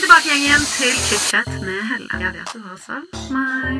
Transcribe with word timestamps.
tilbake, 0.00 0.28
gjengen, 0.30 0.62
til 0.78 0.92
chit-chat 1.06 1.48
med 1.60 1.80
Helle. 1.90 2.08
Jeg 2.20 2.30
vet 2.36 2.52
du 2.54 2.60
har 2.64 2.78
savnet 2.80 3.30
meg. 3.34 3.76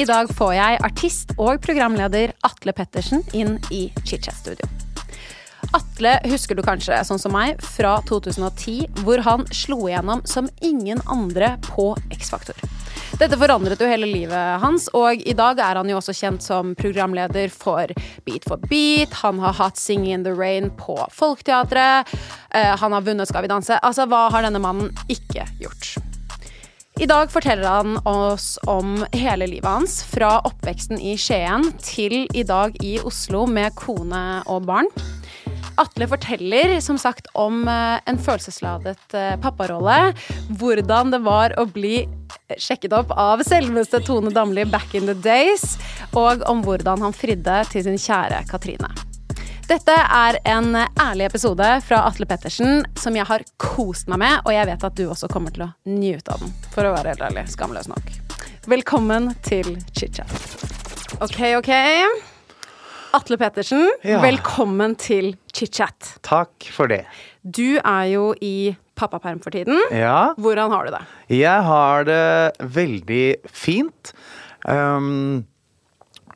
I 0.00 0.04
dag 0.08 0.30
får 0.32 0.52
jeg 0.56 0.78
artist 0.86 1.34
og 1.36 1.60
programleder 1.60 2.32
Atle 2.46 2.72
Pettersen 2.72 3.20
inn 3.36 3.58
i 3.70 3.90
chit-chat-studio. 4.00 4.79
Atle 5.76 6.16
husker 6.26 6.58
du 6.58 6.62
kanskje, 6.66 6.96
sånn 7.06 7.20
som 7.22 7.34
meg, 7.34 7.60
fra 7.62 8.00
2010, 8.08 9.02
hvor 9.04 9.22
han 9.26 9.46
slo 9.54 9.84
igjennom 9.86 10.24
som 10.26 10.48
ingen 10.66 11.02
andre 11.06 11.54
på 11.68 11.92
X-Faktor. 12.16 12.58
Dette 13.20 13.36
forandret 13.36 13.80
jo 13.82 13.88
hele 13.90 14.08
livet 14.08 14.62
hans, 14.62 14.88
og 14.96 15.20
i 15.28 15.34
dag 15.36 15.58
er 15.60 15.78
han 15.78 15.90
jo 15.90 15.98
også 15.98 16.14
kjent 16.16 16.42
som 16.42 16.72
programleder 16.78 17.52
for 17.52 17.92
Beat 18.26 18.46
for 18.48 18.62
beat. 18.70 19.14
Han 19.20 19.42
har 19.44 19.58
hatt 19.60 19.78
Singing 19.78 20.14
in 20.14 20.24
the 20.24 20.32
Rain 20.34 20.70
på 20.78 20.96
Folketeatret. 21.12 22.08
Eh, 22.50 22.72
han 22.80 22.96
har 22.96 23.04
vunnet 23.04 23.28
Skal 23.28 23.44
vi 23.44 23.52
danse. 23.52 23.76
Altså, 23.84 24.08
hva 24.08 24.28
har 24.32 24.46
denne 24.46 24.62
mannen 24.62 24.88
ikke 25.12 25.44
gjort? 25.60 25.98
I 27.00 27.06
dag 27.08 27.30
forteller 27.32 27.68
han 27.68 28.00
oss 28.08 28.58
om 28.68 28.98
hele 29.12 29.46
livet 29.48 29.68
hans, 29.68 30.00
fra 30.04 30.34
oppveksten 30.44 31.00
i 31.00 31.14
Skien 31.20 31.70
til 31.80 32.26
i 32.36 32.42
dag 32.44 32.76
i 32.84 32.98
Oslo 33.04 33.46
med 33.48 33.76
kone 33.78 34.42
og 34.50 34.66
barn. 34.68 34.90
Atle 35.80 36.08
forteller 36.10 36.80
som 36.84 36.98
sagt 37.00 37.30
om 37.38 37.62
eh, 37.68 37.98
en 38.06 38.18
følelsesladet 38.20 39.14
eh, 39.16 39.36
papparolle. 39.40 40.12
Hvordan 40.60 41.14
det 41.14 41.22
var 41.24 41.54
å 41.60 41.66
bli 41.70 42.04
sjekket 42.58 42.94
opp 42.96 43.14
av 43.16 43.44
selveste 43.46 44.02
Tone 44.04 44.32
Damli 44.34 44.66
back 44.68 44.94
in 44.94 45.08
the 45.08 45.14
days. 45.14 45.78
Og 46.12 46.44
om 46.50 46.64
hvordan 46.66 47.04
han 47.06 47.16
fridde 47.16 47.62
til 47.72 47.86
sin 47.86 48.00
kjære 48.00 48.44
Katrine. 48.50 48.90
Dette 49.70 49.94
er 49.94 50.40
en 50.50 50.74
ærlig 50.74 51.28
episode 51.28 51.66
fra 51.86 52.00
Atle 52.08 52.26
Pettersen 52.26 52.82
som 52.98 53.14
jeg 53.14 53.28
har 53.28 53.44
kost 53.62 54.10
meg 54.10 54.18
med, 54.24 54.40
og 54.42 54.50
jeg 54.50 54.66
vet 54.66 54.86
at 54.88 54.96
du 54.98 55.04
også 55.06 55.30
kommer 55.30 55.54
til 55.54 55.68
å 55.68 55.70
nyte 55.86 56.34
av 56.34 56.42
den. 56.42 56.50
For 56.74 56.88
å 56.88 56.96
være 56.96 57.14
helt 57.14 57.22
ærlig. 57.28 57.46
Skamløs 57.54 57.86
nok. 57.92 58.10
Velkommen 58.66 59.30
til 59.46 59.76
chit-chat. 59.94 60.34
Ok, 61.22 61.40
ok. 61.62 62.29
Atle 63.12 63.36
Pettersen, 63.40 63.88
Ja. 64.04 64.20
velkommen 64.22 64.94
til 64.96 65.36
chit-chat. 65.52 66.18
Takk 66.22 66.68
for 66.72 66.86
det. 66.86 67.04
Du 67.44 67.78
er 67.84 68.04
jo 68.12 68.34
i 68.40 68.76
pappaperm 68.96 69.40
for 69.42 69.50
tiden. 69.50 69.80
Ja, 69.90 70.32
Hvordan 70.38 70.70
har 70.70 70.84
du 70.84 70.90
det? 70.92 71.00
jeg 71.40 71.62
har 71.64 72.04
det 72.04 72.52
veldig 72.60 73.36
fint. 73.50 74.12
Um, 74.64 75.44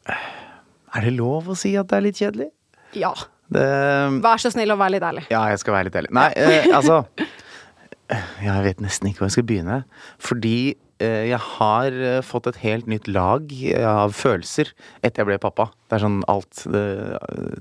er 0.09 1.01
det 1.03 1.13
lov 1.13 1.47
å 1.49 1.57
si 1.57 1.77
at 1.77 1.87
det 1.89 1.97
er 1.97 2.01
litt 2.01 2.17
kjedelig? 2.17 2.51
Ja. 2.95 3.13
Det, 3.53 4.23
Vær 4.25 4.39
så 4.41 4.51
snill 4.51 4.71
og 4.73 4.79
vær 4.79 4.91
litt 4.91 5.03
ærlig. 5.03 5.27
ja, 5.31 5.45
jeg 5.51 5.59
skal 5.61 5.75
være 5.75 5.85
litt 5.85 5.95
ærlig. 5.95 6.11
Nei, 6.11 6.33
eh, 6.37 6.65
altså 6.75 7.05
Jeg 8.43 8.63
vet 8.65 8.81
nesten 8.81 9.09
ikke 9.09 9.19
hvor 9.19 9.27
jeg 9.29 9.33
skal 9.39 9.45
begynne. 9.49 9.85
Fordi 10.19 10.75
jeg 11.31 11.41
har 11.59 12.01
eh, 12.01 12.19
fått 12.25 12.51
et 12.51 12.61
helt 12.65 12.91
nytt 12.91 13.09
lag 13.11 13.55
av 13.85 14.15
følelser 14.17 14.73
etter 15.03 15.23
jeg 15.23 15.31
ble 15.33 15.39
pappa. 15.43 15.71
Det 15.89 15.99
er 15.99 16.05
sånn 16.07 16.21
alt 16.31 16.67
det, 16.73 16.85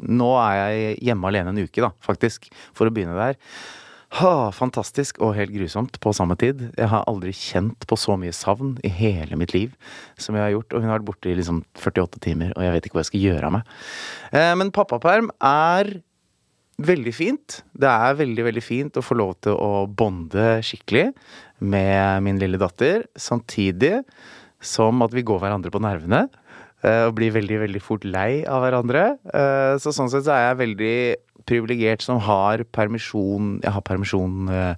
Nå 0.04 0.34
er 0.42 0.58
jeg 0.60 1.00
hjemme 1.10 1.30
alene 1.30 1.54
en 1.54 1.64
uke, 1.64 1.84
da, 1.84 1.94
faktisk, 2.04 2.50
for 2.76 2.90
å 2.90 2.94
begynne 2.94 3.18
der. 3.20 3.40
Ha, 4.20 4.52
fantastisk 4.54 5.18
og 5.26 5.34
helt 5.34 5.54
grusomt 5.56 5.96
på 6.04 6.12
samme 6.14 6.36
tid. 6.38 6.60
Jeg 6.78 6.90
har 6.92 7.06
aldri 7.10 7.32
kjent 7.34 7.88
på 7.90 7.98
så 7.98 8.14
mye 8.20 8.36
savn 8.36 8.76
i 8.86 8.92
hele 8.94 9.40
mitt 9.40 9.56
liv 9.56 9.74
som 10.22 10.38
jeg 10.38 10.46
har 10.46 10.54
gjort. 10.54 10.74
Og 10.74 10.84
hun 10.84 10.92
har 10.92 11.00
vært 11.00 11.08
borte 11.08 11.32
i 11.32 11.38
liksom 11.40 11.64
48 11.80 12.22
timer, 12.22 12.54
og 12.54 12.62
jeg 12.62 12.76
vet 12.76 12.88
ikke 12.88 13.00
hva 13.00 13.06
jeg 13.06 13.10
skal 13.10 13.24
gjøre 13.24 13.50
av 13.50 13.56
meg. 13.58 13.72
Eh, 14.38 14.52
men 14.60 14.74
pappaperm 14.76 15.32
er 15.42 15.96
veldig 16.82 17.14
fint. 17.14 17.60
Det 17.74 17.90
er 17.90 18.16
veldig, 18.18 18.46
veldig 18.50 18.64
fint 18.64 18.98
å 18.98 19.04
få 19.06 19.18
lov 19.18 19.36
til 19.46 19.58
å 19.58 19.86
bonde 19.88 20.60
skikkelig 20.66 21.12
med 21.64 22.24
min 22.26 22.40
lille 22.42 22.60
datter, 22.62 23.06
samtidig 23.16 24.02
som 24.64 25.04
at 25.06 25.14
vi 25.14 25.24
går 25.26 25.42
hverandre 25.44 25.72
på 25.72 25.82
nervene. 25.84 26.30
eh, 26.84 27.06
Og 27.08 27.16
blir 27.16 27.32
veldig, 27.32 27.60
veldig 27.68 27.82
fort 27.82 28.04
lei 28.04 28.44
av 28.46 28.64
hverandre. 28.64 29.18
Eh, 29.34 29.78
Så 29.78 29.94
sånn 29.94 30.10
sett 30.10 30.26
så 30.26 30.34
er 30.34 30.50
jeg 30.50 30.62
veldig 30.64 31.16
privilegert 31.46 32.02
som 32.02 32.20
har 32.20 32.64
permisjon 32.72 33.60
Jeg 33.62 33.72
har 33.72 33.82
permisjon 33.82 34.50
eh, 34.50 34.76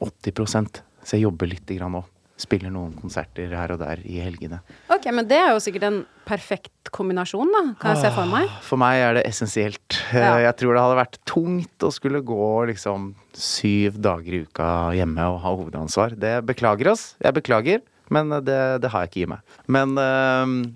80 0.00 0.82
så 1.04 1.16
jeg 1.16 1.24
jobber 1.24 1.48
lite 1.48 1.76
grann 1.78 1.92
nå. 1.92 2.04
Spiller 2.38 2.70
noen 2.70 2.92
konserter 2.94 3.50
her 3.50 3.72
og 3.74 3.80
der 3.82 3.98
i 4.06 4.20
helgene. 4.22 4.60
Ok, 4.94 5.08
men 5.10 5.26
det 5.26 5.40
er 5.40 5.48
jo 5.56 5.62
sikkert 5.64 5.88
en 5.88 5.96
perfekt 6.28 6.90
kombinasjon, 6.94 7.50
da. 7.50 7.62
Kan 7.80 7.96
jeg 7.96 8.04
se 8.04 8.12
for 8.14 8.30
meg. 8.30 8.48
For 8.62 8.78
meg 8.80 9.00
er 9.02 9.18
det 9.18 9.24
essensielt. 9.26 9.98
Eh, 10.12 10.22
Ja. 10.22 10.36
Jeg 10.46 10.56
tror 10.60 10.76
det 10.76 10.82
hadde 10.84 11.00
vært 11.00 11.18
tungt 11.26 11.86
å 11.86 11.90
skulle 11.94 12.20
gå 12.22 12.48
liksom 12.70 13.10
syv 13.34 13.98
dager 14.00 14.38
i 14.38 14.42
uka 14.46 14.68
hjemme 14.94 15.26
og 15.34 15.40
ha 15.42 15.54
hovedansvar. 15.58 16.14
Det 16.18 16.36
beklager 16.46 16.92
oss. 16.92 17.16
Jeg 17.22 17.34
beklager, 17.40 17.82
men 18.14 18.30
det, 18.46 18.60
det 18.84 18.90
har 18.92 19.04
jeg 19.06 19.10
ikke 19.12 19.24
i 19.26 19.30
meg. 19.34 19.56
Men 19.66 19.96
uh, 19.98 20.68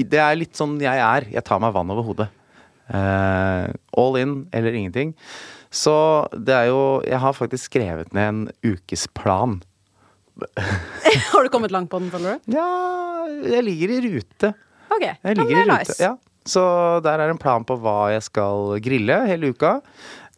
det 0.00 0.18
er 0.18 0.38
litt 0.40 0.56
sånn 0.58 0.78
jeg 0.82 0.96
er. 0.98 1.28
Jeg 1.30 1.44
tar 1.44 1.60
meg 1.62 1.74
vann 1.76 1.92
over 1.92 2.08
hodet. 2.08 2.30
Uh, 2.92 3.68
all 3.96 4.16
in 4.18 4.46
eller 4.52 4.72
ingenting. 4.74 5.12
Så 5.72 5.92
det 6.36 6.52
er 6.52 6.66
jo 6.68 7.00
Jeg 7.06 7.16
har 7.22 7.32
faktisk 7.32 7.70
skrevet 7.70 8.10
ned 8.12 8.28
en 8.28 8.42
ukesplan. 8.74 9.60
Har 11.32 11.44
du 11.44 11.50
kommet 11.52 11.72
langt 11.74 11.90
på 11.92 12.00
den, 12.02 12.10
føler 12.12 12.36
du? 12.38 12.52
Ja, 12.56 12.68
jeg 13.52 13.64
ligger 13.66 13.92
i 13.94 13.98
rute. 14.06 14.52
Ok, 14.92 15.04
Jeg 15.04 15.16
ja, 15.24 15.34
det 15.38 15.56
er 15.62 15.68
nice. 15.70 15.98
Ja. 16.00 16.14
Så 16.48 16.62
der 17.04 17.20
er 17.22 17.30
en 17.30 17.38
plan 17.38 17.64
på 17.64 17.76
hva 17.78 18.10
jeg 18.12 18.24
skal 18.26 18.78
grille 18.82 19.20
hele 19.28 19.52
uka. 19.54 19.76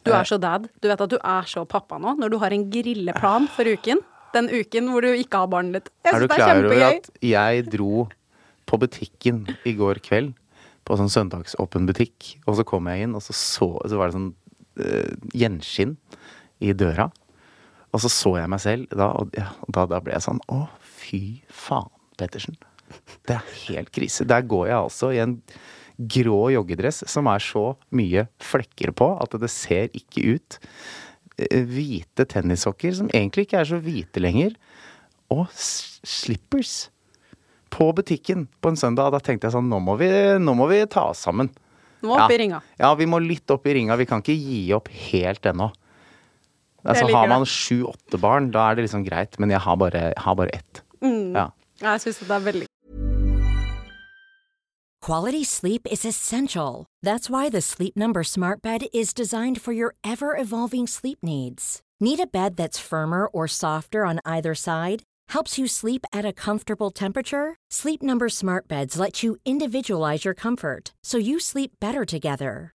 Du 0.05 0.11
er 0.13 0.27
så 0.29 0.37
dad. 0.37 0.67
Du 0.83 0.85
vet 0.91 1.01
at 1.01 1.09
du 1.09 1.17
er 1.17 1.47
så 1.49 1.63
pappa 1.65 1.97
nå, 1.97 2.13
når 2.21 2.29
du 2.29 2.37
har 2.43 2.53
en 2.53 2.67
grilleplan 2.69 3.47
for 3.55 3.65
uken. 3.65 4.03
Den 4.35 4.51
uken 4.51 4.91
hvor 4.91 5.01
du 5.01 5.15
ikke 5.15 5.41
har 5.41 5.49
barnet 5.49 5.79
ditt. 5.79 5.89
Jeg 6.05 6.13
Er 6.13 6.19
du 6.19 6.27
syns 6.27 6.29
det 6.29 6.35
er 6.35 6.43
klar 6.43 6.59
over 6.59 6.75
kjempegøy. 6.75 6.97
at 6.99 7.09
jeg 7.25 7.65
dro 7.73 8.07
på 8.69 8.79
butikken 8.83 9.41
i 9.65 9.73
går 9.79 10.01
kveld? 10.05 10.33
På 10.85 10.99
sånn 10.99 11.09
søndagsåpen 11.09 11.87
butikk. 11.89 12.35
Og 12.45 12.59
så 12.59 12.65
kom 12.67 12.85
jeg 12.91 13.07
inn, 13.07 13.15
og 13.17 13.23
så, 13.25 13.33
så, 13.33 13.71
så 13.81 13.97
var 13.97 14.11
det 14.11 14.19
sånn 14.19 14.29
uh, 14.77 15.15
gjenskinn 15.33 15.95
i 16.61 16.75
døra. 16.77 17.09
Og 17.95 18.01
så 18.03 18.11
så 18.11 18.33
jeg 18.41 18.51
meg 18.51 18.59
selv 18.59 18.89
da, 18.91 19.07
og 19.15 19.31
ja, 19.37 19.47
da, 19.71 19.85
da 19.87 20.01
ble 20.03 20.11
jeg 20.17 20.25
sånn 20.25 20.41
Å, 20.51 20.65
fy 20.83 21.21
faen, 21.47 21.87
Pettersen. 22.19 22.57
Det 23.27 23.37
er 23.37 23.55
helt 23.65 23.91
krise. 23.95 24.27
Der 24.27 24.43
går 24.45 24.67
jeg 24.69 24.77
altså 24.77 25.09
i 25.15 25.21
en 25.23 25.37
grå 25.95 26.49
joggedress 26.51 27.05
som 27.07 27.27
er 27.31 27.43
så 27.43 27.69
mye 27.95 28.25
flekker 28.43 28.91
på 28.95 29.07
at 29.23 29.35
det 29.39 29.49
ser 29.51 29.87
ikke 29.95 30.35
ut. 30.35 30.57
Eh, 31.39 31.63
Hvite 31.67 32.27
tennissokker 32.31 32.95
som 32.99 33.11
egentlig 33.11 33.47
ikke 33.47 33.61
er 33.63 33.69
så 33.71 33.79
hvite 33.83 34.23
lenger. 34.23 34.55
Og 35.33 35.47
slippers. 35.55 36.89
På 37.73 37.89
butikken 37.95 38.45
på 38.63 38.71
en 38.71 38.79
søndag. 38.79 39.11
Da 39.15 39.19
tenkte 39.23 39.49
jeg 39.49 39.55
sånn, 39.55 39.71
nå 39.71 39.81
må 39.83 39.97
vi, 39.99 40.07
nå 40.39 40.55
må 40.55 40.67
vi 40.71 40.83
ta 40.91 41.09
oss 41.11 41.25
sammen. 41.27 41.49
Nå 42.05 42.13
opp 42.15 42.31
i 42.31 42.37
ringa. 42.39 42.61
Ja, 42.79 42.93
vi 42.95 43.07
må 43.09 43.19
litt 43.23 43.51
opp 43.51 43.65
i 43.67 43.73
ringa. 43.75 43.97
Vi 43.99 44.07
kan 44.07 44.23
ikke 44.23 44.35
gi 44.37 44.61
opp 44.77 44.91
helt 45.09 45.47
ennå. 45.51 45.71
Altså, 46.85 47.09
har 47.09 47.27
man 47.27 47.45
sju-åtte 47.49 48.19
barn, 48.21 48.51
da 48.53 48.69
er 48.69 48.77
det 48.77 48.85
liksom 48.85 49.05
greit. 49.07 49.39
Men 49.39 49.51
jeg 49.51 49.59
har 49.65 49.75
bare, 49.75 50.07
jeg 50.11 50.13
har 50.17 50.35
bare 50.37 50.53
ett. 50.55 50.83
Mm. 51.01 51.33
Ja. 51.35 51.49
Jeg 51.81 52.01
syns 52.01 52.21
det 52.23 52.31
er 52.31 52.39
veldig 52.39 52.67
Quality 55.05 55.43
sleep 55.43 55.85
is 55.91 56.03
essential. 56.03 56.87
That's 57.03 57.29
why 57.29 57.49
the 57.49 57.61
Sleep 57.61 57.95
Number 57.95 58.23
Smart 58.23 58.63
Bed 58.63 58.87
is 58.91 59.13
designed 59.13 59.61
for 59.61 59.71
your 59.71 59.93
ever 60.03 60.35
evolving 60.35 60.87
sleep 60.87 61.19
needs. 61.21 61.83
Need 61.99 62.19
a 62.19 62.25
bed 62.25 62.55
that's 62.55 62.79
firmer 62.79 63.27
or 63.27 63.47
softer 63.47 64.03
on 64.05 64.19
either 64.25 64.55
side? 64.55 65.03
Helps 65.29 65.59
you 65.59 65.67
sleep 65.67 66.07
at 66.11 66.25
a 66.25 66.33
comfortable 66.33 66.89
temperature? 66.89 67.55
Sleep 67.69 68.01
Number 68.01 68.29
Smart 68.29 68.67
Beds 68.67 68.97
let 68.97 69.21
you 69.21 69.37
individualize 69.45 70.25
your 70.25 70.33
comfort 70.33 70.93
so 71.03 71.19
you 71.19 71.39
sleep 71.39 71.73
better 71.79 72.03
together. 72.03 72.74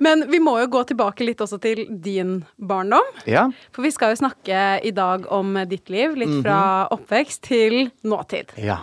Men 0.00 0.26
vi 0.30 0.38
må 0.40 0.58
jo 0.62 0.66
gå 0.72 0.82
tilbake 0.86 1.24
litt 1.26 1.38
også 1.44 1.58
til 1.60 1.84
din 2.02 2.44
barndom. 2.58 3.04
Ja. 3.26 3.46
For 3.72 3.82
vi 3.82 3.90
skal 3.90 4.14
jo 4.14 4.20
snakke 4.22 4.84
i 4.84 4.90
dag 4.96 5.26
om 5.32 5.54
ditt 5.68 5.88
liv, 5.90 6.14
litt 6.16 6.28
Mhm. 6.28 6.42
fra 6.42 6.88
oppvekst 6.90 7.42
til 7.42 7.90
nåtid. 8.04 8.56
ja. 8.56 8.78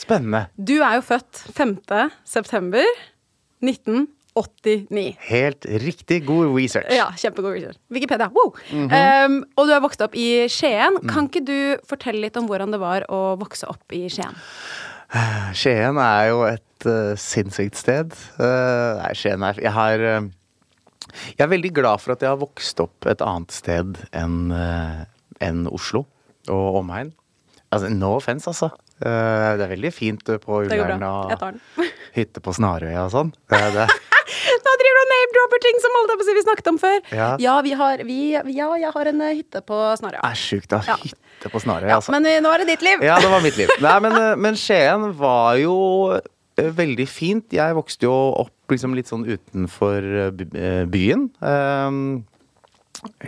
Spennende. 0.00 0.46
Du 0.56 0.78
er 0.80 0.94
jo 0.96 1.02
født 1.02 1.42
5. 1.52 2.10
september 2.24 2.84
1989. 3.60 5.16
Helt 5.28 5.66
riktig 5.82 6.22
god 6.26 6.54
research. 6.56 6.88
Ja, 6.94 7.10
kjempegod 7.18 7.52
research. 7.56 7.78
Wikipedia. 7.92 8.30
Wow. 8.32 8.54
Mhm. 8.70 8.90
um, 9.34 9.44
og 9.58 9.66
du 9.68 9.72
er 9.74 9.80
vokst 9.84 10.00
opp 10.06 10.14
i 10.16 10.46
Skien. 10.48 10.96
Mm. 11.02 11.08
Kan 11.10 11.28
ikke 11.28 11.44
du 11.44 11.76
fortelle 11.90 12.20
litt 12.24 12.36
om 12.40 12.46
hvordan 12.48 12.70
det 12.72 12.80
var 12.80 13.04
å 13.10 13.36
vokse 13.40 13.68
opp 13.68 13.92
i 13.92 14.06
Skien? 14.08 14.34
Skien 15.58 15.98
er 15.98 16.28
jo 16.30 16.42
et 16.46 16.62
uh, 16.88 17.14
sinnssykt 17.18 17.78
sted. 17.80 18.14
Uh, 18.40 19.00
nei, 19.00 19.14
Skien 19.18 19.42
er 19.46 19.60
Jeg 19.62 19.72
har 19.76 20.04
uh, 20.04 20.28
Jeg 21.36 21.44
er 21.46 21.50
veldig 21.52 21.72
glad 21.76 22.02
for 22.02 22.14
at 22.14 22.24
jeg 22.24 22.32
har 22.32 22.40
vokst 22.40 22.80
opp 22.82 23.08
et 23.10 23.24
annet 23.24 23.54
sted 23.54 23.98
enn 24.16 24.52
uh, 24.54 25.02
en 25.40 25.64
Oslo 25.70 26.04
og 26.50 26.80
omegn. 26.82 27.12
Altså, 27.70 27.90
no 27.94 28.16
offense, 28.16 28.48
altså. 28.50 28.70
Det 29.00 29.62
er 29.64 29.70
veldig 29.70 29.90
fint 29.94 30.26
på 30.42 30.56
Ullern 30.66 31.04
og 31.06 31.30
hytte 32.18 32.42
på 32.44 32.52
Snarøya 32.52 33.06
og 33.06 33.12
sånn. 33.14 33.30
Det, 33.48 33.60
det, 33.76 33.86
Nå 33.86 34.74
driver 34.82 34.98
du 34.98 35.00
og 35.00 35.12
name-dropper 35.12 35.62
ting 35.64 35.78
som 35.80 35.96
holdt 35.96 36.12
på 36.20 36.26
vi 36.36 36.42
snakket 36.44 36.68
om 36.72 36.80
før. 36.82 36.98
Ja. 37.14 37.30
vi 37.64 37.72
har, 37.80 38.02
vi, 38.04 38.18
ja 38.56 38.68
jeg 38.82 38.92
har 38.96 39.12
en 39.12 39.24
hytte 39.30 39.62
på 39.64 39.78
Snarøya. 40.02 40.20
er 40.26 40.42
sjukt 40.42 40.68
da. 40.74 40.82
Ja. 40.88 40.98
hytte 41.00 41.52
på 41.54 41.62
Snarøya, 41.62 41.94
Ja, 41.94 42.00
altså. 42.02 42.12
men 42.16 42.28
nå 42.44 42.52
er 42.52 42.64
det 42.64 42.74
ditt 42.74 42.84
liv. 42.84 43.06
Ja, 43.06 43.16
det 43.22 43.30
var 43.32 43.40
mitt 43.46 43.56
liv. 43.60 43.72
Nei, 43.80 43.96
men, 44.04 44.18
men 44.42 44.60
Skien 44.60 45.08
var 45.16 45.56
jo 45.62 45.78
veldig 46.76 47.06
fint. 47.10 47.54
Jeg 47.54 47.76
vokste 47.76 48.08
jo 48.08 48.14
opp 48.42 48.72
liksom 48.72 48.96
litt 48.96 49.10
sånn 49.10 49.26
utenfor 49.28 50.08
eh, 50.26 50.42
eh, 50.58 50.82
byen. 50.90 51.28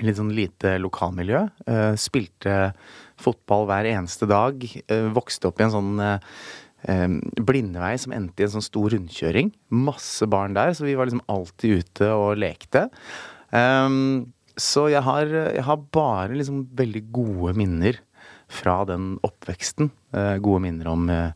Litt 0.03 0.19
sånn 0.19 0.35
lite 0.37 0.77
lokalmiljø. 0.83 1.47
Eh, 1.67 1.95
spilte 2.01 2.73
fotball 3.23 3.69
hver 3.71 3.89
eneste 3.93 4.29
dag. 4.31 4.63
Eh, 4.87 5.09
vokste 5.15 5.51
opp 5.51 5.63
i 5.63 5.67
en 5.67 5.75
sånn 5.75 6.05
eh, 6.05 6.31
eh, 6.93 7.09
blindevei 7.41 7.95
som 8.01 8.15
endte 8.17 8.45
i 8.45 8.49
en 8.49 8.55
sånn 8.59 8.69
stor 8.69 8.93
rundkjøring. 8.95 9.53
Masse 9.73 10.29
barn 10.31 10.59
der, 10.59 10.75
så 10.77 10.87
vi 10.89 10.97
var 10.99 11.09
liksom 11.09 11.25
alltid 11.33 11.83
ute 11.83 12.13
og 12.15 12.39
lekte. 12.43 12.89
Så 14.63 14.87
jeg 14.93 15.01
har, 15.05 15.29
jeg 15.29 15.65
har 15.65 15.85
bare 15.93 16.37
liksom 16.37 16.65
veldig 16.77 17.03
gode 17.13 17.53
minner 17.57 17.99
fra 18.53 18.83
den 18.89 19.17
oppveksten. 19.25 19.91
Eh, 20.13 20.37
gode 20.45 20.63
minner 20.67 20.91
om 20.93 21.09
eh, 21.11 21.33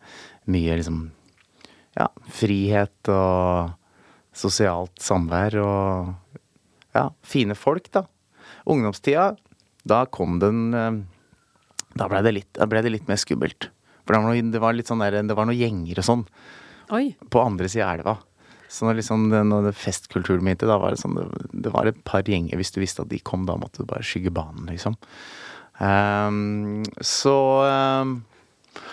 mye 0.52 0.78
liksom 0.80 1.06
ja, 1.96 2.08
frihet 2.32 3.10
og 3.12 3.72
sosialt 4.36 5.00
samvær 5.00 5.56
og 5.62 6.14
ja, 6.96 7.08
fine 7.24 7.56
folk, 7.56 7.88
da. 7.92 8.04
Ungdomstida, 8.68 9.30
da 9.86 10.04
kom 10.10 10.38
den 10.42 10.62
eh, 10.74 11.02
Da 11.96 12.08
blei 12.10 12.22
det, 12.26 12.32
litt- 12.34 12.60
ble 12.68 12.82
det 12.84 12.90
litt 12.92 13.08
mer 13.08 13.16
skummelt. 13.20 13.70
For 14.04 14.14
det 14.14 14.20
var, 14.20 14.26
noe, 14.28 14.50
det 14.52 14.60
var 14.62 14.76
litt 14.76 14.88
sånn 14.90 15.00
der, 15.02 15.20
det 15.24 15.36
var 15.36 15.48
noen 15.48 15.58
gjenger 15.58 16.00
og 16.02 16.06
sånn 16.06 16.24
Oi. 16.94 17.04
på 17.32 17.40
andre 17.42 17.68
sida 17.72 17.88
av 17.88 17.98
elva. 17.98 18.16
Så 18.68 18.86
når 18.86 18.98
liksom 19.00 19.24
når 19.30 19.70
festkulturen 19.78 20.42
begynte, 20.44 20.66
da 20.68 20.76
var 20.82 20.92
det 20.94 21.00
sånn 21.00 21.16
det, 21.16 21.70
var 21.72 21.88
et 21.88 21.98
par 22.06 22.26
gjenger. 22.26 22.58
Hvis 22.58 22.74
du 22.74 22.80
visste 22.82 23.04
at 23.04 23.10
de 23.12 23.20
kom, 23.22 23.46
da 23.48 23.56
måtte 23.58 23.82
du 23.82 23.88
bare 23.88 24.04
skygge 24.06 24.32
banen, 24.34 24.66
liksom. 24.70 24.96
Um, 25.78 26.82
så 27.04 27.34
um, 28.02 28.14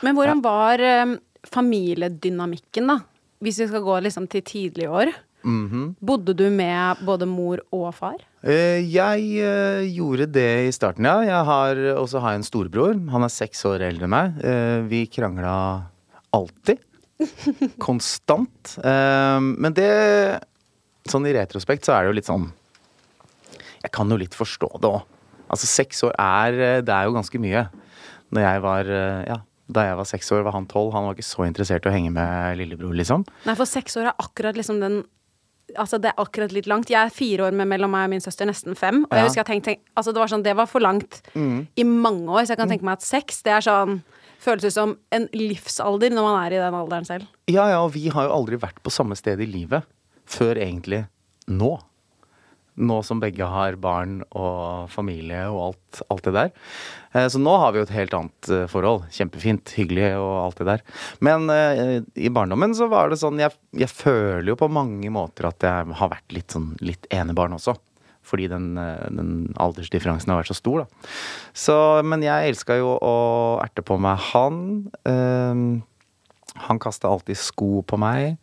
Men 0.04 0.18
hvordan 0.18 0.42
var 0.44 0.82
eh, 0.84 1.14
familiedynamikken, 1.52 2.88
da? 2.88 3.00
Hvis 3.44 3.60
vi 3.60 3.68
skal 3.68 3.84
gå 3.84 4.00
liksom 4.06 4.28
til 4.32 4.44
tidlige 4.48 4.90
år. 4.90 5.12
mhm. 5.44 5.96
Bodde 6.00 6.34
du 6.34 6.50
med 6.50 7.04
både 7.04 7.28
mor 7.28 7.60
og 7.72 7.94
far? 7.94 8.22
Eh, 8.44 8.84
jeg 8.92 9.28
eh, 9.40 9.84
gjorde 9.96 10.28
det 10.32 10.68
i 10.68 10.72
starten, 10.76 11.06
ja. 11.08 11.22
Jeg 11.24 11.46
har 11.48 11.80
også 12.00 12.20
har 12.20 12.34
jeg 12.34 12.42
en 12.42 12.48
storebror. 12.48 12.98
Han 13.12 13.24
er 13.24 13.32
seks 13.32 13.64
år 13.66 13.84
eldre 13.88 14.08
enn 14.08 14.12
meg. 14.16 14.40
Eh, 14.44 14.82
vi 14.88 15.06
krangla 15.08 15.56
alltid. 16.34 16.82
Konstant. 17.80 18.78
Men 18.84 19.76
det 19.78 19.92
Sånn 21.08 21.28
i 21.28 21.34
retrospekt 21.36 21.84
så 21.84 21.94
er 21.94 22.04
det 22.04 22.10
jo 22.10 22.16
litt 22.16 22.28
sånn 22.30 22.46
Jeg 23.84 23.92
kan 23.92 24.10
jo 24.10 24.16
litt 24.18 24.36
forstå 24.36 24.70
det 24.80 24.88
òg. 24.90 25.04
Altså, 25.52 25.68
seks 25.68 26.00
år 26.08 26.16
er 26.18 26.82
Det 26.82 26.94
er 26.96 27.08
jo 27.08 27.16
ganske 27.16 27.40
mye. 27.44 27.66
Når 28.34 28.46
jeg 28.48 28.64
var 28.64 28.92
Ja, 29.30 29.38
da 29.72 29.86
jeg 29.88 29.98
var 30.00 30.08
seks 30.10 30.32
år, 30.36 30.44
var 30.46 30.56
han 30.58 30.68
tolv. 30.70 30.92
Han 30.96 31.08
var 31.08 31.16
ikke 31.16 31.26
så 31.28 31.46
interessert 31.48 31.86
i 31.86 31.92
å 31.92 31.94
henge 31.94 32.12
med 32.14 32.58
lillebror, 32.60 32.96
liksom. 33.00 33.24
Nei, 33.48 33.56
for 33.60 33.70
seks 33.70 33.96
år 34.00 34.12
er 34.12 34.24
akkurat 34.24 34.60
liksom 34.60 34.82
den 34.84 35.04
Altså, 35.80 35.96
det 35.98 36.10
er 36.12 36.20
akkurat 36.20 36.52
litt 36.52 36.68
langt. 36.68 36.90
Jeg 36.92 37.00
er 37.08 37.10
fire 37.10 37.46
år 37.48 37.56
med 37.56 37.70
mellom 37.72 37.90
meg 37.96 38.04
og 38.06 38.12
min 38.12 38.22
søster, 38.22 38.46
nesten 38.46 38.76
fem. 38.78 39.06
Og 39.08 39.14
jeg 39.16 39.30
husker 39.30 39.40
jeg 39.40 39.48
tenkte, 39.48 39.70
tenk, 39.72 39.86
altså 39.98 40.12
det 40.14 40.20
var 40.20 40.30
sånn, 40.30 40.44
det 40.44 40.54
var 40.60 40.68
for 40.70 40.84
langt 40.84 41.22
i 41.34 41.86
mange 41.88 42.28
år, 42.28 42.44
så 42.44 42.54
jeg 42.54 42.60
kan 42.60 42.70
tenke 42.70 42.86
meg 42.86 43.00
at 43.00 43.06
seks, 43.08 43.40
det 43.48 43.56
er 43.56 43.66
sånn 43.66 44.02
Føles 44.44 44.66
ut 44.68 44.76
som 44.76 44.98
en 45.16 45.30
livsalder 45.32 46.12
når 46.12 46.26
man 46.28 46.38
er 46.42 46.58
i 46.58 46.60
den 46.60 46.76
alderen 46.76 47.08
selv. 47.08 47.30
Ja, 47.48 47.64
ja, 47.72 47.78
og 47.80 47.94
vi 47.96 48.10
har 48.12 48.28
jo 48.28 48.34
aldri 48.36 48.60
vært 48.60 48.82
på 48.84 48.92
samme 48.92 49.16
sted 49.16 49.40
i 49.40 49.48
livet 49.48 49.88
før 50.28 50.60
egentlig 50.60 51.06
nå. 51.48 51.78
Nå 52.76 52.96
som 53.06 53.20
begge 53.22 53.46
har 53.46 53.76
barn 53.78 54.22
og 54.34 54.90
familie 54.90 55.44
og 55.52 55.60
alt, 55.68 56.02
alt 56.10 56.26
det 56.26 56.34
der. 56.34 56.52
Eh, 57.14 57.28
Så 57.30 57.38
nå 57.42 57.54
har 57.62 57.72
vi 57.76 57.80
jo 57.82 57.86
et 57.86 57.94
helt 57.94 58.16
annet 58.18 58.50
eh, 58.50 58.64
forhold. 58.72 59.06
Kjempefint, 59.14 59.76
hyggelig 59.78 60.08
og 60.18 60.32
alt 60.48 60.58
det 60.64 60.68
der. 60.72 60.84
Men 61.22 61.46
eh, 61.54 62.00
i 62.18 62.32
barndommen 62.34 62.74
så 62.74 62.88
var 62.90 63.10
det 63.14 63.20
sånn 63.22 63.38
Jeg, 63.44 63.54
jeg 63.78 63.92
føler 63.94 64.50
jo 64.54 64.58
på 64.60 64.72
mange 64.74 65.12
måter 65.14 65.52
at 65.52 65.62
jeg 65.68 65.98
har 66.02 66.14
vært 66.16 66.34
litt 66.34 66.56
sånn 66.56 66.72
litt 66.82 67.06
enebarn 67.14 67.54
også. 67.60 67.78
Fordi 68.24 68.46
den, 68.48 68.70
den 69.12 69.32
aldersdifferansen 69.60 70.32
har 70.32 70.40
vært 70.40 70.54
så 70.54 70.56
stor, 70.56 70.86
da. 70.86 71.10
Så, 71.52 71.74
men 72.08 72.24
jeg 72.24 72.54
elska 72.54 72.78
jo 72.80 72.94
å 73.04 73.16
erte 73.60 73.84
på 73.84 73.98
meg 74.00 74.18
han. 74.32 74.62
Eh, 75.04 75.64
han 76.70 76.80
kasta 76.82 77.10
alltid 77.12 77.36
sko 77.38 77.82
på 77.84 78.00
meg. 78.00 78.38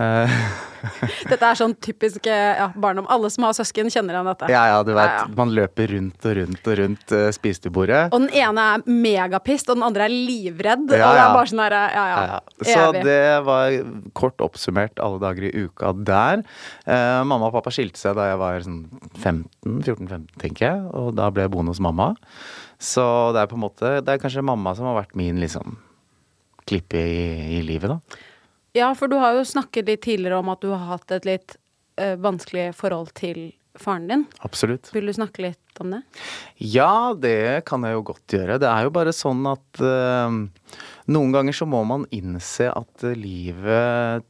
Eh, 0.00 0.42
Dette 1.28 1.44
er 1.44 1.58
sånn 1.58 1.74
typisk 1.82 2.24
eh, 2.30 2.56
ja, 2.56 2.68
barndom. 2.80 3.08
Alle 3.12 3.28
som 3.32 3.44
har 3.44 3.56
søsken, 3.56 3.90
kjenner 3.92 4.16
igjen 4.16 4.28
dette. 4.30 4.48
ja, 4.52 4.62
ja, 4.72 4.78
du 4.86 4.92
vet. 4.94 5.10
Ja, 5.10 5.24
ja. 5.26 5.34
Man 5.36 5.52
løper 5.56 5.92
rundt 5.92 6.24
og 6.24 6.36
rundt 6.38 6.70
og 6.70 6.78
rundt 6.80 7.12
uh, 7.12 7.26
spisebordet. 7.36 8.00
Og 8.14 8.24
den 8.24 8.30
ene 8.40 8.66
er 8.76 8.86
megapist, 8.88 9.68
og 9.68 9.76
den 9.78 9.84
andre 9.86 10.06
er 10.08 10.14
livredd. 10.14 10.86
Og 10.88 10.94
det 10.94 11.02
er 11.02 11.34
bare 11.34 11.50
sånn 11.50 11.62
her, 11.64 11.76
ja, 11.76 12.06
ja. 12.08 12.38
Så 12.70 12.86
det 12.96 13.20
var 13.46 13.76
kort 14.16 14.40
oppsummert 14.44 15.02
alle 15.04 15.20
dager 15.22 15.50
i 15.50 15.66
uka 15.66 15.92
der. 15.98 16.46
Uh, 16.88 17.20
mamma 17.28 17.50
og 17.50 17.58
pappa 17.58 17.74
skilte 17.74 18.00
seg 18.00 18.16
da 18.18 18.30
jeg 18.30 18.40
var 18.40 18.64
sånn 18.64 18.80
15-14-15, 19.20 20.26
tenker 20.40 20.68
jeg. 20.70 20.88
Og 20.96 21.12
da 21.18 21.28
ble 21.34 21.44
jeg 21.44 21.52
boende 21.52 21.76
hos 21.76 21.84
mamma. 21.84 22.14
Så 22.80 23.04
det 23.36 23.42
er 23.42 23.48
på 23.50 23.58
en 23.58 23.60
måte 23.60 23.88
Det 24.00 24.14
er 24.14 24.20
kanskje 24.22 24.40
mamma 24.40 24.72
som 24.72 24.86
har 24.88 25.02
vært 25.02 25.12
min 25.18 25.36
liksom 25.42 25.76
klippe 26.70 26.96
i, 26.96 27.58
i 27.58 27.62
livet, 27.66 27.92
da. 27.92 28.20
Ja, 28.76 28.92
for 28.94 29.10
du 29.10 29.16
har 29.18 29.34
jo 29.38 29.46
snakket 29.46 29.88
litt 29.90 30.04
tidligere 30.06 30.38
om 30.40 30.50
at 30.52 30.62
du 30.62 30.70
har 30.70 30.86
hatt 30.92 31.10
et 31.14 31.26
litt 31.26 31.56
uh, 32.00 32.14
vanskelig 32.20 32.70
forhold 32.78 33.12
til 33.18 33.50
faren 33.80 34.06
din. 34.10 34.24
Absolutt. 34.46 34.90
Vil 34.94 35.10
du 35.10 35.14
snakke 35.14 35.44
litt 35.44 35.82
om 35.82 35.94
det? 35.94 36.00
Ja, 36.62 37.14
det 37.18 37.64
kan 37.70 37.86
jeg 37.86 37.96
jo 37.96 38.04
godt 38.12 38.36
gjøre. 38.36 38.58
Det 38.62 38.68
er 38.70 38.86
jo 38.86 38.94
bare 38.94 39.14
sånn 39.16 39.42
at 39.50 39.82
uh, 39.82 40.30
noen 41.10 41.34
ganger 41.34 41.56
så 41.56 41.68
må 41.70 41.82
man 41.88 42.06
innse 42.14 42.70
at 42.70 43.06
uh, 43.06 43.16
livet 43.18 44.26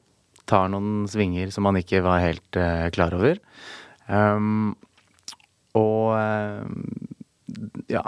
tar 0.51 0.71
noen 0.73 1.05
svinger 1.11 1.53
som 1.55 1.69
man 1.69 1.79
ikke 1.79 2.03
var 2.05 2.25
helt 2.25 2.59
uh, 2.59 2.89
klar 2.95 3.15
over. 3.17 3.39
Um, 4.11 4.73
og 5.79 6.17
ja 7.87 8.03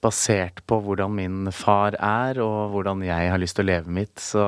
Basert 0.00 0.62
på 0.64 0.78
hvordan 0.80 1.12
min 1.12 1.50
far 1.52 1.96
er, 1.96 2.40
og 2.40 2.72
hvordan 2.72 3.04
jeg 3.04 3.32
har 3.32 3.40
lyst 3.40 3.58
til 3.58 3.66
å 3.66 3.70
leve 3.72 3.92
mitt, 3.92 4.16
så, 4.22 4.44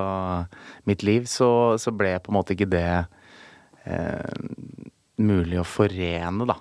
mitt 0.88 1.04
liv, 1.04 1.26
så, 1.28 1.76
så 1.76 1.92
ble 1.92 2.14
på 2.22 2.32
en 2.32 2.38
måte 2.38 2.56
ikke 2.56 2.70
det 2.72 2.86
eh, 3.84 4.36
mulig 5.20 5.60
å 5.60 5.66
forene, 5.68 6.46
da. 6.48 6.56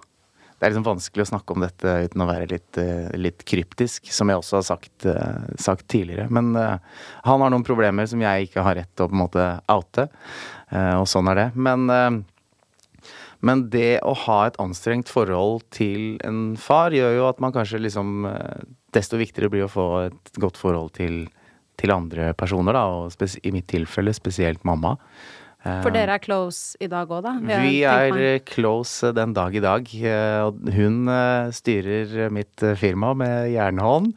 Det 0.61 0.67
er 0.67 0.75
liksom 0.75 0.85
vanskelig 0.85 1.23
å 1.23 1.29
snakke 1.31 1.55
om 1.55 1.63
dette 1.63 1.93
uten 2.05 2.21
å 2.21 2.27
være 2.29 2.49
litt, 2.51 2.77
eh, 2.77 3.07
litt 3.17 3.41
kryptisk, 3.49 4.11
som 4.13 4.29
jeg 4.29 4.37
også 4.37 4.59
har 4.59 4.65
sagt, 4.67 5.05
eh, 5.09 5.55
sagt 5.57 5.87
tidligere. 5.89 6.27
Men 6.29 6.51
eh, 6.55 6.75
han 7.25 7.41
har 7.41 7.49
noen 7.49 7.65
problemer 7.65 8.05
som 8.05 8.21
jeg 8.21 8.45
ikke 8.45 8.61
har 8.67 8.77
rett 8.77 8.91
til 8.93 9.07
å 9.07 9.09
på 9.09 9.17
en 9.17 9.23
måte 9.23 9.47
oute, 9.73 10.05
eh, 10.69 10.93
og 10.99 11.07
sånn 11.09 11.31
er 11.31 11.39
det. 11.39 11.47
Men, 11.55 11.87
eh, 11.89 13.07
men 13.41 13.65
det 13.73 14.03
å 14.05 14.13
ha 14.27 14.37
et 14.45 14.59
anstrengt 14.61 15.09
forhold 15.09 15.65
til 15.73 16.19
en 16.27 16.53
far 16.61 16.93
gjør 16.93 17.17
jo 17.17 17.25
at 17.31 17.41
man 17.41 17.55
kanskje 17.55 17.81
liksom 17.81 18.27
Desto 18.91 19.19
viktigere 19.19 19.49
blir 19.51 19.63
det 19.65 19.69
å 19.69 19.73
få 19.75 19.85
et 20.09 20.33
godt 20.41 20.57
forhold 20.59 20.91
til, 20.97 21.21
til 21.79 21.93
andre 21.95 22.31
personer, 22.37 22.75
da, 22.75 22.85
og 22.91 23.29
i 23.47 23.53
mitt 23.55 23.69
tilfelle 23.71 24.11
spesielt 24.13 24.65
mamma. 24.67 24.97
For 25.61 25.93
dere 25.93 26.15
er 26.17 26.21
close 26.23 26.73
i 26.81 26.87
dag 26.89 27.11
òg, 27.13 27.19
da? 27.21 27.35
Vi 27.61 27.83
er 27.85 28.15
eh, 28.17 28.39
close 28.49 29.11
den 29.13 29.35
dag 29.37 29.53
i 29.53 29.61
dag. 29.61 29.85
eh, 29.93 30.47
Hun 30.73 31.03
eh, 31.13 31.51
styrer 31.53 32.31
mitt 32.33 32.63
eh, 32.65 32.73
firma 32.81 33.11
med 33.13 33.51
jernhånd. 33.53 34.15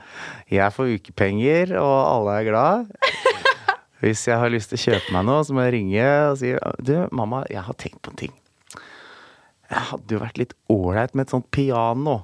Jeg 0.49 0.73
får 0.73 0.95
ukepenger, 0.97 1.75
og 1.83 1.97
alle 2.00 2.38
er 2.40 2.49
glad. 2.49 2.95
Hvis 4.00 4.25
jeg 4.26 4.40
har 4.40 4.50
lyst 4.52 4.73
til 4.73 4.81
å 4.81 4.85
kjøpe 4.87 5.12
meg 5.19 5.28
noe, 5.28 5.45
så 5.45 5.52
må 5.57 5.66
jeg 5.66 5.75
ringe 5.76 6.09
og 6.31 6.40
si 6.40 6.54
Du, 6.85 6.95
mamma, 7.12 7.45
jeg 7.52 7.61
har 7.69 7.76
tenkt 7.81 8.00
på 8.04 8.14
en 8.14 8.23
ting. 8.25 8.33
Det 9.69 9.85
hadde 9.93 10.16
jo 10.16 10.21
vært 10.25 10.40
litt 10.40 10.57
ålreit 10.73 11.12
med 11.16 11.26
et 11.26 11.33
sånt 11.37 11.50
piano. 11.52 12.23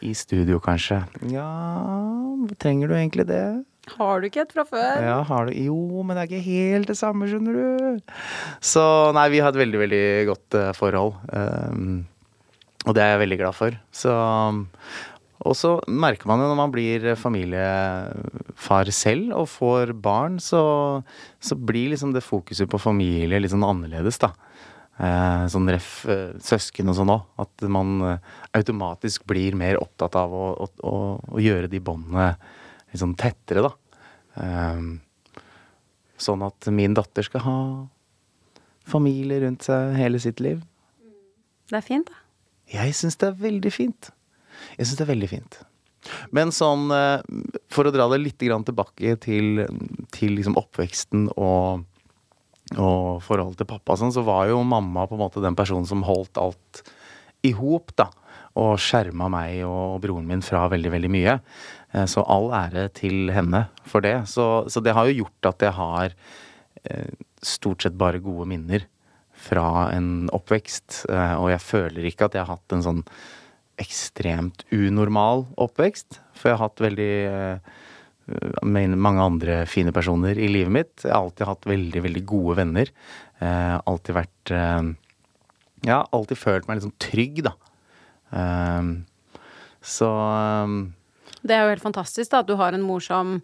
I 0.00 0.14
studio, 0.16 0.60
kanskje. 0.64 1.02
Ja, 1.28 1.48
trenger 2.62 2.88
du 2.88 2.94
egentlig 2.96 3.26
det? 3.28 3.44
Har 3.98 4.20
du 4.20 4.28
ikke 4.28 4.44
et 4.44 4.54
fra 4.54 4.64
før? 4.68 5.02
Ja, 5.02 5.18
har 5.26 5.48
du 5.48 5.56
Jo, 5.56 6.02
men 6.04 6.16
det 6.16 6.22
er 6.22 6.30
ikke 6.30 6.46
helt 6.46 6.90
det 6.90 6.98
samme, 7.00 7.28
skjønner 7.28 7.56
du. 7.56 8.00
Så 8.64 8.82
nei, 9.16 9.28
vi 9.32 9.40
har 9.42 9.52
et 9.52 9.60
veldig, 9.60 9.80
veldig 9.82 10.04
godt 10.30 10.58
uh, 10.58 10.72
forhold. 10.76 11.16
Um, 11.32 12.04
og 12.86 12.96
det 12.96 13.04
er 13.04 13.14
jeg 13.14 13.24
veldig 13.24 13.40
glad 13.42 13.56
for. 13.56 13.76
Så 13.92 14.12
Og 15.40 15.56
så 15.56 15.78
merker 15.88 16.28
man 16.28 16.42
jo 16.42 16.50
når 16.50 16.58
man 16.58 16.72
blir 16.72 17.14
familiefar 17.16 18.90
selv 18.92 19.32
og 19.38 19.48
får 19.48 19.94
barn, 19.96 20.36
så, 20.40 21.02
så 21.40 21.56
blir 21.56 21.94
liksom 21.94 22.12
det 22.12 22.24
fokuset 22.24 22.68
på 22.68 22.80
familie 22.80 23.40
litt 23.40 23.52
sånn 23.52 23.64
annerledes, 23.64 24.20
da. 24.20 24.34
Eh, 25.00 25.44
sånn 25.48 25.68
ref 25.72 26.02
eh, 26.12 26.34
søsken 26.44 26.90
og 26.92 26.96
sånn 26.98 27.12
òg. 27.14 27.28
At 27.40 27.64
man 27.72 27.92
eh, 28.04 28.32
automatisk 28.58 29.24
blir 29.30 29.56
mer 29.56 29.78
opptatt 29.80 30.18
av 30.20 30.34
å, 30.34 30.48
å, 30.60 30.96
å, 31.16 31.38
gjøre 31.40 31.70
de 31.72 31.80
båndene 31.80 32.34
litt 32.90 33.00
sånn 33.00 33.16
tettere, 33.18 33.64
da. 33.64 33.72
Sånn 36.20 36.42
at 36.44 36.68
min 36.74 36.94
datter 36.96 37.24
skal 37.24 37.42
ha 37.44 37.56
familie 38.90 39.40
rundt 39.44 39.66
seg 39.66 39.94
hele 39.96 40.20
sitt 40.22 40.42
liv. 40.42 40.60
Det 41.70 41.78
er 41.78 41.86
fint, 41.86 42.10
da. 42.10 42.18
Jeg 42.70 42.94
syns 42.98 43.18
det 43.20 43.30
er 43.30 43.38
veldig 43.40 43.72
fint. 43.74 44.10
Jeg 44.76 44.88
syns 44.88 44.98
det 44.98 45.06
er 45.06 45.12
veldig 45.12 45.30
fint. 45.30 45.60
Men 46.34 46.50
sånn, 46.54 46.90
for 47.70 47.86
å 47.86 47.94
dra 47.94 48.08
det 48.10 48.20
litt 48.22 48.42
tilbake 48.42 49.14
til, 49.22 49.64
til 50.14 50.34
liksom 50.38 50.58
oppveksten 50.58 51.28
og, 51.36 51.86
og 52.78 53.22
forholdet 53.26 53.58
til 53.58 53.66
pappa, 53.66 53.96
sånn, 53.98 54.12
så 54.14 54.22
var 54.22 54.46
jo 54.50 54.60
mamma 54.62 55.06
på 55.10 55.16
en 55.16 55.24
måte 55.24 55.42
den 55.42 55.56
personen 55.58 55.88
som 55.88 56.04
holdt 56.06 56.38
alt 56.38 56.82
i 57.42 57.50
hop. 57.56 57.90
Og 58.60 58.76
skjerma 58.82 59.28
meg 59.30 59.62
og 59.66 60.00
broren 60.02 60.26
min 60.26 60.42
fra 60.42 60.64
veldig, 60.70 60.90
veldig 60.90 61.10
mye. 61.10 61.36
Eh, 61.94 62.06
Så 62.10 62.24
all 62.26 62.50
ære 62.50 62.88
til 62.94 63.30
henne 63.30 63.68
for 63.86 64.02
det. 64.02 64.26
Så, 64.26 64.66
så 64.68 64.82
det 64.82 64.94
har 64.94 65.06
jo 65.06 65.22
gjort 65.24 65.50
at 65.52 65.62
jeg 65.62 65.72
har 65.76 66.14
eh, 66.84 67.12
stort 67.42 67.82
sett 67.82 67.98
bare 67.98 68.18
gode 68.22 68.48
minner 68.50 68.86
fra 69.32 69.90
en 69.94 70.28
oppvekst. 70.34 71.06
eh, 71.08 71.34
Og 71.38 71.50
jeg 71.54 71.62
føler 71.62 72.10
ikke 72.10 72.26
at 72.26 72.34
jeg 72.34 72.44
har 72.44 72.56
hatt 72.58 72.74
en 72.74 72.82
sånn 72.82 73.04
ekstremt 73.80 74.66
unormal 74.74 75.46
oppvekst. 75.56 76.18
For 76.34 76.50
jeg 76.50 76.58
har 76.58 76.66
hatt 76.68 76.82
veldig 76.82 77.14
mange 78.62 79.24
andre 79.24 79.60
fine 79.70 79.92
personer 79.92 80.38
i 80.38 80.48
livet 80.50 80.72
mitt. 80.72 80.94
Jeg 81.04 81.12
har 81.12 81.22
alltid 81.24 81.46
hatt 81.48 81.68
veldig, 81.70 82.02
veldig 82.06 82.24
gode 82.28 82.56
venner. 82.60 82.90
Eh, 83.40 83.76
alltid 83.86 84.16
vært 84.16 84.52
eh, 84.56 84.90
Ja, 85.88 86.02
alltid 86.12 86.36
følt 86.38 86.68
meg 86.68 86.80
liksom 86.80 86.92
trygg, 87.00 87.42
da. 87.46 87.54
Eh, 88.36 88.90
så 89.80 90.10
eh, 90.10 90.74
Det 91.42 91.56
er 91.56 91.64
jo 91.64 91.72
helt 91.74 91.86
fantastisk 91.86 92.30
da, 92.34 92.42
at 92.44 92.50
du 92.50 92.56
har 92.60 92.76
en 92.76 92.84
mor 92.84 93.00
som 93.04 93.38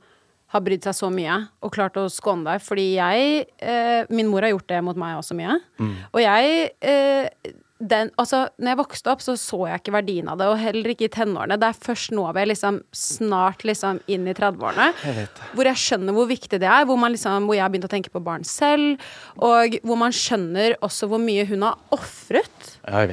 har 0.55 0.63
brydd 0.63 0.85
seg 0.87 0.95
så 0.95 1.09
mye 1.11 1.41
og 1.65 1.73
klart 1.75 1.97
å 1.99 2.07
skåne 2.13 2.47
deg. 2.47 2.63
Fordi 2.63 2.85
jeg 2.95 3.47
eh, 3.59 4.07
Min 4.15 4.29
mor 4.31 4.47
har 4.47 4.53
gjort 4.55 4.69
det 4.71 4.83
mot 4.87 4.99
meg 5.01 5.19
også 5.19 5.35
mye. 5.39 5.57
Og 6.13 6.21
jeg 6.23 6.69
eh, 6.81 7.55
den, 7.79 8.09
altså, 8.17 8.47
når 8.57 8.71
jeg 8.71 8.79
vokste 8.81 9.11
opp, 9.13 9.23
så 9.25 9.35
så 9.37 9.59
jeg 9.69 9.83
ikke 9.83 9.95
verdien 9.99 10.29
av 10.33 10.39
det, 10.41 10.47
og 10.49 10.61
heller 10.61 10.93
ikke 10.95 11.11
i 11.11 11.13
tenårene. 11.13 11.59
Det 11.61 11.69
er 11.69 11.81
først 11.87 12.15
nå 12.17 12.25
vi 12.33 12.43
er 12.43 12.49
liksom 12.49 12.79
snart 12.97 13.67
liksom 13.69 14.01
inn 14.13 14.25
i 14.31 14.35
30-årene, 14.37 14.87
hvor 15.53 15.69
jeg 15.69 15.83
skjønner 15.83 16.17
hvor 16.17 16.31
viktig 16.31 16.61
det 16.63 16.71
er. 16.71 16.87
Hvor, 16.89 16.97
man 17.01 17.13
liksom, 17.13 17.49
hvor 17.49 17.59
jeg 17.59 17.67
har 17.67 17.73
begynt 17.75 17.89
å 17.89 17.93
tenke 17.93 18.13
på 18.15 18.23
barn 18.25 18.47
selv, 18.49 19.03
og 19.45 19.77
hvor 19.85 20.01
man 20.01 20.15
skjønner 20.17 20.79
også 20.87 21.11
hvor 21.11 21.21
mye 21.21 21.45
hun 21.49 21.67
har 21.67 21.77
ofret 21.95 22.73
Ja, 22.87 23.05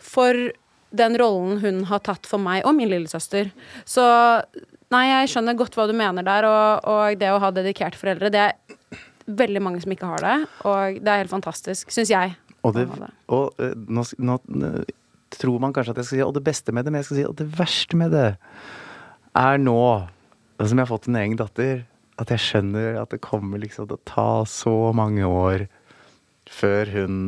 for 0.00 0.48
den 0.96 1.18
rollen 1.20 1.60
hun 1.60 1.82
har 1.90 2.00
tatt 2.06 2.28
for 2.28 2.40
meg 2.40 2.64
og 2.64 2.76
min 2.78 2.88
lillesøster. 2.88 3.50
Så 3.84 4.06
nei, 4.94 5.04
jeg 5.10 5.34
skjønner 5.34 5.58
godt 5.58 5.76
hva 5.76 5.88
du 5.90 5.92
mener 5.98 6.24
der, 6.24 6.48
og, 6.48 6.88
og 6.88 7.20
det 7.20 7.34
å 7.34 7.42
ha 7.42 7.52
dedikerte 7.52 8.00
foreldre, 8.00 8.32
det 8.32 8.46
er 8.46 8.56
veldig 9.26 9.60
mange 9.60 9.82
som 9.82 9.92
ikke 9.92 10.08
har 10.08 10.22
det, 10.22 10.36
og 10.64 11.00
det 11.02 11.12
er 11.12 11.24
helt 11.24 11.34
fantastisk, 11.34 11.90
syns 11.92 12.12
jeg. 12.14 12.36
Og, 12.66 12.74
det, 12.74 12.86
og 13.30 13.60
eh, 13.62 13.76
nå, 13.76 14.02
nå 14.26 14.38
eh, 14.66 14.94
tror 15.36 15.60
man 15.62 15.74
kanskje 15.76 15.94
at 15.94 16.00
jeg 16.02 16.08
skal 16.08 16.18
si 16.18 16.24
og 16.26 16.34
det 16.34 16.42
beste 16.46 16.74
med 16.74 16.86
det, 16.86 16.92
men 16.92 17.02
jeg 17.02 17.08
skal 17.08 17.20
si 17.20 17.26
og 17.28 17.36
det 17.38 17.46
verste 17.58 17.98
med 18.00 18.14
det 18.14 18.28
er 19.36 19.60
nå, 19.60 19.80
som 20.62 20.78
jeg 20.78 20.82
har 20.82 20.90
fått 20.90 21.08
en 21.10 21.18
egen 21.20 21.38
datter, 21.38 21.84
at 22.16 22.32
jeg 22.32 22.42
skjønner 22.42 23.00
at 23.02 23.12
det 23.12 23.24
kommer 23.24 23.60
liksom 23.60 23.88
til 23.88 23.98
å 23.98 24.06
ta 24.08 24.30
så 24.48 24.74
mange 24.96 25.26
år 25.28 25.66
før 26.48 26.92
hun 26.94 27.18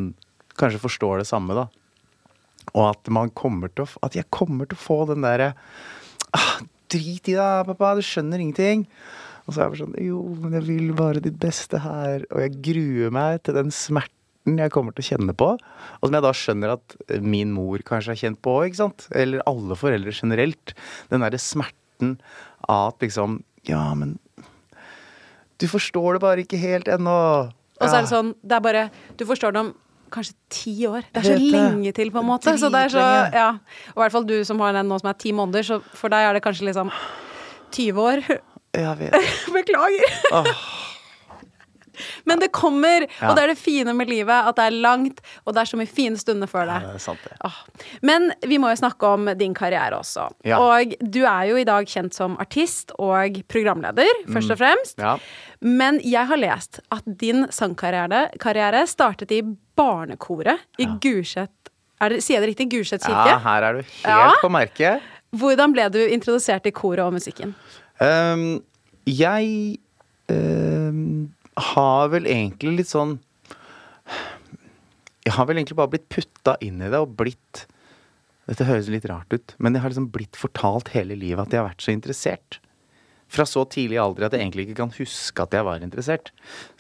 kanskje 0.58 0.80
forstår 0.82 1.20
det 1.20 1.28
samme, 1.28 1.56
da. 1.58 1.68
Og 2.74 2.84
at 2.90 3.10
man 3.12 3.30
kommer 3.32 3.70
til 3.72 3.86
å 3.86 4.04
At 4.04 4.12
jeg 4.12 4.28
kommer 4.28 4.68
til 4.68 4.76
å 4.76 4.82
få 4.82 4.96
den 5.08 5.22
derre 5.24 5.54
ah, 6.36 6.58
Drit 6.92 7.30
i 7.32 7.36
deg, 7.36 7.64
pappa, 7.64 7.94
du 7.96 8.02
skjønner 8.04 8.42
ingenting. 8.42 8.82
Og 9.46 9.54
så 9.54 9.62
er 9.62 9.62
jeg 9.62 9.72
bare 9.72 9.80
sånn 9.80 9.96
Jo, 10.04 10.20
men 10.42 10.56
jeg 10.58 10.66
vil 10.66 10.92
bare 10.96 11.22
ditt 11.24 11.38
beste 11.40 11.80
her. 11.80 12.26
Og 12.28 12.42
jeg 12.44 12.60
gruer 12.66 13.14
meg 13.14 13.40
til 13.48 13.56
den 13.56 13.72
smerten 13.72 14.17
jeg 14.56 14.72
kommer 14.72 14.94
til 14.96 15.04
å 15.04 15.08
kjenne 15.10 15.34
på. 15.36 15.50
Og 15.58 16.08
som 16.08 16.16
jeg 16.16 16.24
da 16.24 16.32
skjønner 16.36 16.72
at 16.76 16.96
min 17.20 17.52
mor 17.52 17.82
kanskje 17.86 18.14
har 18.14 18.20
kjent 18.22 18.40
på 18.44 18.54
òg. 18.62 18.78
Eller 19.12 19.44
alle 19.50 19.76
foreldre 19.78 20.14
generelt. 20.14 20.72
Den 21.12 21.24
derre 21.26 21.40
smerten 21.42 22.16
av 22.68 22.94
at 22.94 23.04
liksom 23.04 23.42
Ja, 23.68 23.92
men 23.98 24.16
du 25.58 25.66
forstår 25.66 26.16
det 26.16 26.22
bare 26.22 26.44
ikke 26.44 26.60
helt 26.62 26.88
ennå. 26.88 27.18
Og 27.78 27.84
så 27.84 27.98
er 27.98 28.06
det 28.06 28.10
sånn, 28.10 28.32
det 28.46 28.56
er 28.56 28.64
bare 28.64 28.88
Du 29.18 29.26
forstår 29.26 29.54
det 29.54 29.62
om 29.66 29.74
kanskje 30.14 30.34
ti 30.48 30.74
år. 30.88 31.04
Det 31.12 31.20
er 31.20 31.36
så 31.36 31.38
lenge 31.52 31.92
til, 31.92 32.10
på 32.14 32.22
en 32.22 32.28
måte. 32.30 32.54
Så 32.56 32.70
det 32.72 32.86
er 32.86 32.92
så, 32.94 33.04
ja. 33.34 33.48
Og 33.92 33.98
i 33.98 34.02
hvert 34.04 34.14
fall 34.14 34.28
du 34.28 34.38
som 34.48 34.60
har 34.64 34.72
den 34.72 34.88
nå 34.88 34.96
som 35.02 35.10
er 35.10 35.18
ti 35.20 35.34
måneder, 35.36 35.66
så 35.66 35.80
for 35.92 36.12
deg 36.12 36.28
er 36.30 36.38
det 36.38 36.44
kanskje 36.46 36.70
liksom 36.70 36.92
20 37.76 38.00
år. 38.00 38.24
Jeg 38.78 38.98
vet. 39.02 39.32
Beklager. 39.58 40.54
Men 42.26 42.38
det 42.42 42.50
kommer, 42.52 43.06
Ja. 43.20 43.30
og 43.30 43.36
det 43.36 43.42
er 43.44 43.52
det 43.52 43.58
fine 43.58 43.92
med 43.94 44.08
livet, 44.08 44.30
at 44.48 44.56
det 44.56 44.64
er 44.66 44.70
langt, 44.80 45.20
og 45.46 45.54
det 45.54 45.60
er 45.62 45.64
så 45.72 45.76
mye 45.80 45.88
fine 45.88 46.16
stunder 46.16 46.46
før 46.46 46.66
Ja, 46.66 46.78
det. 46.80 46.92
det 46.92 47.00
sant, 47.00 47.18
det. 47.24 47.52
Men 48.02 48.32
vi 48.46 48.58
må 48.58 48.70
jo 48.70 48.76
snakke 48.80 49.06
om 49.06 49.26
din 49.38 49.54
karriere 49.54 49.98
også. 49.98 50.28
Ja. 50.44 50.58
Og 50.58 50.94
du 51.00 51.24
er 51.24 51.48
jo 51.50 51.56
i 51.56 51.64
dag 51.64 51.86
kjent 51.86 52.14
som 52.14 52.36
artist 52.38 52.92
og 52.98 53.42
programleder, 53.48 54.08
først 54.28 54.50
og 54.50 54.58
fremst. 54.58 54.98
Mm. 54.98 55.04
Ja. 55.04 55.16
Men 55.60 56.00
jeg 56.04 56.26
har 56.26 56.36
lest 56.36 56.80
at 56.92 57.02
din 57.18 57.46
sangkarriere 57.50 58.28
karriere 58.38 58.86
startet 58.86 59.30
i 59.32 59.42
barnekoret 59.76 60.58
i 60.78 60.86
Gulset 61.00 61.48
er 62.00 62.10
det, 62.10 62.22
Sier 62.22 62.38
jeg 62.38 62.42
det 62.46 62.50
riktig? 62.52 62.68
Gurset 62.70 63.02
kirke? 63.02 63.26
ja, 63.26 63.38
her 63.42 63.62
er 63.62 63.72
du 63.72 63.78
helt 63.82 64.04
Ja. 64.06 64.32
på 64.40 64.48
merket. 64.48 65.00
Hvordan 65.34 65.72
ble 65.74 65.88
du 65.90 65.98
introdusert 66.06 66.64
i 66.66 66.70
koret 66.70 67.00
og 67.04 67.12
musikken? 67.12 67.54
Um, 68.00 68.62
jeg 69.04 69.78
ehm, 70.30 71.28
har 71.72 72.12
vel 72.12 72.28
egentlig 72.30 72.80
litt 72.80 72.90
sånn 72.90 73.18
Jeg 75.26 75.34
har 75.36 75.48
vel 75.48 75.60
egentlig 75.60 75.78
bare 75.78 75.92
blitt 75.92 76.08
putta 76.12 76.56
inn 76.64 76.80
i 76.82 76.90
det 76.92 77.00
og 77.02 77.16
blitt 77.18 77.66
Dette 78.48 78.64
høres 78.64 78.88
litt 78.88 79.04
rart 79.10 79.28
ut, 79.34 79.52
men 79.60 79.74
jeg 79.76 79.84
har 79.84 79.92
liksom 79.92 80.08
blitt 80.14 80.38
fortalt 80.40 80.94
hele 80.94 81.18
livet 81.18 81.42
at 81.42 81.52
jeg 81.52 81.60
har 81.60 81.66
vært 81.66 81.84
så 81.84 81.92
interessert. 81.92 82.56
Fra 83.28 83.44
så 83.44 83.66
tidlig 83.68 83.98
alder 84.00 84.24
at 84.24 84.32
jeg 84.32 84.40
egentlig 84.40 84.64
ikke 84.64 84.78
kan 84.78 84.94
huske 84.96 85.44
at 85.44 85.52
jeg 85.52 85.66
var 85.68 85.84
interessert. 85.84 86.30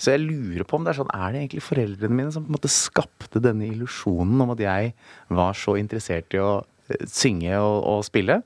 Så 0.00 0.14
jeg 0.14 0.22
lurer 0.22 0.64
på 0.64 0.78
om 0.78 0.86
det 0.86 0.94
er 0.94 1.00
sånn 1.02 1.12
Er 1.12 1.34
det 1.34 1.42
egentlig 1.42 1.66
foreldrene 1.66 2.16
mine 2.16 2.32
som 2.32 2.46
på 2.46 2.48
en 2.48 2.56
måte 2.56 2.72
skapte 2.72 3.42
denne 3.44 3.68
illusjonen 3.68 4.40
om 4.46 4.54
at 4.54 4.62
jeg 4.64 4.94
var 5.28 5.58
så 5.60 5.76
interessert 5.76 6.32
i 6.32 6.40
å 6.40 6.54
eh, 6.88 7.04
synge 7.04 7.52
og, 7.60 7.76
og 7.84 8.06
spille? 8.08 8.40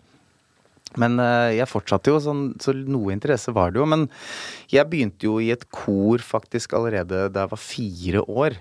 Men 1.00 1.20
eh, 1.22 1.54
jeg 1.58 1.70
fortsatte 1.70 2.12
jo 2.12 2.20
sånn, 2.22 2.42
så 2.62 2.74
noe 2.76 3.14
interesse 3.14 3.54
var 3.54 3.72
det 3.72 3.80
jo. 3.80 3.86
Men 3.88 4.06
jeg 4.72 4.88
begynte 4.90 5.28
jo 5.28 5.38
i 5.42 5.52
et 5.54 5.64
kor 5.72 6.24
faktisk 6.24 6.76
allerede 6.78 7.28
da 7.32 7.46
jeg 7.46 7.52
var 7.54 7.62
fire 7.62 8.24
år. 8.28 8.58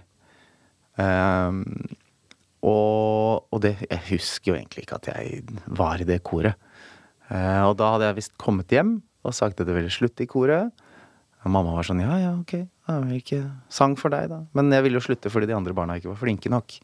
Um, 1.01 1.63
og, 2.67 3.47
og 3.47 3.61
det 3.63 3.71
Jeg 3.87 4.01
husker 4.09 4.51
jo 4.51 4.57
egentlig 4.57 4.83
ikke 4.83 4.97
at 4.99 5.07
jeg 5.09 5.41
var 5.65 6.01
i 6.01 6.07
det 6.07 6.19
koret. 6.27 6.59
Uh, 7.31 7.71
og 7.71 7.77
da 7.79 7.93
hadde 7.93 8.09
jeg 8.09 8.19
visst 8.19 8.35
kommet 8.41 8.73
hjem 8.73 8.99
og 9.25 9.35
sagt 9.37 9.61
at 9.61 9.69
det 9.69 9.75
ville 9.75 9.93
slutte 9.93 10.25
i 10.25 10.29
koret. 10.29 10.71
Og 11.41 11.49
mamma 11.49 11.73
var 11.73 11.87
sånn 11.87 12.03
ja 12.03 12.19
ja, 12.21 12.31
ok, 12.37 12.53
jeg 12.61 13.03
vil 13.07 13.17
ikke 13.17 13.41
sang 13.73 13.95
for 13.97 14.13
deg, 14.13 14.27
da. 14.29 14.43
Men 14.57 14.69
jeg 14.75 14.85
ville 14.85 14.99
jo 14.99 15.05
slutte 15.07 15.31
fordi 15.33 15.49
de 15.49 15.57
andre 15.57 15.73
barna 15.77 15.97
ikke 15.97 16.11
var 16.11 16.19
flinke 16.21 16.51
nok. 16.53 16.75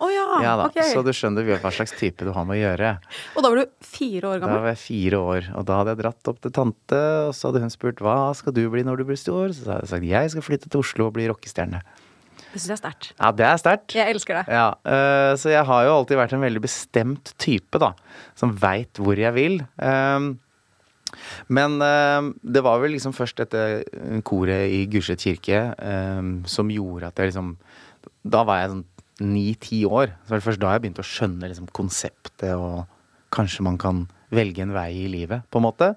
Å 0.00 0.08
ja, 0.08 0.26
Ja 0.44 0.52
da, 0.56 0.68
Okay. 0.70 0.92
Så 0.94 1.02
du 1.04 1.10
skjønner 1.16 1.46
hva 1.60 1.72
slags 1.74 1.92
type 1.98 2.24
du 2.24 2.32
har 2.32 2.46
med 2.48 2.56
å 2.56 2.60
gjøre. 2.60 2.92
Og 3.36 3.44
da 3.44 3.50
var 3.52 3.60
du 3.60 3.72
fire 3.84 4.30
år 4.30 4.42
gammel? 4.42 4.56
Da 4.56 4.64
var 4.64 4.72
jeg 4.72 4.82
fire 4.84 5.22
år, 5.34 5.48
og 5.58 5.66
da 5.68 5.80
hadde 5.80 5.94
jeg 5.94 6.00
dratt 6.00 6.30
opp 6.32 6.38
til 6.44 6.54
tante, 6.56 7.00
og 7.26 7.32
så 7.36 7.50
hadde 7.50 7.64
hun 7.64 7.74
spurt 7.74 8.04
hva 8.04 8.18
skal 8.38 8.56
du 8.56 8.62
bli 8.72 8.84
når 8.86 9.02
du 9.02 9.08
blir 9.10 9.20
stor? 9.20 9.52
Så 9.56 9.66
hadde 9.66 9.84
jeg 9.84 9.92
sagt 9.92 10.08
jeg 10.10 10.32
skal 10.34 10.46
flytte 10.46 10.70
til 10.70 10.84
Oslo 10.84 11.10
og 11.10 11.16
bli 11.18 11.28
rockestjerne. 11.30 11.82
Det 12.50 12.58
syns 12.58 12.70
jeg 12.70 12.76
er 12.76 12.82
sterkt. 12.82 13.08
Ja, 13.14 13.30
det 13.36 13.46
er 13.46 13.58
sterkt. 13.62 13.94
Jeg 13.94 14.14
elsker 14.14 14.40
det. 14.40 14.44
Ja, 14.50 14.68
uh, 14.82 15.32
så 15.38 15.52
jeg 15.52 15.66
har 15.68 15.86
jo 15.86 15.96
alltid 16.00 16.18
vært 16.18 16.34
en 16.34 16.46
veldig 16.46 16.62
bestemt 16.64 17.34
type, 17.38 17.78
da. 17.82 17.92
Som 18.38 18.56
veit 18.58 18.98
hvor 18.98 19.18
jeg 19.20 19.30
vil. 19.36 19.60
Um, 19.76 20.32
men 21.50 21.76
uh, 21.82 22.30
det 22.42 22.62
var 22.66 22.80
vel 22.82 22.94
liksom 22.96 23.14
først 23.14 23.42
dette 23.42 24.22
koret 24.26 24.70
i 24.70 24.84
Gulset 24.90 25.22
kirke 25.22 25.62
um, 25.78 26.40
som 26.46 26.70
gjorde 26.70 27.10
at 27.10 27.18
jeg 27.18 27.32
liksom 27.32 27.56
Da 28.30 28.44
var 28.46 28.60
jeg 28.60 28.70
sånn 28.74 28.84
ni-ti 29.20 29.82
år. 29.86 30.14
Så 30.24 30.32
var 30.32 30.40
det 30.40 30.46
først 30.48 30.62
da 30.62 30.72
jeg 30.74 30.84
begynte 30.84 31.04
å 31.04 31.10
skjønne 31.10 31.50
liksom 31.50 31.68
konseptet 31.76 32.54
og 32.56 32.84
kanskje 33.34 33.62
man 33.66 33.78
kan 33.80 34.04
velge 34.34 34.62
en 34.62 34.72
vei 34.74 34.90
i 35.04 35.08
livet, 35.10 35.42
på 35.50 35.58
en 35.58 35.66
måte. 35.66 35.88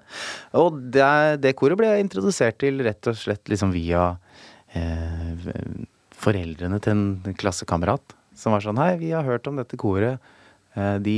Og 0.58 0.78
det, 0.94 1.04
det 1.42 1.54
koret 1.58 1.78
ble 1.78 1.92
jeg 1.92 2.04
introdusert 2.04 2.58
til 2.62 2.80
rett 2.82 3.06
og 3.10 3.18
slett 3.18 3.50
liksom 3.50 3.70
via 3.74 4.08
eh, 4.74 5.46
foreldrene 6.18 6.80
til 6.82 6.94
en 6.96 7.36
klassekamerat. 7.38 8.14
Som 8.38 8.54
var 8.54 8.64
sånn 8.64 8.80
Hei, 8.82 8.96
vi 8.98 9.12
har 9.14 9.26
hørt 9.26 9.46
om 9.46 9.60
dette 9.60 9.78
koret. 9.78 10.18
Eh, 10.74 10.96
De 11.02 11.16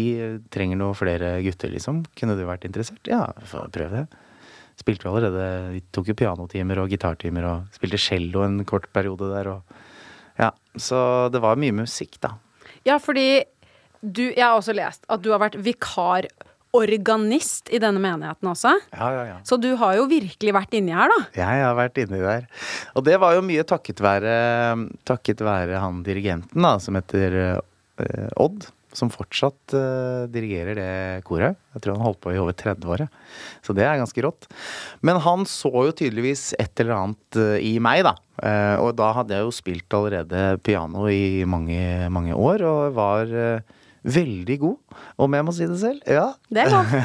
trenger 0.52 0.76
noe 0.80 0.96
flere 0.96 1.38
gutter, 1.44 1.72
liksom. 1.72 2.04
Kunne 2.18 2.36
du 2.36 2.44
vært 2.48 2.68
interessert? 2.68 3.00
Ja, 3.08 3.24
få 3.48 3.64
prøve 3.72 4.02
det. 4.02 4.22
Spilte 4.76 5.08
jo 5.08 5.14
allerede 5.14 5.72
Vi 5.72 5.80
tok 5.96 6.10
jo 6.12 6.18
pianotimer 6.20 6.82
og 6.82 6.90
gitartimer 6.92 7.46
og 7.48 7.76
spilte 7.76 8.00
cello 8.00 8.42
en 8.44 8.60
kort 8.68 8.90
periode 8.92 9.30
der 9.32 9.48
og 9.54 9.76
Ja. 10.40 10.50
Så 10.76 11.28
det 11.32 11.40
var 11.42 11.56
mye 11.60 11.74
musikk, 11.84 12.18
da. 12.22 12.30
Ja, 12.86 12.98
fordi 13.02 13.44
du 14.06 14.22
Jeg 14.28 14.44
har 14.44 14.54
også 14.58 14.74
lest 14.76 15.06
at 15.10 15.22
du 15.24 15.30
har 15.32 15.40
vært 15.40 15.56
vikarorganist 15.64 17.70
i 17.72 17.78
denne 17.82 17.98
menigheten 18.02 18.50
også. 18.52 18.74
Ja, 18.92 19.06
ja, 19.14 19.22
ja. 19.32 19.36
Så 19.48 19.56
du 19.58 19.70
har 19.80 19.96
jo 19.96 20.04
virkelig 20.10 20.52
vært 20.54 20.74
inni 20.76 20.92
her, 20.94 21.08
da. 21.10 21.18
Jeg 21.34 21.62
har 21.64 21.74
vært 21.78 21.98
inni 22.04 22.20
der. 22.22 22.44
Og 22.94 23.06
det 23.08 23.16
var 23.22 23.34
jo 23.34 23.42
mye 23.48 23.64
takket 23.66 24.02
være, 24.04 24.34
takket 25.08 25.40
være 25.46 25.80
han 25.82 26.04
dirigenten, 26.06 26.60
da, 26.62 26.76
som 26.82 26.94
heter 27.00 27.30
eh, 27.40 28.28
Odd. 28.36 28.68
Som 28.96 29.10
fortsatt 29.12 29.74
uh, 29.76 30.24
dirigerer 30.32 30.78
det 30.78 31.24
koret. 31.28 31.58
Jeg 31.76 31.84
tror 31.84 31.98
han 31.98 32.06
holdt 32.06 32.22
på 32.24 32.32
i 32.32 32.40
over 32.40 32.56
30 32.56 32.92
år. 32.94 33.04
Så 33.64 33.76
det 33.76 33.84
er 33.84 34.00
ganske 34.00 34.24
rått. 34.24 34.48
Men 35.04 35.20
han 35.24 35.44
så 35.50 35.70
jo 35.72 35.92
tydeligvis 35.92 36.54
et 36.56 36.72
eller 36.80 36.96
annet 36.96 37.40
uh, 37.40 37.56
i 37.60 37.76
meg, 37.82 38.06
da. 38.06 38.14
Uh, 38.40 38.76
og 38.86 38.94
da 38.96 39.12
hadde 39.18 39.36
jeg 39.36 39.44
jo 39.44 39.54
spilt 39.54 39.98
allerede 39.98 40.46
piano 40.64 41.06
i 41.12 41.44
mange, 41.48 42.08
mange 42.12 42.36
år, 42.36 42.64
og 42.64 42.96
var 42.96 43.36
veldig 44.06 44.56
god. 44.62 44.98
Om 45.20 45.36
jeg 45.36 45.44
må 45.44 45.54
si 45.56 45.68
det 45.68 45.78
selv. 45.82 46.02
Ja. 46.08 46.30
Det 46.48 46.64
er 46.64 46.72
lov. 46.72 46.96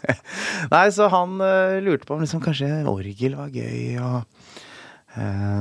Nei, 0.74 0.86
så 0.92 1.08
han 1.12 1.36
lurte 1.86 2.08
på 2.08 2.16
om 2.16 2.24
liksom, 2.24 2.42
kanskje 2.44 2.82
orgel 2.90 3.38
var 3.38 3.52
gøy, 3.54 4.00
og 4.02 4.41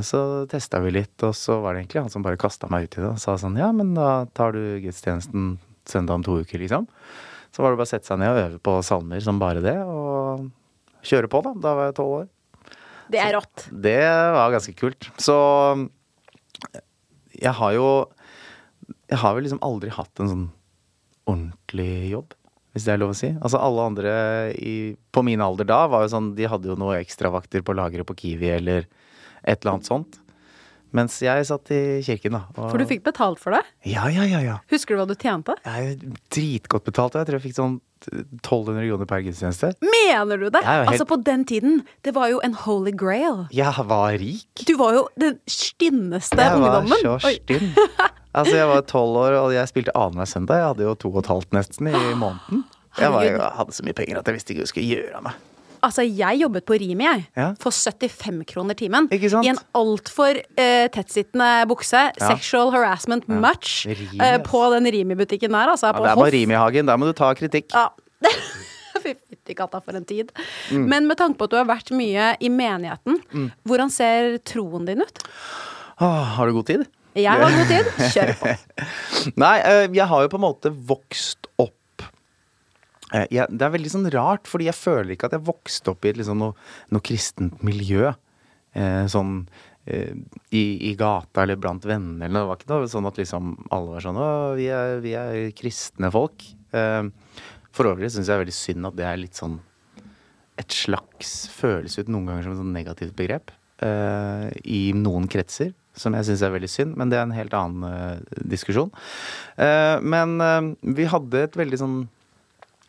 så 0.07 0.19
testa 0.51 0.79
vi 0.79 0.93
litt, 0.95 1.15
og 1.27 1.35
så 1.35 1.57
var 1.63 1.73
det 1.75 1.81
egentlig 1.83 2.05
han 2.05 2.13
som 2.13 2.23
bare 2.23 2.39
kasta 2.39 2.69
meg 2.71 2.87
ut 2.87 2.95
i 2.95 3.01
det 3.03 3.09
og 3.09 3.19
sa 3.19 3.35
sånn 3.39 3.57
Ja, 3.59 3.71
men 3.75 3.93
da 3.97 4.25
tar 4.37 4.55
du 4.55 4.61
gudstjenesten 4.83 5.57
søndag 5.89 6.19
om 6.19 6.23
to 6.23 6.37
uker, 6.39 6.61
liksom. 6.61 6.85
Så 7.51 7.63
var 7.63 7.73
det 7.73 7.81
bare 7.81 7.89
å 7.89 7.91
sette 7.91 8.07
seg 8.07 8.21
ned 8.21 8.31
og 8.31 8.41
øve 8.45 8.61
på 8.63 8.77
salmer 8.87 9.23
som 9.23 9.41
bare 9.41 9.63
det, 9.63 9.75
og 9.83 10.47
kjøre 11.03 11.27
på, 11.31 11.41
da. 11.43 11.51
Da 11.65 11.73
var 11.75 11.89
jeg 11.89 11.97
tolv 11.99 12.13
år. 12.21 12.29
Det 13.11 13.19
er 13.19 13.33
rått. 13.35 13.65
Det 13.83 13.97
var 14.37 14.53
ganske 14.53 14.75
kult. 14.79 15.09
Så 15.19 15.35
jeg 17.41 17.53
har 17.57 17.73
jo 17.75 17.87
Jeg 19.11 19.19
har 19.19 19.33
vel 19.35 19.43
liksom 19.43 19.59
aldri 19.65 19.91
hatt 19.91 20.21
en 20.23 20.29
sånn 20.31 20.45
ordentlig 21.27 22.11
jobb, 22.13 22.31
hvis 22.71 22.85
det 22.87 22.93
er 22.93 23.01
lov 23.01 23.11
å 23.11 23.17
si. 23.19 23.27
Altså 23.43 23.59
alle 23.59 23.83
andre 23.91 24.13
i, 24.55 24.95
på 25.11 25.23
min 25.27 25.43
alder 25.43 25.67
da 25.67 25.81
var 25.91 26.05
jo 26.05 26.13
sånn 26.13 26.31
De 26.37 26.47
hadde 26.47 26.71
jo 26.71 26.77
noe 26.79 27.01
ekstravakter 27.01 27.65
på 27.67 27.75
lageret 27.75 28.07
på 28.07 28.15
Kiwi 28.21 28.53
eller 28.55 28.87
et 29.45 29.61
eller 29.63 29.77
annet 29.77 29.87
sånt. 29.89 30.17
Mens 30.93 31.21
jeg 31.23 31.45
satt 31.47 31.69
i 31.71 32.01
kirken, 32.03 32.33
da. 32.35 32.41
og- 32.57 32.71
For 32.71 32.77
du 32.77 32.83
fikk 32.85 33.03
betalt 33.05 33.39
for 33.39 33.51
det? 33.55 33.61
Ja, 33.87 34.07
ja, 34.11 34.23
ja. 34.27 34.39
ja. 34.43 34.57
Husker 34.69 34.95
du 34.97 34.99
hva 34.99 35.07
du 35.07 35.15
tjente? 35.15 35.55
Jeg 35.63 35.91
er 35.93 36.17
dritgodt 36.35 36.83
betalt. 36.83 37.13
Jeg 37.15 37.25
tror 37.29 37.39
jeg 37.39 37.45
fikk 37.45 37.55
sånn 37.55 37.77
1200 38.43 38.89
kroner 38.89 39.07
per 39.07 39.21
gudstjeneste. 39.23 39.69
Mener 39.79 40.37
du 40.37 40.49
det? 40.49 40.61
Jeg 40.61 40.67
helt- 40.67 40.89
Altså, 40.91 41.05
på 41.07 41.23
den 41.23 41.45
tiden, 41.45 41.85
det 42.03 42.13
var 42.13 42.27
jo 42.29 42.41
en 42.43 42.53
holy 42.53 42.91
grail. 42.91 43.47
Jeg 43.51 43.71
var 43.87 44.11
rik. 44.19 44.65
Du 44.65 44.75
var 44.75 44.91
jo 44.93 45.07
den 45.17 45.39
stinneste 45.47 46.35
Jeg 46.35 46.59
var 46.59 46.83
så 46.85 47.19
stinn. 47.39 47.71
Altså, 48.33 48.53
jeg 48.55 48.67
var 48.67 48.81
tolv 48.87 49.15
år, 49.19 49.33
og 49.43 49.51
jeg 49.51 49.67
spilte 49.67 49.91
annenhver 49.93 50.23
søndag. 50.27 50.55
Jeg 50.55 50.67
hadde 50.71 50.83
jo 50.87 50.93
to 50.95 51.09
og 51.11 51.17
et 51.23 51.27
halvt 51.27 51.49
nesten 51.51 51.87
i 51.91 52.13
måneden. 52.15 52.63
Jeg, 52.97 53.11
var, 53.11 53.23
jeg 53.27 53.39
hadde 53.39 53.71
så 53.75 53.83
mye 53.83 53.93
penger 53.93 54.19
at 54.19 54.25
jeg 54.27 54.35
visste 54.37 54.51
ikke 54.53 54.61
hva 54.61 54.67
jeg 54.67 54.71
skulle 54.71 54.91
gjøre 54.95 55.15
av 55.17 55.23
meg. 55.23 55.33
Altså, 55.81 56.03
jeg 56.05 56.41
jobbet 56.41 56.65
på 56.67 56.77
Rimi, 56.77 57.05
jeg. 57.07 57.23
Ja. 57.37 57.47
For 57.61 57.73
75 57.73 58.43
kroner 58.51 58.77
timen. 58.77 59.07
I 59.11 59.49
en 59.49 59.61
altfor 59.77 60.37
uh, 60.37 60.87
tettsittende 60.93 61.49
bukse. 61.69 62.03
Ja. 62.13 62.29
Sexual 62.29 62.71
harassment 62.75 63.27
much. 63.29 63.87
Rimi, 63.89 64.19
eh, 64.21 64.37
på 64.45 64.61
den 64.75 64.89
Rimi-butikken 64.93 65.51
der, 65.51 65.73
altså. 65.73 65.89
Ja, 65.89 65.97
på 65.97 66.05
det 66.05 66.13
er 66.13 66.21
bare 66.21 66.35
Rimi-hagen. 66.37 66.91
Der 66.91 67.01
må 67.01 67.09
du 67.09 67.15
ta 67.17 67.33
kritikk. 67.37 67.73
Ja. 67.73 67.89
Fy 69.01 69.15
fytti 69.15 69.57
katta, 69.57 69.81
for 69.81 69.97
en 69.97 70.05
tid. 70.05 70.29
Mm. 70.69 70.85
Men 70.91 71.09
med 71.09 71.17
tanke 71.17 71.39
på 71.39 71.49
at 71.49 71.53
du 71.53 71.57
har 71.57 71.69
vært 71.69 71.89
mye 71.95 72.35
i 72.37 72.51
menigheten, 72.53 73.17
hvordan 73.65 73.89
ser 73.89 74.35
troen 74.45 74.85
din 74.85 75.01
ut? 75.01 75.23
Åh, 76.01 76.35
har 76.37 76.49
du 76.49 76.59
god 76.59 76.69
tid? 76.69 76.85
Jeg 77.17 77.27
har 77.27 77.51
god 77.51 77.67
tid. 77.71 77.89
Kjør 78.13 78.31
på. 78.39 78.53
Nei, 79.41 79.55
eh, 79.65 79.85
jeg 79.97 80.07
har 80.07 80.25
jo 80.25 80.31
på 80.31 80.39
en 80.39 80.45
måte 80.45 80.71
vokst 80.71 81.49
opp 81.59 81.75
jeg, 83.11 83.47
Det 83.49 83.65
er 83.67 83.73
veldig 83.75 83.93
sånn 83.93 84.11
rart, 84.13 84.47
fordi 84.49 84.69
jeg 84.69 84.77
føler 84.77 85.15
ikke 85.15 85.29
at 85.29 85.37
jeg 85.37 85.47
vokste 85.49 85.93
opp 85.93 86.07
i 86.07 86.13
liksom 86.17 86.39
noe, 86.41 86.55
noe 86.93 87.05
kristent 87.05 87.63
miljø. 87.65 88.13
Eh, 88.71 89.03
sånn 89.11 89.41
eh, 89.85 90.13
i, 90.55 90.63
i 90.89 90.93
gata 90.99 91.43
eller 91.43 91.59
blant 91.59 91.85
venner 91.87 92.29
eller 92.29 92.37
noe. 92.37 92.43
Det 92.45 92.51
var 92.51 92.61
ikke 92.61 92.71
noe 92.71 92.93
sånn 92.93 93.09
at 93.09 93.19
liksom 93.19 93.55
alle 93.67 93.97
var 93.97 94.05
sånn 94.05 94.21
Å, 94.21 94.29
vi 94.59 94.69
er, 94.71 95.01
vi 95.03 95.17
er 95.19 95.49
kristne 95.57 96.11
folk. 96.13 96.45
Eh, 96.71 97.03
for 97.75 97.91
øvrig 97.91 98.11
syns 98.11 98.29
jeg 98.29 98.37
er 98.37 98.45
veldig 98.45 98.55
synd 98.55 98.87
at 98.91 98.97
det 98.99 99.07
er 99.07 99.19
litt 99.19 99.39
sånn 99.39 99.59
et 100.61 100.75
slags 100.75 101.47
føles 101.51 101.97
ut 101.97 102.09
noen 102.11 102.29
ganger 102.29 102.45
som 102.45 102.55
et 102.55 102.61
sånn 102.61 102.73
negativt 102.75 103.13
begrep 103.17 103.53
eh, 103.85 104.49
i 104.67 104.91
noen 104.97 105.29
kretser. 105.31 105.73
Som 105.97 106.15
jeg 106.15 106.29
syns 106.29 106.43
er 106.45 106.53
veldig 106.53 106.69
synd, 106.71 106.95
men 106.99 107.11
det 107.11 107.17
er 107.19 107.25
en 107.25 107.35
helt 107.35 107.55
annen 107.57 107.83
eh, 107.83 108.43
diskusjon. 108.47 108.91
Eh, 109.59 109.97
men 109.99 110.37
eh, 110.43 110.69
vi 110.99 111.07
hadde 111.11 111.45
et 111.47 111.57
veldig 111.59 111.79
sånn 111.81 111.97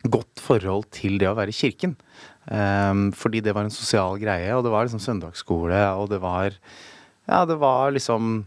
godt 0.03 0.41
forhold 0.43 0.89
til 0.93 1.19
det 1.21 1.29
å 1.29 1.35
være 1.37 1.53
i 1.53 1.57
kirken. 1.57 1.95
Um, 2.43 3.11
fordi 3.15 3.39
det 3.43 3.53
var 3.55 3.67
en 3.67 3.73
sosial 3.73 4.17
greie, 4.19 4.49
og 4.51 4.65
det 4.65 4.73
var 4.73 4.87
liksom 4.87 5.03
søndagsskole, 5.03 5.79
og 5.95 6.09
det 6.11 6.19
var 6.23 6.57
Ja, 7.23 7.45
det 7.47 7.55
var 7.55 7.93
liksom 7.95 8.45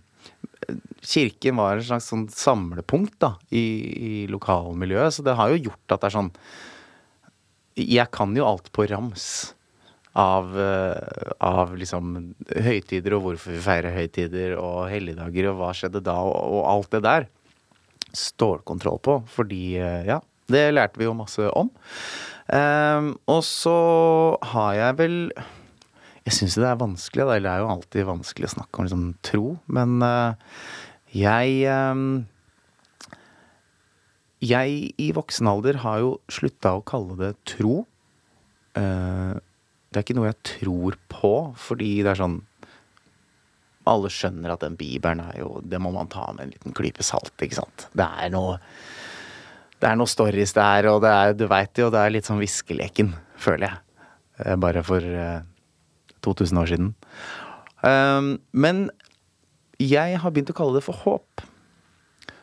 Kirken 1.06 1.56
var 1.56 1.78
et 1.78 1.86
slags 1.86 2.08
sånn 2.10 2.26
samlepunkt 2.32 3.14
da, 3.22 3.36
i, 3.48 3.62
i 3.96 4.14
lokalmiljøet, 4.28 5.14
så 5.14 5.24
det 5.24 5.36
har 5.38 5.52
jo 5.52 5.68
gjort 5.70 5.94
at 5.94 6.02
det 6.02 6.08
er 6.08 6.16
sånn 6.16 6.30
Jeg 7.78 8.10
kan 8.12 8.36
jo 8.36 8.48
alt 8.48 8.68
på 8.74 8.84
rams 8.90 9.54
av, 10.16 10.52
eh, 10.60 11.32
av 11.44 11.74
liksom 11.76 12.14
høytider 12.48 13.16
og 13.16 13.24
hvorfor 13.26 13.52
vi 13.52 13.64
feirer 13.64 13.96
høytider 13.96 14.56
og 14.56 14.86
helligdager 14.90 15.50
og 15.50 15.58
hva 15.60 15.72
skjedde 15.76 16.00
da 16.04 16.16
og, 16.24 16.36
og 16.56 16.62
alt 16.72 16.96
det 16.96 17.02
der. 17.04 17.26
Stålkontroll 18.16 19.00
på, 19.04 19.18
fordi 19.28 19.76
eh, 19.76 20.08
ja, 20.08 20.20
det 20.52 20.64
lærte 20.74 21.00
vi 21.00 21.09
jo 21.09 21.16
masse 21.16 21.50
om. 21.59 21.70
Ehm, 22.54 23.14
og 23.26 23.42
så 23.42 23.76
har 24.52 24.74
jeg 24.78 24.98
vel 25.00 25.16
Jeg 26.26 26.35
syns 26.35 26.56
det 26.59 26.66
er 26.66 26.78
vanskelig. 26.78 27.22
Eller 27.22 27.42
det 27.42 27.52
er 27.52 27.62
jo 27.62 27.72
alltid 27.74 28.09
vanskelig 28.09 28.48
å 28.48 28.54
snakke 28.56 28.78
om 28.78 28.87
liksom, 28.88 29.04
tro, 29.26 29.44
men 29.66 30.00
eh, 30.02 30.56
jeg 31.16 31.61
ehm, 31.70 32.26
Jeg 34.42 34.94
i 35.00 35.11
voksen 35.16 35.48
alder 35.50 35.80
har 35.82 36.02
jo 36.02 36.16
slutta 36.28 36.76
å 36.76 36.85
kalle 36.87 37.16
det 37.18 37.32
tro. 37.48 37.85
Eh, 38.76 39.35
det 39.90 40.00
er 40.00 40.04
ikke 40.04 40.18
noe 40.18 40.28
jeg 40.28 40.42
tror 40.59 40.98
på, 41.09 41.32
fordi 41.56 42.02
det 42.04 42.12
er 42.12 42.20
sånn 42.20 42.40
Alle 43.87 44.11
skjønner 44.11 44.52
at 44.52 44.66
den 44.66 44.74
bibelen 44.76 45.22
er 45.22 45.38
jo 45.40 45.62
Det 45.62 45.78
må 45.80 45.92
man 45.94 46.11
ta 46.12 46.26
med 46.35 46.44
en 46.44 46.54
liten 46.54 46.74
klype 46.76 47.06
salt, 47.06 47.35
ikke 47.40 47.62
sant. 47.62 47.87
Det 47.96 48.06
er 48.06 48.35
noe 48.35 48.59
Det 49.76 49.88
er 49.90 49.98
noen 49.98 50.08
stories 50.08 50.54
der, 50.56 50.88
og 50.90 51.02
det 51.04 51.10
er, 51.12 51.34
du 51.36 51.44
veit 51.50 51.80
jo, 51.80 51.90
det 51.92 52.00
er 52.00 52.14
litt 52.14 52.28
sånn 52.28 52.40
hviskeleken, 52.40 53.12
føler 53.40 53.68
jeg. 53.68 54.06
Eh, 54.44 54.56
Bare 54.60 54.82
for 54.86 55.04
eh, 55.04 55.42
2000 56.24 56.62
år 56.62 56.70
siden. 56.72 56.94
Um, 57.84 58.30
men 58.56 58.86
jeg 59.78 60.16
har 60.22 60.32
begynt 60.32 60.50
å 60.50 60.56
kalle 60.56 60.78
det 60.78 60.86
for 60.86 60.96
håp. 61.04 61.44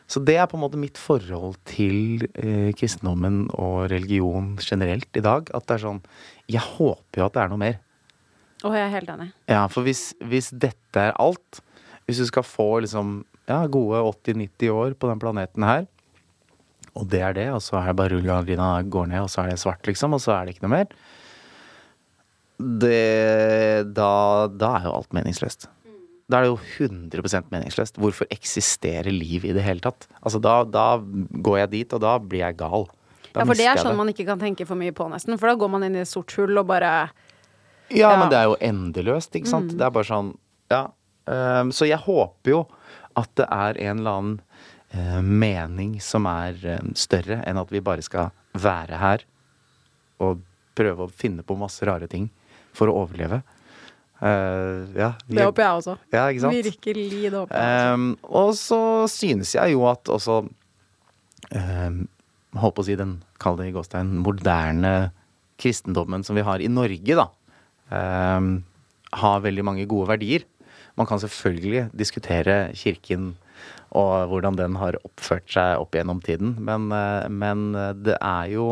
Så 0.06 0.20
det 0.22 0.36
er 0.38 0.46
på 0.46 0.58
en 0.58 0.62
måte 0.62 0.78
mitt 0.78 1.00
forhold 1.00 1.56
til 1.66 2.26
eh, 2.36 2.70
kristendommen 2.76 3.46
og 3.56 3.88
religion 3.90 4.52
generelt 4.62 5.16
i 5.16 5.22
dag. 5.24 5.48
At 5.56 5.66
det 5.66 5.78
er 5.78 5.84
sånn 5.86 6.02
Jeg 6.46 6.62
håper 6.76 7.22
jo 7.22 7.26
at 7.26 7.34
det 7.34 7.42
er 7.42 7.50
noe 7.50 7.62
mer. 7.62 7.78
Å, 8.64 8.72
jeg 8.72 8.84
er 8.84 8.92
helt 8.92 9.10
enig. 9.16 9.30
Ja, 9.50 9.64
for 9.72 9.84
hvis, 9.88 10.12
hvis 10.22 10.52
dette 10.52 11.08
er 11.08 11.16
alt, 11.20 11.60
hvis 12.06 12.20
du 12.20 12.28
skal 12.28 12.46
få 12.46 12.68
liksom 12.84 13.16
ja, 13.48 13.64
gode 13.66 14.04
80-90 14.12 14.70
år 14.72 14.94
på 14.96 15.10
den 15.10 15.20
planeten 15.20 15.66
her, 15.66 15.88
og 16.94 17.08
det 17.10 17.20
er 17.26 17.34
det, 17.36 17.48
og 17.54 17.60
så 17.64 17.80
er 17.80 17.90
det 17.90 17.96
bare 17.98 18.14
rullegardina 18.14 18.68
går 18.86 19.08
ned, 19.10 19.24
og 19.26 19.30
så 19.32 19.42
er 19.44 19.50
det 19.54 19.58
svart, 19.62 19.82
liksom, 19.88 20.14
og 20.14 20.20
så 20.22 20.34
er 20.36 20.46
det 20.46 20.54
ikke 20.54 20.66
noe 20.68 20.76
mer, 20.76 20.86
det, 22.58 23.94
da, 23.96 24.10
da 24.54 24.68
er 24.78 24.84
jo 24.88 24.92
alt 25.00 25.14
meningsløst. 25.16 25.66
Da 26.30 26.38
er 26.38 26.46
det 26.46 26.52
jo 26.54 26.86
100% 26.86 27.50
meningsløst. 27.52 27.98
Hvorfor 28.00 28.28
eksisterer 28.32 29.10
liv 29.12 29.44
i 29.44 29.52
det 29.52 29.64
hele 29.66 29.82
tatt? 29.84 30.06
Altså, 30.22 30.40
da, 30.40 30.60
da 30.64 30.84
går 31.44 31.58
jeg 31.64 31.72
dit, 31.74 31.96
og 31.96 32.00
da 32.04 32.14
blir 32.22 32.44
jeg 32.46 32.56
gal. 32.62 32.86
Da 33.34 33.42
Ja, 33.42 33.48
for 33.48 33.58
det 33.58 33.66
er 33.66 33.76
sånn 33.80 33.90
sånn 33.90 33.98
man 33.98 34.12
ikke 34.14 34.24
kan 34.30 34.40
tenke 34.40 34.64
for 34.68 34.78
mye 34.80 34.94
på, 34.96 35.08
nesten. 35.12 35.36
For 35.40 35.50
da 35.50 35.58
går 35.60 35.72
man 35.74 35.84
inn 35.84 35.98
i 35.98 36.04
et 36.04 36.08
sort 36.10 36.32
hull 36.38 36.56
og 36.62 36.68
bare 36.70 36.94
Ja, 37.92 38.14
Ja. 38.14 38.16
men 38.22 38.30
det 38.32 38.38
er 38.38 38.46
jo 38.48 38.56
endeløst, 38.62 39.34
ikke 39.36 39.50
sant? 39.50 39.74
Det 39.76 39.84
er 39.84 39.90
bare 39.90 40.08
sånn 40.08 40.32
Ja. 40.70 40.86
Um, 41.26 41.70
så 41.72 41.86
jeg 41.88 41.98
håper 42.04 42.50
jo 42.50 42.66
at 43.16 43.30
det 43.36 43.46
er 43.50 43.78
en 43.90 43.98
eller 43.98 44.10
annen 44.10 44.40
mening 45.22 45.96
som 46.02 46.28
er 46.30 46.58
eh, 46.68 46.86
større 46.98 47.40
enn 47.48 47.58
at 47.60 47.72
vi 47.72 47.82
bare 47.84 48.04
skal 48.04 48.30
være 48.54 49.00
her 49.00 49.24
og 50.22 50.42
prøve 50.78 51.06
å 51.06 51.12
finne 51.12 51.44
på 51.46 51.56
masse 51.58 51.84
rare 51.86 52.06
ting 52.10 52.28
for 52.74 52.90
å 52.90 52.96
overleve. 53.04 53.40
Uh, 54.24 54.86
ja. 54.96 55.10
Det 55.26 55.44
håper 55.44 55.64
jeg 55.64 55.80
også. 55.80 55.94
Ja, 56.14 56.24
ikke 56.30 56.44
sant? 56.46 56.56
Virkelig, 56.70 57.04
det 57.26 57.34
håper 57.34 57.58
jeg. 57.58 57.94
Um, 57.94 58.06
og 58.30 58.54
så 58.58 58.80
synes 59.10 59.54
jeg 59.56 59.74
jo 59.74 59.84
at 59.90 60.10
også 60.10 60.44
um, 60.46 62.02
Holdt 62.54 62.76
på 62.76 62.84
å 62.84 62.86
si 62.86 62.94
den, 62.94 63.16
kall 63.42 63.56
det 63.58 63.64
i 63.66 63.72
gåstein, 63.74 64.12
moderne 64.22 65.10
kristendommen 65.58 66.22
som 66.22 66.38
vi 66.38 66.44
har 66.46 66.62
i 66.62 66.68
Norge, 66.70 67.16
da. 67.18 67.24
Um, 67.90 68.60
har 69.10 69.42
veldig 69.42 69.64
mange 69.66 69.86
gode 69.90 70.06
verdier. 70.12 70.44
Man 70.94 71.08
kan 71.10 71.18
selvfølgelig 71.18 71.88
diskutere 71.98 72.68
kirken 72.78 73.32
og 73.94 74.28
hvordan 74.30 74.58
den 74.58 74.78
har 74.80 74.98
oppført 75.06 75.46
seg 75.54 75.80
opp 75.82 75.96
gjennom 75.96 76.20
tiden, 76.24 76.56
men, 76.66 76.90
eh, 76.94 77.26
men 77.30 77.70
det 78.04 78.18
er 78.18 78.52
jo 78.54 78.68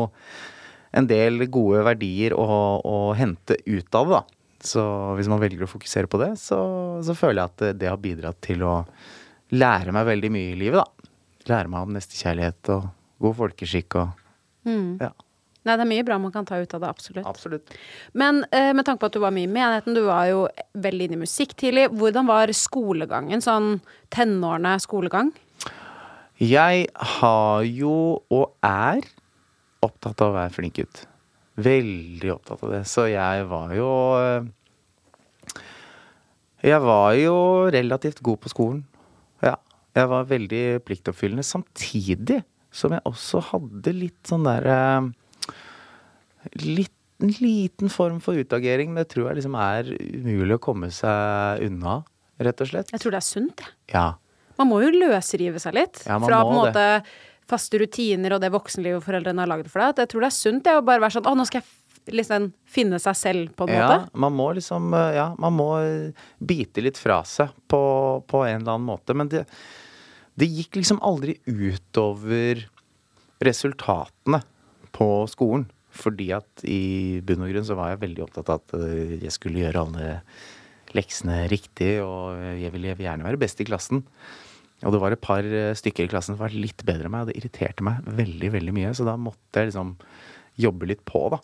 en 0.93 1.09
del 1.09 1.47
gode 1.49 1.81
verdier 1.87 2.35
å, 2.37 2.45
å 2.85 2.97
hente 3.17 3.57
ut 3.65 3.97
av, 3.97 4.13
da. 4.13 4.21
Så 4.63 4.83
hvis 5.17 5.27
man 5.31 5.41
velger 5.41 5.65
å 5.65 5.71
fokusere 5.71 6.07
på 6.07 6.19
det, 6.21 6.33
så, 6.39 6.59
så 7.03 7.15
føler 7.17 7.41
jeg 7.41 7.51
at 7.51 7.63
det, 7.63 7.71
det 7.81 7.89
har 7.91 7.99
bidratt 7.99 8.39
til 8.45 8.63
å 8.63 8.75
lære 9.53 9.91
meg 9.95 10.07
veldig 10.07 10.31
mye 10.33 10.53
i 10.53 10.59
livet, 10.59 10.83
da. 10.83 11.09
Lære 11.49 11.71
meg 11.71 11.87
om 11.87 11.95
nestekjærlighet 11.97 12.71
og 12.77 12.85
god 13.23 13.39
folkeskikk 13.41 13.97
og 13.99 14.19
Ja, 15.03 15.09
Nei, 15.63 15.77
det 15.77 15.83
er 15.85 15.87
mye 15.87 16.03
bra 16.03 16.17
man 16.19 16.33
kan 16.33 16.47
ta 16.47 16.57
ut 16.59 16.73
av 16.75 16.83
det, 16.83 16.89
absolutt. 16.91 17.27
absolutt. 17.27 17.75
Men 18.19 18.41
eh, 18.51 18.73
med 18.75 18.83
tanke 18.83 18.99
på 18.99 19.07
at 19.07 19.15
du 19.15 19.21
var 19.23 19.31
mye 19.35 19.47
i 19.47 19.51
menigheten, 19.51 19.95
du 19.95 20.03
var 20.09 20.27
jo 20.27 20.43
veldig 20.83 21.07
inne 21.07 21.19
i 21.19 21.23
musikk 21.23 21.55
tidlig. 21.59 21.87
Hvordan 21.95 22.27
var 22.27 22.51
skolegangen? 22.57 23.43
Sånn 23.43 23.77
tenårene 24.11 24.75
skolegang? 24.83 25.31
Jeg 26.43 26.89
har 27.19 27.63
jo, 27.63 27.95
og 28.33 28.67
er, 28.67 29.07
opptatt 29.83 30.19
av 30.23 30.33
å 30.33 30.37
være 30.41 30.55
flink 30.57 30.81
gutt. 30.81 31.05
Veldig 31.63 32.35
opptatt 32.35 32.67
av 32.67 32.75
det. 32.75 32.83
Så 32.89 33.07
jeg 33.11 33.47
var 33.47 33.71
jo 33.77 33.89
eh, 34.19 34.51
Jeg 36.63 36.79
var 36.83 37.15
jo 37.19 37.35
relativt 37.71 38.19
god 38.23 38.43
på 38.43 38.51
skolen. 38.51 38.83
Ja. 39.43 39.55
Jeg 39.95 40.11
var 40.11 40.27
veldig 40.27 40.65
pliktoppfyllende. 40.83 41.43
Samtidig 41.47 42.43
som 42.73 42.95
jeg 42.95 43.05
også 43.07 43.43
hadde 43.53 43.93
litt 43.95 44.25
sånn 44.27 44.47
derre 44.47 44.79
Litt 46.63 46.91
en 47.23 47.29
liten 47.39 47.89
form 47.93 48.17
for 48.19 48.35
utagering. 48.35 48.95
Det 48.97 49.05
tror 49.13 49.29
jeg 49.29 49.37
liksom 49.39 49.53
er 49.55 49.87
umulig 49.95 50.57
å 50.57 50.63
komme 50.65 50.89
seg 50.91 51.61
unna, 51.69 51.99
rett 52.43 52.63
og 52.65 52.67
slett. 52.67 52.89
Jeg 52.91 52.99
tror 53.03 53.13
det 53.15 53.19
er 53.21 53.27
sunt, 53.27 53.61
jeg. 53.63 53.69
Ja. 53.93 54.07
Man 54.59 54.67
må 54.69 54.81
jo 54.83 54.89
løsrive 54.91 55.61
seg 55.61 55.73
litt 55.77 56.01
Ja, 56.05 56.17
fra 56.21 56.41
på 56.43 56.49
en 56.51 56.57
måte 56.59 56.73
det. 56.73 57.05
faste 57.49 57.79
rutiner 57.81 58.35
og 58.35 58.41
det 58.43 58.51
voksenlivet 58.53 59.01
foreldrene 59.05 59.39
har 59.45 59.49
laget 59.53 59.71
for 59.71 59.79
deg. 59.85 60.01
Jeg 60.03 60.11
tror 60.11 60.21
det 60.25 60.27
er 60.29 60.35
sunt 60.35 60.63
det 60.67 60.75
å 60.77 60.83
bare 60.85 61.01
være 61.05 61.15
sånn 61.15 61.29
Å, 61.31 61.33
nå 61.39 61.45
skal 61.47 61.63
jeg 61.63 62.13
liksom 62.19 62.49
finne 62.67 62.99
seg 62.99 63.15
selv, 63.15 63.53
på 63.55 63.65
en 63.69 63.73
Ja, 63.77 63.87
måte. 63.87 64.09
man 64.19 64.35
må 64.35 64.49
liksom 64.57 64.91
eh, 64.93 65.13
Ja, 65.15 65.29
man 65.39 65.55
må 65.55 65.69
eh, 65.79 66.27
bite 66.43 66.83
litt 66.83 66.99
fra 66.99 67.21
seg 67.23 67.49
på, 67.71 67.79
på 68.27 68.43
en 68.45 68.59
eller 68.61 68.75
annen 68.75 68.89
måte. 68.89 69.15
Men 69.15 69.31
det, 69.31 69.45
det 70.35 70.49
gikk 70.51 70.75
liksom 70.81 70.99
aldri 71.01 71.37
utover 71.47 72.65
resultatene 73.43 74.41
på 74.93 75.07
skolen. 75.31 75.65
Fordi 75.93 76.31
at 76.35 76.63
i 76.65 77.21
bunn 77.25 77.43
og 77.45 77.51
grunn 77.53 77.67
så 77.67 77.77
var 77.77 77.93
jeg 77.93 78.03
veldig 78.03 78.25
opptatt 78.25 78.49
av 78.49 78.61
at 78.63 78.75
eh, 78.79 79.17
jeg 79.21 79.35
skulle 79.35 79.61
gjøre 79.61 79.85
alle 79.85 80.07
leksene 80.93 81.43
riktig, 81.49 81.95
og 82.05 82.37
jeg 82.59 82.73
ville 82.73 82.95
gjerne 82.97 83.25
være 83.25 83.39
best 83.41 83.61
i 83.61 83.67
klassen. 83.67 84.03
Og 84.83 84.93
det 84.93 84.99
var 84.99 85.15
et 85.15 85.23
par 85.23 85.45
eh, 85.47 85.71
stykker 85.77 86.07
i 86.07 86.11
klassen 86.11 86.35
som 86.35 86.41
var 86.41 86.55
litt 86.55 86.83
bedre 86.85 87.07
enn 87.07 87.13
meg, 87.13 87.25
og 87.25 87.31
det 87.31 87.39
irriterte 87.39 87.85
meg 87.85 88.03
veldig, 88.19 88.51
veldig 88.57 88.75
mye. 88.75 88.91
Så 88.97 89.07
da 89.07 89.15
måtte 89.19 89.61
jeg 89.61 89.71
liksom 89.71 89.95
jobbe 90.59 90.89
litt 90.91 91.03
på, 91.07 91.23
da. 91.33 91.39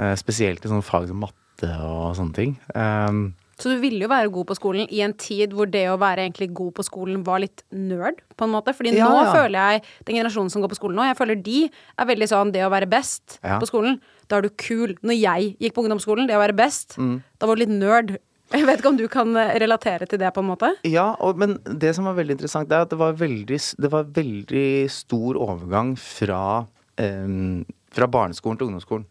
Eh, 0.00 0.14
Spesielt 0.20 0.64
i 0.64 0.72
sånne 0.72 0.86
fag 0.86 1.08
som 1.10 1.22
matte 1.22 1.70
og 1.86 2.16
sånne 2.18 2.36
ting. 2.36 2.56
Um, 2.74 3.26
Så 3.64 3.72
du 3.72 3.78
ville 3.80 4.04
jo 4.04 4.10
være 4.12 4.28
god 4.28 4.44
på 4.50 4.56
skolen 4.58 4.90
i 4.92 4.98
en 5.00 5.14
tid 5.16 5.54
hvor 5.56 5.70
det 5.72 5.86
å 5.88 5.96
være 5.96 6.26
egentlig 6.26 6.50
god 6.52 6.74
på 6.76 6.84
skolen 6.84 7.22
var 7.24 7.40
litt 7.40 7.62
nerd, 7.72 8.18
på 8.36 8.44
en 8.44 8.52
måte. 8.52 8.74
Fordi 8.76 8.92
Ja, 8.92 9.06
nå 9.08 9.22
ja. 9.24 9.30
føler 9.32 9.56
jeg, 9.72 9.84
den 10.04 10.18
generasjonen 10.18 10.52
som 10.52 10.60
går 10.60 10.68
på 10.74 10.76
skolen 10.76 10.98
nå, 11.00 11.06
jeg 11.08 11.16
føler 11.16 11.40
de 11.46 11.62
er 11.72 12.10
veldig 12.12 12.28
sånn 12.28 12.52
det 12.52 12.60
å 12.66 12.68
være 12.74 12.90
best 12.92 13.38
Ja. 13.40 13.56
på 13.62 13.70
skolen, 13.70 13.96
da 14.28 14.36
er 14.36 14.42
du 14.44 14.50
kul. 14.50 14.92
Når 15.00 15.16
jeg 15.16 15.56
gikk 15.64 15.72
på 15.78 15.84
ungdomsskolen, 15.86 16.28
det 16.28 16.36
å 16.36 16.42
være 16.44 16.56
best, 16.60 16.98
Mm. 17.00 17.22
da 17.40 17.46
var 17.48 17.56
du 17.56 17.64
litt 17.64 17.72
nerd. 17.72 18.18
Jeg 18.54 18.66
vet 18.68 18.78
ikke 18.78 18.90
om 18.92 18.96
du 19.00 19.08
kan 19.08 19.34
eh, 19.40 19.54
relatere 19.58 20.06
til 20.06 20.18
det, 20.20 20.28
på 20.36 20.44
en 20.44 20.50
måte? 20.52 20.68
Ja, 20.84 21.16
og, 21.18 21.38
men 21.40 21.56
det 21.64 21.94
som 21.96 22.04
var 22.04 22.14
veldig 22.14 22.36
interessant, 22.36 22.68
det 22.68 22.76
er 22.76 22.82
at 22.84 22.90
det 22.92 22.98
var 23.00 23.16
veldig, 23.16 23.58
det 23.80 23.90
var 23.90 24.04
veldig 24.04 24.90
stor 24.92 25.34
overgang 25.40 25.94
fra, 25.98 26.66
um, 27.00 27.64
fra 27.90 28.06
barneskolen 28.06 28.58
til 28.60 28.68
ungdomsskolen. 28.68 29.06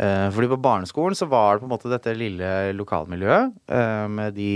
Eh, 0.00 0.28
fordi 0.32 0.48
på 0.48 0.60
barneskolen 0.64 1.16
så 1.18 1.28
var 1.28 1.54
det 1.54 1.62
på 1.62 1.68
en 1.68 1.74
måte 1.74 1.90
dette 1.92 2.14
lille 2.16 2.72
lokalmiljøet 2.78 3.58
eh, 3.68 4.06
med 4.08 4.38
de 4.38 4.52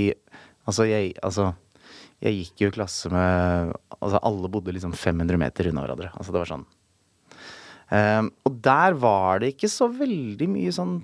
Altså, 0.66 0.82
jeg, 0.88 1.12
altså 1.22 1.52
jeg 2.24 2.40
gikk 2.40 2.62
jo 2.64 2.70
i 2.70 2.74
klasse 2.74 3.10
med 3.12 3.74
Altså, 4.00 4.18
alle 4.18 4.50
bodde 4.50 4.72
liksom 4.74 4.94
500 4.96 5.38
meter 5.40 5.68
unna 5.70 5.84
hverandre. 5.84 6.10
Altså, 6.16 6.32
det 6.34 6.40
var 6.42 6.50
sånn. 6.50 6.64
Em, 7.94 8.32
og 8.46 8.58
der 8.64 8.96
var 8.98 9.40
det 9.42 9.52
ikke 9.54 9.70
så 9.70 9.86
veldig 9.92 10.48
mye 10.50 10.72
sånn 10.74 10.96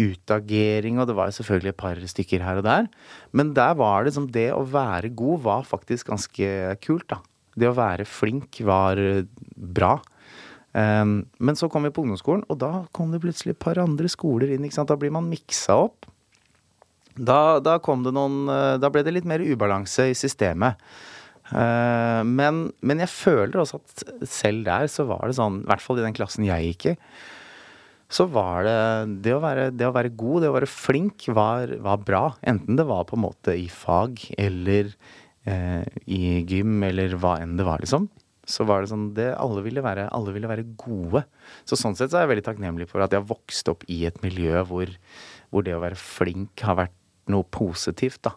utagering, 0.00 1.00
og 1.00 1.08
det 1.08 1.16
var 1.16 1.30
jo 1.30 1.38
selvfølgelig 1.38 1.72
et 1.72 1.80
par 1.80 2.00
stykker 2.12 2.44
her 2.44 2.60
og 2.60 2.66
der. 2.66 2.88
Men 3.36 3.54
der 3.56 3.76
var 3.80 4.04
det 4.06 4.14
som 4.16 4.28
det 4.32 4.50
å 4.54 4.64
være 4.68 5.12
god 5.16 5.44
var 5.46 5.68
faktisk 5.68 6.12
ganske 6.12 6.50
kult, 6.84 7.08
da. 7.12 7.20
Det 7.56 7.70
å 7.70 7.76
være 7.76 8.04
flink 8.08 8.60
var 8.68 9.00
eh, 9.00 9.24
bra. 9.56 9.96
Um, 10.76 11.22
men 11.40 11.56
så 11.56 11.70
kom 11.72 11.86
vi 11.86 11.92
på 11.94 12.02
ungdomsskolen, 12.04 12.44
og 12.52 12.58
da 12.60 12.84
kom 12.96 13.14
det 13.14 13.22
plutselig 13.22 13.54
et 13.54 13.62
par 13.62 13.78
andre 13.80 14.10
skoler 14.12 14.50
inn. 14.52 14.66
ikke 14.66 14.76
sant? 14.76 14.90
Da 14.90 14.98
blir 15.00 15.14
man 15.14 15.28
miksa 15.30 15.78
opp. 15.86 16.08
Da, 17.16 17.58
da 17.64 17.78
noen 17.96 18.50
eh, 18.52 18.74
Da 18.76 18.90
ble 18.92 19.00
det 19.00 19.14
litt 19.14 19.24
mer 19.28 19.40
ubalanse 19.40 20.10
i 20.10 20.16
systemet. 20.18 20.76
Uh, 21.46 22.26
men, 22.26 22.66
men 22.82 23.00
jeg 23.04 23.12
føler 23.12 23.60
også 23.62 23.78
at 23.78 24.28
selv 24.28 24.66
der 24.66 24.88
så 24.90 25.04
var 25.06 25.28
det 25.28 25.36
sånn, 25.38 25.60
i 25.62 25.68
hvert 25.70 25.84
fall 25.84 26.00
i 26.00 26.02
den 26.02 26.16
klassen 26.16 26.44
jeg 26.44 26.72
gikk 26.72 26.86
i, 26.90 26.94
så 28.10 28.26
var 28.30 28.66
det 28.66 28.80
det 29.22 29.34
å 29.34 29.38
være, 29.44 29.68
det 29.70 29.86
å 29.86 29.94
være 29.94 30.10
god, 30.18 30.42
det 30.42 30.50
å 30.50 30.56
være 30.56 30.70
flink, 30.70 31.28
var, 31.34 31.70
var 31.86 32.02
bra. 32.02 32.24
Enten 32.42 32.78
det 32.78 32.88
var 32.90 33.06
på 33.06 33.14
en 33.14 33.24
måte 33.28 33.54
i 33.54 33.68
fag 33.70 34.18
eller 34.36 34.90
uh, 35.46 35.86
i 36.04 36.42
gym 36.50 36.82
eller 36.86 37.14
hva 37.22 37.38
enn 37.44 37.56
det 37.56 37.66
var, 37.66 37.80
liksom. 37.82 38.10
Så 38.46 38.64
var 38.64 38.80
det 38.84 38.90
sånn 38.92 39.08
det, 39.16 39.32
alle, 39.42 39.62
ville 39.66 39.82
være, 39.82 40.08
alle 40.14 40.32
ville 40.32 40.46
være 40.48 40.62
gode. 40.78 41.24
Så 41.66 41.74
sånn 41.76 41.96
sett 41.98 42.12
så 42.12 42.20
er 42.20 42.26
jeg 42.28 42.36
veldig 42.36 42.44
takknemlig 42.46 42.86
for 42.88 43.02
at 43.02 43.10
jeg 43.10 43.18
har 43.20 43.26
vokst 43.26 43.68
opp 43.72 43.82
i 43.90 44.04
et 44.06 44.20
miljø 44.22 44.62
hvor, 44.68 44.86
hvor 45.50 45.64
det 45.66 45.74
å 45.74 45.80
være 45.82 45.98
flink 45.98 46.62
har 46.62 46.76
vært 46.78 46.94
noe 47.28 47.42
positivt, 47.50 48.20
da. 48.22 48.36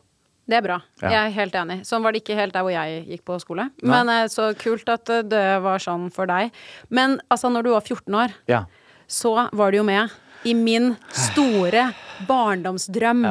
Det 0.50 0.58
er 0.58 0.64
bra. 0.66 0.80
Ja. 1.04 1.10
Jeg 1.14 1.20
er 1.28 1.34
helt 1.36 1.54
enig. 1.62 1.76
Sånn 1.86 2.02
var 2.02 2.12
det 2.16 2.24
ikke 2.24 2.34
helt 2.40 2.56
der 2.56 2.64
hvor 2.66 2.74
jeg 2.74 3.04
gikk 3.06 3.22
på 3.30 3.36
skole. 3.38 3.68
Men 3.86 4.10
eh, 4.10 4.24
så 4.34 4.48
kult 4.58 4.90
at 4.90 5.08
eh, 5.14 5.22
det 5.22 5.44
var 5.62 5.78
sånn 5.78 6.08
for 6.12 6.26
deg. 6.26 6.50
Men 6.90 7.20
altså, 7.30 7.52
når 7.54 7.68
du 7.68 7.70
var 7.76 7.86
14 7.86 8.18
år, 8.18 8.34
Ja. 8.50 8.64
så 9.06 9.36
var 9.54 9.70
du 9.72 9.78
jo 9.78 9.84
med 9.86 10.10
i 10.50 10.56
min 10.58 10.96
store 11.14 11.92
barndomsdrøm. 12.26 13.22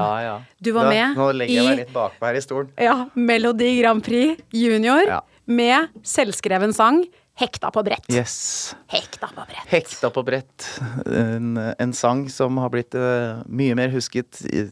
Du 0.62 0.70
var 0.72 0.84
Da- 0.84 0.90
med 0.90 1.16
Nå 1.16 1.32
legger 1.32 1.54
jeg 1.54 1.66
meg 1.66 1.78
litt 1.78 1.92
bakpå 1.92 2.26
her 2.26 2.34
i 2.34 2.40
stolen. 2.40 2.70
ja, 2.78 3.06
Melodi 3.16 3.80
Grand 3.80 4.04
Prix 4.04 4.40
Junior 4.52 5.02
Ja. 5.06 5.20
Med 5.48 5.88
selvskreven 6.06 6.74
sang 6.76 7.02
Hekta 7.38 7.70
på 7.70 7.84
brett. 7.86 8.06
Yes. 8.10 8.74
Hekta 8.90 9.28
på 9.30 9.44
brett. 9.46 9.66
Hekta 9.70 10.10
på 10.10 10.22
brett. 10.26 10.64
En, 11.06 11.54
en 11.56 11.92
sang 11.94 12.24
som 12.34 12.58
har 12.58 12.72
blitt 12.74 12.96
uh, 12.98 13.44
mye 13.46 13.76
mer 13.78 13.92
husket 13.94 14.40
i, 14.50 14.64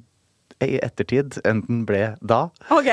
i 0.67 0.81
ettertid 0.83 1.39
enn 1.47 1.63
den 1.69 1.85
ble 1.87 2.17
da. 2.27 2.49
Ok. 2.75 2.91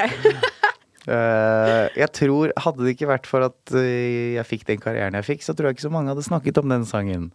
uh, 1.10 1.90
jeg 2.04 2.10
tror, 2.14 2.54
Hadde 2.68 2.86
det 2.86 2.94
ikke 2.94 3.10
vært 3.16 3.26
for 3.30 3.50
at 3.50 3.74
eh, 3.74 4.38
jeg 4.38 4.46
fikk 4.52 4.68
den 4.70 4.84
karrieren 4.84 5.18
jeg 5.18 5.32
fikk, 5.32 5.48
så 5.48 5.58
tror 5.58 5.72
jeg 5.72 5.80
ikke 5.80 5.88
så 5.88 5.96
mange 5.96 6.14
hadde 6.14 6.30
snakket 6.30 6.62
om 6.62 6.70
den 6.70 6.86
sangen. 6.86 7.32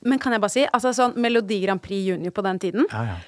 Men 0.00 0.22
kan 0.22 0.32
jeg 0.32 0.40
bare 0.40 0.56
si, 0.56 0.64
altså 0.72 0.94
sånn 0.96 1.20
Melodi 1.20 1.60
Grand 1.66 1.84
Prix 1.84 2.14
Junior 2.14 2.32
på 2.32 2.48
den 2.48 2.64
tiden 2.64 2.88
Ja, 2.88 3.10
ja. 3.12 3.18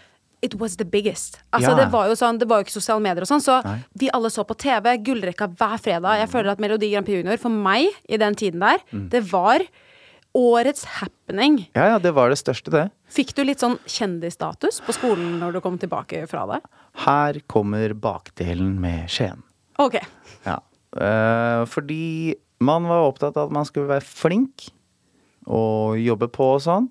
It 0.43 0.55
was 0.59 0.77
the 0.77 0.85
biggest. 0.85 1.39
Altså, 1.53 1.71
Ja. 1.71 1.75
det 1.85 1.91
var 1.93 2.07
jo 2.09 2.15
sånn, 2.15 2.39
det 2.39 2.49
var 2.49 2.61
jo 2.61 2.65
ikke 2.65 2.73
sosiale 2.81 3.01
medier 3.03 3.23
og 3.23 3.29
sånn, 3.29 3.43
så 3.45 3.63
Nei. 3.65 3.85
vi 3.99 4.09
alle 4.11 4.29
så 4.31 4.45
på 4.47 4.57
TV, 4.57 4.97
gullrekka 5.05 5.49
hver 5.55 5.79
fredag. 5.79 6.17
Jeg 6.21 6.31
føler 6.31 6.51
at 6.53 6.59
Melodi 6.59 6.91
Grand 6.93 7.05
Prix 7.05 7.23
Junior, 7.23 7.37
for 7.37 7.51
meg, 7.51 7.89
i 8.09 8.17
den 8.17 8.35
tiden 8.35 8.61
der, 8.61 8.79
Mm. 8.93 9.09
det 9.11 9.23
var 9.31 9.61
årets 10.35 10.85
happening. 10.85 11.67
ja, 11.75 11.89
ja, 11.89 11.99
det 11.99 12.15
var 12.15 12.29
det 12.31 12.39
største, 12.39 12.71
det. 12.71 12.91
Fikk 13.11 13.35
du 13.35 13.45
litt 13.45 13.59
sånn 13.59 13.79
kjendisstatus 13.85 14.81
på 14.81 14.93
skolen 14.95 15.39
når 15.41 15.53
du 15.55 15.61
kom 15.61 15.77
tilbake 15.79 16.27
fra 16.29 16.47
det? 16.47 16.63
Her 17.05 17.35
kommer 17.49 17.93
bakdelen 17.95 18.79
med 18.81 19.09
Skien. 19.11 19.43
Ok. 19.79 19.99
Ja. 20.47 20.59
Eh, 20.97 21.65
fordi 21.67 22.35
man 22.61 22.85
var 22.85 23.11
opptatt 23.13 23.37
av 23.37 23.49
at 23.49 23.53
man 23.53 23.65
skulle 23.65 23.89
være 23.89 24.03
flink 24.03 24.71
og 25.47 25.97
jobbe 25.99 26.29
på 26.31 26.55
og 26.55 26.61
sånn. 26.63 26.89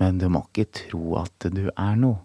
Men 0.00 0.18
du 0.18 0.28
må 0.28 0.44
ikke 0.48 0.66
tro 0.72 1.16
at 1.20 1.38
du 1.52 1.70
er 1.76 1.96
noe. 1.96 2.18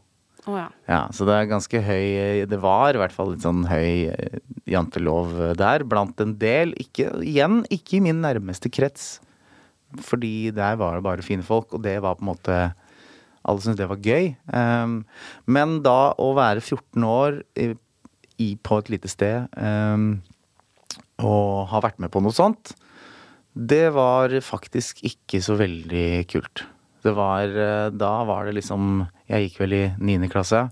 Å 0.48 0.56
ja. 0.56 0.68
Ja, 0.88 1.02
så 1.12 1.28
det 1.28 1.36
er 1.36 1.50
ganske 1.50 1.82
høy 1.84 2.46
Det 2.48 2.60
var 2.64 2.96
i 2.96 3.02
hvert 3.02 3.16
fall 3.16 3.34
litt 3.34 3.44
sånn 3.44 3.66
høy 3.68 4.08
eh, 4.14 4.38
jantelov 4.70 5.36
der 5.60 5.84
blant 5.88 6.20
en 6.24 6.38
del. 6.40 6.74
Ikke, 6.80 7.12
igjen, 7.24 7.62
ikke 7.74 7.98
i 8.00 8.04
min 8.08 8.22
nærmeste 8.24 8.72
krets. 8.72 9.18
Fordi 10.04 10.52
der 10.56 10.80
var 10.80 10.98
det 10.98 11.06
bare 11.06 11.26
fine 11.26 11.46
folk, 11.46 11.72
og 11.76 11.84
det 11.86 11.98
var 12.04 12.18
på 12.18 12.26
en 12.26 12.32
måte 12.34 12.58
Alle 13.48 13.64
syntes 13.64 13.80
det 13.80 13.88
var 13.88 14.04
gøy. 14.04 14.34
Um, 14.52 14.98
men 15.48 15.78
da 15.86 16.12
å 16.20 16.34
være 16.36 16.60
14 16.60 17.06
år 17.08 17.38
i, 17.56 17.70
i, 18.44 18.50
på 18.60 18.82
et 18.82 18.92
lite 18.92 19.08
sted 19.08 19.48
um, 19.56 20.18
og 21.24 21.70
ha 21.72 21.80
vært 21.86 22.02
med 22.04 22.12
på 22.12 22.20
noe 22.22 22.36
sånt, 22.36 22.74
det 23.56 23.88
var 23.96 24.36
faktisk 24.44 25.00
ikke 25.08 25.40
så 25.42 25.56
veldig 25.58 26.28
kult. 26.30 26.66
Det 27.06 27.14
var 27.16 27.48
eh, 27.48 27.88
Da 27.96 28.12
var 28.28 28.46
det 28.46 28.58
liksom 28.60 29.06
Jeg 29.28 29.48
gikk 29.50 29.60
vel 29.64 29.74
i 29.78 29.84
niende 30.00 30.30
klasse. 30.32 30.68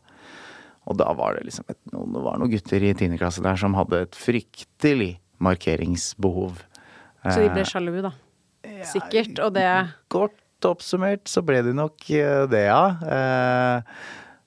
Og 0.86 0.98
da 1.00 1.10
var 1.18 1.36
det 1.36 1.48
liksom 1.48 1.66
et, 1.72 1.80
noen, 1.92 2.14
det 2.14 2.22
var 2.24 2.38
noen 2.40 2.52
gutter 2.54 2.84
i 2.86 2.94
tiende 2.98 3.18
klasse 3.20 3.42
der 3.44 3.58
som 3.60 3.74
hadde 3.78 4.04
et 4.06 4.18
fryktelig 4.20 5.16
markeringsbehov. 5.44 6.60
Så 7.26 7.40
de 7.42 7.50
ble 7.50 7.64
Eh, 7.64 7.70
sjalu, 7.70 7.96
da. 8.06 8.12
Sikkert. 8.86 9.40
Og 9.42 9.54
det 9.56 9.66
Kort 10.14 10.38
oppsummert 10.66 11.26
så 11.30 11.44
ble 11.46 11.62
de 11.66 11.74
nok 11.78 12.06
eh, 12.14 12.46
det, 12.50 12.68
ja. 12.70 12.84
Eh, 13.02 13.82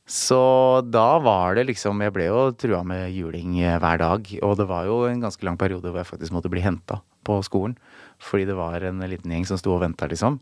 Så 0.08 0.80
da 0.88 1.18
var 1.20 1.58
det 1.58 1.66
liksom 1.68 2.00
Jeg 2.00 2.14
ble 2.16 2.24
jo 2.30 2.46
trua 2.56 2.80
med 2.86 3.12
juling 3.12 3.58
hver 3.60 3.98
dag. 4.00 4.30
Og 4.42 4.56
det 4.56 4.66
var 4.70 4.86
jo 4.88 5.02
en 5.04 5.20
ganske 5.20 5.44
lang 5.44 5.58
periode 5.60 5.90
hvor 5.90 6.00
jeg 6.00 6.08
faktisk 6.08 6.32
måtte 6.32 6.48
bli 6.48 6.62
henta 6.64 7.02
på 7.28 7.42
skolen. 7.44 7.76
Fordi 8.18 8.46
det 8.48 8.56
var 8.56 8.80
en 8.88 9.00
liten 9.04 9.30
gjeng 9.30 9.44
som 9.46 9.58
sto 9.60 9.74
og 9.74 9.82
venta, 9.82 10.08
liksom. 10.08 10.38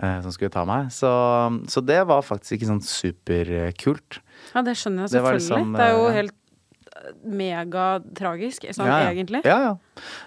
Eh, 0.00 0.20
Som 0.24 0.32
skulle 0.32 0.50
ta 0.54 0.64
meg. 0.68 0.90
Så, 0.94 1.10
så 1.68 1.82
det 1.84 2.00
var 2.08 2.22
faktisk 2.24 2.56
ikke 2.58 2.70
sånn 2.70 2.84
superkult. 2.86 4.20
Ja, 4.54 4.62
det 4.66 4.76
skjønner 4.80 5.04
jeg 5.06 5.12
Det 5.12 5.18
selvfølgelig. 5.18 5.42
liksom, 5.42 5.76
det 5.76 5.84
er 5.88 5.92
jo 5.96 6.06
eh, 6.06 6.16
helt 6.20 6.34
eh, 6.96 7.12
megatragisk, 7.42 8.66
sånn 8.76 8.88
Ja, 8.90 8.98
ja. 9.04 9.10
egentlig. 9.12 9.42
Ja, 9.44 9.58
ja. 9.68 9.76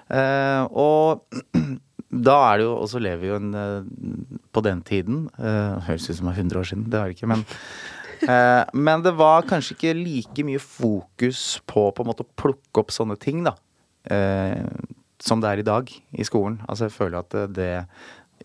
Eh, 0.09 0.63
og 0.71 1.25
da 2.29 2.35
er 2.53 2.61
det 2.61 2.67
jo 2.67 2.75
Og 2.77 2.87
så 2.87 2.99
lever 3.01 3.19
vi 3.25 3.27
jo 3.31 3.35
en 3.41 4.21
På 4.55 4.61
den 4.63 4.79
tiden 4.87 5.25
eh, 5.35 5.81
Høres 5.87 6.05
ut 6.07 6.15
som 6.19 6.29
det 6.29 6.35
er 6.37 6.43
100 6.45 6.59
år 6.61 6.67
siden, 6.69 6.85
det 6.93 6.99
har 7.01 7.09
det 7.11 7.17
ikke, 7.17 7.27
men 7.33 7.43
eh, 8.31 8.63
Men 8.77 9.03
det 9.03 9.15
var 9.19 9.43
kanskje 9.49 9.75
ikke 9.75 9.95
like 9.97 10.45
mye 10.47 10.61
fokus 10.63 11.41
på 11.67 11.89
på 11.91 12.05
en 12.05 12.11
måte 12.13 12.23
å 12.23 12.29
plukke 12.39 12.83
opp 12.85 12.93
sånne 12.95 13.17
ting, 13.19 13.43
da. 13.47 13.55
Eh, 14.07 14.61
som 15.25 15.41
det 15.41 15.49
er 15.49 15.59
i 15.63 15.65
dag 15.65 15.89
i 15.89 16.23
skolen. 16.27 16.59
Altså 16.69 16.85
jeg 16.87 16.93
føler 16.95 17.19
at 17.23 17.35
det 17.55 17.69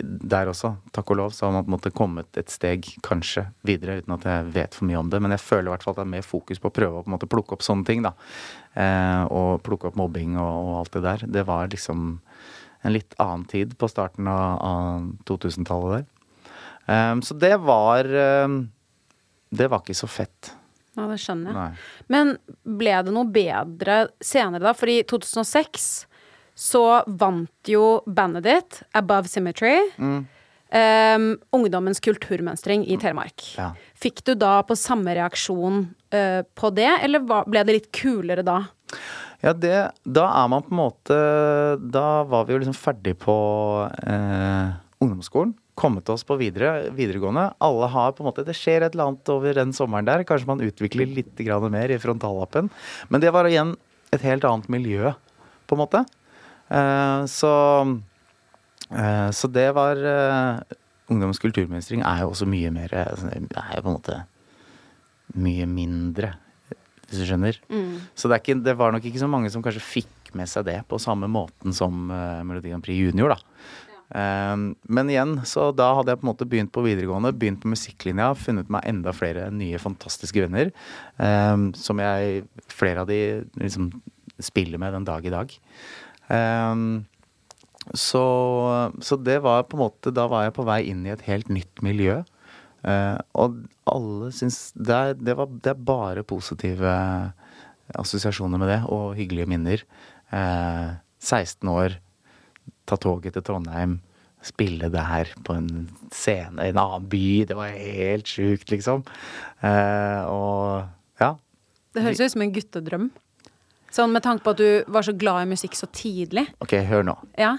der 0.03 0.51
også, 0.51 0.75
takk 0.95 1.13
og 1.13 1.19
lov, 1.21 1.35
så 1.37 1.47
har 1.47 1.55
man 1.55 1.65
på 1.65 1.71
en 1.71 1.77
måte 1.77 1.93
kommet 1.95 2.41
et 2.41 2.53
steg 2.53 2.87
kanskje 3.07 3.47
videre, 3.67 4.01
uten 4.01 4.15
at 4.17 4.27
jeg 4.29 4.49
vet 4.55 4.77
for 4.77 4.89
mye 4.89 5.01
om 5.01 5.11
det. 5.13 5.21
Men 5.23 5.35
jeg 5.35 5.45
føler 5.45 5.69
i 5.69 5.75
hvert 5.75 5.87
fall 5.87 5.97
at 5.97 6.01
det 6.03 6.07
er 6.07 6.15
mer 6.17 6.27
fokus 6.27 6.63
på 6.63 6.71
å 6.71 6.77
prøve 6.77 7.01
å 7.01 7.05
på 7.05 7.11
en 7.11 7.17
måte 7.17 7.31
plukke 7.31 7.57
opp 7.57 7.65
sånne 7.67 7.87
ting, 7.89 8.05
da. 8.07 8.15
Eh, 8.79 9.25
og 9.35 9.63
plukke 9.67 9.91
opp 9.91 9.99
mobbing 10.01 10.39
og, 10.39 10.51
og 10.51 10.73
alt 10.83 10.97
det 10.97 11.05
der. 11.07 11.27
Det 11.39 11.45
var 11.49 11.73
liksom 11.73 12.07
en 12.81 12.95
litt 12.95 13.17
annen 13.21 13.45
tid 13.51 13.77
på 13.79 13.89
starten 13.91 14.29
av, 14.31 14.61
av 14.65 15.11
2000-tallet 15.29 16.01
der. 16.01 16.09
Um, 16.91 17.21
så 17.23 17.37
det 17.39 17.53
var 17.63 18.09
um, 18.09 18.65
Det 19.53 19.69
var 19.71 19.83
ikke 19.85 19.95
så 19.95 20.09
fett. 20.11 20.55
Ja, 20.97 21.07
det 21.07 21.21
skjønner 21.23 21.53
jeg. 21.53 21.57
Nei. 21.59 22.07
Men 22.11 22.33
ble 22.81 22.95
det 23.07 23.13
noe 23.15 23.29
bedre 23.31 23.99
senere, 24.25 24.63
da? 24.65 24.73
Fordi 24.75 25.01
i 25.01 25.07
2006 25.07 25.91
så 26.61 26.85
vant 27.07 27.70
jo 27.73 28.03
bandet 28.05 28.44
ditt, 28.44 28.83
Above 28.96 29.31
Symmetry, 29.33 29.79
Mm. 29.96 30.29
Um, 30.70 31.33
Ungdommens 31.51 31.99
kulturmønstring 31.99 32.85
i 32.87 32.94
Telemark. 33.03 33.42
Ja. 33.57 33.73
Fikk 33.99 34.20
du 34.23 34.37
da 34.38 34.61
på 34.62 34.77
samme 34.79 35.16
reaksjon 35.18 35.81
uh, 36.14 36.42
på 36.55 36.70
det, 36.77 36.92
eller 37.03 37.25
ble 37.27 37.64
det 37.66 37.75
litt 37.75 37.88
kulere 37.90 38.44
da? 38.46 38.61
Ja, 39.42 39.55
det, 39.57 39.75
da 40.05 40.29
er 40.37 40.51
man 40.53 40.62
på 40.66 40.75
en 40.75 40.81
måte 40.83 41.16
Da 41.81 42.23
var 42.29 42.44
vi 42.44 42.53
jo 42.55 42.61
liksom 42.61 42.77
ferdig 42.77 43.14
på 43.23 43.35
eh, 43.88 44.75
ungdomsskolen. 45.01 45.55
Kommet 45.81 46.11
oss 46.12 46.27
på 46.29 46.37
videre, 46.37 46.90
videregående. 46.92 47.46
Alle 47.64 47.88
har 47.88 48.12
på 48.12 48.20
en 48.20 48.29
måte 48.29 48.44
Det 48.44 48.53
skjer 48.59 48.85
et 48.85 48.92
eller 48.92 49.14
annet 49.14 49.33
over 49.33 49.57
den 49.57 49.73
sommeren 49.73 50.11
der. 50.11 50.27
Kanskje 50.29 50.51
man 50.51 50.61
utvikler 50.66 51.09
litt 51.09 51.40
mer 51.73 51.94
i 51.94 51.99
frontallappen. 52.03 52.68
Men 53.09 53.25
det 53.25 53.33
var 53.33 53.49
igjen 53.49 53.79
et 54.12 54.20
helt 54.27 54.44
annet 54.44 54.68
miljø, 54.68 55.14
på 55.64 55.79
en 55.79 55.81
måte. 55.87 56.05
Eh, 56.70 57.24
så 57.26 57.52
eh, 58.90 59.30
Så 59.35 59.50
det 59.50 59.66
var 59.74 59.98
eh, 59.98 60.76
Ungdommens 61.11 61.42
kulturmønstring 61.42 62.04
er 62.06 62.22
jo 62.22 62.30
også 62.30 62.46
mye 62.46 62.70
mer 62.70 62.94
eh, 62.94 63.24
Det 63.50 63.59
er 63.59 63.74
jo 63.76 63.83
på 63.83 63.90
en 63.90 63.98
måte 63.98 64.20
mye 65.30 65.66
mindre, 65.70 66.33
hvis 67.06 67.20
du 67.20 67.26
skjønner. 67.28 67.54
Så 68.18 68.26
det, 68.26 68.40
ikke, 68.40 68.56
det 68.66 68.72
var 68.74 68.90
nok 68.90 69.04
ikke 69.06 69.20
så 69.22 69.28
mange 69.30 69.50
som 69.54 69.62
kanskje 69.62 69.85
fikk 69.85 70.33
med 70.35 70.50
seg 70.50 70.64
det 70.66 70.80
på 70.90 70.98
samme 70.98 71.28
måten 71.30 71.74
som 71.74 72.11
uh, 72.11 72.42
Melodi 72.46 72.72
Grand 72.72 72.83
Prix 72.83 72.98
Junior, 72.98 73.37
da. 73.37 73.38
Um, 74.11 74.72
men 74.90 75.11
igjen, 75.12 75.37
så 75.46 75.68
da 75.70 75.92
hadde 75.94 76.11
jeg 76.11 76.18
på 76.18 76.26
en 76.26 76.30
måte 76.33 76.48
begynt 76.50 76.72
på 76.74 76.83
videregående, 76.83 77.30
begynt 77.38 77.62
på 77.62 77.70
musikklinja, 77.70 78.33
funnet 78.35 78.70
meg 78.74 78.88
enda 78.90 79.14
flere 79.14 79.46
nye 79.54 79.78
fantastiske 79.78 80.42
venner. 80.42 80.72
Um, 81.14 81.70
som 81.78 82.02
jeg, 82.02 82.42
flere 82.74 83.04
av 83.04 83.11
de 83.11 83.20
liksom 83.61 83.92
spiller 84.42 84.83
med 84.83 84.96
den 84.96 85.06
dag 85.06 85.26
i 85.26 85.35
dag. 85.35 85.54
Um, 86.31 87.05
så, 87.97 88.23
så 89.03 89.16
det 89.19 89.40
var 89.43 89.64
på 89.66 89.75
en 89.75 89.83
måte 89.83 90.12
Da 90.14 90.29
var 90.31 90.45
jeg 90.45 90.55
på 90.55 90.66
vei 90.69 90.85
inn 90.93 91.03
i 91.07 91.11
et 91.14 91.25
helt 91.27 91.51
nytt 91.51 91.83
miljø. 91.83 92.21
Uh, 92.87 93.19
og 93.37 93.59
alle 93.90 94.31
syns 94.33 94.71
det 94.79 94.97
er, 94.97 95.16
det, 95.19 95.35
det 95.64 95.75
er 95.75 95.87
bare 95.90 96.25
positive 96.25 96.93
assosiasjoner 97.99 98.61
med 98.61 98.71
det, 98.71 98.79
og 98.88 99.16
hyggelige 99.19 99.51
minner. 99.51 99.83
Uh, 100.31 100.97
16 101.21 101.69
år, 101.69 101.99
ta 102.88 102.97
toget 103.01 103.35
til 103.37 103.45
Trondheim, 103.45 103.99
spille 104.47 104.88
der 104.93 105.33
på 105.45 105.57
en 105.59 105.90
scene 106.14 106.64
i 106.64 106.73
en 106.73 106.81
annen 106.81 107.09
by. 107.11 107.25
Det 107.51 107.59
var 107.59 107.75
helt 107.75 108.31
sjukt, 108.31 108.71
liksom. 108.73 109.05
Uh, 109.61 110.23
og 110.31 111.21
ja. 111.21 111.35
Det 111.93 112.07
høres 112.07 112.23
ut 112.23 112.37
som 112.37 112.47
en 112.47 112.55
guttedrøm. 112.55 113.11
Sånn 113.90 114.14
med 114.14 114.22
tanke 114.22 114.46
på 114.46 114.55
at 114.55 114.61
du 114.61 114.92
var 114.92 115.07
så 115.07 115.14
glad 115.18 115.44
i 115.44 115.50
musikk 115.50 115.74
så 115.79 115.88
tidlig. 115.94 116.46
Ok, 116.62 116.76
hør 116.87 117.07
nå. 117.11 117.16
Ja. 117.40 117.57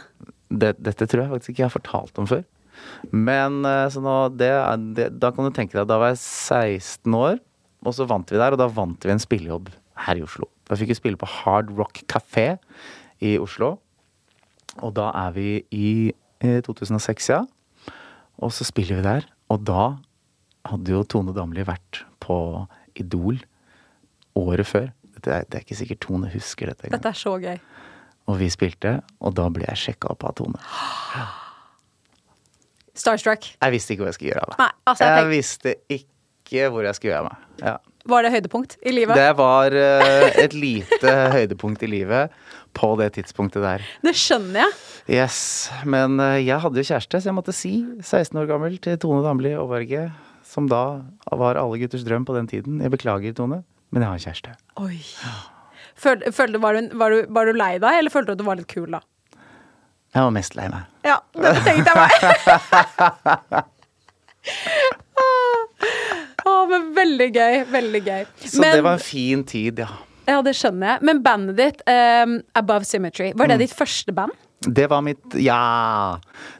det, 0.49 0.75
dette 0.83 1.07
tror 1.07 1.25
jeg 1.25 1.33
faktisk 1.33 1.53
ikke 1.53 1.63
jeg 1.63 1.69
har 1.69 1.75
fortalt 1.75 2.21
om 2.21 2.29
før. 2.29 2.43
Men 3.11 3.61
eh, 3.67 3.87
så 3.91 4.01
nå, 4.03 4.15
det, 4.39 4.51
det, 4.97 5.09
da 5.21 5.31
kan 5.35 5.47
du 5.47 5.55
tenke 5.55 5.77
deg, 5.77 5.87
da 5.89 5.99
var 6.01 6.13
jeg 6.13 6.21
16 6.23 7.17
år, 7.17 7.39
og 7.85 7.95
så 7.97 8.07
vant 8.09 8.31
vi 8.31 8.39
der, 8.39 8.55
og 8.55 8.61
da 8.61 8.69
vant 8.71 9.05
vi 9.05 9.13
en 9.13 9.21
spillejobb 9.21 9.71
her 10.05 10.19
i 10.19 10.25
Oslo. 10.25 10.49
Da 10.69 10.77
fikk 10.79 10.93
vi 10.93 10.99
spille 10.99 11.19
på 11.19 11.29
Hard 11.29 11.71
Rock 11.77 12.03
Café 12.11 12.55
i 13.21 13.35
Oslo. 13.41 13.75
Og 14.79 14.93
da 14.95 15.09
er 15.25 15.35
vi 15.35 15.49
i 15.75 15.89
eh, 16.43 16.61
2006, 16.63 17.31
ja. 17.33 17.43
Og 18.41 18.53
så 18.55 18.65
spiller 18.65 19.01
vi 19.01 19.05
der, 19.05 19.27
og 19.51 19.65
da 19.67 19.91
hadde 20.69 20.93
jo 20.93 21.03
Tone 21.09 21.33
Damli 21.35 21.65
vært 21.67 22.03
på 22.23 22.37
Idol 23.01 23.41
året 24.37 24.69
før. 24.69 24.89
Det 25.21 25.35
er, 25.35 25.45
det 25.47 25.59
er 25.59 25.65
ikke 25.65 25.79
sikkert 25.79 26.01
Tone 26.05 26.31
husker 26.33 26.71
dette 26.71 26.87
engang. 26.87 26.99
Dette 26.99 27.13
er 27.13 27.19
så 27.19 27.35
gøy. 27.41 27.61
Og 28.31 28.39
vi 28.39 28.49
spilte, 28.53 28.97
og 29.19 29.35
da 29.37 29.47
ble 29.53 29.65
jeg 29.67 29.83
sjekka 29.85 30.13
opp 30.13 30.25
av 30.29 30.35
Tone. 30.39 30.61
Starstruck. 33.01 33.53
Jeg 33.55 33.73
visste 33.73 33.95
ikke 33.95 34.05
hva 34.05 34.11
jeg 34.11 34.19
skulle 34.19 34.33
gjøre 34.33 34.45
av 34.45 34.51
meg. 34.51 34.75
Altså, 34.91 35.07
jeg 35.07 35.21
jeg 35.21 35.31
visste 35.31 35.75
ikke 35.97 36.67
hvor 36.73 36.85
jeg 36.85 36.97
skulle 36.97 37.13
gjøre 37.13 37.23
av 37.23 37.31
meg. 37.31 37.47
Ja. 37.61 37.77
Var 38.11 38.25
det 38.25 38.31
høydepunkt 38.33 38.75
i 38.81 38.93
livet? 38.93 39.17
Det 39.17 39.33
var 39.37 39.75
uh, 39.75 40.39
et 40.41 40.55
lite 40.57 41.11
høydepunkt 41.35 41.83
i 41.85 41.89
livet 41.89 42.33
på 42.77 42.89
det 42.99 43.11
tidspunktet 43.19 43.61
der. 43.61 43.83
Det 44.01 44.13
skjønner 44.17 44.63
jeg. 44.63 44.77
Yes, 45.21 45.37
Men 45.85 46.17
uh, 46.21 46.39
jeg 46.41 46.57
hadde 46.63 46.81
jo 46.81 46.87
kjæreste, 46.87 47.21
så 47.21 47.29
jeg 47.29 47.37
måtte 47.37 47.53
si, 47.55 47.73
16 48.01 48.41
år 48.41 48.49
gammel, 48.49 48.79
til 48.81 48.97
Tone 49.01 49.21
Damli 49.25 49.53
Aaberge, 49.53 50.07
som 50.47 50.69
da 50.71 50.83
var 51.29 51.59
alle 51.61 51.77
gutters 51.83 52.05
drøm 52.07 52.25
på 52.25 52.35
den 52.37 52.49
tiden. 52.49 52.81
Jeg 52.81 52.93
beklager, 52.93 53.35
Tone, 53.37 53.61
men 53.91 54.01
jeg 54.05 54.09
har 54.09 54.17
kjæreste. 54.25 54.49
Oi. 54.81 54.97
Føl, 56.01 56.17
følte, 56.33 56.57
var, 56.63 56.71
du, 56.79 56.83
var, 56.97 57.09
du, 57.13 57.17
var 57.29 57.43
du 57.45 57.51
lei 57.59 57.73
deg, 57.83 57.93
eller 57.99 58.11
følte 58.13 58.27
du 58.31 58.33
at 58.37 58.41
du 58.41 58.45
var 58.47 58.57
litt 58.59 58.71
kul 58.71 58.89
da? 58.95 59.01
Jeg 60.11 60.21
var 60.25 60.33
mest 60.35 60.55
lei 60.59 60.67
meg. 60.71 60.83
Ja, 61.07 61.17
det 61.39 61.51
tenkte 61.63 61.89
jeg 61.91 61.97
meg. 62.01 62.11
oh, 66.45 66.67
men 66.69 66.91
veldig 66.95 67.27
gøy. 67.35 67.59
Veldig 67.71 68.01
gøy. 68.05 68.25
Så 68.43 68.61
men, 68.63 68.75
det 68.75 68.83
var 68.85 68.97
en 68.99 69.03
fin 69.05 69.43
tid, 69.47 69.79
ja. 69.85 69.89
Ja, 70.29 70.39
det 70.45 70.53
skjønner 70.55 70.93
jeg. 70.95 71.03
Men 71.07 71.21
bandet 71.25 71.57
ditt, 71.59 71.81
um, 71.89 72.37
Above 72.59 72.85
Symmetry, 72.87 73.31
var 73.35 73.47
det 73.51 73.57
Mm. 73.59 73.63
ditt 73.65 73.75
første 73.77 74.13
band? 74.15 74.31
Det 74.61 74.89
var 74.89 75.01
mitt 75.01 75.33
Ja. 75.41 76.17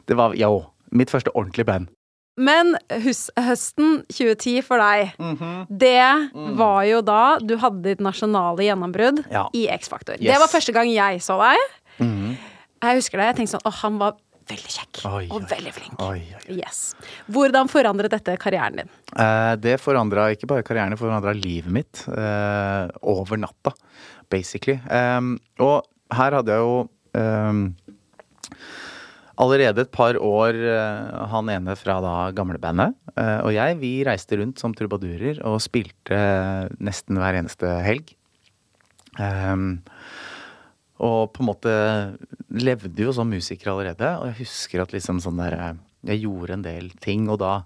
Det 0.08 0.16
var 0.16 0.34
jo 0.34 0.64
mitt 0.90 1.10
første 1.10 1.30
ordentlige 1.36 1.64
band. 1.64 1.86
Men 2.40 2.76
hus, 3.04 3.26
høsten 3.36 4.00
2010 4.08 4.62
for 4.64 4.78
deg, 4.80 5.12
Mhm. 5.18 5.66
det 5.68 6.56
var 6.56 6.82
jo 6.88 7.02
da 7.02 7.38
du 7.38 7.56
hadde 7.58 7.82
ditt 7.82 8.00
nasjonale 8.00 8.56
gjennombrudd 8.64 9.24
Ja. 9.30 9.48
i 9.52 9.66
X-Factor. 9.68 10.16
Det 10.16 10.38
var 10.38 10.48
første 10.48 10.72
gang 10.72 10.88
jeg 10.88 11.20
så 11.20 11.36
deg. 11.38 11.58
Mhm. 12.00 12.36
Jeg 12.82 12.96
husker 12.96 13.18
det. 13.18 13.26
Jeg 13.26 13.36
tenkte 13.36 13.58
sånn 13.58 13.66
Å, 13.68 13.72
han 13.82 13.98
var 13.98 14.16
veldig 14.48 14.72
kjekk. 14.74 15.04
Oi, 15.12 15.26
og 15.30 15.42
oi, 15.42 15.46
veldig 15.46 15.72
flink. 15.72 16.00
Oi. 16.02 16.22
Yes. 16.48 16.94
Hvordan 17.30 17.68
forandret 17.70 18.10
dette 18.10 18.36
karrieren 18.38 18.76
din? 18.76 18.88
Eh, 19.16 19.54
det 19.56 19.78
forandra 19.80 20.34
ikke 20.34 20.46
bare 20.48 20.62
karrieren, 20.64 20.90
det 20.90 20.98
forandra 20.98 21.32
livet 21.34 21.70
mitt 21.70 22.08
eh, 22.08 22.88
over 23.02 23.36
natta, 23.36 23.72
basically. 24.30 24.80
Em, 24.90 25.38
og 25.60 25.84
her 26.10 26.30
hadde 26.32 26.46
jeg 26.48 26.58
jo 26.58 26.88
em, 27.14 27.76
allerede 29.42 29.84
et 29.84 29.92
par 29.94 30.16
år 30.18 30.56
eh, 30.56 31.28
han 31.32 31.50
ene 31.52 31.74
fra 31.78 31.98
da 32.04 32.16
gamlebandet 32.36 32.94
eh, 33.16 33.38
og 33.42 33.52
jeg, 33.54 33.78
vi 33.82 33.92
reiste 34.06 34.38
rundt 34.40 34.62
som 34.62 34.74
trubadurer 34.76 35.42
og 35.48 35.60
spilte 35.64 36.18
nesten 36.82 37.20
hver 37.20 37.40
eneste 37.40 37.70
helg. 37.84 38.14
Um, 39.18 39.82
og 41.02 41.32
på 41.34 41.42
en 41.42 41.48
måte 41.50 41.72
levde 42.54 43.04
jo 43.04 43.12
som 43.12 43.28
musiker 43.28 43.72
allerede. 43.72 44.14
Og 44.22 44.30
jeg 44.30 44.44
husker 44.44 44.84
at 44.84 44.94
liksom 44.94 45.20
sånn 45.24 45.40
der 45.42 45.58
eh, 45.58 45.74
Jeg 46.12 46.24
gjorde 46.24 46.56
en 46.56 46.64
del 46.64 46.88
ting, 47.02 47.28
og 47.30 47.42
da 47.42 47.60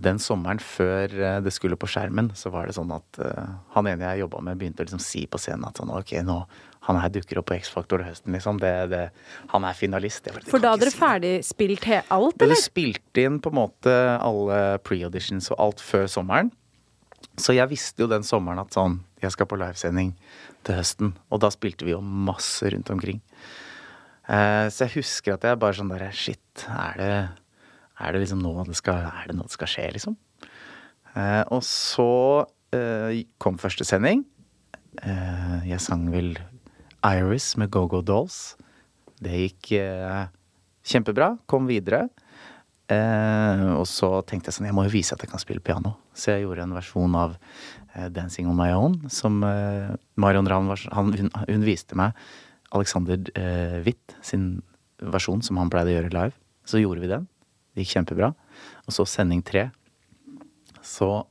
den 0.00 0.16
sommeren 0.20 0.60
før 0.64 1.12
det 1.44 1.52
skulle 1.52 1.76
på 1.76 1.88
skjermen, 1.92 2.30
så 2.36 2.48
var 2.52 2.68
det 2.68 2.74
sånn 2.76 2.92
at 2.92 3.18
uh, 3.20 3.50
han 3.74 3.88
ene 3.90 4.06
jeg 4.06 4.22
jobba 4.22 4.40
med, 4.46 4.56
begynte 4.56 4.80
å 4.80 4.86
liksom 4.86 5.02
si 5.04 5.26
på 5.28 5.36
scenen 5.36 5.66
at 5.68 5.76
sånn 5.76 5.92
ok, 5.92 6.14
nå 6.24 6.38
han 6.84 6.98
her 7.00 7.12
dukker 7.12 7.40
opp 7.40 7.48
på 7.48 7.56
X-Faktor 7.56 8.02
til 8.02 8.10
høsten, 8.10 8.34
liksom. 8.36 8.58
Det, 8.60 8.72
det, 8.92 9.04
han 9.52 9.64
er 9.64 9.76
finalist. 9.78 10.26
Bare, 10.28 10.44
«Du 10.44 10.50
For 10.52 10.60
da 10.60 10.74
hadde 10.74 10.84
dere 10.84 10.92
si 10.92 10.98
det». 10.98 11.04
ferdig 11.04 11.32
spilt 11.48 11.86
he 11.88 12.00
alt, 12.12 12.36
Vi 12.36 12.44
hadde 12.44 12.60
spilt 12.60 13.20
inn 13.22 13.38
på 13.40 13.52
en 13.54 13.58
måte 13.62 13.94
alle 14.18 14.60
pre-auditions 14.84 15.48
og 15.54 15.62
alt 15.64 15.84
før 15.84 16.10
sommeren. 16.12 16.52
Så 17.40 17.56
jeg 17.56 17.70
visste 17.72 18.04
jo 18.04 18.10
den 18.10 18.26
sommeren 18.26 18.60
at 18.62 18.76
sånn, 18.76 18.98
jeg 19.22 19.32
skal 19.32 19.48
på 19.48 19.58
livesending 19.58 20.12
til 20.66 20.76
høsten. 20.76 21.14
Og 21.32 21.40
da 21.42 21.50
spilte 21.54 21.88
vi 21.88 21.94
jo 21.94 22.02
masse 22.04 22.68
rundt 22.74 22.92
omkring. 22.92 23.22
Eh, 24.28 24.66
så 24.72 24.86
jeg 24.86 24.98
husker 24.98 25.34
at 25.34 25.48
jeg 25.48 25.60
bare 25.60 25.76
sånn 25.76 25.90
der 25.92 26.04
Shit, 26.16 26.66
er 26.68 27.00
det, 27.00 27.16
er 28.00 28.14
det 28.14 28.22
liksom 28.22 28.44
nå 28.44 28.54
det 28.68 28.76
skal, 28.78 29.08
er 29.08 29.32
det 29.32 29.38
nå 29.38 29.48
det 29.48 29.56
skal 29.56 29.72
skje, 29.72 29.88
liksom? 29.96 30.16
Eh, 31.16 31.42
og 31.48 31.64
så 31.66 32.12
eh, 32.76 33.24
kom 33.40 33.60
første 33.62 33.88
sending. 33.88 34.26
Jeg 34.94 35.80
sang 35.82 36.04
vel 36.12 36.36
Iris 37.04 37.56
med 37.60 37.70
Go 37.70 37.86
Go 37.90 38.00
Dolls. 38.02 38.56
Det 39.20 39.36
gikk 39.44 39.72
eh, 39.78 40.26
kjempebra. 40.84 41.34
Kom 41.50 41.68
videre. 41.68 42.06
Eh, 42.88 43.64
og 43.76 43.86
så 43.88 44.18
tenkte 44.28 44.50
jeg 44.50 44.58
sånn, 44.58 44.68
jeg 44.68 44.76
må 44.76 44.86
jo 44.86 44.94
vise 44.94 45.16
at 45.16 45.24
jeg 45.24 45.32
kan 45.32 45.42
spille 45.42 45.64
piano. 45.64 45.94
Så 46.16 46.32
jeg 46.32 46.44
gjorde 46.44 46.64
en 46.66 46.76
versjon 46.76 47.16
av 47.18 47.36
eh, 47.36 48.08
Dancing 48.12 48.48
on 48.50 48.58
my 48.58 48.70
own, 48.76 48.98
som 49.12 49.40
eh, 49.46 49.92
Marion 50.20 50.48
Ravn 50.48 50.72
hun, 50.92 51.30
hun 51.32 51.66
viste 51.66 51.96
meg 51.98 52.16
Alexander 52.74 53.20
eh, 53.38 53.78
Witt 53.86 54.16
sin 54.24 54.58
versjon, 55.04 55.42
som 55.44 55.60
han 55.60 55.72
pleide 55.72 55.92
å 55.92 55.98
gjøre 55.98 56.14
live. 56.14 56.36
Så 56.68 56.80
gjorde 56.80 57.04
vi 57.04 57.12
den. 57.12 57.28
Det 57.74 57.84
gikk 57.84 57.98
kjempebra. 57.98 58.32
Og 58.88 58.96
så 58.96 59.06
sending 59.08 59.42
tre. 59.44 59.68
Så 60.84 61.24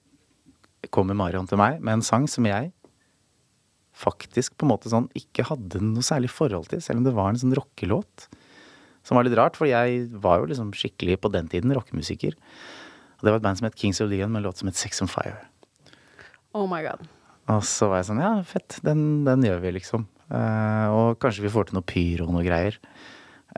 kommer 0.94 1.18
Marion 1.18 1.48
til 1.50 1.62
meg 1.62 1.82
med 1.82 1.98
en 1.98 2.06
sang 2.06 2.28
som 2.30 2.46
jeg 2.46 2.72
faktisk 3.94 4.56
på 4.58 4.66
en 4.66 4.74
måte 4.74 4.92
sånn 4.92 5.10
ikke 5.18 5.46
hadde 5.48 5.82
noe 5.84 6.06
særlig 6.06 6.32
forhold 6.34 6.72
til, 6.72 6.82
selv 6.84 7.02
om 7.02 7.08
det 7.08 7.16
var 7.16 7.32
en 7.32 7.42
sånn 7.42 7.56
rockelåt. 7.58 8.28
Som 9.04 9.20
var 9.20 9.28
litt 9.28 9.38
rart, 9.38 9.58
for 9.60 9.68
jeg 9.68 10.08
var 10.24 10.40
jo 10.40 10.50
liksom 10.52 10.72
skikkelig 10.78 11.20
på 11.24 11.32
den 11.34 11.50
tiden 11.52 11.74
rockemusiker. 11.76 12.38
Og 13.20 13.26
det 13.26 13.34
var 13.34 13.42
et 13.42 13.46
band 13.46 13.60
som 13.60 13.68
het 13.68 13.80
Kings 13.80 14.00
of 14.04 14.10
Leon 14.12 14.32
med 14.32 14.42
en 14.42 14.48
låt 14.48 14.62
som 14.62 14.70
het 14.72 14.80
Sex 14.80 15.04
on 15.04 15.12
Fire. 15.12 15.42
Oh 16.56 16.66
my 16.70 16.82
god. 16.86 17.04
Og 17.52 17.64
så 17.68 17.90
var 17.92 18.00
jeg 18.00 18.08
sånn, 18.12 18.24
ja, 18.24 18.34
fett, 18.48 18.78
den, 18.86 19.24
den 19.28 19.44
gjør 19.44 19.60
vi, 19.66 19.74
liksom. 19.80 20.06
Eh, 20.32 20.88
og 20.96 21.20
kanskje 21.22 21.44
vi 21.44 21.52
får 21.52 21.70
til 21.70 21.78
noe 21.78 21.88
pyro 21.88 22.30
og 22.30 22.38
noe 22.38 22.46
greier. 22.46 22.78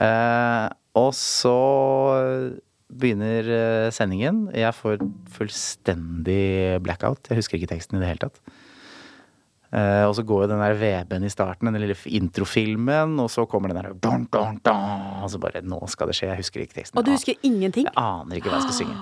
Eh, 0.02 0.66
og 0.98 1.12
så 1.18 1.58
begynner 2.90 3.50
eh, 3.52 3.90
sendingen. 3.94 4.46
Jeg 4.56 4.74
får 4.78 5.04
fullstendig 5.36 6.82
blackout. 6.86 7.30
Jeg 7.30 7.42
husker 7.42 7.60
ikke 7.60 7.76
teksten 7.76 8.00
i 8.00 8.04
det 8.04 8.10
hele 8.10 8.26
tatt. 8.26 8.42
Eh, 9.74 10.04
og 10.06 10.14
så 10.18 10.24
går 10.28 10.46
jo 10.46 10.50
den 10.52 10.62
der 10.62 10.76
VB-en 10.80 11.26
i 11.26 11.32
starten, 11.32 11.72
den 11.72 11.82
lille 11.82 11.98
introfilmen, 12.06 13.18
og 13.22 13.32
så 13.34 13.48
kommer 13.50 13.72
den 13.72 13.82
der 13.82 13.96
don, 14.02 14.28
don, 14.32 14.60
don, 14.64 15.24
Og 15.24 15.32
så 15.34 15.42
bare 15.42 15.64
Nå 15.66 15.80
skal 15.92 16.12
det 16.12 16.18
skje. 16.20 16.30
Jeg 16.34 16.44
husker 16.44 16.66
ikke 16.66 16.80
teksten. 16.82 17.00
Og 17.00 17.08
du 17.08 17.14
husker 17.16 17.40
ingenting? 17.44 17.90
Jeg 17.90 17.98
aner 17.98 18.40
ikke 18.40 18.52
hva 18.52 18.62
jeg 18.62 18.70
skal 18.70 18.80
synge. 18.84 19.00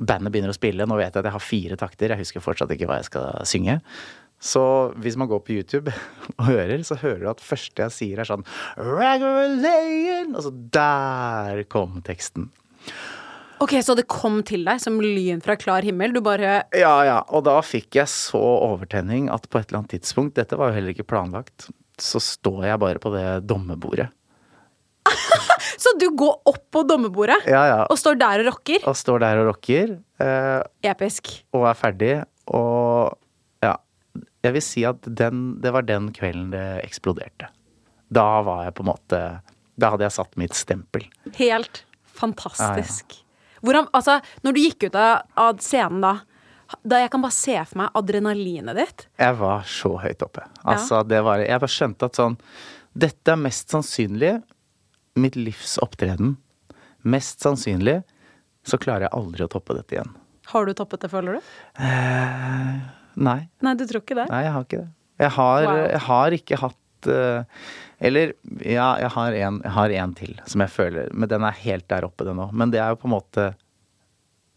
Bandet 0.00 0.34
begynner 0.34 0.52
å 0.52 0.56
spille. 0.56 0.88
Nå 0.88 0.98
vet 0.98 1.12
jeg 1.12 1.22
at 1.22 1.30
jeg 1.30 1.36
har 1.36 1.46
fire 1.46 1.78
takter. 1.80 2.14
Jeg 2.14 2.24
husker 2.24 2.44
fortsatt 2.44 2.74
ikke 2.74 2.90
hva 2.90 2.98
jeg 3.00 3.10
skal 3.12 3.46
synge. 3.48 3.78
Så 4.42 4.62
hvis 4.98 5.14
man 5.20 5.30
går 5.30 5.44
på 5.46 5.54
YouTube 5.54 5.92
og 6.38 6.48
hører, 6.48 6.82
så 6.82 6.98
hører 6.98 7.22
du 7.22 7.28
at 7.30 7.44
første 7.44 7.86
jeg 7.86 7.94
sier 7.94 8.22
er 8.22 8.28
sånn! 8.28 8.42
Og 10.34 10.42
så 10.48 10.52
der 10.74 11.62
kom 11.70 12.00
teksten. 12.06 12.50
Ok, 13.62 13.76
Så 13.84 13.94
det 13.98 14.08
kom 14.10 14.40
til 14.46 14.64
deg 14.66 14.80
som 14.82 14.96
lyn 15.02 15.42
fra 15.44 15.54
klar 15.60 15.84
himmel? 15.86 16.12
Du 16.14 16.20
bare 16.24 16.64
Ja, 16.74 16.94
ja. 17.06 17.18
Og 17.30 17.44
da 17.46 17.60
fikk 17.64 17.94
jeg 18.00 18.10
så 18.10 18.40
overtenning 18.40 19.28
at 19.32 19.46
på 19.50 19.60
et 19.60 19.68
eller 19.70 19.82
annet 19.84 19.94
tidspunkt, 19.98 20.34
dette 20.38 20.58
var 20.58 20.70
jo 20.72 20.78
heller 20.80 20.94
ikke 20.96 21.06
planlagt, 21.06 21.68
så 22.00 22.18
står 22.22 22.66
jeg 22.66 22.80
bare 22.82 22.98
på 23.02 23.12
det 23.14 23.26
dommerbordet. 23.46 24.08
Så 25.82 25.92
du 25.98 26.04
går 26.14 26.36
opp 26.46 26.60
på 26.70 26.82
dommerbordet 26.86 27.40
Ja, 27.50 27.62
ja. 27.66 27.78
og 27.90 27.98
står 27.98 28.18
der 28.20 28.42
og 28.42 28.48
rocker? 28.52 28.84
Og 28.86 28.94
står 28.98 29.22
der 29.24 29.40
og 29.40 29.48
rocker. 29.48 29.96
Eh, 30.22 30.62
Episk. 30.92 31.30
og 31.56 31.64
er 31.70 31.78
ferdig. 31.78 32.10
Og 32.54 33.16
ja, 33.64 33.72
jeg 34.46 34.54
vil 34.58 34.62
si 34.62 34.84
at 34.86 35.02
den, 35.06 35.56
det 35.62 35.72
var 35.74 35.86
den 35.88 36.10
kvelden 36.14 36.52
det 36.54 36.64
eksploderte. 36.84 37.48
Da 38.14 38.26
var 38.46 38.66
jeg 38.68 38.76
på 38.78 38.84
en 38.84 38.90
måte 38.92 39.20
Da 39.80 39.90
hadde 39.94 40.04
jeg 40.06 40.14
satt 40.18 40.38
mitt 40.38 40.54
stempel. 40.54 41.06
Helt 41.38 41.82
fantastisk. 42.14 43.21
Hvordan, 43.62 43.88
altså, 43.94 44.18
når 44.44 44.52
du 44.56 44.60
gikk 44.60 44.88
ut 44.88 44.96
av, 44.98 45.22
av 45.38 45.58
scenen 45.62 46.00
da, 46.04 46.12
da 46.88 46.98
Jeg 47.02 47.10
kan 47.12 47.20
bare 47.22 47.36
se 47.36 47.54
for 47.68 47.78
meg 47.82 47.90
adrenalinet 48.00 48.78
ditt. 48.78 49.06
Jeg 49.20 49.36
var 49.38 49.62
så 49.68 49.90
høyt 50.02 50.22
oppe. 50.24 50.46
Altså, 50.64 51.02
det 51.06 51.20
var 51.26 51.42
Jeg 51.44 51.60
bare 51.60 51.74
skjønte 51.74 52.08
at 52.08 52.16
sånn 52.18 52.38
Dette 52.92 53.32
er 53.32 53.40
mest 53.40 53.70
sannsynlig 53.72 54.34
mitt 55.20 55.36
livs 55.36 55.76
opptreden. 55.84 56.34
Mest 57.04 57.40
sannsynlig 57.44 57.98
så 58.64 58.78
klarer 58.80 59.06
jeg 59.08 59.14
aldri 59.18 59.44
å 59.44 59.50
toppe 59.52 59.74
dette 59.76 59.96
igjen. 59.96 60.12
Har 60.52 60.66
du 60.68 60.72
toppet 60.76 61.00
det, 61.04 61.10
føler 61.12 61.38
du? 61.38 61.52
Eh, 61.82 62.74
nei. 63.16 63.38
Nei, 63.64 63.74
du 63.78 63.84
tror 63.88 64.02
ikke 64.04 64.16
det? 64.18 64.26
Nei, 64.30 64.42
jeg 64.46 64.52
har 64.54 64.66
ikke 64.66 64.80
det. 64.82 64.90
Jeg 65.22 65.30
har, 65.36 65.64
Wow. 65.68 65.80
jeg 65.92 66.00
har 66.08 66.36
ikke 66.38 66.58
hatt 66.62 67.08
eh, 67.12 67.44
Eller 68.02 68.32
ja, 68.66 68.88
jeg 68.98 69.10
har, 69.14 69.36
en, 69.46 69.60
jeg 69.62 69.72
har 69.76 69.94
en 70.02 70.14
til 70.18 70.32
som 70.50 70.64
jeg 70.64 70.72
føler 70.74 71.12
Men 71.14 71.30
den 71.30 71.44
er 71.46 71.54
helt 71.62 71.86
der 71.92 72.02
oppe, 72.08 72.26
den 72.26 72.40
òg. 72.42 72.50
Men 72.52 72.72
det 72.74 72.80
er 72.82 72.90
jo 72.90 72.98
på 72.98 73.06
en 73.06 73.14
måte 73.14 73.44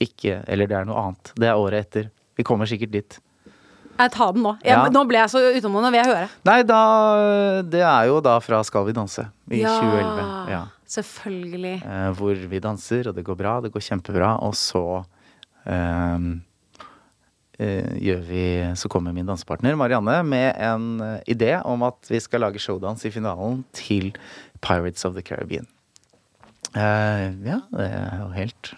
ikke 0.01 0.39
Eller 0.49 0.67
det 0.71 0.75
er 0.79 0.88
noe 0.89 1.03
annet. 1.03 1.31
Det 1.38 1.47
er 1.51 1.60
året 1.62 1.86
etter. 1.86 2.10
Vi 2.36 2.43
kommer 2.47 2.67
sikkert 2.67 2.91
dit. 2.95 3.19
Jeg 3.95 4.12
tar 4.12 4.34
den 4.36 4.43
nå. 4.43 4.55
Jeg, 4.60 4.73
Ja. 4.75 4.89
Nå 4.91 5.05
ble 5.08 5.21
jeg 5.21 5.31
så 5.31 5.39
utålmodig. 5.56 5.85
nå. 5.85 5.91
Vil 5.93 6.02
jeg 6.02 6.10
høre. 6.12 6.29
Nei, 6.50 6.58
da 6.67 6.81
Det 7.63 7.81
er 7.85 8.10
jo 8.10 8.19
da 8.19 8.39
fra 8.43 8.63
Skal 8.67 8.85
vi 8.89 8.96
danse 8.98 9.27
i 9.50 9.62
2011. 9.63 10.50
Ja. 10.52 10.63
Selvfølgelig. 10.85 11.75
Eh, 11.85 12.10
hvor 12.17 12.35
vi 12.50 12.60
danser, 12.60 13.08
og 13.10 13.15
det 13.15 13.23
går 13.25 13.37
bra. 13.39 13.60
Det 13.62 13.71
går 13.71 13.81
kjempebra. 13.81 14.33
Og 14.43 14.54
så 14.54 14.83
eh, 15.65 16.19
vi 17.58 18.73
Så 18.75 18.89
kommer 18.91 19.13
min 19.13 19.25
dansepartner 19.25 19.75
Marianne 19.75 20.17
med 20.23 20.56
en 20.60 21.01
eh, 21.01 21.19
idé 21.27 21.53
om 21.63 21.83
at 21.87 22.10
vi 22.10 22.19
skal 22.19 22.41
lage 22.41 22.60
showdans 22.60 23.06
i 23.06 23.12
finalen 23.12 23.63
til 23.73 24.13
Pirates 24.62 25.06
of 25.06 25.15
the 25.15 25.21
Caribbean. 25.21 25.67
Uh, 26.75 27.31
ja, 27.45 27.62
det 27.71 27.85
er 27.87 28.17
jo 28.19 28.31
helt 28.35 28.73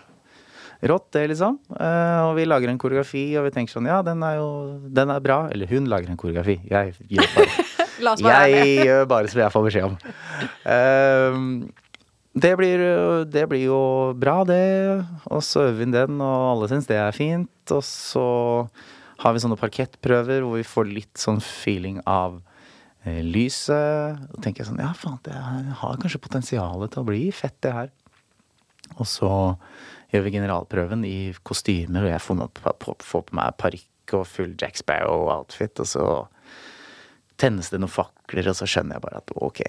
rått, 0.86 1.08
det, 1.16 1.24
liksom. 1.32 1.58
Uh, 1.74 2.28
og 2.28 2.36
vi 2.38 2.46
lager 2.46 2.70
en 2.70 2.78
koreografi, 2.78 3.24
og 3.40 3.48
vi 3.48 3.54
tenker 3.56 3.74
sånn 3.74 3.90
Ja, 3.90 4.04
den 4.06 4.22
er 4.26 4.38
jo 4.38 4.50
den 4.94 5.10
er 5.10 5.24
bra. 5.24 5.40
Eller 5.54 5.70
hun 5.72 5.90
lager 5.90 6.12
en 6.12 6.20
koreografi. 6.20 6.60
Jeg 6.70 6.94
gjør 7.10 7.34
bare, 7.34 8.38
jeg 8.46 8.86
gjør 8.86 9.10
bare 9.10 9.32
som 9.32 9.42
jeg 9.42 9.56
får 9.56 9.68
beskjed 9.70 9.90
om. 9.90 9.98
Eh, 10.76 11.42
det 12.38 12.54
blir, 12.60 12.82
det 13.26 13.46
blir 13.50 13.64
jo 13.66 13.80
bra, 14.18 14.42
det. 14.48 15.06
Og 15.32 15.42
så 15.46 15.68
øver 15.68 15.80
vi 15.80 15.88
inn 15.88 15.96
den, 15.96 16.22
og 16.22 16.52
alle 16.52 16.70
syns 16.72 16.90
det 16.90 17.00
er 17.02 17.16
fint. 17.16 17.74
Og 17.74 17.84
så 17.86 18.28
har 19.24 19.34
vi 19.34 19.42
sånne 19.42 19.58
parkettprøver 19.60 20.46
hvor 20.46 20.60
vi 20.60 20.68
får 20.68 20.92
litt 20.92 21.22
sånn 21.22 21.42
feeling 21.42 22.00
av 22.06 22.38
eh, 23.04 23.24
lyset. 23.26 24.22
Og 24.32 24.44
tenker 24.44 24.64
jeg 24.64 24.70
sånn 24.70 24.84
Ja, 24.84 24.94
faen, 24.98 25.20
det 25.26 25.34
har 25.34 26.02
kanskje 26.02 26.22
potensialet 26.22 26.94
til 26.94 27.04
å 27.04 27.10
bli 27.10 27.24
fett, 27.36 27.58
det 27.66 27.74
her. 27.74 27.94
Og 28.98 29.08
så 29.10 29.32
gjør 30.14 30.28
vi 30.28 30.36
generalprøven 30.38 31.04
i 31.08 31.18
kostymer, 31.48 32.06
og 32.06 32.14
jeg 32.14 32.24
får, 32.24 32.46
på, 32.84 32.96
får 33.04 33.26
på 33.28 33.40
meg 33.40 33.58
parykk 33.60 34.16
og 34.16 34.30
full 34.30 34.54
Jack 34.56 34.80
Sparrow-outfit, 34.80 35.82
og 35.84 35.90
så 35.90 36.06
tennes 37.42 37.70
det 37.74 37.82
noen 37.82 37.92
fakler, 37.92 38.48
og 38.48 38.56
så 38.58 38.70
skjønner 38.70 38.98
jeg 38.98 39.04
bare 39.04 39.20
at 39.20 39.34
ok, 39.36 39.66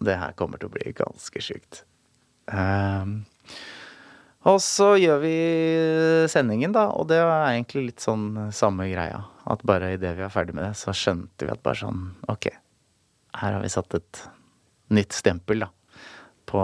det 0.00 0.18
her 0.18 0.34
kommer 0.38 0.60
til 0.60 0.70
å 0.70 0.74
bli 0.74 0.94
ganske 0.96 1.42
sjukt. 1.44 1.82
Um, 2.46 3.22
og 4.48 4.58
så 4.64 4.94
gjør 4.98 5.20
vi 5.22 5.36
sendingen, 6.30 6.72
da, 6.74 6.88
og 6.98 7.06
det 7.12 7.20
er 7.22 7.52
egentlig 7.52 7.92
litt 7.92 8.02
sånn 8.02 8.50
samme 8.54 8.88
greia. 8.90 9.22
At 9.52 9.62
bare 9.66 9.92
idet 9.94 10.16
vi 10.18 10.24
er 10.26 10.32
ferdig 10.34 10.56
med 10.56 10.66
det, 10.66 10.74
så 10.78 10.94
skjønte 10.96 11.46
vi 11.46 11.52
at 11.54 11.62
bare 11.62 11.78
sånn 11.82 12.02
Ok, 12.30 12.48
her 13.38 13.56
har 13.56 13.62
vi 13.62 13.70
satt 13.70 13.94
et 13.98 14.22
nytt 14.92 15.14
stempel, 15.14 15.64
da, 15.64 15.70
på, 16.50 16.62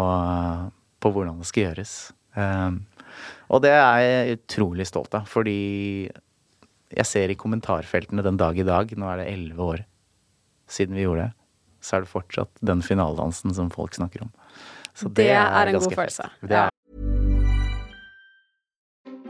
på 0.99 1.13
hvordan 1.15 1.39
det 1.41 1.49
skal 1.51 1.69
gjøres. 1.69 1.95
Um, 2.39 2.83
og 3.49 3.63
det 3.65 3.73
er 3.75 4.01
jeg 4.03 4.39
utrolig 4.39 4.87
stolt 4.89 5.15
av, 5.17 5.31
fordi 5.31 6.09
jeg 6.89 7.07
ser 7.09 7.31
i 7.31 7.39
kommentarfeltene 7.39 8.25
den 8.25 8.39
dag 8.41 8.59
i 8.59 8.67
dag, 8.67 8.93
nå 8.97 9.09
er 9.11 9.23
det 9.23 9.31
elleve 9.33 9.71
år 9.75 9.85
siden 10.69 10.99
vi 10.99 11.05
gjorde 11.07 11.29
det, 11.29 11.48
så 11.81 11.97
er 11.97 12.01
det 12.01 12.09
fortsatt 12.09 12.51
den 12.65 12.83
finaledansen 12.83 13.55
som 13.55 13.71
folk 13.71 13.95
snakker 13.95 14.23
om. 14.23 14.31
Så 14.95 15.09
Det 15.15 15.31
er 15.31 15.67
en 15.67 15.75
god 15.79 15.95
følelse. 15.95 16.29
Det 16.43 16.51
Ja. 16.51 16.65
er 16.67 16.71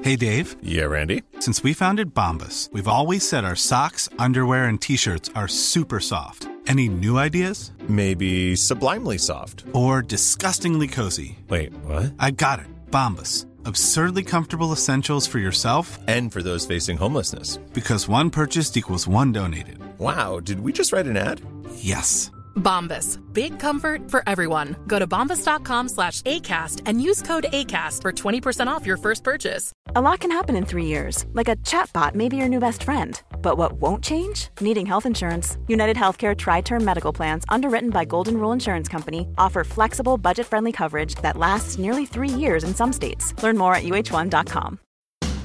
Hey, 0.02 0.16
Dave. 0.16 0.54
Yeah, 0.62 0.86
Randy. 0.90 1.22
Since 1.40 1.64
we 1.64 1.74
founded 1.74 2.14
Bombus, 2.14 2.70
we've 2.72 2.86
always 2.86 3.28
said 3.28 3.44
our 3.44 3.56
socks, 3.56 4.08
underwear, 4.18 4.64
and 4.64 4.80
t 4.80 4.96
shirts 4.96 5.28
are 5.34 5.48
super 5.48 5.98
soft. 6.00 6.48
Any 6.68 6.88
new 6.88 7.18
ideas? 7.18 7.72
Maybe 7.88 8.54
sublimely 8.56 9.18
soft. 9.18 9.64
Or 9.72 10.00
disgustingly 10.02 10.86
cozy? 10.86 11.38
Wait, 11.48 11.72
what? 11.84 12.12
I 12.20 12.30
got 12.30 12.60
it. 12.60 12.66
Bombus. 12.90 13.44
Absurdly 13.64 14.22
comfortable 14.22 14.72
essentials 14.72 15.26
for 15.26 15.38
yourself 15.40 15.98
And 16.06 16.32
for 16.32 16.42
those 16.42 16.64
facing 16.66 16.96
homelessness. 16.98 17.58
because 17.74 18.08
one 18.08 18.30
purchased 18.30 18.76
equals 18.76 19.08
one 19.08 19.32
donated. 19.32 19.78
Wow, 19.98 20.40
did 20.40 20.60
we 20.60 20.72
just 20.72 20.92
write 20.92 21.06
an 21.06 21.16
ad? 21.16 21.40
Yes. 21.74 22.30
Bombas. 22.58 23.18
Big 23.32 23.58
comfort 23.58 24.10
for 24.10 24.22
everyone. 24.26 24.76
Go 24.86 24.98
to 24.98 25.06
bombas.com 25.06 25.88
slash 25.88 26.22
ACAST 26.22 26.82
and 26.84 27.00
use 27.00 27.22
code 27.22 27.46
ACAST 27.52 28.02
for 28.02 28.12
20% 28.12 28.66
off 28.66 28.84
your 28.84 28.96
first 28.98 29.24
purchase. 29.24 29.72
A 29.96 30.00
lot 30.00 30.20
can 30.20 30.30
happen 30.30 30.56
in 30.56 30.66
three 30.66 30.84
years, 30.84 31.24
like 31.32 31.48
a 31.48 31.56
chatbot 31.56 32.14
may 32.14 32.28
be 32.28 32.36
your 32.36 32.48
new 32.48 32.60
best 32.60 32.82
friend. 32.82 33.20
But 33.40 33.56
what 33.56 33.72
won't 33.80 34.04
change? 34.04 34.48
Needing 34.60 34.84
health 34.84 35.06
insurance. 35.06 35.56
United 35.66 35.96
Healthcare 35.96 36.36
Tri 36.36 36.60
Term 36.60 36.84
Medical 36.84 37.12
Plans, 37.12 37.44
underwritten 37.48 37.90
by 37.90 38.04
Golden 38.04 38.36
Rule 38.36 38.52
Insurance 38.52 38.88
Company, 38.88 39.26
offer 39.38 39.64
flexible, 39.64 40.18
budget 40.18 40.46
friendly 40.46 40.72
coverage 40.72 41.14
that 41.16 41.36
lasts 41.38 41.78
nearly 41.78 42.04
three 42.06 42.28
years 42.28 42.64
in 42.64 42.74
some 42.74 42.92
states. 42.92 43.34
Learn 43.42 43.56
more 43.56 43.74
at 43.74 43.84
uh1.com. 43.84 44.78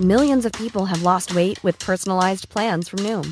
Millions 0.02 0.44
of 0.44 0.52
people 0.54 0.86
have 0.86 1.04
lost 1.04 1.36
weight 1.36 1.64
with 1.64 1.78
personalized 1.78 2.50
plans 2.50 2.90
from 2.90 3.00
Noom, 3.00 3.32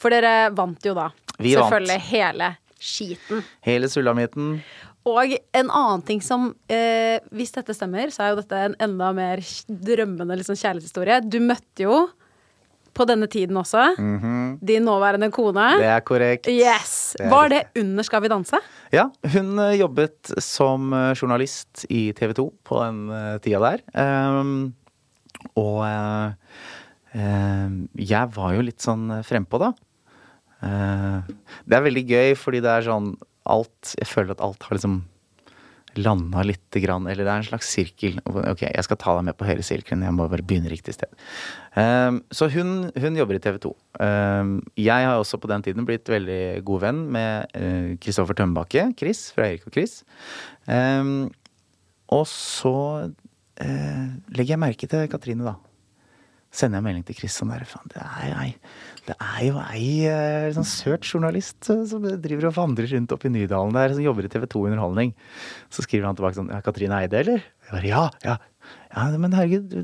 For 0.00 0.14
dere 0.14 0.50
vant 0.56 0.84
jo 0.86 0.94
da. 0.96 1.10
Vi 1.38 1.54
vant. 1.54 1.66
Selvfølgelig 1.68 2.00
hele 2.10 2.50
skiten. 2.84 3.44
Hele 3.64 3.88
sulamitten. 3.88 4.58
Og 5.04 5.34
en 5.52 5.68
annen 5.68 6.02
ting 6.08 6.22
som 6.24 6.48
eh, 6.72 7.20
Hvis 7.34 7.52
dette 7.52 7.74
stemmer, 7.76 8.08
så 8.12 8.24
er 8.24 8.32
jo 8.32 8.40
dette 8.40 8.60
en 8.70 8.76
enda 8.86 9.10
mer 9.16 9.42
drømmende 9.68 10.38
liksom, 10.40 10.56
kjærlighetshistorie. 10.56 11.20
Du 11.28 11.40
møtte 11.44 11.84
jo 11.84 12.06
på 12.94 13.04
denne 13.10 13.26
tiden 13.26 13.56
også 13.58 13.88
din 14.62 14.84
nåværende 14.86 15.26
kone. 15.34 15.66
Det 15.80 15.90
er 15.90 16.04
korrekt. 16.06 16.46
Yes! 16.46 17.16
Det 17.18 17.26
er 17.26 17.32
Var 17.32 17.50
det 17.50 17.62
under 17.80 18.06
Skal 18.06 18.22
vi 18.22 18.30
danse? 18.30 18.60
Ja, 18.94 19.08
hun 19.34 19.58
eh, 19.58 19.74
jobbet 19.80 20.30
som 20.38 20.92
eh, 20.94 21.10
journalist 21.18 21.84
i 21.90 22.12
TV 22.14 22.32
2 22.38 22.46
på 22.64 22.80
den 22.84 23.00
eh, 23.10 23.36
tida 23.42 23.60
der. 23.64 23.82
Um, 24.38 24.74
og 25.58 25.82
eh, 25.88 26.62
jeg 27.14 28.30
var 28.34 28.54
jo 28.56 28.66
litt 28.66 28.82
sånn 28.82 29.08
eh, 29.18 29.24
frempå, 29.26 29.60
da. 29.62 29.72
Eh, 30.66 31.34
det 31.68 31.78
er 31.78 31.88
veldig 31.88 32.04
gøy, 32.10 32.36
fordi 32.38 32.62
det 32.64 32.70
er 32.72 32.86
sånn 32.86 33.14
alt 33.44 33.90
Jeg 34.00 34.08
føler 34.08 34.32
at 34.32 34.40
alt 34.40 34.62
har 34.64 34.78
liksom 34.78 35.02
landa 36.00 36.40
lite 36.42 36.80
grann, 36.82 37.04
eller 37.06 37.22
det 37.22 37.30
er 37.30 37.42
en 37.42 37.46
slags 37.46 37.68
sirkel. 37.70 38.16
Ok, 38.26 38.64
jeg 38.64 38.86
skal 38.86 38.98
ta 38.98 39.12
deg 39.14 39.28
med 39.28 39.36
på 39.38 39.46
hele 39.46 39.62
sirkelen, 39.62 40.02
jeg 40.02 40.16
må 40.16 40.24
bare 40.26 40.42
begynne 40.42 40.72
riktig 40.72 40.96
sted. 40.96 41.12
Så 42.34 42.48
hun, 42.50 42.88
hun 42.98 43.18
jobber 43.20 43.38
i 43.38 43.42
TV 43.44 43.60
2. 43.62 43.70
Ehm, 44.02 44.56
jeg 44.80 45.06
har 45.06 45.20
også 45.20 45.38
på 45.38 45.52
den 45.52 45.62
tiden 45.62 45.86
blitt 45.86 46.10
veldig 46.10 46.64
god 46.66 46.82
venn 46.88 47.04
med 47.14 47.54
Kristoffer 48.02 48.34
Tømmebakke. 48.40 48.88
Chris, 48.98 49.28
fra 49.36 49.52
Erik 49.52 49.68
og 49.68 49.76
Chris. 49.76 50.00
Og 52.18 52.26
så 52.32 52.74
eh, 53.62 54.06
legger 54.34 54.54
jeg 54.54 54.62
merke 54.64 54.90
til 54.90 55.06
Katrine, 55.10 55.46
da. 55.46 55.56
Sender 56.54 56.78
jeg 56.78 56.86
melding 56.86 57.06
til 57.08 57.30
sånn 57.32 57.50
der, 57.50 57.64
faen, 57.66 57.90
det 57.90 58.04
det 59.04 59.14
er 59.20 59.40
jo 59.44 59.58
ei 59.60 60.06
eh, 60.08 60.46
sånn 60.56 60.64
søt 60.64 61.04
journalist 61.04 61.66
eh, 61.72 61.82
som 61.88 62.04
driver 62.24 62.48
og 62.48 62.54
vandrer 62.56 62.88
rundt 62.94 63.12
opp 63.12 63.26
i 63.28 63.32
Nydalen 63.32 63.74
der, 63.76 63.92
som 63.92 64.04
jobber 64.04 64.24
i 64.24 64.30
TV 64.32 64.46
2 64.48 64.62
Underholdning. 64.70 65.12
Så 65.68 65.84
skriver 65.84 66.08
han 66.08 66.16
tilbake 66.16 66.38
sånn 66.38 66.48
Ja, 66.52 66.62
Katrine 66.64 67.02
Eide, 67.02 67.20
eller? 67.20 67.44
Jeg 67.66 67.74
bare, 67.74 67.90
ja, 67.90 68.04
ja. 68.24 68.38
Ja, 68.94 69.04
men 69.20 69.36
herregud, 69.36 69.74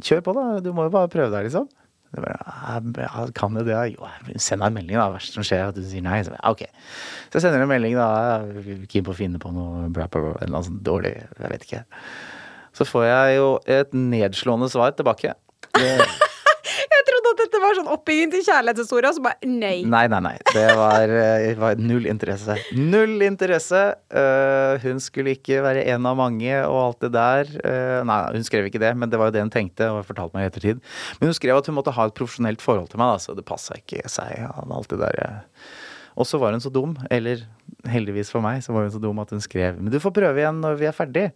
kjør 0.00 0.24
på, 0.24 0.34
da. 0.38 0.46
Du 0.64 0.70
må 0.76 0.86
jo 0.86 0.94
bare 0.94 1.10
prøve 1.12 1.28
deg, 1.34 1.50
liksom. 1.50 1.68
Jeg 2.14 2.24
bare, 2.24 2.38
ja, 3.04 3.26
kan 3.36 3.60
jeg 3.60 3.68
det? 3.68 3.76
Jo, 3.98 4.08
send 4.40 4.64
deg 4.64 4.70
en 4.70 4.78
melding, 4.78 4.96
da. 4.96 5.10
Verst 5.12 5.36
som 5.36 5.44
skjer, 5.44 5.66
er 5.66 5.74
at 5.74 5.76
du 5.76 5.84
sier 5.84 6.06
nei. 6.06 6.22
Så, 6.24 6.32
ja, 6.38 6.54
ok. 6.54 6.64
Så 7.28 7.36
jeg 7.36 7.44
sender 7.44 7.66
en 7.66 7.72
melding, 7.74 7.98
da. 8.00 8.88
Keen 8.88 9.04
på 9.04 9.12
å 9.12 9.18
finne 9.18 9.42
på 9.42 9.52
noe 9.52 9.90
bra, 9.92 10.08
bra, 10.08 10.24
bra, 10.30 10.32
eller 10.40 10.56
noe 10.56 10.70
sånt 10.70 10.80
dårlig. 10.88 11.18
Jeg 11.36 11.52
vet 11.52 11.68
ikke. 11.68 11.84
Så 12.80 12.88
får 12.88 13.06
jeg 13.10 13.38
jo 13.42 13.52
et 13.76 13.92
nedslående 14.08 14.72
svar 14.72 14.96
tilbake. 14.96 15.36
Det, 15.76 15.92
Jeg 16.90 17.06
trodde 17.08 17.30
at 17.32 17.40
dette 17.40 17.59
var 17.70 17.78
sånn 17.78 17.92
oppbygging 17.94 18.32
til 18.34 18.44
kjærlighetshistorie, 18.46 19.10
og 19.10 19.16
så 19.16 19.24
bare 19.24 19.48
nei. 19.48 19.76
Nei, 19.88 20.04
nei, 20.12 20.20
nei. 20.24 20.34
Det 20.50 20.66
var, 20.78 21.14
eh, 21.14 21.50
var 21.60 21.80
null 21.80 22.08
interesse. 22.10 22.56
Null 22.76 23.22
interesse! 23.26 23.82
Uh, 24.10 24.76
hun 24.82 25.00
skulle 25.02 25.34
ikke 25.36 25.60
være 25.64 25.84
en 25.94 26.08
av 26.10 26.18
mange 26.18 26.52
og 26.66 26.78
alt 26.80 27.06
det 27.06 27.12
der. 27.16 27.52
Uh, 27.64 28.00
nei, 28.08 28.18
hun 28.36 28.46
skrev 28.46 28.68
ikke 28.68 28.82
det, 28.82 28.92
men 28.98 29.12
det 29.12 29.20
var 29.20 29.30
jo 29.30 29.36
det 29.38 29.44
hun 29.46 29.54
tenkte 29.54 29.90
og 29.94 30.02
fortalte 30.08 30.36
meg 30.36 30.48
i 30.48 30.50
ettertid. 30.50 30.82
Men 31.20 31.30
hun 31.30 31.38
skrev 31.38 31.60
at 31.60 31.70
hun 31.70 31.78
måtte 31.78 31.94
ha 31.96 32.08
et 32.08 32.16
profesjonelt 32.16 32.64
forhold 32.64 32.90
til 32.92 33.02
meg, 33.02 33.14
da, 33.14 33.22
så 33.22 33.36
det 33.38 33.46
passa 33.48 33.78
ikke 33.78 34.04
seg. 34.10 34.44
av 34.50 34.72
alt 34.74 34.90
det 34.92 35.00
der. 35.02 35.40
Og 36.18 36.26
så 36.28 36.40
var 36.42 36.52
hun 36.52 36.62
så 36.62 36.72
dum, 36.72 36.96
eller 37.10 37.46
heldigvis 37.88 38.32
for 38.32 38.44
meg, 38.44 38.64
så 38.64 38.74
var 38.74 38.86
hun 38.86 38.94
så 38.94 39.00
dum 39.02 39.20
at 39.22 39.30
hun 39.32 39.40
skrev 39.42 39.78
Men 39.78 39.92
du 39.92 40.00
får 40.02 40.12
prøve 40.16 40.42
igjen 40.42 40.60
når 40.62 40.80
vi 40.80 40.88
er 40.90 40.96
ferdig. 40.96 41.30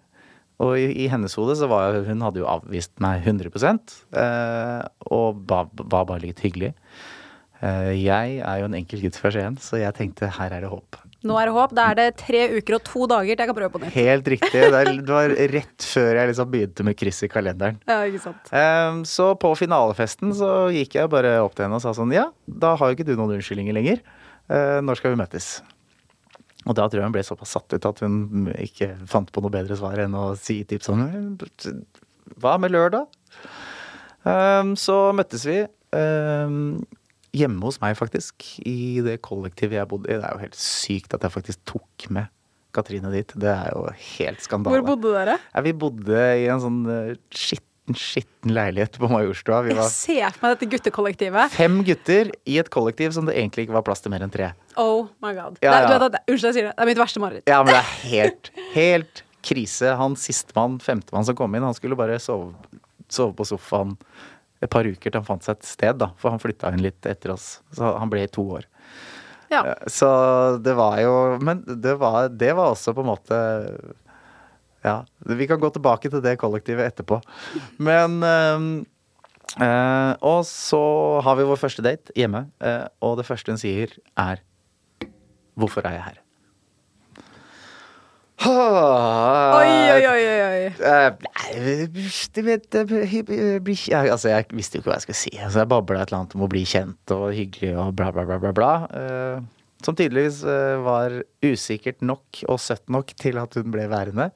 Og 0.62 0.76
i, 0.78 0.86
i 1.04 1.08
hennes 1.10 1.34
hode 1.34 1.56
så 1.58 1.66
var 1.70 1.96
Hun 2.06 2.22
hadde 2.22 2.42
jo 2.42 2.46
avvist 2.50 2.92
meg 3.02 3.24
100 3.26 3.50
eh, 3.50 4.84
og 5.10 5.42
ba, 5.48 5.64
var 5.82 6.06
bare 6.10 6.22
litt 6.22 6.44
hyggelig. 6.44 6.74
Eh, 7.64 7.90
jeg 8.04 8.38
er 8.44 8.60
jo 8.60 8.68
en 8.68 8.76
enkel 8.78 9.02
gutt 9.06 9.18
fra 9.18 9.32
Skien, 9.34 9.58
så 9.62 9.80
jeg 9.80 9.96
tenkte 9.96 10.30
her 10.38 10.54
er 10.54 10.64
det 10.64 10.70
håp. 10.70 11.00
Nå 11.24 11.36
er 11.40 11.48
det 11.48 11.54
håp. 11.56 11.72
Da 11.76 11.86
er 11.90 11.98
det 11.98 12.06
tre 12.20 12.42
uker 12.58 12.76
og 12.76 12.82
to 12.84 13.06
dager 13.08 13.32
til 13.32 13.42
jeg 13.44 13.50
kan 13.50 13.56
prøve 13.56 13.72
på 13.72 13.80
nytt. 13.82 13.94
Helt 13.96 14.30
riktig. 14.34 14.64
Det 14.74 14.82
det 15.08 15.14
var 15.14 15.32
rett 15.54 15.86
før 15.88 16.20
jeg 16.20 16.30
liksom 16.30 16.50
begynte 16.52 16.86
med 16.86 16.98
kryss 17.00 17.22
i 17.24 17.30
kalenderen. 17.32 17.78
Ja, 17.88 18.02
ikke 18.08 18.22
sant. 18.26 18.52
Eh, 18.52 19.00
så 19.08 19.30
på 19.40 19.54
finalefesten 19.58 20.34
så 20.36 20.50
gikk 20.74 20.98
jeg 21.00 21.12
bare 21.12 21.38
opp 21.44 21.56
til 21.56 21.66
henne 21.66 21.80
og 21.80 21.84
sa 21.84 21.96
sånn 21.96 22.12
Ja, 22.14 22.28
da 22.46 22.74
har 22.76 22.92
jo 22.92 22.98
ikke 22.98 23.08
du 23.08 23.16
noen 23.16 23.38
unnskyldninger 23.38 23.76
lenger. 23.76 24.04
Eh, 24.52 24.80
når 24.84 25.00
skal 25.00 25.14
vi 25.14 25.22
møtes? 25.24 25.56
Og 26.64 26.76
da 26.78 26.86
tror 26.88 27.02
jeg 27.02 27.08
hun 27.08 27.14
ble 27.14 27.24
såpass 27.26 27.54
satt 27.56 27.76
ut 27.76 27.88
at 27.88 28.02
hun 28.04 28.48
ikke 28.56 28.94
fant 29.10 29.30
på 29.32 29.42
noe 29.44 29.52
bedre 29.52 29.76
svar 29.78 30.00
enn 30.00 30.16
å 30.16 30.32
si 30.40 30.62
typ 30.68 30.84
sånn 30.86 31.36
Hva 32.40 32.56
med 32.60 32.72
lørdag? 32.72 33.08
Ehm, 34.28 34.72
så 34.80 34.96
møttes 35.16 35.44
vi 35.48 35.58
ehm, 35.96 36.62
hjemme 37.36 37.66
hos 37.66 37.80
meg, 37.82 37.96
faktisk. 37.98 38.46
I 38.64 39.02
det 39.04 39.18
kollektivet 39.26 39.80
jeg 39.80 39.90
bodde 39.90 40.08
i. 40.08 40.16
Det 40.16 40.24
er 40.24 40.38
jo 40.38 40.44
helt 40.46 40.58
sykt 40.60 41.16
at 41.16 41.26
jeg 41.26 41.34
faktisk 41.34 41.64
tok 41.68 42.08
med 42.14 42.32
Katrine 42.74 43.12
dit. 43.12 43.36
Det 43.38 43.50
er 43.52 43.70
jo 43.74 43.84
helt 44.16 44.42
skandale. 44.42 44.80
Hvor 44.80 44.94
bodde 44.94 45.14
dere? 45.14 45.38
Ja, 45.52 45.64
vi 45.66 45.74
bodde 45.84 46.24
i 46.40 46.48
en 46.50 46.62
sånn 46.62 46.80
eh, 46.90 47.14
skitten, 47.84 47.94
skitten 47.94 48.54
leilighet 48.54 48.98
på 48.98 49.08
Majorstua. 49.10 49.62
Vi 49.66 49.74
Jeg 49.74 49.90
ser 49.90 50.30
for 50.32 50.46
meg 50.48 50.58
dette 50.58 50.70
guttekollektivet. 50.72 51.50
fem 51.50 51.82
gutter 51.84 52.30
i 52.46 52.58
et 52.58 52.70
kollektiv 52.70 53.12
som 53.12 53.26
det 53.26 53.34
egentlig 53.36 53.66
ikke 53.68 53.74
var 53.74 53.82
plass 53.82 54.00
til 54.00 54.10
mer 54.10 54.20
enn 54.22 54.30
tre. 54.32 54.52
Oh 54.76 55.06
my 55.22 55.34
god. 55.34 55.58
Ja, 55.62 55.86
Det, 55.86 55.90
er- 55.94 55.98
du 55.98 56.08
det, 56.08 56.20
unnskyld, 56.28 56.48
jeg 56.48 56.54
sier 56.54 56.68
det. 56.70 56.76
Det 56.76 56.82
er 56.82 56.86
mitt 56.86 56.98
verste 56.98 57.20
mareritt. 57.20 57.42
Ja, 57.46 57.62
men 57.62 57.74
det 57.74 57.80
er 57.82 58.08
helt, 58.08 58.50
helt 58.74 59.22
krise. 59.42 59.96
Han 59.96 60.16
sistemann, 60.16 60.78
femtemann 60.80 61.24
som 61.24 61.34
kom 61.36 61.54
inn, 61.54 61.62
han 61.62 61.74
skulle 61.74 61.96
bare 61.96 62.18
sove, 62.18 62.54
sove 63.08 63.34
på 63.36 63.44
sofaen 63.44 63.96
et 64.62 64.70
par 64.70 64.84
uker 64.84 65.10
til 65.10 65.20
han 65.20 65.24
fant 65.26 65.42
seg 65.44 65.58
et 65.58 65.64
sted, 65.64 65.98
da. 65.98 66.08
For 66.16 66.30
han 66.30 66.38
flytta 66.40 66.72
inn 66.72 66.80
litt 66.80 67.04
etter 67.04 67.32
oss. 67.34 67.60
Så 67.74 67.98
han 67.98 68.08
ble 68.08 68.24
i 68.24 68.28
to 68.32 68.42
år. 68.56 68.64
Ja. 69.50 69.74
Så 69.86 70.58
det 70.64 70.72
var 70.74 70.96
jo 70.98 71.38
Men 71.38 71.60
det 71.66 71.98
var, 72.00 72.28
det 72.28 72.54
var 72.56 72.72
også 72.72 72.94
på 72.96 73.00
en 73.04 73.06
måte 73.06 73.36
Ja. 74.84 74.98
Vi 75.24 75.46
kan 75.48 75.60
gå 75.60 75.70
tilbake 75.72 76.10
til 76.12 76.22
det 76.24 76.36
kollektivet 76.40 76.84
etterpå. 76.92 77.20
Men 77.82 78.18
ehm, 78.22 78.66
eh, 79.56 80.12
Og 80.20 80.44
så 80.48 80.82
har 81.24 81.38
vi 81.38 81.46
vår 81.48 81.60
første 81.60 81.84
date 81.84 82.12
hjemme, 82.18 82.46
eh, 82.60 82.84
og 83.00 83.16
det 83.20 83.26
første 83.28 83.54
hun 83.54 83.60
sier, 83.60 83.96
er 84.16 84.44
Hvorfor 85.54 85.86
er 85.86 85.94
jeg 85.94 86.02
her? 86.10 86.20
Oi, 88.44 89.68
oi, 89.94 90.02
oi, 90.10 90.22
oi, 90.28 90.40
oi. 90.44 90.64
Eh, 90.74 91.12
Altså, 94.10 94.28
jeg 94.32 94.48
visste 94.52 94.76
jo 94.76 94.82
ikke 94.82 94.90
hva 94.90 94.98
jeg 94.98 95.06
skulle 95.06 95.20
si. 95.20 95.32
Altså, 95.38 95.62
jeg 95.62 95.70
babla 95.70 96.02
et 96.02 96.10
eller 96.10 96.24
annet 96.24 96.34
om 96.36 96.44
å 96.44 96.50
bli 96.50 96.64
kjent 96.68 97.14
og 97.14 97.30
hyggelig 97.38 97.70
og 97.78 97.94
bla, 97.96 98.10
bla, 98.12 98.26
bla, 98.28 98.40
bla. 98.42 98.52
bla. 98.58 98.72
Eh, 99.84 99.86
som 99.86 99.96
tydeligvis 99.96 100.42
eh, 100.44 100.78
var 100.80 101.22
usikkert 101.44 102.00
nok 102.00 102.44
og 102.48 102.60
søtt 102.60 102.88
nok 102.88 103.12
til 103.20 103.38
at 103.38 103.54
hun 103.54 103.70
ble 103.70 103.86
værende. 103.90 104.30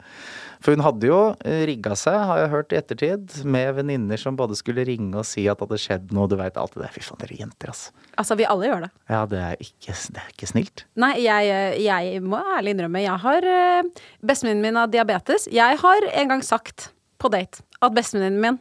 For 0.61 0.75
hun 0.75 0.83
hadde 0.83 1.09
jo 1.09 1.21
eh, 1.45 1.65
rigga 1.69 1.95
seg, 1.97 2.19
har 2.29 2.43
jeg 2.43 2.51
hørt 2.53 2.73
i 2.73 2.79
ettertid, 2.79 3.39
med 3.45 3.73
venninner 3.79 4.19
som 4.21 4.37
både 4.37 4.59
skulle 4.59 4.85
ringe 4.85 5.17
og 5.17 5.27
si 5.27 5.47
at 5.49 5.59
det 5.59 5.69
hadde 5.69 5.81
skjedd 5.81 6.13
noe. 6.13 6.29
Du 6.29 6.37
veit 6.37 6.59
alt 6.59 6.75
det 6.75 6.85
der. 6.85 6.93
Fy 6.93 7.05
faen, 7.07 7.21
dere 7.23 7.39
jenter, 7.39 7.73
altså. 7.73 7.95
Altså, 8.19 8.37
vi 8.39 8.49
alle 8.49 8.69
gjør 8.69 8.85
det. 8.87 8.93
Ja, 9.09 9.25
det 9.31 9.43
er 9.47 9.65
ikke, 9.65 9.95
det 9.95 10.23
er 10.23 10.31
ikke 10.35 10.51
snilt. 10.53 10.85
Nei, 10.99 11.15
jeg, 11.25 11.83
jeg 11.85 12.23
må 12.25 12.43
ærlig 12.59 12.77
innrømme, 12.77 13.05
jeg 13.05 13.25
har 13.25 13.51
eh, 13.55 14.07
Bestevenninnen 14.29 14.67
min 14.67 14.81
har 14.81 14.93
diabetes. 14.93 15.49
Jeg 15.53 15.81
har 15.81 16.09
en 16.13 16.35
gang 16.35 16.45
sagt 16.45 16.91
på 17.19 17.31
date 17.33 17.63
at 17.83 17.95
bestevenninnen 17.95 18.43
min 18.43 18.59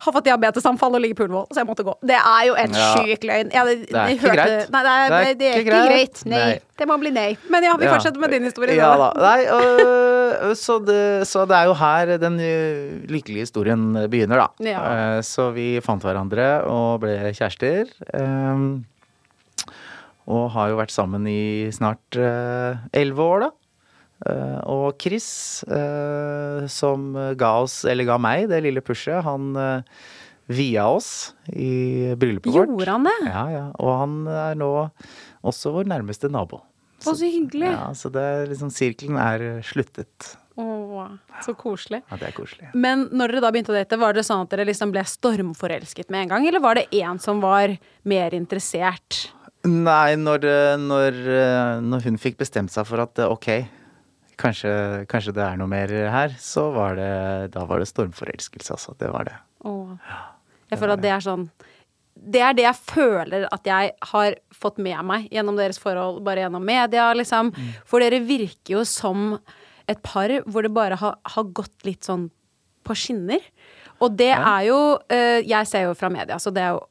har 0.00 0.12
fått 0.16 0.24
diabetesanfall 0.24 0.94
og 0.96 1.00
ligger 1.04 1.18
på 1.18 1.24
Ullevål, 1.28 1.46
så 1.52 1.60
jeg 1.60 1.66
måtte 1.68 1.84
gå. 1.84 1.94
Det 2.02 2.16
er 2.16 2.44
jo 2.48 2.54
en 2.54 2.72
Ja. 2.72 2.94
syk 2.96 3.24
løgn. 3.28 3.50
Jeg, 3.52 3.86
Det 3.86 3.94
er 3.94 4.08
ikke 4.14 4.28
hørte- 4.30 4.36
greit. 4.36 4.70
Nei, 4.70 4.82
det 4.82 4.90
er, 4.90 5.34
det 5.34 5.46
er 5.50 5.58
ikke 5.60 5.70
greit. 5.88 6.22
Nei. 6.26 6.38
Nei. 6.38 6.60
Det 6.80 6.88
må 6.88 6.98
bli 6.98 7.10
nei. 7.10 7.36
Men 7.50 7.62
ja, 7.62 7.76
vi 7.76 7.84
Ja. 7.84 7.92
fortsetter 7.94 8.18
med 8.20 8.30
din 8.30 8.42
historie. 8.44 8.74
Ja 8.74 8.96
da. 8.96 9.12
Nei, 9.16 9.44
øh, 9.44 10.54
så, 10.56 10.78
det, 10.84 11.26
så 11.28 11.46
det 11.46 11.56
er 11.56 11.64
jo 11.66 11.74
her 11.74 12.16
den 12.18 12.38
lykkelige 13.06 13.44
historien 13.46 13.92
begynner, 14.08 14.36
da. 14.46 14.48
Ja. 14.64 14.80
Uh, 14.80 15.20
Så 15.22 15.52
vi 15.52 15.78
fant 15.80 16.02
hverandre 16.02 16.64
og 16.66 17.00
ble 17.00 17.18
kjærester. 17.32 17.86
Um, 18.14 18.84
Og 20.30 20.50
har 20.52 20.68
jo 20.70 20.76
vært 20.78 20.92
sammen 20.94 21.26
i 21.26 21.70
snart 21.74 22.14
øh, 22.16 22.76
elleve 22.94 23.18
år, 23.24 23.40
da. 23.40 23.50
Eh, 24.26 24.58
Og 24.68 24.98
Chris, 25.00 25.62
eh, 25.64 26.66
som 26.68 27.12
ga 27.36 27.52
oss, 27.62 27.84
eller 27.88 28.08
ga 28.08 28.18
meg, 28.20 28.48
det 28.50 28.62
lille 28.66 28.82
pushet, 28.84 29.22
han 29.24 29.54
uh, 29.56 29.82
via 30.50 30.88
oss 30.90 31.32
i 31.52 32.12
bryllupet 32.18 32.52
vårt. 32.52 32.68
Gjorde 32.68 32.96
han 32.98 33.06
det? 33.06 33.16
Ja, 33.28 33.44
ja. 33.54 33.64
Og 33.78 33.94
han 34.02 34.18
er 34.26 34.58
nå 34.58 34.72
også 35.46 35.72
vår 35.76 35.88
nærmeste 35.88 36.30
nabo. 36.32 36.64
Å, 37.00 37.14
så 37.14 37.24
hyggelig. 37.24 37.70
Ja, 37.70 37.88
så 37.96 38.10
det 38.12 38.20
er 38.20 38.48
liksom 38.50 38.72
Sirkelen 38.74 39.16
er 39.16 39.62
sluttet. 39.64 40.34
Å, 40.60 41.06
så 41.40 41.54
koselig. 41.56 42.02
Ja, 42.10 42.18
det 42.20 42.28
er 42.28 42.36
koselig. 42.36 42.68
Men 42.76 43.06
når 43.14 43.32
dere 43.32 43.44
da 43.46 43.52
begynte 43.54 43.72
å 43.72 43.78
date, 43.78 43.96
var 44.00 44.16
det 44.16 44.26
sånn 44.26 44.44
at 44.44 44.52
dere 44.52 44.66
liksom 44.68 44.92
ble 44.92 45.06
stormforelsket 45.08 46.10
med 46.12 46.26
en 46.26 46.34
gang, 46.34 46.48
eller 46.50 46.60
var 46.60 46.76
det 46.76 46.90
en 47.00 47.20
som 47.22 47.40
var 47.40 47.72
mer 48.04 48.36
interessert? 48.36 49.30
Nei, 49.64 50.16
når, 50.20 50.44
eh, 50.48 50.76
når, 50.80 51.16
eh, 51.40 51.80
når 51.84 52.04
hun 52.08 52.20
fikk 52.20 52.38
bestemt 52.40 52.72
seg 52.72 52.86
for 52.88 53.02
at 53.06 53.20
eh, 53.20 53.28
ok, 53.28 53.48
kanskje, 54.40 54.70
kanskje 55.10 55.34
det 55.36 55.44
er 55.44 55.58
noe 55.60 55.70
mer 55.70 55.92
her, 56.12 56.34
så 56.40 56.68
var 56.74 56.96
det 56.98 57.52
Da 57.54 57.64
var 57.68 57.78
det 57.82 57.88
stormforelskelse, 57.90 58.72
altså. 58.76 58.96
Det 58.98 59.10
var 59.12 59.28
det. 59.28 59.36
Åh. 59.68 59.94
Jeg 60.70 60.78
føler 60.80 60.96
at 60.96 61.02
det 61.04 61.10
er 61.12 61.24
sånn 61.24 61.48
Det 62.20 62.40
er 62.44 62.52
det 62.56 62.64
jeg 62.66 62.78
føler 62.84 63.46
at 63.52 63.64
jeg 63.68 63.92
har 64.12 64.34
fått 64.52 64.78
med 64.82 65.04
meg 65.08 65.28
gjennom 65.32 65.56
deres 65.56 65.78
forhold, 65.80 66.22
bare 66.26 66.42
gjennom 66.44 66.64
media, 66.64 67.12
liksom. 67.16 67.52
Mm. 67.54 67.70
For 67.88 68.00
dere 68.02 68.20
virker 68.24 68.74
jo 68.78 68.84
som 68.84 69.38
et 69.88 70.02
par 70.04 70.28
hvor 70.46 70.62
det 70.66 70.72
bare 70.76 70.98
har, 71.00 71.16
har 71.24 71.44
gått 71.56 71.86
litt 71.88 72.04
sånn 72.06 72.28
på 72.84 72.94
skinner. 72.96 73.40
Og 74.00 74.14
det 74.16 74.30
er 74.34 74.62
jo 74.68 74.76
eh, 75.12 75.40
Jeg 75.44 75.66
ser 75.68 75.86
jo 75.88 75.94
fra 75.98 76.08
media, 76.12 76.38
så 76.40 76.52
det 76.52 76.62
er 76.64 76.74
jo 76.76 76.86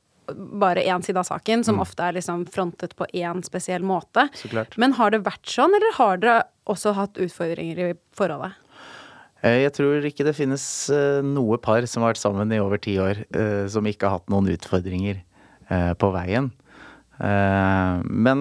bare 0.62 0.84
én 0.86 1.02
side 1.02 1.18
av 1.18 1.26
saken, 1.26 1.64
som 1.66 1.76
Mm. 1.80 1.82
ofte 1.82 2.04
er 2.06 2.14
liksom 2.14 2.44
frontet 2.54 2.92
på 2.96 3.08
én 3.18 3.40
spesiell 3.46 3.82
måte. 3.82 4.28
Men 4.78 4.94
har 4.94 5.10
det 5.10 5.24
vært 5.26 5.46
sånn, 5.50 5.74
eller 5.74 5.96
har 5.98 6.18
dere 6.22 6.44
også 6.70 6.94
hatt 6.98 7.20
utfordringer 7.22 7.82
i 7.84 7.94
forholdet? 8.16 8.58
Eh, 9.44 9.64
Jeg 9.64 9.74
tror 9.78 10.06
ikke 10.06 10.26
det 10.28 10.36
finnes 10.38 10.64
eh, 10.94 11.22
noe 11.24 11.60
par 11.62 11.86
som 11.88 12.04
har 12.04 12.14
vært 12.14 12.22
sammen 12.24 12.52
i 12.52 12.62
over 12.62 12.82
ti 12.82 12.98
år, 13.00 13.24
eh, 13.32 13.68
som 13.72 13.88
ikke 13.88 14.08
har 14.08 14.20
hatt 14.20 14.32
noen 14.32 14.52
utfordringer 14.56 15.24
på 15.70 16.08
veien. 16.10 16.48
Men 17.22 18.40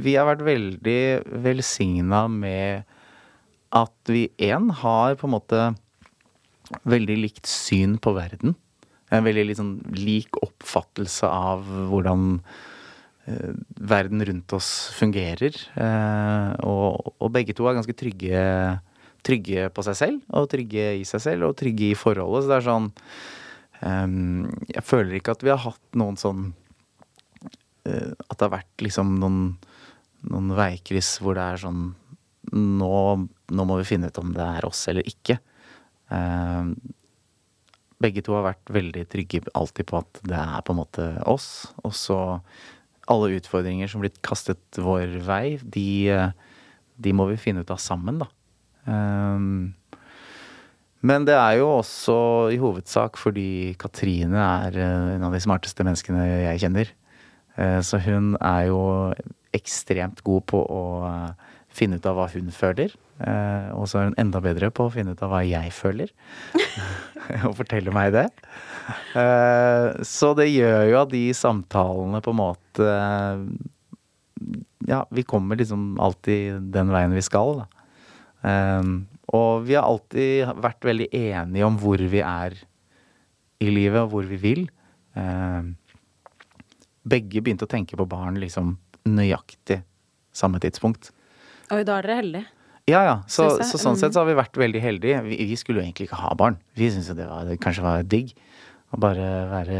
vi 0.00 0.14
har 0.16 0.24
vært 0.24 0.44
veldig 0.46 1.02
velsigna 1.44 2.22
med 2.32 2.86
at 3.76 4.08
vi 4.08 4.22
én 4.40 4.70
har 4.80 5.18
på 5.20 5.28
en 5.28 5.34
måte 5.34 5.66
veldig 6.88 7.18
likt 7.26 7.50
syn 7.50 7.98
på 8.00 8.14
verden. 8.16 8.54
En 9.12 9.26
veldig 9.26 9.44
liksom 9.50 9.74
lik 9.98 10.40
oppfattelse 10.40 11.28
av 11.28 11.68
hvordan 11.90 12.40
verden 13.26 14.24
rundt 14.24 14.52
oss 14.56 14.70
fungerer. 14.96 15.54
Eh, 15.78 16.48
og, 16.66 17.12
og 17.18 17.30
begge 17.34 17.54
to 17.54 17.68
er 17.68 17.76
ganske 17.78 17.94
trygge, 17.98 18.40
trygge 19.26 19.68
på 19.74 19.84
seg 19.86 19.98
selv, 19.98 20.24
og 20.34 20.48
trygge 20.50 20.88
i 20.98 21.04
seg 21.08 21.22
selv, 21.22 21.50
og 21.50 21.58
trygge 21.60 21.92
i 21.92 21.98
forholdet. 21.98 22.44
Så 22.44 22.50
det 22.50 22.58
er 22.58 22.66
sånn 22.66 22.88
ehm, 23.86 24.48
Jeg 24.72 24.86
føler 24.86 25.18
ikke 25.18 25.36
at 25.36 25.44
vi 25.46 25.52
har 25.54 25.62
hatt 25.62 25.98
noen 25.98 26.18
sånn 26.20 26.48
eh, 27.86 28.10
At 28.10 28.36
det 28.36 28.46
har 28.48 28.56
vært 28.56 28.86
liksom 28.88 29.14
noen, 29.22 29.44
noen 30.26 30.56
veikryss 30.58 31.16
hvor 31.22 31.38
det 31.38 31.46
er 31.46 31.62
sånn 31.62 31.84
nå, 32.52 32.96
nå 33.54 33.64
må 33.68 33.78
vi 33.78 33.86
finne 33.86 34.10
ut 34.10 34.18
om 34.18 34.32
det 34.34 34.42
er 34.42 34.66
oss 34.66 34.80
eller 34.90 35.06
ikke. 35.06 35.38
Ehm, 36.10 36.74
begge 38.02 38.24
to 38.26 38.34
har 38.34 38.48
vært 38.48 38.72
veldig 38.74 39.04
trygge 39.12 39.44
alltid 39.54 39.86
på 39.86 40.00
at 40.00 40.22
det 40.26 40.38
er 40.42 40.64
på 40.66 40.74
en 40.74 40.80
måte 40.80 41.06
oss. 41.30 41.48
Og 41.86 41.94
så 41.94 42.18
alle 43.10 43.34
utfordringer 43.38 43.90
som 43.90 44.02
blir 44.02 44.14
kastet 44.22 44.78
vår 44.78 45.18
vei, 45.26 45.58
de, 45.62 46.14
de 47.02 47.14
må 47.16 47.26
vi 47.32 47.40
finne 47.40 47.64
ut 47.64 47.72
av 47.74 47.80
sammen, 47.82 48.22
da. 48.22 48.28
Um, 48.86 49.72
men 51.02 51.26
det 51.26 51.34
er 51.34 51.58
jo 51.58 51.66
også 51.80 52.16
i 52.54 52.58
hovedsak 52.62 53.18
fordi 53.18 53.74
Katrine 53.80 54.38
er 54.38 54.76
eh, 54.78 55.06
en 55.16 55.24
av 55.26 55.34
de 55.34 55.40
smarteste 55.42 55.82
menneskene 55.86 56.22
jeg 56.28 56.62
kjenner. 56.62 56.92
Eh, 57.58 57.80
Så 57.82 57.98
hun 58.04 58.36
er 58.38 58.68
jo 58.70 58.82
ekstremt 59.52 60.22
god 60.22 60.46
på 60.52 60.62
å 60.62 60.82
eh, 61.08 61.48
finne 61.74 61.98
ut 61.98 62.06
av 62.06 62.20
hva 62.20 62.28
hun 62.30 62.54
føler. 62.54 62.94
Eh, 63.22 63.68
Og 63.76 63.86
så 63.88 64.00
er 64.00 64.08
hun 64.10 64.18
enda 64.20 64.40
bedre 64.42 64.70
på 64.74 64.88
å 64.88 64.92
finne 64.92 65.14
ut 65.14 65.22
av 65.22 65.30
hva 65.32 65.42
jeg 65.46 65.70
føler. 65.74 66.10
Og 67.48 67.54
fortelle 67.60 67.94
meg 67.94 68.12
det. 68.16 68.26
Eh, 69.18 70.02
Så 70.06 70.32
det 70.38 70.48
gjør 70.50 70.88
jo 70.90 70.98
at 71.04 71.12
de 71.12 71.22
samtalene 71.36 72.22
på 72.24 72.34
en 72.34 72.40
måte 72.40 72.88
eh, 72.88 73.44
Ja, 74.90 75.04
vi 75.14 75.22
kommer 75.22 75.58
liksom 75.60 75.94
alltid 76.02 76.72
den 76.74 76.90
veien 76.90 77.14
vi 77.14 77.22
skal, 77.22 77.62
da. 77.62 77.68
Um, 78.42 79.04
og 79.30 79.68
vi 79.68 79.76
har 79.78 79.84
alltid 79.86 80.48
vært 80.58 80.82
veldig 80.82 81.06
enige 81.14 81.62
om 81.62 81.76
hvor 81.78 82.00
vi 82.10 82.18
er 82.26 82.56
i 83.62 83.68
livet, 83.70 84.00
og 84.02 84.10
hvor 84.10 84.26
vi 84.26 84.34
vil. 84.42 84.64
Begge 87.06 87.38
begynte 87.38 87.68
å 87.68 87.70
tenke 87.70 87.94
på 87.94 88.08
barn 88.10 88.40
liksom 88.42 88.74
nøyaktig 89.06 89.78
samme 90.34 90.58
tidspunkt. 90.62 91.12
Oi, 91.70 91.84
da 91.86 92.00
er 92.00 92.08
dere 92.08 92.18
heldige. 92.18 92.50
Ja, 92.90 93.02
ja. 93.06 93.16
Så, 93.30 93.46
så 93.62 93.78
sånn 93.78 93.98
sett 94.00 94.14
så 94.16 94.22
har 94.24 94.28
vi 94.30 94.34
vært 94.38 94.56
veldig 94.58 94.80
heldige. 94.82 95.20
Vi, 95.26 95.36
vi 95.52 95.56
skulle 95.60 95.80
jo 95.80 95.86
egentlig 95.86 96.08
ikke 96.08 96.18
ha 96.22 96.32
barn. 96.38 96.56
Vi 96.78 96.88
syntes 96.90 97.12
jo 97.12 97.18
det, 97.18 97.28
var, 97.30 97.44
det 97.46 97.60
kanskje 97.62 97.84
var 97.86 98.02
digg. 98.02 98.32
Å 98.92 98.98
bare 99.00 99.28
være 99.52 99.78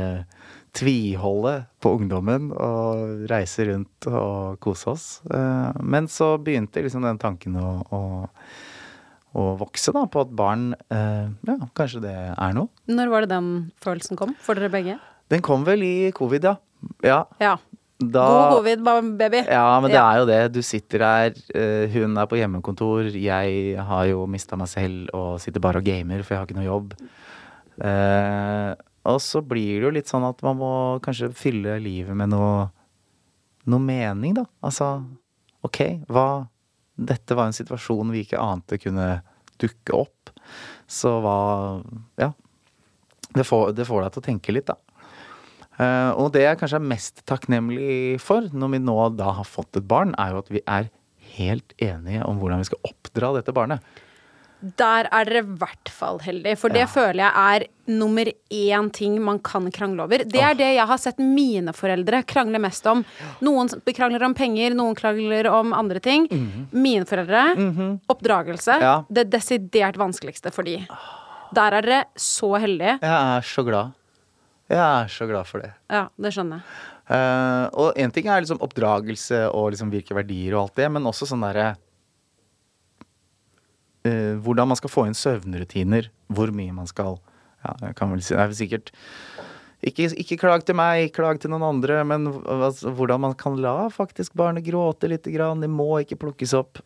tviholde 0.72 1.54
på 1.84 1.90
ungdommen 1.98 2.46
og 2.56 3.26
reise 3.30 3.66
rundt 3.68 4.06
og 4.08 4.56
kose 4.64 4.88
oss. 4.94 5.06
Eh, 5.28 5.80
Men 5.84 6.08
så 6.08 6.36
begynte 6.40 6.80
liksom 6.84 7.04
den 7.04 7.20
tanken 7.20 7.58
å, 7.60 7.72
å, 7.92 8.00
å 9.36 9.46
vokse, 9.60 9.92
da, 9.92 10.06
på 10.08 10.22
at 10.24 10.32
barn 10.38 10.70
eh, 10.88 11.26
Ja, 11.48 11.58
kanskje 11.76 12.04
det 12.06 12.14
er 12.32 12.56
noe. 12.56 12.70
Når 12.88 13.12
var 13.12 13.26
det 13.26 13.34
den 13.34 13.50
følelsen 13.84 14.16
kom 14.20 14.32
for 14.40 14.56
dere 14.56 14.72
begge? 14.72 14.96
Den 15.32 15.44
kom 15.44 15.66
vel 15.68 15.84
i 15.84 15.94
covid, 16.16 16.48
ja. 16.48 16.56
Ja. 17.04 17.20
Ja. 17.42 17.56
Da, 18.12 18.26
God 18.26 18.56
covid, 18.58 18.84
baby. 19.18 19.42
Ja, 19.46 19.80
men 19.80 19.92
det 19.92 20.00
er 20.00 20.20
jo 20.20 20.28
det. 20.28 20.40
Du 20.54 20.60
sitter 20.66 21.04
der, 21.04 21.42
eh, 21.54 21.88
hun 21.94 22.16
er 22.18 22.26
på 22.30 22.38
hjemmekontor, 22.40 23.10
jeg 23.14 23.76
har 23.78 24.06
jo 24.10 24.26
mista 24.30 24.58
meg 24.58 24.70
selv 24.72 25.12
og 25.14 25.40
sitter 25.42 25.62
bare 25.62 25.82
og 25.82 25.86
gamer, 25.86 26.22
for 26.22 26.34
jeg 26.34 26.40
har 26.42 26.48
ikke 26.48 26.58
noe 26.58 26.68
jobb. 26.68 26.94
Eh, 27.82 28.70
og 29.12 29.18
så 29.22 29.42
blir 29.42 29.80
det 29.80 29.86
jo 29.88 29.94
litt 29.96 30.10
sånn 30.10 30.26
at 30.28 30.42
man 30.46 30.58
må 30.60 30.72
kanskje 31.02 31.32
fylle 31.34 31.78
livet 31.82 32.16
med 32.18 32.30
noe, 32.34 32.68
noe 33.66 33.82
mening, 33.82 34.36
da. 34.38 34.46
Altså, 34.64 34.94
ok, 35.66 35.84
hva 36.10 36.48
Dette 37.02 37.34
var 37.34 37.48
en 37.48 37.56
situasjon 37.56 38.10
vi 38.12 38.20
ikke 38.22 38.38
ante 38.38 38.76
kunne 38.78 39.22
dukke 39.58 39.94
opp. 39.96 40.30
Så 40.86 41.16
hva 41.24 41.36
Ja. 42.20 42.32
Det 43.32 43.46
får, 43.48 43.72
det 43.72 43.86
får 43.88 44.02
deg 44.04 44.12
til 44.12 44.20
å 44.20 44.26
tenke 44.26 44.52
litt, 44.52 44.68
da. 44.68 44.76
Eh, 45.82 46.10
og 46.20 46.32
det 46.36 46.44
jeg 46.46 46.60
kanskje 46.60 46.78
er 46.80 46.88
mest 46.94 47.22
takknemlig 47.28 48.20
for 48.22 48.48
når 48.52 48.74
vi 48.76 48.82
nå 48.86 48.96
da 49.18 49.32
har 49.40 49.48
fått 49.48 49.80
et 49.80 49.88
barn, 49.88 50.14
er 50.20 50.34
jo 50.36 50.42
at 50.44 50.52
vi 50.54 50.62
er 50.68 50.90
helt 51.36 51.74
enige 51.82 52.24
om 52.28 52.38
hvordan 52.40 52.60
vi 52.62 52.68
skal 52.70 52.82
oppdra 52.92 53.34
dette 53.38 53.54
barnet. 53.56 53.80
Der 54.62 55.08
er 55.10 55.26
dere 55.26 55.40
i 55.42 55.54
hvert 55.58 55.90
fall 55.90 56.20
heldige, 56.22 56.54
for 56.60 56.70
det 56.70 56.84
føler 56.92 57.24
jeg 57.24 57.32
er 57.34 57.64
nummer 57.98 58.28
én 58.54 58.90
ting 58.94 59.16
man 59.24 59.40
kan 59.42 59.64
krangle 59.74 60.04
over. 60.04 60.22
Det 60.22 60.38
er 60.38 60.54
det 60.54 60.68
jeg 60.76 60.86
har 60.86 61.00
sett 61.02 61.18
mine 61.18 61.74
foreldre 61.74 62.20
krangle 62.30 62.60
mest 62.62 62.86
om. 62.86 63.02
Noen 63.42 63.72
krangler 63.90 64.22
om 64.28 64.36
penger, 64.38 64.76
noen 64.78 64.94
krangler 64.94 65.48
om 65.50 65.74
andre 65.74 65.98
ting. 66.04 66.28
Mine 66.70 67.08
foreldre, 67.10 67.42
oppdragelse, 68.12 68.78
Ja. 68.78 68.94
det 69.10 69.32
desidert 69.34 69.98
vanskeligste 69.98 70.52
for 70.54 70.62
de. 70.62 70.76
Der 71.52 71.74
er 71.80 71.82
dere 71.82 72.04
så 72.14 72.52
heldige. 72.62 73.00
Jeg 73.02 73.10
er 73.10 73.42
så 73.42 73.64
glad. 73.66 73.90
Jeg 74.72 74.80
er 74.80 75.10
så 75.12 75.28
glad 75.28 75.48
for 75.48 75.60
det. 75.60 75.72
Ja, 75.92 76.06
det 76.16 76.32
skjønner 76.32 76.60
jeg. 76.60 76.66
Uh, 77.12 77.66
og 77.76 77.98
én 78.00 78.12
ting 78.14 78.28
er 78.30 78.40
liksom 78.40 78.62
oppdragelse 78.64 79.42
og 79.50 79.72
liksom 79.74 79.90
hvilke 79.92 80.14
verdier 80.16 80.54
og 80.54 80.62
alt 80.62 80.78
det, 80.78 80.86
men 80.94 81.08
også 81.10 81.26
sånn 81.28 81.42
derre 81.44 81.72
uh, 84.06 84.38
Hvordan 84.40 84.70
man 84.70 84.78
skal 84.78 84.92
få 84.92 85.04
inn 85.08 85.18
søvnrutiner. 85.18 86.08
Hvor 86.32 86.54
mye 86.54 86.72
man 86.76 86.88
skal 86.88 87.18
Ja, 87.62 87.74
jeg 87.88 87.98
kan 87.98 88.14
vel 88.14 88.22
si 88.24 88.34
Det 88.34 88.44
er 88.44 88.54
sikkert 88.56 88.94
ikke, 89.82 90.08
ikke 90.22 90.38
klag 90.38 90.62
til 90.62 90.78
meg, 90.78 91.08
klag 91.10 91.40
til 91.42 91.50
noen 91.50 91.64
andre, 91.66 92.04
men 92.06 92.28
hvordan 92.30 93.24
man 93.24 93.32
kan 93.34 93.56
la 93.58 93.88
faktisk 93.90 94.30
barnet 94.38 94.62
gråte 94.62 95.10
lite 95.10 95.32
grann. 95.34 95.58
De 95.58 95.66
må 95.66 95.88
ikke 95.98 96.20
plukkes 96.22 96.54
opp. 96.54 96.78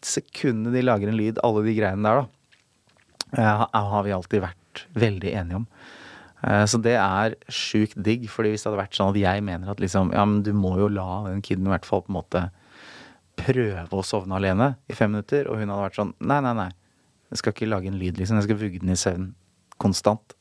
Sekundet 0.00 0.72
de 0.72 0.80
lager 0.80 1.12
en 1.12 1.18
lyd, 1.18 1.42
alle 1.44 1.66
de 1.66 1.74
greiene 1.76 2.08
der, 2.08 2.24
da, 3.36 3.66
uh, 3.68 3.84
har 3.92 4.06
vi 4.06 4.16
alltid 4.16 4.46
vært 4.46 4.86
veldig 4.96 5.34
enige 5.42 5.60
om. 5.60 5.68
Eh, 6.44 6.64
Så 6.70 6.80
det 6.82 6.94
er 6.96 7.34
sjukt 7.50 7.96
digg, 8.02 8.28
fordi 8.30 8.52
hvis 8.54 8.62
det 8.64 8.70
hadde 8.70 8.82
vært 8.84 8.98
sånn 8.98 9.10
at 9.12 9.20
jeg 9.20 9.42
mener 9.44 9.70
at 9.72 9.80
liksom, 9.82 10.12
ja, 10.14 10.24
men 10.24 10.42
du 10.46 10.52
må 10.54 10.76
jo 10.78 10.88
la 10.92 11.24
den 11.28 11.42
kiden 11.42 11.66
i 11.66 11.72
hvert 11.74 11.88
fall 11.88 12.04
på 12.06 12.12
en 12.12 12.18
måte 12.20 12.44
prøve 13.38 13.86
å 13.94 14.04
sovne 14.06 14.34
alene 14.38 14.72
i 14.90 14.96
fem 14.98 15.12
minutter, 15.14 15.46
og 15.48 15.58
hun 15.60 15.70
hadde 15.70 15.84
vært 15.86 15.98
sånn 16.00 16.14
nei, 16.20 16.40
nei, 16.42 16.54
nei, 16.58 16.70
jeg 17.30 17.40
skal 17.42 17.54
ikke 17.54 17.68
lage 17.70 17.90
en 17.90 17.98
lyd, 18.00 18.18
liksom, 18.18 18.38
jeg 18.40 18.48
skal 18.48 18.58
vugge 18.60 18.80
den 18.82 18.94
i 18.94 18.98
søvn 18.98 19.28
konstant. 19.78 20.34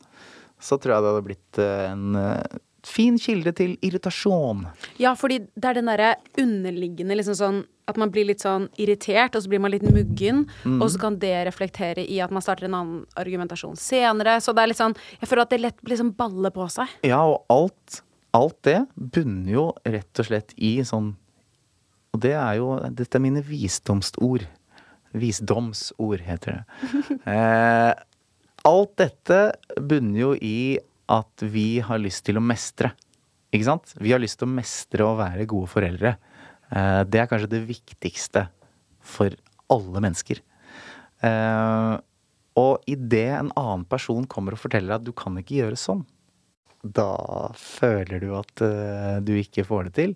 Så 0.57 0.79
tror 0.81 0.95
jeg 0.95 1.03
det 1.05 1.11
hadde 1.11 1.25
blitt 1.27 1.59
eh, 1.61 1.91
en 1.91 2.17
eh, 2.17 2.57
fin 2.87 3.17
kilde 3.21 3.51
til 3.57 3.75
irritasjon. 3.85 4.65
Ja, 5.01 5.11
fordi 5.19 5.41
det 5.55 5.65
er 5.71 5.77
den 5.81 5.89
derre 5.91 6.13
underliggende 6.39 7.17
liksom 7.19 7.35
sånn 7.37 7.59
at 7.87 7.95
man 7.99 8.09
blir 8.11 8.25
litt 8.27 8.41
sånn 8.43 8.65
irritert, 8.83 9.35
og 9.37 9.43
så 9.45 9.47
blir 9.51 9.61
man 9.63 9.71
litt 9.71 9.85
muggen, 9.85 10.41
Mm. 10.65 10.81
og 10.81 10.89
så 10.91 10.99
kan 10.99 11.15
det 11.21 11.45
reflektere 11.47 12.03
i 12.03 12.17
at 12.19 12.31
man 12.35 12.41
starter 12.43 12.65
en 12.67 12.73
annen 12.75 13.05
argumentasjon 13.15 13.77
senere. 13.79 14.41
Så 14.43 14.51
det 14.55 14.63
er 14.65 14.67
litt 14.73 14.81
sånn 14.81 14.95
Jeg 15.21 15.29
føler 15.29 15.41
at 15.45 15.49
det 15.53 15.61
lett 15.61 15.81
blir 15.83 15.95
sånn 15.99 16.11
balle 16.17 16.51
på 16.51 16.67
seg. 16.69 16.87
Ja, 17.07 17.21
og 17.23 17.45
alt, 17.49 18.01
alt 18.33 18.57
det 18.67 18.81
bunner 18.97 19.51
jo 19.53 19.65
rett 19.85 20.19
og 20.19 20.25
slett 20.27 20.51
i 20.57 20.77
sånn 20.83 21.15
Og 22.13 22.19
det 22.23 22.33
er 22.33 22.55
jo 22.57 22.73
Dette 22.89 23.15
er 23.15 23.19
mine 23.23 23.41
visdomsord. 23.43 24.47
Visdomsord, 25.13 26.21
heter 26.27 26.59
det. 26.59 26.63
Eh, 27.27 27.93
alt 28.67 28.93
dette 28.99 29.39
bunner 29.79 30.19
jo 30.19 30.33
i 30.43 30.77
at 31.11 31.43
vi 31.43 31.79
har 31.83 32.01
lyst 32.01 32.25
til 32.27 32.39
å 32.39 32.43
mestre. 32.43 32.91
Ikke 33.53 33.67
sant? 33.69 33.93
Vi 33.99 34.11
har 34.11 34.21
lyst 34.21 34.41
til 34.41 34.49
å 34.49 34.55
mestre 34.57 35.07
og 35.07 35.19
være 35.21 35.47
gode 35.49 35.71
foreldre. 35.71 36.17
Eh, 36.71 37.01
det 37.07 37.21
er 37.21 37.29
kanskje 37.31 37.53
det 37.55 37.63
viktigste 37.69 38.47
for 38.99 39.33
alle 39.71 40.03
mennesker. 40.03 40.43
Eh, 41.23 41.95
og 42.57 42.89
idet 42.89 43.31
en 43.37 43.51
annen 43.55 43.85
person 43.89 44.27
kommer 44.29 44.55
og 44.55 44.63
forteller 44.63 44.91
deg 44.91 45.01
at 45.01 45.07
du 45.07 45.13
kan 45.15 45.37
ikke 45.39 45.61
gjøre 45.61 45.79
sånn, 45.79 46.03
da 46.83 47.51
føler 47.57 48.21
du 48.21 48.31
at 48.37 48.63
eh, 48.65 49.17
du 49.25 49.33
ikke 49.37 49.65
får 49.67 49.87
det 49.87 49.95
til, 49.97 50.15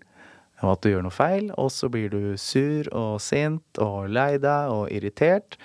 og 0.62 0.76
at 0.76 0.84
du 0.84 0.92
gjør 0.92 1.06
noe 1.08 1.16
feil, 1.16 1.50
og 1.58 1.72
så 1.74 1.90
blir 1.90 2.12
du 2.14 2.38
sur 2.38 2.90
og 2.94 3.16
sint 3.24 3.82
og 3.82 4.12
lei 4.14 4.36
deg 4.42 4.74
og 4.74 4.92
irritert. 4.94 5.58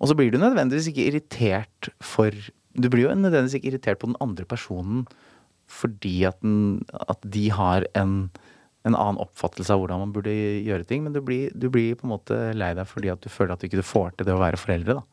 Og 0.00 0.10
så 0.10 0.16
blir 0.18 0.32
du 0.32 0.40
nødvendigvis 0.40 0.88
ikke 0.90 1.08
irritert 1.10 1.90
for 2.02 2.32
Du 2.74 2.88
blir 2.92 3.06
jo 3.06 3.14
nødvendigvis 3.14 3.58
ikke 3.58 3.72
irritert 3.72 4.00
på 4.02 4.10
den 4.10 4.18
andre 4.24 4.48
personen 4.48 5.06
fordi 5.72 6.24
at, 6.28 6.40
den, 6.42 6.82
at 6.92 7.22
de 7.24 7.46
har 7.54 7.86
en, 7.96 8.26
en 8.84 8.96
annen 8.96 9.20
oppfattelse 9.22 9.72
av 9.72 9.80
hvordan 9.80 10.02
man 10.02 10.12
burde 10.12 10.32
gjøre 10.32 10.84
ting, 10.88 11.04
men 11.04 11.14
du 11.14 11.22
blir, 11.24 11.52
du 11.56 11.70
blir 11.72 11.96
på 11.96 12.04
en 12.04 12.12
måte 12.12 12.38
lei 12.58 12.72
deg 12.76 12.88
fordi 12.90 13.12
at 13.12 13.22
du 13.24 13.30
føler 13.32 13.54
at 13.54 13.62
du 13.62 13.70
ikke 13.70 13.86
får 13.86 14.18
til 14.18 14.28
det 14.28 14.34
å 14.36 14.42
være 14.42 14.60
foreldre, 14.60 15.00
da. 15.00 15.06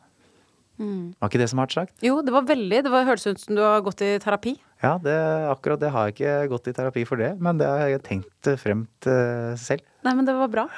Mm. 0.80 1.12
Var 1.20 1.32
ikke 1.32 1.42
det 1.42 1.50
som 1.52 1.60
hardt 1.60 1.76
sagt? 1.76 1.96
Jo, 2.04 2.22
det 2.24 2.32
var 2.32 2.46
veldig 2.48 2.78
Det 2.86 2.92
var, 2.94 3.04
hørtes 3.04 3.28
ut 3.28 3.42
som 3.42 3.58
du 3.58 3.60
har 3.66 3.82
gått 3.84 4.00
i 4.06 4.14
terapi. 4.24 4.54
Ja, 4.80 4.94
det, 5.04 5.16
akkurat 5.52 5.82
det 5.82 5.90
har 5.92 6.08
jeg 6.08 6.16
ikke 6.16 6.36
gått 6.54 6.70
i 6.72 6.76
terapi 6.78 7.04
for 7.08 7.20
det, 7.20 7.34
men 7.44 7.60
det 7.60 7.68
har 7.68 7.92
jeg 7.92 8.04
tenkt 8.06 8.52
frem 8.62 8.86
til 9.04 9.58
selv. 9.60 9.84
Nei, 10.08 10.16
men 10.16 10.28
det 10.28 10.38
var 10.40 10.52
bra. 10.54 10.70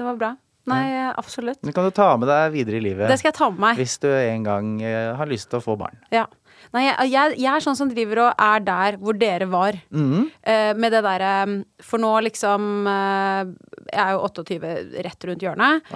Det 0.00 0.06
var 0.06 0.16
bra. 0.16 0.30
Nei, 0.68 0.84
absolutt. 1.16 1.60
Det 1.64 1.72
kan 1.74 1.86
du 1.88 1.94
ta 1.94 2.10
med 2.20 2.28
deg 2.28 2.52
videre 2.52 2.80
i 2.80 2.84
livet. 2.84 3.08
Det 3.08 3.16
skal 3.20 3.30
jeg 3.30 3.38
ta 3.38 3.48
med 3.52 3.62
meg. 3.64 3.80
Hvis 3.80 3.96
du 4.02 4.10
en 4.10 4.44
gang 4.44 4.74
eh, 4.84 5.12
har 5.16 5.30
lyst 5.30 5.48
til 5.50 5.60
å 5.60 5.64
få 5.64 5.76
barn. 5.80 5.96
Ja. 6.12 6.26
Nei, 6.74 6.84
jeg, 6.84 7.10
jeg, 7.10 7.36
jeg 7.40 7.50
er 7.50 7.64
sånn 7.64 7.78
som 7.78 7.88
driver 7.90 8.26
og 8.26 8.42
er 8.44 8.64
der 8.66 8.98
hvor 9.00 9.16
dere 9.18 9.48
var. 9.50 9.78
Mm. 9.90 10.28
Eh, 10.44 10.72
med 10.76 10.92
det 10.92 11.00
derre 11.06 11.32
For 11.82 12.02
nå 12.02 12.10
liksom 12.28 12.86
eh, 12.90 13.54
Jeg 13.88 14.02
er 14.04 14.12
jo 14.14 14.20
28 14.28 14.74
rett 15.08 15.26
rundt 15.30 15.46
hjørnet. 15.46 15.94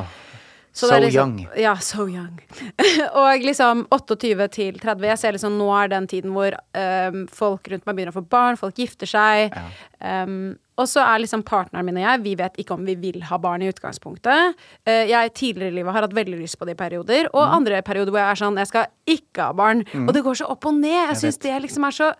So 0.74 0.88
liksom, 0.90 1.36
young. 1.38 1.48
Ja, 1.56 1.76
so 1.78 2.08
young. 2.08 2.40
og 3.20 3.44
liksom 3.46 3.84
28 3.94 4.48
til 4.50 4.80
30. 4.82 5.06
Jeg 5.06 5.20
ser 5.20 5.36
liksom 5.36 5.54
nå 5.54 5.68
er 5.70 5.92
den 5.92 6.08
tiden 6.10 6.34
hvor 6.34 6.56
um, 6.74 7.20
folk 7.30 7.70
rundt 7.70 7.86
meg 7.86 7.94
begynner 7.94 8.10
å 8.10 8.16
få 8.16 8.24
barn, 8.26 8.58
folk 8.58 8.80
gifter 8.82 9.06
seg. 9.06 9.54
Um, 10.02 10.56
og 10.74 10.90
så 10.90 11.04
er 11.06 11.22
liksom 11.22 11.44
partneren 11.46 11.86
min 11.86 12.00
og 12.00 12.02
jeg, 12.02 12.22
vi 12.24 12.34
vet 12.40 12.58
ikke 12.58 12.74
om 12.74 12.82
vi 12.82 12.96
vil 12.98 13.22
ha 13.28 13.38
barn 13.38 13.62
i 13.62 13.70
utgangspunktet. 13.70 14.58
Uh, 14.82 15.04
jeg 15.06 15.34
tidligere 15.38 15.70
i 15.70 15.78
livet 15.78 15.94
har 15.94 16.08
hatt 16.08 16.18
veldig 16.18 16.40
lyst 16.42 16.58
på 16.58 16.66
det 16.66 16.74
i 16.74 16.82
perioder, 16.82 17.30
og 17.30 17.54
andre 17.60 17.78
perioder 17.86 18.10
hvor 18.10 18.24
jeg 18.24 18.32
er 18.32 18.42
sånn, 18.42 18.58
jeg 18.58 18.72
skal 18.72 18.90
ikke 19.14 19.52
ha 19.52 19.54
barn. 19.54 19.86
Mm. 19.92 20.08
Og 20.08 20.16
det 20.18 20.24
går 20.26 20.42
så 20.42 20.50
opp 20.50 20.66
og 20.66 20.74
ned. 20.80 20.90
Jeg 20.96 21.12
Jeg 21.14 21.22
syns 21.22 21.44
det 21.46 21.60
liksom 21.68 21.86
er 21.86 22.02
så 22.02 22.14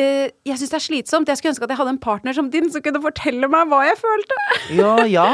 eh, 0.00 0.32
jeg 0.46 0.58
syns 0.60 0.72
det 0.72 0.78
er 0.78 0.84
slitsomt. 0.84 1.30
Jeg 1.30 1.40
skulle 1.40 1.52
ønske 1.54 1.66
at 1.66 1.72
jeg 1.74 1.80
hadde 1.80 1.92
en 1.94 2.00
partner 2.02 2.36
som 2.36 2.48
din 2.52 2.68
som 2.72 2.82
kunne 2.84 3.02
fortelle 3.04 3.48
meg 3.52 3.70
hva 3.70 3.82
jeg 3.88 3.98
følte. 4.00 4.40
Ja, 4.76 4.94
ja. 5.06 5.26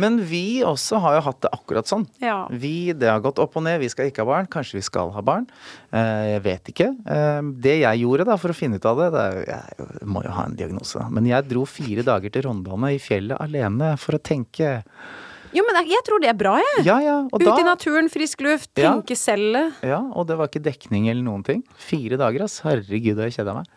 Men 0.00 0.16
vi 0.26 0.62
også 0.64 0.98
har 1.02 1.18
jo 1.18 1.24
hatt 1.26 1.42
det 1.44 1.50
akkurat 1.52 1.90
sånn. 1.90 2.06
Ja. 2.22 2.46
Vi, 2.50 2.94
Det 2.96 3.10
har 3.10 3.20
gått 3.24 3.40
opp 3.42 3.58
og 3.58 3.64
ned. 3.66 3.78
Vi 3.82 3.90
skal 3.92 4.08
ikke 4.08 4.24
ha 4.24 4.30
barn. 4.30 4.48
Kanskje 4.50 4.78
vi 4.78 4.84
skal 4.86 5.12
ha 5.14 5.22
barn. 5.24 5.46
Uh, 5.92 6.24
jeg 6.34 6.42
vet 6.46 6.72
ikke. 6.72 6.88
Uh, 7.04 7.52
det 7.62 7.78
jeg 7.82 8.02
gjorde 8.02 8.28
da 8.30 8.38
for 8.40 8.54
å 8.54 8.56
finne 8.56 8.80
ut 8.80 8.88
av 8.88 9.02
det, 9.02 9.10
det 9.14 9.24
er, 9.28 9.70
Jeg 10.00 10.08
må 10.08 10.24
jo 10.24 10.34
ha 10.34 10.48
en 10.48 10.56
diagnose, 10.58 10.98
da. 10.98 11.08
Men 11.12 11.28
jeg 11.28 11.48
dro 11.50 11.66
fire 11.68 12.06
dager 12.06 12.32
til 12.32 12.48
Rondane 12.48 12.94
i 12.96 13.02
fjellet 13.02 13.40
alene 13.44 13.94
for 14.00 14.16
å 14.16 14.22
tenke. 14.24 14.78
Jo, 15.58 15.64
men 15.66 15.80
jeg, 15.80 15.90
jeg 15.96 16.04
tror 16.06 16.22
det 16.22 16.30
er 16.30 16.36
bra, 16.38 16.54
jeg. 16.62 16.84
Ja, 16.86 16.98
ja. 17.02 17.16
Ut 17.26 17.42
da 17.42 17.56
i 17.58 17.66
naturen, 17.66 18.10
frisk 18.12 18.42
luft, 18.46 18.70
Ja. 18.78 18.92
tenke 18.94 19.16
selv. 19.18 19.74
Ja, 19.82 19.98
og 20.14 20.28
det 20.28 20.36
var 20.38 20.50
ikke 20.50 20.62
dekning 20.62 21.08
eller 21.10 21.24
noen 21.26 21.42
ting. 21.46 21.64
Fire 21.82 22.18
dager, 22.20 22.44
ass. 22.46 22.60
Herregud, 22.62 23.18
jeg 23.24 23.34
kjeda 23.34 23.56
meg. 23.56 23.68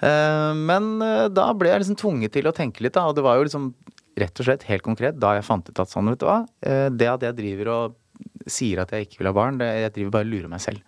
Uh, 0.00 0.54
men 0.56 0.90
uh, 1.04 1.28
da 1.32 1.50
ble 1.58 1.72
jeg 1.72 1.84
liksom 1.84 1.98
tvunget 2.00 2.34
til 2.38 2.48
å 2.48 2.54
tenke 2.56 2.84
litt, 2.84 2.96
da. 2.96 3.08
Og 3.10 3.16
det 3.18 3.24
var 3.26 3.38
jo 3.38 3.48
liksom 3.48 3.72
rett 4.18 4.40
og 4.40 4.48
slett 4.48 4.66
helt 4.66 4.82
konkret 4.82 5.18
da 5.20 5.36
jeg 5.36 5.46
fant 5.46 5.68
ut 5.68 5.82
at 5.84 5.92
sånn, 5.92 6.10
vet 6.14 6.22
du 6.22 6.28
hva. 6.30 6.40
Uh, 6.64 6.88
det 6.94 7.10
at 7.12 7.26
jeg 7.28 7.38
driver 7.42 7.72
og 7.74 7.98
sier 8.48 8.80
at 8.82 8.94
jeg 8.94 9.06
ikke 9.06 9.20
vil 9.20 9.30
ha 9.30 9.36
barn, 9.36 9.60
det, 9.60 9.68
jeg 9.84 9.94
driver 9.98 10.16
bare 10.16 10.28
og 10.28 10.32
lurer 10.32 10.52
meg 10.54 10.64
selv. 10.64 10.84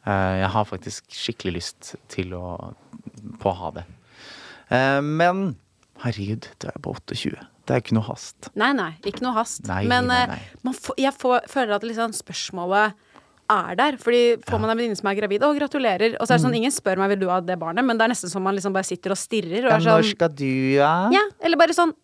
Jeg 0.00 0.48
har 0.48 0.64
faktisk 0.64 1.10
skikkelig 1.12 1.52
lyst 1.58 1.90
til 2.08 2.30
å 2.32 2.72
på 3.42 3.50
å 3.50 3.56
ha 3.58 3.68
det. 3.76 3.82
Men 5.04 5.42
herregud, 6.00 6.48
da 6.62 6.70
er 6.72 6.80
på 6.80 6.94
28. 6.96 7.36
Det 7.70 7.76
er 7.76 7.84
ikke 7.84 7.94
noe 7.94 8.08
hast. 8.08 8.50
Nei, 8.58 8.72
nei, 8.74 8.90
ikke 9.06 9.22
noe 9.22 9.36
hast. 9.36 9.62
Nei, 9.68 9.84
men 9.86 10.10
nei, 10.10 10.24
eh, 10.24 10.32
nei. 10.34 10.40
Man 10.66 10.74
får, 10.74 10.96
jeg 10.98 11.14
får, 11.14 11.46
føler 11.52 11.76
at 11.76 11.86
liksom 11.86 12.14
spørsmålet 12.16 12.96
er 13.54 13.78
der. 13.78 13.98
Fordi 14.00 14.22
får 14.46 14.62
man 14.62 14.72
en 14.72 14.80
venninne 14.80 14.98
som 14.98 15.06
er 15.10 15.18
gravid, 15.20 15.44
å, 15.46 15.52
gratulerer. 15.54 16.16
Og 16.18 16.26
så 16.26 16.34
er 16.34 16.40
det 16.40 16.44
sånn, 16.48 16.56
ingen 16.58 16.74
spør 16.74 16.98
meg 16.98 17.12
vil 17.14 17.22
du 17.22 17.28
ha 17.30 17.38
det 17.44 17.58
barnet, 17.60 17.86
men 17.86 17.98
det 17.98 18.08
er 18.08 18.12
nesten 18.16 18.32
som 18.32 18.42
man 18.46 18.58
liksom 18.58 18.74
bare 18.74 18.88
sitter 18.88 19.14
og 19.14 19.20
stirrer. 19.20 19.68
Og 19.68 19.70
er 19.76 19.84
når 19.84 19.86
sånn, 19.86 20.10
skal 20.16 20.34
du, 20.34 20.50
ja? 20.80 20.92
ja, 21.14 21.22
eller 21.46 21.60
bare 21.60 21.76
sånn 21.76 21.94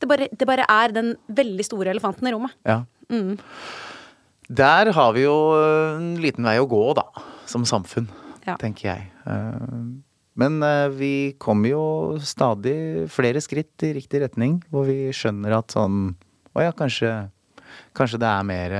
det 0.00 0.08
bare, 0.08 0.30
det 0.32 0.48
bare 0.48 0.64
er 0.72 0.96
den 0.96 1.12
veldig 1.28 1.64
store 1.66 1.92
elefanten 1.92 2.28
i 2.28 2.32
rommet. 2.32 2.56
Ja. 2.64 2.80
Mm. 3.12 3.34
Der 4.48 4.90
har 4.96 5.12
vi 5.12 5.26
jo 5.26 5.34
en 5.60 6.14
liten 6.22 6.48
vei 6.48 6.56
å 6.62 6.68
gå, 6.68 6.80
da. 6.96 7.04
Som 7.50 7.66
samfunn, 7.68 8.08
Ja. 8.46 8.56
tenker 8.56 8.88
jeg. 8.94 9.10
Eh, 10.40 10.48
Men 10.48 10.62
eh, 10.62 10.88
vi 10.88 11.34
kommer 11.38 11.68
jo 11.68 12.18
stadig 12.20 13.08
flere 13.10 13.40
skritt 13.40 13.82
i 13.82 13.92
riktig 13.94 14.22
retning, 14.22 14.62
hvor 14.70 14.86
vi 14.88 15.10
skjønner 15.12 15.58
at 15.58 15.72
sånn 15.76 16.16
Å 16.50 16.62
ja, 16.64 16.72
kanskje, 16.72 17.30
kanskje 17.94 18.18
det 18.18 18.26
er 18.26 18.42
mer 18.42 18.72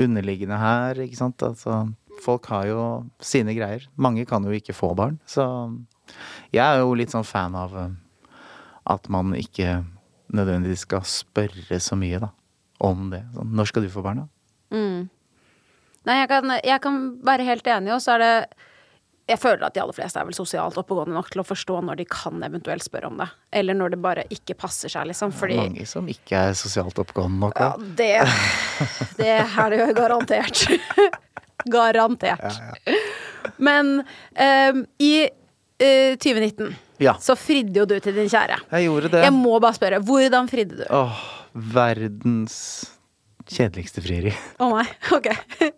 underliggende 0.00 0.56
her, 0.56 0.96
ikke 0.96 1.18
sant. 1.18 1.42
Altså, 1.44 1.92
folk 2.24 2.46
har 2.48 2.66
jo 2.70 2.84
sine 3.20 3.52
greier. 3.52 3.84
Mange 3.96 4.24
kan 4.24 4.42
jo 4.44 4.54
ikke 4.56 4.72
få 4.72 4.94
barn. 4.96 5.18
Så 5.28 5.44
jeg 6.54 6.64
er 6.64 6.80
jo 6.80 6.94
litt 6.96 7.12
sånn 7.12 7.26
fan 7.26 7.54
av 7.54 7.76
eh, 7.76 7.92
at 8.88 9.10
man 9.12 9.34
ikke 9.36 9.82
nødvendigvis 10.32 10.86
skal 10.86 11.04
spørre 11.04 11.80
så 11.80 11.98
mye, 12.00 12.22
da. 12.22 12.30
Om 12.80 13.10
det. 13.12 13.22
Sånn, 13.34 13.52
når 13.56 13.68
skal 13.68 13.84
du 13.84 13.92
få 13.92 14.04
barn, 14.06 14.24
da? 14.24 14.26
Mm. 14.76 15.08
Nei, 16.06 16.16
jeg 16.22 16.28
kan, 16.30 16.56
jeg 16.62 16.80
kan 16.80 16.98
være 17.26 17.46
helt 17.48 17.68
enig, 17.76 17.92
og 17.92 18.00
så 18.00 18.16
er 18.16 18.24
det 18.24 18.34
Jeg 19.26 19.40
føler 19.42 19.64
at 19.66 19.74
de 19.74 19.80
aller 19.82 19.96
fleste 19.96 20.20
er 20.20 20.26
vel 20.28 20.36
sosialt 20.38 20.76
oppegående 20.78 21.16
nok 21.16 21.32
til 21.32 21.40
å 21.42 21.44
forstå 21.48 21.80
når 21.82 21.98
de 21.98 22.04
kan 22.06 22.38
eventuelt 22.46 22.84
spørre 22.86 23.08
om 23.10 23.16
det. 23.18 23.26
Eller 23.58 23.74
når 23.74 23.96
det 23.96 23.98
bare 24.04 24.24
ikke 24.30 24.54
passer 24.54 24.92
seg, 24.92 25.08
liksom. 25.10 25.32
Fordi 25.34 25.56
Mange 25.58 25.86
som 25.90 26.06
ikke 26.12 26.44
er 26.52 26.54
sosialt 26.58 27.00
oppegående 27.02 27.40
nok. 27.42 27.58
Ja, 27.58 27.72
da. 27.74 27.90
det 27.98 29.16
Det 29.18 29.32
er 29.42 29.72
det 29.74 29.80
jo 29.82 29.88
garantert. 29.98 30.62
garantert. 31.76 32.60
Men 33.58 33.96
um, 34.04 34.82
i 35.02 35.12
uh, 35.26 36.14
2019 36.22 36.74
Ja. 37.02 37.16
så 37.20 37.34
fridde 37.36 37.82
jo 37.82 37.84
du 37.90 37.98
til 38.00 38.14
din 38.16 38.30
kjære. 38.30 38.60
Jeg 38.70 38.86
gjorde 38.86 39.10
det. 39.12 39.24
Jeg 39.26 39.34
må 39.34 39.58
bare 39.60 39.74
spørre, 39.76 39.98
hvordan 40.06 40.46
fridde 40.48 40.78
du? 40.80 40.86
Åh, 40.88 41.18
verdens 41.74 42.56
kjedeligste 43.50 44.02
frieri. 44.04 44.32
Å 44.62 44.68
nei, 44.72 44.84
ok, 45.16 45.28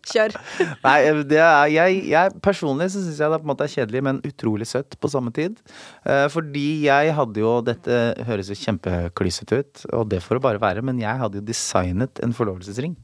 kjør. 0.08 0.36
Nei, 0.84 0.96
det 1.28 1.40
er, 1.42 1.72
jeg, 1.72 2.00
jeg 2.10 2.40
personlig 2.44 2.90
så 2.94 3.02
syns 3.04 3.20
jeg 3.20 3.32
det 3.32 3.40
på 3.42 3.46
en 3.46 3.52
måte 3.52 3.66
er 3.68 3.74
kjedelig, 3.74 4.04
men 4.08 4.22
utrolig 4.26 4.68
søtt 4.70 4.98
på 5.00 5.10
samme 5.12 5.32
tid. 5.36 5.58
Eh, 6.04 6.26
fordi 6.32 6.66
jeg 6.86 7.14
hadde 7.18 7.42
jo 7.42 7.56
Dette 7.68 7.98
høres 8.28 8.50
jo 8.52 8.56
kjempeklysete 8.58 9.60
ut, 9.60 9.84
og 9.92 10.08
det 10.12 10.22
får 10.24 10.38
det 10.38 10.46
bare 10.46 10.62
være, 10.62 10.84
men 10.86 11.00
jeg 11.02 11.20
hadde 11.20 11.40
jo 11.40 11.46
designet 11.48 12.22
en 12.24 12.34
forlovelsesring. 12.36 12.96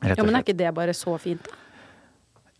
Rett 0.00 0.16
Ja, 0.16 0.24
men 0.24 0.38
er 0.38 0.46
ikke 0.46 0.56
det 0.56 0.72
bare 0.76 0.96
så 0.96 1.16
fint? 1.20 1.44
da? 1.44 1.58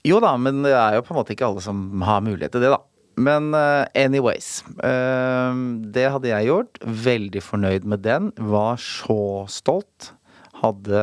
Jo 0.07 0.21
da, 0.23 0.33
men 0.41 0.63
det 0.65 0.73
er 0.73 0.97
jo 0.97 1.05
på 1.05 1.13
en 1.13 1.21
måte 1.21 1.35
ikke 1.35 1.49
alle 1.51 1.63
som 1.65 1.83
har 2.05 2.23
mulighet 2.25 2.55
til 2.55 2.65
det, 2.65 2.73
da. 2.73 2.81
Men 3.21 3.51
uh, 3.53 3.85
anyways. 3.99 4.63
Uh, 4.81 5.53
det 5.93 6.07
hadde 6.09 6.31
jeg 6.31 6.49
gjort. 6.49 6.81
Veldig 6.81 7.43
fornøyd 7.45 7.89
med 7.89 8.05
den. 8.07 8.31
Var 8.39 8.81
så 8.81 9.45
stolt. 9.53 10.13
Hadde 10.61 11.01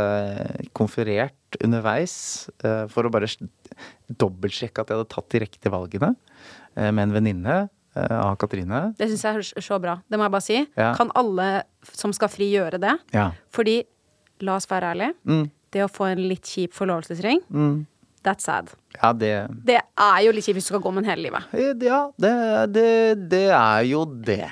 konferert 0.77 1.57
underveis 1.63 2.13
eh, 2.63 2.85
for 2.91 3.07
å 3.07 3.11
bare 3.13 3.29
dobbeltsjekke 4.07 4.83
at 4.83 4.91
jeg 4.91 4.99
hadde 4.99 5.11
tatt 5.13 5.29
de 5.33 5.41
riktige 5.43 5.73
valgene 5.73 6.13
eh, 6.75 6.91
med 6.91 7.07
en 7.07 7.15
venninne 7.15 7.57
eh, 7.63 8.15
av 8.19 8.37
Katrine. 8.41 8.83
Det 8.99 9.09
syns 9.11 9.25
jeg 9.25 9.43
er 9.57 9.67
så 9.67 9.79
bra. 9.81 9.97
Det 10.07 10.19
må 10.19 10.27
jeg 10.27 10.35
bare 10.35 10.45
si. 10.45 10.59
Ja. 10.77 10.91
Kan 10.97 11.13
alle 11.17 11.49
som 11.93 12.13
skal 12.15 12.31
fri, 12.31 12.49
gjøre 12.53 12.81
det? 12.83 12.95
Ja. 13.15 13.31
Fordi, 13.53 13.79
la 14.45 14.57
oss 14.59 14.69
være 14.69 14.93
ærlige, 14.93 15.13
Mm, 15.25 15.47
det 15.73 15.83
å 15.83 15.91
få 15.91 16.11
en 16.11 16.21
litt 16.29 16.47
kjip 16.47 16.75
forlovelsesring, 16.77 17.41
mm. 17.49 17.73
that's 18.23 18.45
sad. 18.47 18.69
Ja, 19.01 19.11
det 19.13 19.33
Det 19.65 19.81
er 19.81 20.21
jo 20.25 20.31
litt 20.35 20.45
kjipt 20.45 20.59
hvis 20.61 20.69
du 20.69 20.75
skal 20.75 20.85
gå 20.85 20.93
med 20.93 21.03
den 21.03 21.11
hele 21.11 21.27
livet. 21.27 21.49
Ja, 21.83 22.05
det, 22.17 22.35
det, 22.75 22.89
det 23.33 23.47
er 23.49 23.83
jo 23.89 24.05
det. 24.05 24.45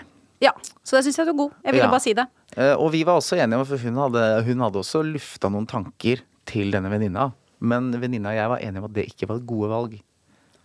Ja, 0.43 0.51
så 0.83 0.97
det 0.97 1.05
syns 1.05 1.17
jeg 1.17 1.29
du 1.29 1.31
er 1.31 1.39
god. 1.45 1.53
Jeg 1.63 1.77
ville 1.77 1.91
bare 1.93 2.03
si 2.03 2.13
det. 2.17 2.25
Eh, 2.55 2.73
Og 2.75 2.91
vi 2.93 3.03
var 3.07 3.19
også 3.19 3.37
enige 3.39 3.59
om, 3.59 3.65
for 3.67 3.81
hun 3.83 3.97
hadde, 3.99 4.25
hun 4.47 4.63
hadde 4.63 4.81
også 4.81 5.03
lufta 5.05 5.49
noen 5.51 5.67
tanker 5.69 6.21
til 6.47 6.71
denne 6.75 6.91
venninna. 6.91 7.29
Men 7.65 7.91
venninna 7.99 8.31
og 8.33 8.37
jeg 8.37 8.51
var 8.51 8.63
enige 8.63 8.83
om 8.83 8.87
at 8.89 8.95
det 8.95 9.07
ikke 9.11 9.29
var 9.31 9.43
gode 9.47 9.71
valg. 9.71 9.97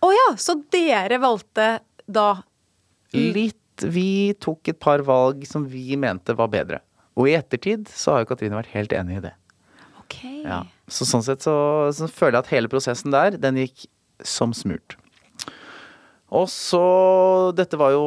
Å 0.01 0.09
ja, 0.15 0.29
så 0.39 0.55
dere 0.73 1.19
valgte 1.21 1.67
da 2.09 2.29
Litt 3.11 3.83
Vi 3.91 4.31
tok 4.39 4.69
et 4.71 4.79
par 4.79 5.01
valg 5.03 5.43
som 5.49 5.65
vi 5.67 5.97
mente 5.99 6.33
var 6.37 6.47
bedre. 6.53 6.79
Og 7.19 7.27
i 7.27 7.35
ettertid 7.35 7.89
så 7.91 8.13
har 8.15 8.23
jo 8.23 8.29
Katrine 8.29 8.55
vært 8.55 8.71
helt 8.75 8.93
enig 8.95 9.17
i 9.19 9.23
det. 9.25 9.33
Ok. 9.99 10.17
Ja. 10.45 10.61
Så 10.91 11.07
sånn 11.07 11.23
sett 11.25 11.43
så, 11.43 11.53
så 11.95 12.07
føler 12.07 12.37
jeg 12.39 12.45
at 12.45 12.51
hele 12.53 12.71
prosessen 12.71 13.11
der, 13.11 13.35
den 13.41 13.59
gikk 13.59 13.87
som 14.27 14.53
smurt. 14.55 14.95
Og 16.31 16.47
så 16.51 16.81
Dette 17.57 17.75
var 17.79 17.91
jo 17.95 18.03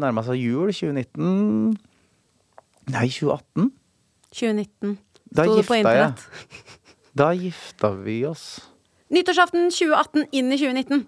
nærma 0.00 0.24
seg 0.24 0.40
jul 0.40 0.70
2019 0.72 1.74
Nei, 2.92 3.08
2018. 3.08 3.70
2019. 4.34 4.98
Da 5.34 5.44
Sto 5.46 5.56
det 5.56 5.66
på 5.68 5.76
internett. 5.78 6.20
jeg. 6.20 6.62
Da 7.14 7.30
gifta 7.34 7.90
vi 8.04 8.18
oss. 8.26 8.46
Nyttårsaften 9.14 9.70
2018 9.70 10.26
inn 10.34 10.52
i 10.52 10.58
2019. 10.58 11.04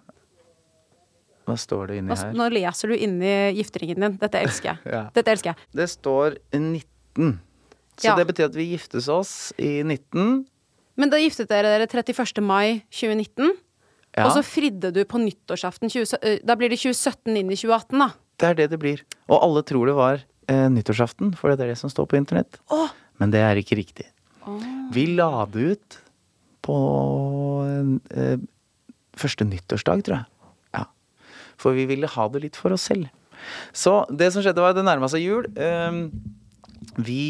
Hva 1.47 1.55
står 1.59 1.87
det 1.93 1.97
inni 2.01 2.11
Nå, 2.11 2.17
her? 2.19 2.33
nå 2.35 2.47
leser 2.51 2.91
du 2.91 2.97
inni 2.99 3.33
gifteringen 3.55 4.03
din. 4.03 4.17
Dette 4.19 4.41
elsker 4.43 4.73
jeg. 4.73 4.81
Ja. 4.97 5.03
Dette 5.15 5.31
elsker 5.35 5.53
jeg. 5.53 5.69
Det 5.79 5.87
står 5.93 6.39
19. 6.55 7.37
Så 7.97 8.11
Ja. 8.11 8.17
det 8.19 8.27
betyr 8.29 8.49
at 8.51 8.55
vi 8.59 8.67
giftes 8.73 9.07
oss 9.09 9.53
i 9.59 9.83
19. 9.87 10.45
Men 10.97 11.11
da 11.13 11.17
giftet 11.21 11.49
dere 11.49 11.71
dere 11.79 11.87
31. 11.89 12.43
mai 12.45 12.83
2019. 12.91 13.53
Ja. 14.17 14.27
Og 14.27 14.33
så 14.33 14.43
fridde 14.47 14.91
du 14.97 15.03
på 15.05 15.19
nyttårsaften 15.21 15.91
20, 15.93 16.17
øh, 16.23 16.39
Da 16.45 16.55
blir 16.57 16.71
det 16.73 16.79
2017 16.81 17.37
inn 17.37 17.51
i 17.53 17.57
2018, 17.57 17.99
da. 18.01 18.09
Det 18.39 18.49
er 18.49 18.55
det 18.55 18.71
det 18.71 18.79
blir. 18.81 19.03
Og 19.29 19.43
alle 19.43 19.63
tror 19.63 19.87
det 19.87 19.95
var 19.97 20.23
eh, 20.51 20.67
nyttårsaften, 20.73 21.35
for 21.39 21.53
det 21.53 21.65
er 21.65 21.73
det 21.73 21.81
som 21.81 21.93
står 21.93 22.09
på 22.11 22.19
internett. 22.19 22.59
Oh. 22.73 22.91
Men 23.21 23.33
det 23.35 23.43
er 23.45 23.61
ikke 23.61 23.79
riktig. 23.79 24.09
Vi 24.95 25.09
la 25.17 25.47
det 25.51 25.73
ut 25.73 25.99
på 26.67 26.79
eh, 28.15 28.39
første 29.19 29.47
nyttårsdag, 29.49 30.05
tror 30.07 30.19
jeg. 30.21 30.51
Ja. 30.77 30.87
For 31.61 31.77
vi 31.77 31.87
ville 31.91 32.11
ha 32.11 32.29
det 32.33 32.45
litt 32.45 32.59
for 32.59 32.75
oss 32.77 32.87
selv. 32.91 33.11
Så 33.77 34.01
det 34.11 34.33
som 34.35 34.45
skjedde, 34.45 34.63
var 34.63 34.75
at 34.75 34.79
det 34.79 34.87
nærma 34.87 35.11
seg 35.13 35.27
jul. 35.27 35.51
Eh, 35.55 36.03
vi 37.03 37.23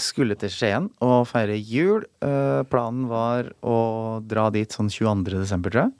skulle 0.00 0.32
til 0.40 0.48
Skien 0.48 0.86
og 1.04 1.26
feire 1.28 1.52
jul. 1.58 2.06
Eh, 2.24 2.62
planen 2.72 3.02
var 3.10 3.50
å 3.60 3.76
dra 4.24 4.46
dit 4.54 4.72
sånn 4.72 4.88
22. 4.88 5.42
desember, 5.42 5.74
tror 5.74 5.82
jeg. 5.82 5.92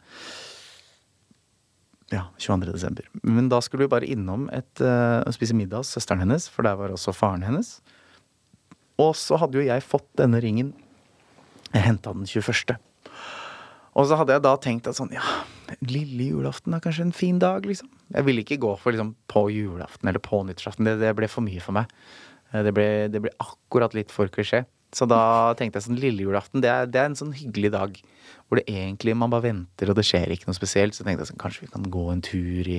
Ja, 2.13 2.25
22. 2.41 2.73
desember. 2.73 3.05
Men 3.23 3.51
da 3.53 3.59
skulle 3.61 3.85
vi 3.85 3.93
bare 3.93 4.09
innom 4.09 4.47
et, 4.55 4.81
uh, 4.81 5.21
spise 5.35 5.57
middag 5.57 5.83
hos 5.83 5.91
søsteren 5.93 6.23
hennes, 6.25 6.47
for 6.49 6.65
der 6.65 6.79
var 6.81 6.95
også 6.95 7.13
faren 7.13 7.45
hennes. 7.45 7.79
Og 8.99 9.13
så 9.19 9.37
hadde 9.39 9.61
jo 9.61 9.67
jeg 9.67 9.85
fått 9.85 10.09
denne 10.19 10.41
ringen. 10.43 10.73
Jeg 11.75 11.85
henta 11.85 12.15
den 12.17 12.25
21. 12.25 12.79
Og 13.99 14.07
så 14.09 14.17
hadde 14.17 14.33
jeg 14.37 14.45
da 14.47 14.55
tenkt 14.63 14.89
at 14.89 14.97
sånn, 14.97 15.13
ja, 15.13 15.25
lille 15.85 16.31
julaften 16.31 16.75
er 16.77 16.81
kanskje 16.85 17.05
en 17.09 17.15
fin 17.17 17.39
dag, 17.43 17.67
liksom. 17.67 17.91
Jeg 18.15 18.25
ville 18.25 18.45
ikke 18.45 18.61
gå 18.63 18.73
for 18.81 18.95
liksom 18.95 19.13
på 19.29 19.45
julaften 19.53 20.09
eller 20.09 20.23
på 20.23 20.41
nyttårsaften. 20.49 20.87
Det, 20.89 20.97
det 21.03 21.13
ble 21.19 21.29
for 21.29 21.45
mye 21.45 21.61
for 21.61 21.77
meg. 21.77 21.93
Eh, 22.55 22.63
Det 22.65 22.73
ble, 22.77 22.87
det 23.13 23.21
ble 23.25 23.33
akkurat 23.43 23.93
litt 23.99 24.15
for 24.15 24.31
klisjé. 24.33 24.65
Så 24.95 25.05
da 25.09 25.53
tenkte 25.59 25.77
jeg 25.79 25.89
sånn 25.89 26.01
lille 26.01 26.25
julaften, 26.25 26.63
det 26.65 26.71
er, 26.73 26.87
det 26.89 27.01
er 27.01 27.11
en 27.11 27.19
sånn 27.19 27.35
hyggelig 27.37 27.71
dag. 27.75 27.99
Hvor 28.49 28.57
det 28.57 28.65
egentlig 28.73 29.13
man 29.19 29.29
bare 29.29 29.45
venter, 29.45 29.91
og 29.93 29.99
det 29.99 30.07
skjer 30.09 30.31
ikke 30.33 30.49
noe 30.49 30.57
spesielt. 30.57 30.97
Så 30.97 31.05
tenkte 31.05 31.21
jeg 31.27 31.29
sånn, 31.35 31.41
kanskje 31.43 31.67
vi 31.67 31.73
kan 31.75 31.85
gå 31.93 32.05
en 32.09 32.23
tur 32.25 32.71
i 32.73 32.79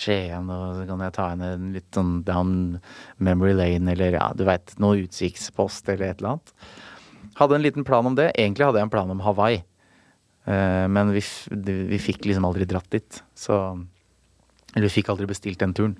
Skien, 0.00 0.48
og 0.50 0.80
så 0.80 0.86
kan 0.88 1.04
jeg 1.06 1.14
ta 1.14 1.28
henne 1.30 1.52
en 1.54 1.68
litt 1.76 1.86
sånn 1.94 2.16
down 2.26 2.56
memory 3.22 3.54
lane, 3.54 3.94
eller 3.94 4.18
ja, 4.18 4.32
du 4.34 4.42
veit, 4.48 4.74
noe 4.82 5.04
utsiktspost 5.04 5.86
eller 5.94 6.08
et 6.08 6.18
eller 6.18 6.34
annet. 6.34 6.54
Hadde 7.38 7.60
en 7.60 7.64
liten 7.66 7.86
plan 7.86 8.10
om 8.10 8.18
det. 8.18 8.32
Egentlig 8.34 8.66
hadde 8.66 8.82
jeg 8.82 8.88
en 8.88 8.94
plan 8.96 9.14
om 9.14 9.22
Hawaii. 9.22 9.62
Eh, 10.50 10.86
Men 10.90 11.14
vi, 11.14 11.22
vi 11.94 12.02
fikk 12.02 12.26
liksom 12.26 12.44
aldri 12.50 12.66
dratt 12.68 12.90
dit. 12.92 13.22
Så 13.38 13.56
Eller 14.74 14.88
vi 14.88 14.96
fikk 14.98 15.14
aldri 15.14 15.30
bestilt 15.30 15.62
den 15.62 15.74
turen. 15.74 15.96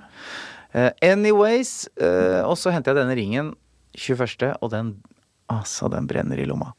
Eh, 0.74 0.90
anyways, 1.06 1.86
eh, 2.02 2.42
og 2.42 2.58
så 2.58 2.74
henter 2.74 2.90
jeg 2.90 3.04
denne 3.04 3.14
ringen 3.14 3.52
21., 3.94 4.56
og 4.58 4.72
den 4.74 4.96
Altså, 5.52 5.90
den 5.92 6.06
brenner 6.08 6.38
i 6.40 6.46
lomma. 6.48 6.72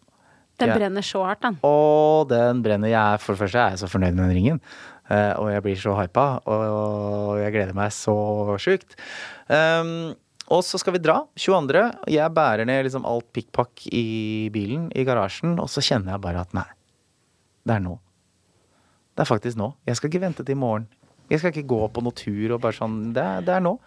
Den 0.57 0.69
Ja. 0.69 0.75
brenner 0.77 1.01
så 1.03 1.23
hardt, 1.25 1.41
den. 1.41 1.57
Og 1.63 2.29
den 2.29 2.61
brenner. 2.63 2.87
Jeg 2.87 3.19
for 3.19 3.33
det 3.35 3.41
første 3.43 3.59
er 3.59 3.69
jeg 3.75 3.79
så 3.79 3.89
fornøyd 3.91 4.15
med 4.15 4.29
den 4.29 4.35
ringen. 4.37 4.61
eh, 5.09 5.33
og 5.37 5.51
jeg 5.51 5.61
blir 5.61 5.75
så 5.77 5.93
hypa, 6.01 6.39
og 6.47 7.37
jeg 7.37 7.51
gleder 7.53 7.75
meg 7.75 7.91
så 7.91 8.57
sjukt. 8.57 8.95
Um, 9.47 10.15
og 10.49 10.63
så 10.63 10.79
skal 10.79 10.93
vi 10.93 10.99
dra 10.99 11.27
22. 11.37 11.91
Jeg 12.07 12.33
bærer 12.33 12.65
ned 12.65 12.85
liksom 12.85 13.05
alt 13.05 13.27
pikkpakk 13.31 13.85
i 13.93 14.49
bilen, 14.49 14.91
i 14.95 15.03
garasjen, 15.05 15.59
og 15.59 15.67
så 15.69 15.81
kjenner 15.85 16.13
jeg 16.15 16.21
bare 16.21 16.41
at 16.41 16.53
nei, 16.57 16.65
det 17.67 17.75
er 17.75 17.79
nå. 17.85 17.99
Det 19.15 19.21
er 19.27 19.29
faktisk 19.29 19.57
nå. 19.57 19.73
Jeg 19.85 19.95
skal 19.95 20.09
ikke 20.09 20.21
vente 20.25 20.43
til 20.43 20.55
i 20.55 20.59
morgen. 20.59 20.87
Jeg 21.29 21.39
skal 21.39 21.51
ikke 21.53 21.67
gå 21.67 21.87
på 21.93 22.01
noe 22.03 22.11
tur 22.13 22.51
og 22.53 22.61
bare 22.61 22.73
sånn 22.73 23.13
Det 23.13 23.45
det 23.45 23.53
er 23.55 23.61
nå. 23.61 23.79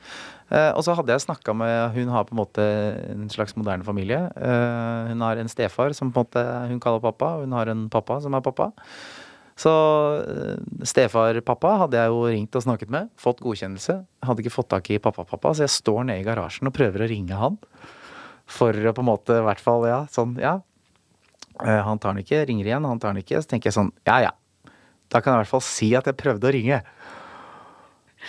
Eh, 0.48 0.70
og 0.72 0.80
så 0.84 0.94
hadde 0.96 1.12
jeg 1.12 1.26
snakka 1.26 1.52
med 1.52 1.92
Hun 1.92 2.08
har 2.08 2.24
på 2.24 2.32
en 2.32 2.40
måte 2.40 2.64
en 3.12 3.28
slags 3.32 3.56
moderne 3.58 3.84
familie. 3.84 4.20
Eh, 4.32 5.10
hun 5.10 5.24
har 5.24 5.36
en 5.36 5.50
stefar 5.52 5.92
som 5.96 6.12
på 6.12 6.22
en 6.22 6.28
måte 6.28 6.44
hun 6.72 6.80
kaller 6.80 7.04
pappa, 7.04 7.34
og 7.36 7.44
hun 7.44 7.56
har 7.56 7.68
en 7.68 7.88
pappa 7.92 8.20
som 8.24 8.36
er 8.36 8.44
pappa. 8.44 8.70
Så 9.58 9.72
eh, 10.22 10.56
stefar-pappa 10.86 11.74
hadde 11.82 12.00
jeg 12.00 12.14
jo 12.14 12.24
ringt 12.30 12.56
og 12.56 12.64
snakket 12.64 12.94
med. 12.94 13.12
Fått 13.20 13.42
godkjennelse. 13.44 13.98
Hadde 14.24 14.44
ikke 14.44 14.54
fått 14.54 14.70
tak 14.72 14.88
i 14.94 15.00
pappa-pappa, 15.02 15.52
så 15.52 15.66
jeg 15.66 15.76
står 15.76 16.08
nede 16.08 16.22
i 16.22 16.26
garasjen 16.26 16.70
og 16.70 16.76
prøver 16.76 17.04
å 17.04 17.10
ringe 17.10 17.36
han. 17.36 17.60
For 18.48 18.72
å 18.72 18.94
på 18.96 19.04
en 19.04 19.10
måte, 19.10 19.42
i 19.42 19.44
hvert 19.44 19.60
fall, 19.60 19.84
ja, 19.90 20.04
sånn, 20.14 20.38
ja. 20.40 20.60
Han 21.58 21.98
tar 21.98 22.14
den 22.14 22.22
ikke, 22.22 22.44
ringer 22.46 22.70
igjen, 22.70 22.86
han 22.86 23.00
tar 23.02 23.12
den 23.12 23.24
ikke. 23.24 23.42
Så 23.42 23.50
tenker 23.50 23.68
jeg 23.68 23.76
sånn, 23.76 23.90
ja 24.08 24.20
ja. 24.28 24.36
Da 25.10 25.20
kan 25.20 25.34
jeg 25.34 25.40
i 25.40 25.42
hvert 25.42 25.52
fall 25.56 25.64
si 25.66 25.88
at 25.98 26.08
jeg 26.08 26.16
prøvde 26.20 26.48
å 26.48 26.52
ringe. 26.54 26.78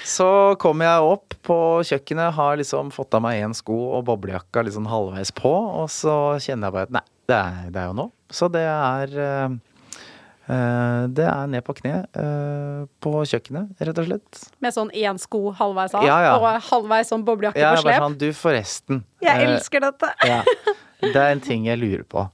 Så 0.08 0.56
kommer 0.62 0.88
jeg 0.88 1.08
opp 1.14 1.36
på 1.46 1.58
kjøkkenet, 1.88 2.34
har 2.36 2.60
liksom 2.60 2.92
fått 2.94 3.16
av 3.18 3.24
meg 3.26 3.42
én 3.44 3.56
sko 3.58 3.78
og 3.98 4.06
boblejakka 4.10 4.64
sånn 4.72 4.90
halvveis 4.90 5.32
på, 5.36 5.52
og 5.52 5.90
så 5.92 6.14
kjenner 6.42 6.70
jeg 6.70 6.76
bare 6.78 6.90
at 6.90 6.96
nei, 7.00 7.06
det 7.30 7.40
er, 7.40 7.66
det 7.74 7.82
er 7.82 7.90
jo 7.90 7.98
nå. 7.98 8.06
Så 8.30 8.50
det 8.54 8.62
er 8.62 9.14
eh, 9.18 9.56
eh, 10.54 11.04
Det 11.18 11.26
er 11.26 11.50
ned 11.50 11.66
på 11.66 11.76
kne 11.80 11.94
eh, 12.06 12.82
på 13.02 13.14
kjøkkenet, 13.32 13.76
rett 13.82 14.02
og 14.02 14.10
slett. 14.10 14.42
Med 14.64 14.76
sånn 14.76 14.92
én 14.94 15.22
sko 15.22 15.50
halvveis 15.58 15.96
av, 15.98 16.08
Ja, 16.08 16.20
ja. 16.28 16.34
og 16.38 16.70
halvveis 16.70 17.12
sånn 17.14 17.26
boblejakke 17.28 17.62
ja, 17.62 17.76
på 17.78 17.86
slep. 17.86 18.02
sånn, 18.06 18.18
du 18.22 18.30
forresten. 18.38 19.04
Jeg 19.26 19.38
uh, 19.38 19.54
elsker 19.54 19.86
dette! 19.86 20.12
ja. 20.32 20.42
Det 21.00 21.16
er 21.16 21.32
en 21.32 21.42
ting 21.44 21.70
jeg 21.70 21.80
lurer 21.80 22.04
på. 22.04 22.26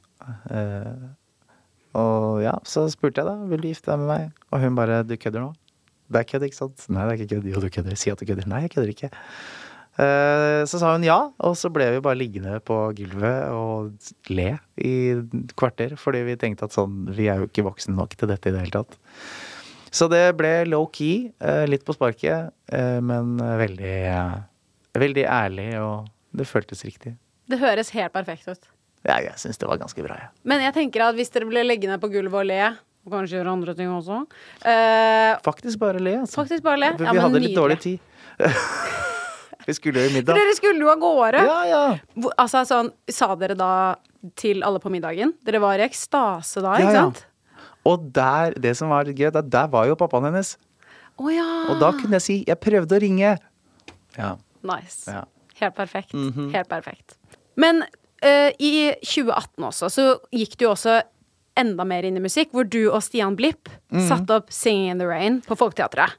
Og 1.95 2.41
ja, 2.43 2.55
så 2.67 2.87
spurte 2.91 3.21
jeg 3.21 3.29
da, 3.29 3.35
vil 3.51 3.61
du 3.61 3.69
gifte 3.69 3.91
deg 3.91 4.01
med 4.01 4.09
meg? 4.09 4.47
Og 4.51 4.63
hun 4.63 4.79
bare, 4.79 5.03
du 5.07 5.13
kødder 5.21 5.45
nå? 5.45 5.51
Det 6.11 6.21
er 6.21 6.27
kødd, 6.29 6.47
ikke 6.47 6.59
sant? 6.59 6.87
Nei, 6.93 7.05
det 7.05 7.13
er 7.13 7.21
ikke 7.21 7.35
kødd. 7.35 7.47
Jo, 7.53 7.61
du 7.63 7.69
kødder. 7.73 7.95
Si 7.99 8.11
at 8.13 8.21
du 8.21 8.27
kødder. 8.29 8.49
Nei, 8.49 8.65
jeg 8.65 8.75
kødder 8.75 8.91
ikke. 8.93 9.09
Eh, 9.95 10.61
så 10.67 10.79
sa 10.81 10.91
hun 10.91 11.05
ja, 11.07 11.17
og 11.39 11.53
så 11.55 11.69
ble 11.71 11.87
vi 11.93 12.03
bare 12.03 12.19
liggende 12.19 12.57
på 12.67 12.77
gulvet 12.97 13.45
og 13.55 13.93
le 14.35 14.49
i 14.75 14.93
kvarter, 15.55 15.95
fordi 15.99 16.25
vi 16.27 16.35
tenkte 16.39 16.67
at 16.67 16.75
sånn, 16.75 17.05
vi 17.15 17.29
er 17.31 17.39
jo 17.39 17.47
ikke 17.47 17.63
voksne 17.69 17.95
nok 17.95 18.17
til 18.19 18.31
dette 18.31 18.51
i 18.51 18.55
det 18.55 18.65
hele 18.65 18.75
tatt. 18.75 18.97
Så 19.95 20.09
det 20.11 20.25
ble 20.35 20.65
low-key, 20.67 21.31
eh, 21.39 21.63
litt 21.71 21.85
på 21.87 21.95
sparket, 21.95 22.51
eh, 22.75 22.99
men 22.99 23.37
veldig, 23.39 23.95
veldig 24.99 25.25
ærlig, 25.31 25.69
og 25.79 26.09
det 26.35 26.49
føltes 26.49 26.83
riktig. 26.83 27.15
Det 27.47 27.61
høres 27.61 27.93
helt 27.95 28.11
perfekt 28.11 28.49
ut. 28.51 28.67
Ja, 29.05 29.21
jeg 29.21 29.37
syns 29.39 29.61
det 29.61 29.69
var 29.69 29.79
ganske 29.79 30.03
bra, 30.03 30.17
jeg. 30.19 30.33
Men 30.43 30.63
jeg 30.65 30.75
tenker 30.75 31.05
at 31.07 31.15
hvis 31.15 31.31
dere 31.31 31.47
ble 31.47 31.63
liggende 31.63 32.01
på 32.01 32.09
gulvet 32.11 32.41
og 32.41 32.49
le, 32.49 32.73
og 33.05 33.11
kanskje 33.13 33.37
gjøre 33.39 33.51
andre 33.53 33.75
ting 33.77 33.89
også 33.93 34.21
Uh, 34.65 35.37
Faktisk 35.45 35.79
bare 35.79 35.99
le, 36.01 36.15
altså. 36.23 36.41
Faktisk 36.41 36.63
bare 36.65 36.79
le. 36.81 36.91
For 36.97 37.05
Ja, 37.05 37.11
vi 37.13 37.19
hadde 37.19 37.39
litt 37.39 37.51
nydelig. 37.51 37.57
dårlig 37.61 37.79
tid. 37.79 37.99
vi 39.67 39.73
skulle 39.73 40.01
jo 40.01 40.05
i 40.07 40.09
For 40.09 40.17
middag. 40.19 40.35
dere 40.39 40.55
skulle 40.57 40.81
jo 40.85 40.89
av 40.91 40.99
gårde. 41.01 41.43
Ja, 41.45 41.59
ja. 41.69 41.83
Hvor- 42.15 42.33
Altså, 42.37 42.63
sånn, 42.65 42.91
sa 43.09 43.35
dere 43.35 43.55
da 43.57 43.95
til 44.35 44.63
alle 44.65 44.79
på 44.81 44.89
middagen? 44.93 45.33
Dere 45.45 45.59
var 45.61 45.77
i 45.79 45.85
ekstase 45.87 46.61
da, 46.65 46.75
ikke 46.81 46.93
ja. 46.93 47.03
sant? 47.05 47.25
Og 47.85 48.07
der, 48.13 48.53
det 48.57 48.75
som 48.77 48.89
var 48.89 49.05
gøy, 49.05 49.29
der, 49.31 49.41
der 49.41 49.67
var 49.69 49.85
jo 49.85 49.95
pappaen 49.95 50.25
hennes. 50.31 50.55
Oh, 51.17 51.29
ja. 51.31 51.45
Og 51.69 51.79
da 51.79 51.91
kunne 51.95 52.17
jeg 52.17 52.21
si 52.21 52.43
'jeg 52.47 52.57
prøvde 52.59 52.97
å 52.97 53.01
ringe'. 53.01 53.37
Ja. 54.17 54.35
Nice. 54.63 55.05
ja. 55.07 55.23
Helt 55.61 55.75
perfekt. 55.75 56.13
Mhm. 56.13 56.51
Helt 56.51 56.67
perfekt. 56.67 57.17
Men 57.55 57.83
uh, 58.25 58.51
i 58.59 58.91
2018 59.03 59.63
også, 59.63 59.85
så 59.89 60.19
gikk 60.33 60.57
du 60.57 60.65
også 60.67 61.01
enda 61.59 61.85
mer 61.87 62.05
inn 62.07 62.19
i 62.19 62.23
musikk, 62.23 62.51
hvor 62.55 62.67
du 62.67 62.85
og 62.89 63.01
Stian 63.05 63.37
Blipp 63.39 63.71
mm. 63.93 64.05
satte 64.09 64.41
opp 64.41 64.53
'Singing 64.53 64.91
in 64.91 65.01
the 65.01 65.09
Rain' 65.09 65.41
på 65.45 65.57
Folketeatret. 65.59 66.17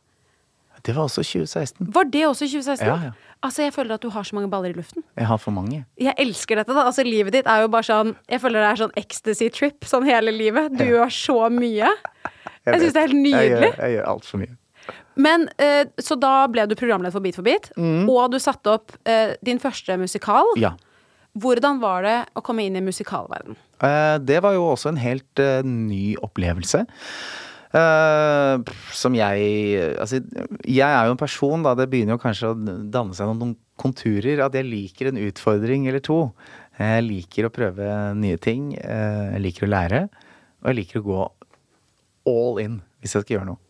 Det 0.87 0.95
var 0.95 1.09
også 1.09 1.23
2016. 1.27 1.89
Var 1.95 2.05
det 2.13 2.27
også 2.27 2.47
2016? 2.47 2.87
Ja, 2.87 2.99
ja. 3.09 3.15
Altså, 3.45 3.63
jeg 3.67 3.75
føler 3.75 3.95
at 3.95 4.03
du 4.03 4.09
har 4.11 4.23
så 4.23 4.37
mange 4.37 4.51
baller 4.51 4.71
i 4.71 4.77
luften. 4.77 5.03
Jeg 5.17 5.27
har 5.27 5.39
for 5.39 5.55
mange. 5.55 5.85
Jeg 6.01 6.15
elsker 6.19 6.61
dette, 6.61 6.73
da. 6.73 6.87
Altså, 6.87 7.05
livet 7.07 7.35
ditt 7.35 7.49
er 7.51 7.65
jo 7.65 7.69
bare 7.73 7.87
sånn 7.87 8.15
Jeg 8.31 8.41
føler 8.43 8.63
det 8.63 8.69
er 8.71 8.81
sånn 8.81 8.95
ecstasy 8.97 9.49
trip 9.53 9.85
sånn 9.85 10.07
hele 10.09 10.33
livet. 10.35 10.73
Du 10.79 10.85
gjør 10.87 11.11
så 11.13 11.41
mye. 11.53 11.91
Jeg 12.67 12.81
syns 12.81 12.95
det 12.97 13.03
er 13.03 13.07
helt 13.07 13.15
Jeg 13.15 13.23
nydelig. 13.23 13.69
gjør, 13.69 13.77
jeg 13.79 13.93
gjør 13.95 14.07
altfor 14.11 14.41
mye. 14.41 14.55
Men 15.23 15.45
eh, 15.63 15.85
Så 16.03 16.17
da 16.19 16.33
ble 16.51 16.65
du 16.67 16.75
programleder 16.75 17.15
for 17.15 17.23
Beat 17.23 17.39
for 17.39 17.47
beat, 17.47 17.69
mm. 17.79 18.09
og 18.11 18.33
du 18.33 18.41
satte 18.43 18.73
opp 18.73 18.97
eh, 19.07 19.37
din 19.47 19.61
første 19.63 19.95
musikal. 20.01 20.51
Ja. 20.59 20.73
Hvordan 21.37 21.81
var 21.83 22.07
det 22.07 22.17
å 22.37 22.43
komme 22.45 22.65
inn 22.65 22.79
i 22.79 22.85
musikalverden? 22.85 23.57
Eh, 23.85 24.17
Det 24.25 24.39
var 24.43 24.57
jo 24.57 24.71
også 24.73 24.93
en 24.93 25.01
helt 25.03 25.43
eh, 25.43 25.61
ny 25.67 26.17
opplevelse. 26.25 26.85
Eh, 27.77 28.73
som 28.97 29.17
jeg 29.19 29.99
Altså, 30.01 30.23
jeg 30.65 30.89
er 30.89 31.07
jo 31.07 31.17
en 31.17 31.21
person, 31.21 31.63
da. 31.67 31.75
Det 31.77 31.89
begynner 31.93 32.17
jo 32.17 32.23
kanskje 32.23 32.53
å 32.53 32.59
danne 32.91 33.17
seg 33.17 33.29
noen 33.29 33.57
konturer. 33.77 34.41
At 34.47 34.57
jeg 34.57 34.69
liker 34.71 35.11
en 35.11 35.21
utfordring 35.27 35.89
eller 35.91 36.01
to. 36.01 36.33
Jeg 36.81 37.05
liker 37.05 37.49
å 37.49 37.53
prøve 37.53 37.93
nye 38.17 38.41
ting. 38.41 38.73
Jeg 38.77 39.43
liker 39.45 39.69
å 39.69 39.73
lære. 39.73 40.07
Og 40.63 40.73
jeg 40.73 40.81
liker 40.81 41.03
å 41.03 41.09
gå 41.11 41.23
all 42.27 42.59
in 42.65 42.81
hvis 43.01 43.15
jeg 43.15 43.27
skal 43.27 43.37
gjøre 43.37 43.51
noe. 43.53 43.61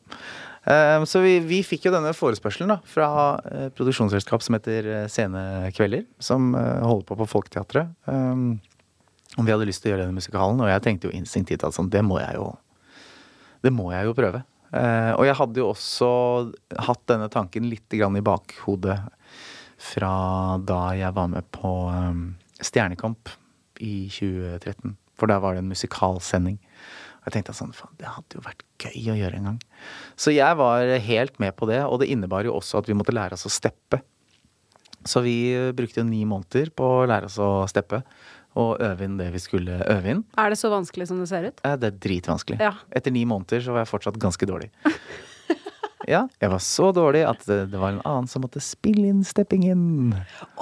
Eh, 0.67 1.05
Så 1.07 1.21
vi, 1.23 1.37
vi 1.47 1.61
fikk 1.67 1.87
jo 1.87 1.93
denne 1.95 2.11
forespørselen 2.17 2.73
da, 2.75 2.79
fra 2.91 3.09
eh, 3.47 3.69
produksjonsselskap 3.77 4.43
som 4.43 4.57
heter 4.59 4.89
eh, 4.91 5.05
Scenekvelder, 5.11 6.07
som 6.19 6.55
eh, 6.59 6.83
holder 6.83 7.07
på 7.07 7.19
på 7.21 7.29
Folketeatret. 7.37 7.93
Om 9.37 9.45
vi 9.45 9.53
hadde 9.53 9.67
lyst 9.69 9.83
til 9.85 9.91
å 9.91 9.95
gjøre 9.95 10.07
denne 10.07 10.17
musikalen, 10.17 10.61
og 10.65 10.71
jeg 10.71 10.83
tenkte 10.85 11.11
jo 11.11 11.15
instinktivt 11.17 11.65
at 11.67 11.77
sånn, 11.77 11.91
det 11.93 12.01
må 12.07 12.19
jeg 12.23 12.39
jo 12.39 12.53
Det 13.65 13.73
må 13.75 13.91
jeg 13.93 14.07
jo 14.07 14.15
prøve. 14.15 14.43
Eh, 14.77 15.13
og 15.17 15.25
jeg 15.27 15.37
hadde 15.39 15.61
jo 15.63 15.71
også 15.73 16.09
hatt 16.87 17.03
denne 17.11 17.29
tanken 17.33 17.67
litt 17.71 17.95
i 17.95 18.01
bakhodet 18.25 18.99
fra 19.77 20.57
da 20.65 20.81
jeg 20.97 21.13
var 21.15 21.29
med 21.29 21.45
på 21.53 21.71
Stjernekamp 22.65 23.29
i 23.85 24.09
2013. 24.09 24.97
For 25.17 25.29
da 25.31 25.39
var 25.41 25.55
det 25.57 25.63
en 25.65 25.73
musikalsending. 25.73 26.59
Jeg 27.27 27.35
tenkte 27.35 27.55
sånn, 27.59 27.73
faen, 27.75 27.91
det 27.99 28.07
hadde 28.07 28.39
jo 28.39 28.43
vært 28.45 28.61
gøy 28.79 29.09
å 29.11 29.17
gjøre 29.19 29.41
en 29.41 29.49
gang. 29.51 29.57
Så 30.15 30.31
jeg 30.35 30.59
var 30.61 30.87
helt 31.03 31.41
med 31.43 31.57
på 31.59 31.67
det, 31.67 31.81
og 31.85 31.99
det 32.03 32.07
innebar 32.15 32.47
jo 32.47 32.55
også 32.55 32.79
at 32.79 32.87
vi 32.91 32.95
måtte 32.95 33.15
lære 33.17 33.35
oss 33.35 33.49
å 33.49 33.53
steppe. 33.53 33.99
Så 35.07 35.23
vi 35.27 35.37
eh, 35.55 35.73
brukte 35.75 36.01
jo 36.03 36.07
ni 36.07 36.23
måneder 36.27 36.71
på 36.75 36.87
å 37.01 37.07
lære 37.11 37.27
oss 37.31 37.39
å 37.43 37.51
steppe 37.71 38.03
og 38.57 38.79
øve 38.81 39.05
inn 39.05 39.19
det 39.19 39.27
vi 39.35 39.41
skulle 39.43 39.83
øve 39.93 40.15
inn. 40.15 40.23
Er 40.41 40.55
det 40.55 40.57
så 40.59 40.71
vanskelig 40.73 41.11
som 41.11 41.19
det 41.21 41.27
ser 41.29 41.51
ut? 41.51 41.59
Eh, 41.67 41.75
Det 41.83 41.91
er 41.93 41.99
dritvanskelig. 42.07 42.59
Ja. 42.63 42.73
Etter 42.95 43.13
ni 43.15 43.27
måneder 43.29 43.61
så 43.67 43.75
var 43.75 43.83
jeg 43.85 43.91
fortsatt 43.93 44.23
ganske 44.23 44.49
dårlig. 44.49 44.71
Ja, 46.07 46.23
jeg 46.39 46.51
var 46.53 46.63
så 46.63 46.93
dårlig 46.95 47.25
at 47.27 47.43
det, 47.49 47.75
var 47.75 47.91
en 47.91 48.03
annen 48.07 48.29
som 48.31 48.45
måtte 48.47 48.63
spille 48.63 49.09
inn 49.11 49.25
steppingen. 49.27 50.13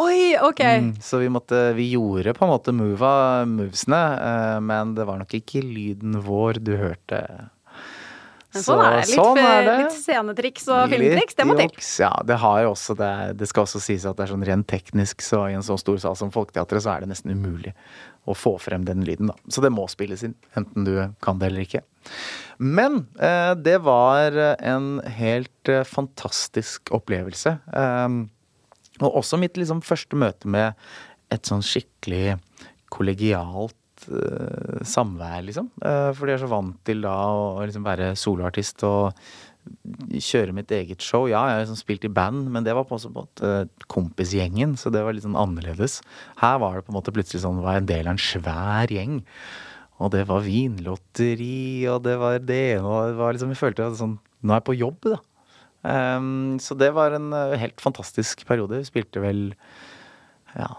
Oi, 0.00 0.34
OK. 0.40 0.62
Mm, 0.64 0.92
så 1.04 1.20
vi 1.20 1.28
måtte 1.32 1.74
Vi 1.76 1.90
gjorde 1.92 2.32
på 2.36 2.46
en 2.46 2.54
måte 2.54 2.72
mova, 2.72 3.44
movesene, 3.48 4.04
eh, 4.16 4.60
men 4.64 4.94
det 4.96 5.04
var 5.08 5.20
nok 5.20 5.36
ikke 5.36 5.60
lyden 5.64 6.16
vår 6.24 6.62
du 6.64 6.72
hørte. 6.80 7.20
Men 8.54 8.62
sånn 8.62 8.80
er 8.84 8.92
det. 8.94 9.02
Litt, 9.10 9.18
sånn 9.18 9.40
er 9.42 9.64
det. 9.66 9.74
litt 9.80 9.96
scenetriks 9.98 10.68
og 10.70 10.92
filmtriks, 10.92 11.36
det 11.40 11.46
må 11.48 11.56
til. 11.58 11.72
Ja, 12.04 12.12
det 12.26 12.38
har 12.40 12.60
jo 12.62 12.70
også 12.70 12.94
det, 12.98 13.10
det 13.40 13.48
skal 13.50 13.66
også 13.66 13.82
sies 13.82 14.06
at 14.06 14.16
det 14.16 14.28
er 14.28 14.32
sånn 14.32 14.46
rent 14.46 14.68
teknisk, 14.70 15.24
så 15.26 15.44
i 15.50 15.56
en 15.58 15.66
så 15.66 15.76
stor 15.80 15.98
sal 16.04 16.16
som 16.18 16.30
Folketeatret, 16.34 16.84
så 16.86 16.94
er 16.94 17.04
det 17.04 17.10
nesten 17.10 17.34
umulig 17.34 17.74
å 18.30 18.36
få 18.38 18.54
frem 18.62 18.86
den 18.86 19.02
lyden, 19.04 19.32
da. 19.32 19.36
Så 19.50 19.64
det 19.64 19.74
må 19.74 19.88
spilles 19.90 20.22
inn, 20.24 20.36
enten 20.56 20.86
du 20.86 20.94
kan 21.24 21.42
det 21.42 21.50
eller 21.50 21.66
ikke. 21.66 21.82
Men 22.58 23.06
eh, 23.18 23.52
det 23.58 23.80
var 23.86 24.36
en 24.58 24.98
helt 25.18 25.70
eh, 25.72 25.86
fantastisk 25.88 26.92
opplevelse. 26.94 27.56
Um, 27.72 28.28
og 29.02 29.20
også 29.22 29.38
mitt 29.42 29.58
liksom 29.58 29.82
første 29.82 30.18
møte 30.18 30.50
med 30.50 30.78
et 31.34 31.48
sånn 31.48 31.64
skikkelig 31.64 32.36
kollegialt 32.94 34.06
eh, 34.06 34.84
samvær, 34.86 35.40
liksom. 35.48 35.72
Eh, 35.82 36.12
fordi 36.14 36.34
jeg 36.34 36.40
er 36.40 36.44
så 36.44 36.52
vant 36.52 36.78
til 36.86 37.02
da 37.04 37.16
å 37.32 37.64
liksom 37.64 37.86
være 37.86 38.12
soloartist 38.18 38.86
og 38.86 39.24
kjøre 40.14 40.52
mitt 40.52 40.72
eget 40.76 41.02
show. 41.02 41.24
Ja, 41.30 41.46
jeg 41.48 41.56
har 41.56 41.62
liksom 41.64 41.80
spilt 41.80 42.04
i 42.04 42.12
band, 42.12 42.50
men 42.52 42.66
det 42.66 42.74
var 42.76 42.84
på 42.86 42.98
en 43.00 43.14
måte 43.16 43.52
kompisgjengen, 43.90 44.76
så 44.80 44.92
det 44.92 45.02
var 45.04 45.16
litt 45.16 45.24
sånn 45.24 45.38
annerledes. 45.40 46.02
Her 46.42 46.58
var 46.62 46.76
det 46.76 46.86
på 46.86 46.92
en 46.92 46.98
måte 46.98 47.14
plutselig 47.16 47.42
sånn, 47.46 47.62
var 47.64 47.78
jeg 47.78 47.84
en 47.84 47.92
del 47.94 48.10
av 48.10 48.14
en 48.14 48.26
svær 48.26 48.92
gjeng. 48.92 49.22
Og 50.02 50.10
det 50.10 50.24
var 50.26 50.42
vinlotteri, 50.42 51.86
og 51.90 52.02
det 52.06 52.16
var 52.18 52.40
det 52.42 52.80
og 52.80 53.12
det 53.12 53.18
var 53.20 53.36
liksom, 53.36 53.52
jeg 53.54 53.60
følte 53.60 53.86
at 53.86 53.98
sånn, 54.00 54.16
nå 54.42 54.54
er 54.54 54.60
jeg 54.60 54.66
på 54.66 54.76
jobb, 54.80 54.98
da. 55.12 55.20
Um, 55.84 56.56
så 56.64 56.74
det 56.80 56.88
var 56.96 57.12
en 57.12 57.28
eh, 57.36 57.58
helt 57.60 57.82
fantastisk 57.82 58.46
periode. 58.48 58.80
Vi 58.80 58.88
spilte 58.88 59.20
vel 59.20 59.42
ja, 60.56 60.70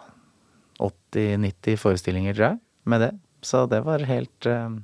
80-90 0.81 1.77
forestillinger, 1.79 2.35
tror 2.35 2.47
jeg, 2.47 2.59
med 2.89 3.03
det. 3.05 3.11
Så 3.45 3.67
det 3.69 3.83
var 3.85 4.03
helt, 4.09 4.49
um, 4.49 4.81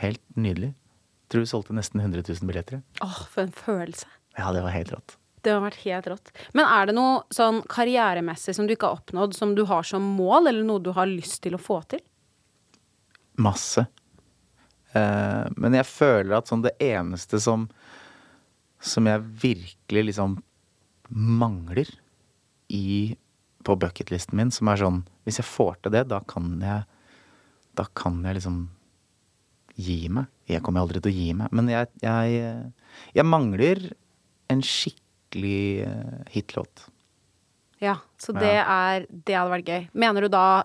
helt 0.00 0.24
nydelig. 0.40 0.72
Tror 1.28 1.44
vi 1.44 1.50
solgte 1.50 1.76
nesten 1.76 2.00
100 2.00 2.24
000 2.24 2.48
billetter. 2.48 2.80
jeg. 2.80 3.00
Åh, 3.04 3.22
for 3.28 3.44
en 3.44 3.52
følelse. 3.52 4.08
Ja, 4.38 4.50
det 4.56 4.64
var 4.64 4.72
helt 4.72 4.94
rått. 4.94 5.18
Det 5.44 5.52
har 5.52 5.62
vært 5.62 5.82
helt 5.84 6.08
rått. 6.10 6.32
Men 6.56 6.66
er 6.66 6.88
det 6.88 6.94
noe 6.96 7.20
sånn 7.34 7.60
karrieremessig 7.70 8.56
som 8.56 8.66
du 8.66 8.74
ikke 8.74 8.88
har 8.88 9.02
oppnådd, 9.02 9.36
som 9.36 9.52
du 9.54 9.66
har 9.68 9.86
som 9.86 10.02
mål, 10.16 10.48
eller 10.50 10.64
noe 10.66 10.82
du 10.82 10.90
har 10.96 11.08
lyst 11.10 11.42
til 11.44 11.54
å 11.54 11.62
få 11.62 11.82
til? 11.92 12.02
Masse. 13.38 13.86
Eh, 14.96 15.46
men 15.56 15.76
jeg 15.78 15.86
føler 15.88 16.38
at 16.38 16.48
sånn 16.50 16.64
det 16.64 16.74
eneste 16.82 17.40
som 17.42 17.68
som 18.78 19.08
jeg 19.10 19.24
virkelig 19.42 20.04
liksom 20.12 20.36
mangler 21.10 21.88
i 22.70 23.16
på 23.66 23.74
bucketlisten 23.74 24.36
min, 24.38 24.52
som 24.54 24.68
er 24.70 24.78
sånn 24.78 25.00
Hvis 25.26 25.40
jeg 25.40 25.48
får 25.48 25.80
til 25.82 25.92
det, 25.96 26.04
da 26.08 26.20
kan 26.30 26.60
jeg 26.62 26.84
Da 27.76 27.84
kan 27.98 28.20
jeg 28.24 28.38
liksom 28.38 28.68
gi 29.78 30.08
meg. 30.10 30.26
Jeg 30.50 30.62
kommer 30.66 30.82
aldri 30.82 30.98
til 31.02 31.12
å 31.12 31.14
gi 31.14 31.32
meg, 31.38 31.52
men 31.54 31.68
jeg, 31.70 31.86
jeg, 32.02 32.72
jeg 33.14 33.26
mangler 33.28 33.82
en 34.50 34.62
skikkelig 34.64 35.84
eh, 35.86 36.16
hitlåt. 36.34 36.86
Ja, 37.78 37.92
så 38.18 38.34
Ja. 38.34 38.40
det 38.40 38.56
er 38.58 39.06
Det 39.12 39.36
hadde 39.38 39.52
vært 39.52 39.68
gøy. 39.70 39.88
Mener 39.94 40.22
du 40.26 40.28
da 40.34 40.64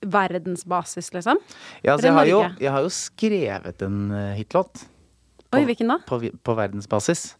verdensbasis, 0.00 1.12
liksom? 1.14 1.40
Ja, 1.82 1.94
altså, 1.94 2.08
jeg, 2.08 2.16
har 2.16 2.30
jo, 2.30 2.40
jeg 2.60 2.72
har 2.72 2.86
jo 2.86 2.92
skrevet 2.94 3.84
en 3.84 4.00
eh, 4.16 4.32
hitlåt. 4.38 4.86
Oi, 5.50 5.64
hvilken 5.68 5.90
da? 5.92 5.98
På, 6.08 6.20
på 6.20 6.56
verdensbasis. 6.56 7.34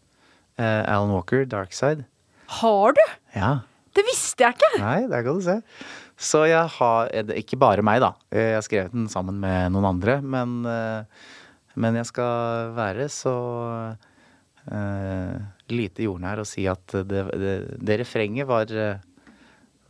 Uh, 0.61 0.83
Alan 0.85 1.13
Walker, 1.15 1.47
'Dark 1.47 1.73
Side'. 1.73 2.05
Har 2.61 2.93
du? 2.93 3.03
Ja. 3.33 3.61
Det 3.97 4.05
visste 4.07 4.45
jeg 4.45 4.59
ikke! 4.59 4.71
Nei, 4.83 5.07
der 5.09 5.25
kan 5.25 5.39
du 5.39 5.45
se. 5.47 5.57
Så 6.21 6.43
jeg 6.51 6.67
har 6.75 7.09
eh, 7.15 7.25
det 7.25 7.39
Ikke 7.41 7.59
bare 7.61 7.85
meg, 7.87 8.03
da. 8.03 8.13
Jeg 8.35 8.59
har 8.59 8.67
skrevet 8.67 8.93
den 8.93 9.09
sammen 9.09 9.39
med 9.41 9.73
noen 9.73 9.89
andre. 9.95 10.19
Men, 10.21 10.61
men 11.81 11.97
jeg 11.97 12.11
skal 12.11 12.75
være 12.77 13.09
så 13.15 13.35
uh, 14.69 15.35
lite 15.73 16.05
jordnær 16.05 16.43
og 16.43 16.51
si 16.51 16.67
at 16.69 16.99
det, 17.09 17.25
det, 17.41 17.57
det 17.79 18.01
refrenget 18.03 18.51
var, 18.51 18.75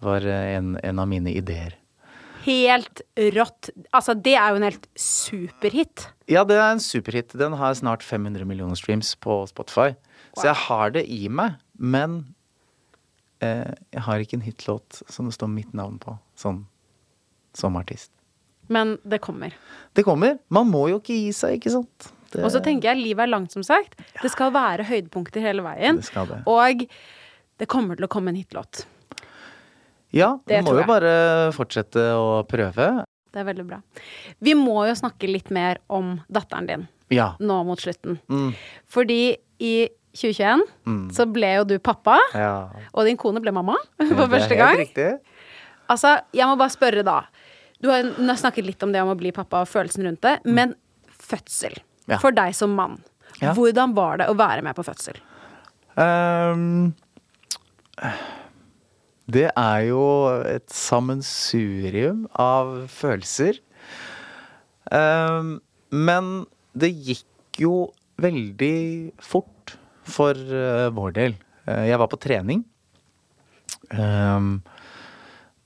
var 0.04 0.30
en, 0.30 0.76
en 0.76 1.02
av 1.02 1.10
mine 1.10 1.34
ideer. 1.34 1.79
Helt 2.44 3.02
rått. 3.36 3.70
Altså, 3.96 4.14
det 4.16 4.34
er 4.38 4.52
jo 4.52 4.60
en 4.60 4.66
helt 4.68 4.86
superhit. 4.98 6.06
Ja, 6.30 6.44
det 6.48 6.56
er 6.56 6.70
en 6.72 6.82
superhit. 6.82 7.34
Den 7.36 7.56
har 7.60 7.74
snart 7.78 8.04
500 8.06 8.46
millioner 8.48 8.78
streams 8.78 9.12
på 9.20 9.42
Spotify. 9.50 9.92
Så 10.36 10.46
jeg 10.46 10.56
har 10.68 10.92
det 10.94 11.04
i 11.10 11.24
meg, 11.32 11.58
men 11.74 12.20
eh, 13.42 13.74
jeg 13.92 14.04
har 14.06 14.22
ikke 14.22 14.38
en 14.38 14.46
hitlåt 14.46 15.02
som 15.10 15.28
det 15.28 15.34
står 15.36 15.50
mitt 15.52 15.74
navn 15.76 15.98
på, 16.00 16.14
sånn 16.38 16.64
som 17.56 17.76
artist. 17.80 18.12
Men 18.70 18.94
det 19.02 19.18
kommer. 19.24 19.56
Det 19.98 20.04
kommer. 20.06 20.38
Man 20.54 20.70
må 20.70 20.84
jo 20.92 21.00
ikke 21.00 21.16
gi 21.16 21.32
seg, 21.34 21.58
ikke 21.58 21.72
sant? 21.74 22.12
Det, 22.30 22.44
Og 22.46 22.52
så 22.54 22.60
tenker 22.62 22.92
jeg 22.92 23.02
livet 23.02 23.24
er 23.26 23.32
langt, 23.32 23.50
som 23.50 23.64
sagt. 23.66 23.98
Det 24.22 24.30
skal 24.30 24.52
være 24.54 24.86
høydepunkter 24.86 25.42
hele 25.42 25.64
veien. 25.66 25.98
Det 25.98 26.06
skal 26.06 26.28
det. 26.30 26.44
Og 26.46 26.84
det 27.58 27.66
kommer 27.68 27.98
til 27.98 28.06
å 28.06 28.12
komme 28.12 28.30
en 28.30 28.38
hitlåt. 28.38 28.84
Ja, 30.12 30.32
det 30.46 30.62
må 30.66 30.74
jo 30.78 30.84
bare 30.88 31.12
fortsette 31.54 32.02
å 32.18 32.42
prøve. 32.50 33.04
Det 33.30 33.38
er 33.38 33.46
veldig 33.46 33.66
bra. 33.68 33.78
Vi 34.42 34.54
må 34.58 34.80
jo 34.88 34.94
snakke 34.98 35.28
litt 35.30 35.50
mer 35.54 35.78
om 35.88 36.16
datteren 36.32 36.66
din 36.66 36.88
Ja. 37.14 37.36
nå 37.38 37.60
mot 37.66 37.78
slutten. 37.78 38.18
Mm. 38.28 38.54
Fordi 38.90 39.36
i 39.60 39.88
2021 40.12 40.64
Mm. 40.86 41.10
så 41.14 41.26
ble 41.30 41.52
jo 41.60 41.64
du 41.64 41.78
pappa, 41.78 42.16
ja. 42.34 42.70
og 42.92 43.04
din 43.06 43.16
kone 43.16 43.40
ble 43.40 43.52
mamma 43.54 43.76
Det 43.98 44.08
for 44.16 44.26
første 44.26 44.56
gang. 44.58 44.76
Riktig. 44.82 45.20
Altså, 45.88 46.16
jeg 46.34 46.46
må 46.46 46.56
bare 46.58 46.70
spørre 46.74 47.04
da. 47.06 47.20
Du 47.80 47.88
har 47.88 48.02
snakket 48.36 48.66
litt 48.66 48.82
om 48.82 48.90
det 48.92 49.00
om 49.02 49.08
å 49.14 49.16
bli 49.18 49.30
pappa 49.32 49.62
og 49.62 49.68
følelsen 49.70 50.04
rundt 50.04 50.20
det, 50.26 50.40
men 50.44 50.74
fødsel. 51.20 51.78
Mm. 51.78 52.14
Ja. 52.16 52.18
For 52.18 52.32
deg 52.34 52.54
som 52.58 52.74
mann. 52.74 52.98
Hvordan 53.40 53.94
var 53.94 54.18
det 54.18 54.26
å 54.28 54.34
være 54.36 54.62
med 54.66 54.74
på 54.74 54.82
fødsel? 54.84 55.16
Ehm, 55.96 56.92
det 59.30 59.48
er 59.56 59.80
jo 59.88 60.02
et 60.48 60.66
sammensurium 60.74 62.24
av 62.40 62.86
følelser. 62.92 63.58
Ehm, 64.92 65.58
men 65.90 66.30
det 66.74 66.92
gikk 66.94 67.60
jo 67.62 67.74
veldig 68.20 69.12
fort 69.22 69.76
for 70.10 70.34
eh, 70.34 70.88
vår 70.96 71.14
del. 71.16 71.36
Eh, 71.66 71.86
jeg 71.90 72.00
var 72.00 72.10
på 72.12 72.20
trening. 72.20 72.64
Ehm, 73.90 74.60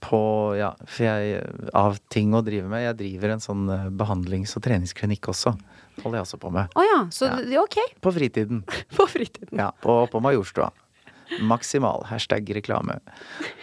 på 0.05 0.21
Ja, 0.59 0.75
jeg 1.01 1.41
Av 1.73 1.97
ting 2.13 2.35
å 2.37 2.43
drive 2.45 2.69
med. 2.69 2.85
Jeg 2.85 2.99
driver 2.99 3.33
en 3.35 3.41
sånn 3.43 3.65
eh, 3.73 3.89
behandlings- 3.91 4.53
og 4.59 4.63
treningsklinikk 4.67 5.31
også. 5.33 5.55
Holder 6.03 6.19
jeg 6.21 6.27
også 6.27 6.41
på 6.43 6.51
med. 6.53 6.69
Oh 6.77 6.85
ja, 6.85 7.05
så 7.15 7.31
Ja. 7.49 7.63
ok. 7.63 7.79
På 8.03 8.13
fritiden. 8.13 8.65
På 8.97 9.07
fritiden. 9.09 9.57
Ja, 9.59 9.71
på, 9.81 10.05
på 10.11 10.21
Majorstua. 10.21 10.71
Maksimal. 11.43 12.05
Hashtag 12.09 12.49
reklame. 12.57 12.99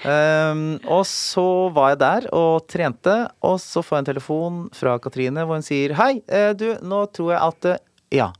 Um, 0.03 0.79
og 0.89 1.05
så 1.09 1.45
var 1.75 1.93
jeg 1.93 2.01
der 2.01 2.27
og 2.35 2.67
trente, 2.71 3.15
og 3.45 3.57
så 3.63 3.83
får 3.85 3.97
jeg 3.97 4.05
en 4.05 4.11
telefon 4.11 4.61
fra 4.75 4.97
Katrine 5.01 5.45
hvor 5.45 5.59
hun 5.59 5.65
sier 5.65 5.95
Hei, 5.99 6.13
eh, 6.27 6.51
du, 6.57 6.73
nå 6.83 7.05
tror 7.15 7.35
jeg 7.35 7.41
at 7.41 7.69
eh, 7.73 7.83
Ja. 8.21 8.31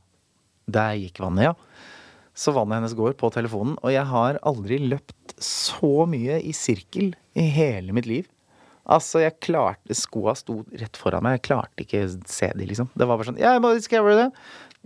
Der 0.72 0.94
gikk 0.94 1.18
vannet, 1.20 1.50
ja. 1.50 1.54
Så 2.32 2.54
vannet 2.54 2.78
hennes 2.78 2.94
går 2.96 3.16
på 3.20 3.28
telefonen, 3.34 3.74
og 3.82 3.92
jeg 3.92 4.04
har 4.08 4.38
aldri 4.46 4.78
løpt 4.80 5.34
så 5.42 6.06
mye 6.08 6.38
i 6.40 6.54
sirkel 6.56 7.12
i 7.36 7.48
hele 7.52 7.92
mitt 7.96 8.08
liv. 8.08 8.28
Altså, 8.90 9.20
jeg 9.22 9.38
klarte 9.42 9.94
Skoa 9.94 10.34
sto 10.38 10.62
rett 10.74 10.98
foran 10.98 11.22
meg. 11.24 11.38
Jeg 11.38 11.46
klarte 11.50 11.84
ikke 11.84 12.02
se 12.10 12.50
de, 12.56 12.66
liksom. 12.66 12.90
Det 12.98 13.06
var 13.06 13.18
bare 13.18 13.30
sånn 13.30 13.40
Ja, 13.40 13.54
jeg 13.54 13.62
må 13.62 13.74
discover 13.76 14.18
det. 14.18 14.28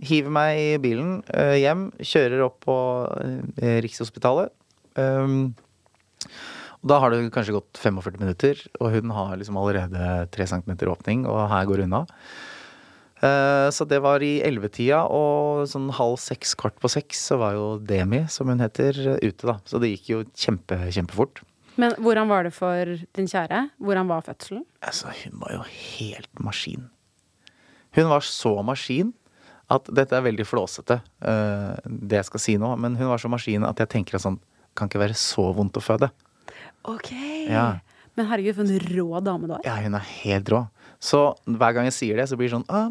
Hiver 0.05 0.33
meg 0.33 0.59
i 0.61 0.73
bilen 0.81 1.15
øh, 1.33 1.55
hjem, 1.57 1.87
kjører 2.05 2.43
opp 2.45 2.59
på 2.67 2.75
øh, 3.09 3.79
Rikshospitalet. 3.81 4.53
Um, 4.97 5.55
og 6.83 6.91
da 6.91 6.99
har 7.01 7.13
det 7.13 7.31
kanskje 7.33 7.55
gått 7.55 7.79
45 7.81 8.21
minutter, 8.21 8.61
og 8.77 8.93
hun 8.93 9.15
har 9.15 9.33
liksom 9.39 9.57
allerede 9.57 10.27
3 10.33 10.47
cm 10.53 10.75
åpning, 10.93 11.25
og 11.25 11.47
her 11.49 11.65
går 11.69 11.87
unna. 11.87 12.03
Uh, 13.17 13.73
så 13.73 13.87
det 13.89 13.97
var 14.05 14.21
i 14.21 14.35
ellevetida, 14.45 15.01
og 15.09 15.65
sånn 15.71 15.89
halv 15.97 16.19
seks, 16.21 16.53
kvart 16.61 16.77
på 16.77 16.93
seks, 16.93 17.25
så 17.31 17.41
var 17.41 17.57
jo 17.57 17.65
Demi, 17.81 18.27
som 18.29 18.53
hun 18.53 18.61
heter, 18.61 19.17
ute, 19.23 19.49
da. 19.49 19.57
Så 19.65 19.81
det 19.81 19.95
gikk 19.95 20.11
jo 20.13 20.23
kjempe, 20.37 20.77
kjempefort. 20.93 21.41
Men 21.77 21.93
hvordan 22.01 22.29
var 22.29 22.47
det 22.47 22.53
for 22.55 22.97
din 23.15 23.29
kjære? 23.29 23.67
Hvordan 23.77 24.09
var 24.09 24.25
fødselen? 24.25 24.65
Altså, 24.81 25.13
hun 25.23 25.39
var 25.43 25.53
jo 25.53 25.63
helt 25.69 26.41
maskin. 26.41 26.89
Hun 27.95 28.09
var 28.09 28.25
så 28.25 28.55
maskin 28.65 29.13
at 29.73 29.89
dette 29.91 30.15
er 30.15 30.23
veldig 30.23 30.45
flåsete, 30.47 31.01
eh, 31.27 31.75
det 31.85 32.21
jeg 32.21 32.27
skal 32.29 32.39
si 32.39 32.55
nå, 32.61 32.69
men 32.79 32.95
hun 32.95 33.09
var 33.11 33.19
så 33.19 33.29
maskin 33.31 33.65
at 33.67 33.81
jeg 33.83 33.91
tenker 33.97 34.17
at 34.17 34.23
sånn 34.25 34.39
Kan 34.77 34.91
ikke 34.91 34.99
være 35.01 35.15
så 35.17 35.41
vondt 35.57 35.73
å 35.79 35.81
føde. 35.81 36.11
Ok. 36.85 37.09
Ja. 37.49 37.79
Men 38.13 38.27
herregud, 38.29 38.53
for 38.53 38.69
en 38.69 38.91
rå 38.93 39.21
dame 39.25 39.47
du 39.49 39.55
er. 39.55 39.63
Ja, 39.65 39.79
hun 39.81 39.97
er 39.97 40.05
helt 40.21 40.51
rå. 40.53 40.59
Så 41.01 41.21
hver 41.49 41.73
gang 41.73 41.87
jeg 41.89 41.95
sier 41.95 42.19
det, 42.21 42.27
så 42.29 42.37
blir 42.37 42.45
det 42.45 42.59
sånn 42.59 42.67
ah. 42.69 42.85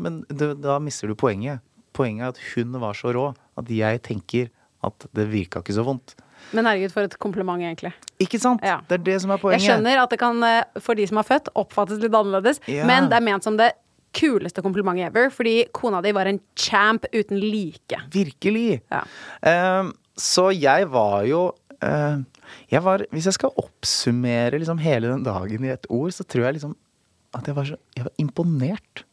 Men 0.00 0.22
da 0.64 0.78
mister 0.80 1.12
du 1.12 1.12
poenget. 1.12 1.60
Poenget 1.92 2.24
er 2.24 2.32
at 2.32 2.40
hun 2.54 2.72
var 2.80 2.96
så 2.96 3.12
rå 3.12 3.26
at 3.36 3.68
jeg 3.68 4.00
tenker 4.08 4.48
at 4.80 5.06
det 5.12 5.28
virka 5.28 5.60
ikke 5.60 5.76
så 5.76 5.84
vondt. 5.84 6.16
Men 6.54 6.68
herregud, 6.68 6.92
for 6.94 7.08
et 7.08 7.16
kompliment, 7.18 7.62
egentlig. 7.62 7.92
Ikke 8.22 8.38
sant? 8.40 8.62
Det 8.62 8.98
er 8.98 9.02
det 9.02 9.16
som 9.22 9.32
er 9.34 9.40
poenget. 9.42 9.62
Jeg 9.64 9.72
skjønner 9.72 10.02
at 10.02 10.12
det 10.12 10.18
kan, 10.20 10.38
eh, 10.46 10.80
for 10.84 10.94
de 10.98 11.06
som 11.10 11.18
er 11.18 11.26
født, 11.26 11.50
oppfattes 11.58 11.98
litt 12.02 12.14
annerledes, 12.14 12.60
Ja. 12.70 12.86
men 12.86 13.08
det 13.10 13.18
er 13.18 13.26
ment 13.26 13.44
som 13.44 13.56
det 13.58 13.72
kuleste 14.16 14.62
komplimentet 14.64 15.10
ever, 15.10 15.28
fordi 15.34 15.66
kona 15.76 16.00
di 16.04 16.12
var 16.16 16.26
en 16.30 16.40
champ 16.56 17.04
uten 17.12 17.40
like. 17.40 17.98
Virkelig. 18.14 18.80
Ja. 18.90 19.02
Um, 19.80 19.92
så 20.16 20.48
jeg 20.54 20.88
var 20.88 21.26
jo 21.28 21.52
uh, 21.84 22.22
jeg 22.70 22.80
var, 22.82 23.04
Hvis 23.12 23.26
jeg 23.28 23.36
skal 23.36 23.52
oppsummere 23.60 24.56
liksom 24.56 24.78
hele 24.80 25.10
den 25.12 25.24
dagen 25.26 25.64
i 25.66 25.68
et 25.74 25.86
ord, 25.90 26.14
så 26.14 26.24
tror 26.24 26.46
jeg 26.48 26.54
liksom 26.54 26.76
at 27.36 27.46
jeg 27.50 27.56
var, 27.58 27.64
så, 27.68 27.76
jeg 27.96 28.06
var 28.06 28.14
imponert. 28.22 29.04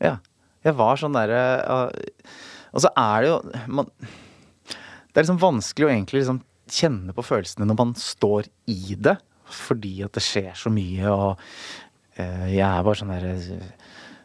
Ja. 0.00 0.16
Jeg 0.64 0.76
var 0.78 0.96
sånn 1.00 1.12
derre 1.16 1.40
uh, 1.66 1.90
Og 2.72 2.84
så 2.84 2.90
er 2.96 3.24
det 3.24 3.28
jo 3.32 3.40
man, 3.68 3.90
Det 5.14 5.20
er 5.20 5.28
liksom 5.28 5.38
vanskelig 5.38 5.86
å 5.86 5.92
egentlig 5.92 6.24
liksom 6.24 6.42
kjenne 6.74 7.14
på 7.14 7.22
følelsene 7.22 7.68
når 7.70 7.78
man 7.78 7.94
står 8.00 8.48
i 8.72 8.96
det, 8.98 9.14
fordi 9.46 10.00
at 10.02 10.16
det 10.16 10.24
skjer 10.24 10.50
så 10.58 10.72
mye, 10.74 11.06
og 11.12 11.38
uh, 12.18 12.46
jeg 12.50 12.64
er 12.66 12.82
bare 12.82 12.98
sånn 12.98 13.12
derre 13.12 13.34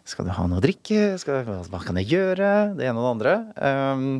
Skal 0.10 0.26
du 0.26 0.34
ha 0.34 0.48
noe 0.50 0.58
å 0.58 0.64
drikke? 0.64 1.20
Skal, 1.22 1.46
hva, 1.46 1.82
kan 1.86 2.00
jeg 2.02 2.10
gjøre? 2.16 2.52
Det 2.80 2.88
ene 2.90 2.98
og 2.98 3.06
det 3.06 3.14
andre. 3.14 3.38
Um, 3.62 4.12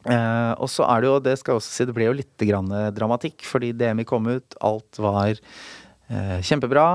Uh, 0.00 0.56
og 0.56 0.70
så 0.72 0.86
er 0.88 1.02
det 1.02 1.08
jo, 1.10 1.16
det 1.20 1.34
skal 1.36 1.52
jeg 1.52 1.60
også 1.60 1.72
si, 1.74 1.84
det 1.84 1.94
ble 1.96 2.06
jo 2.06 2.16
litt 2.16 2.44
grann 2.48 2.70
eh, 2.72 2.86
dramatikk, 2.96 3.42
fordi 3.44 3.74
DMI 3.76 4.06
kom 4.08 4.30
ut, 4.30 4.56
alt 4.64 5.00
var 5.02 5.34
uh, 5.36 6.38
kjempebra. 6.40 6.86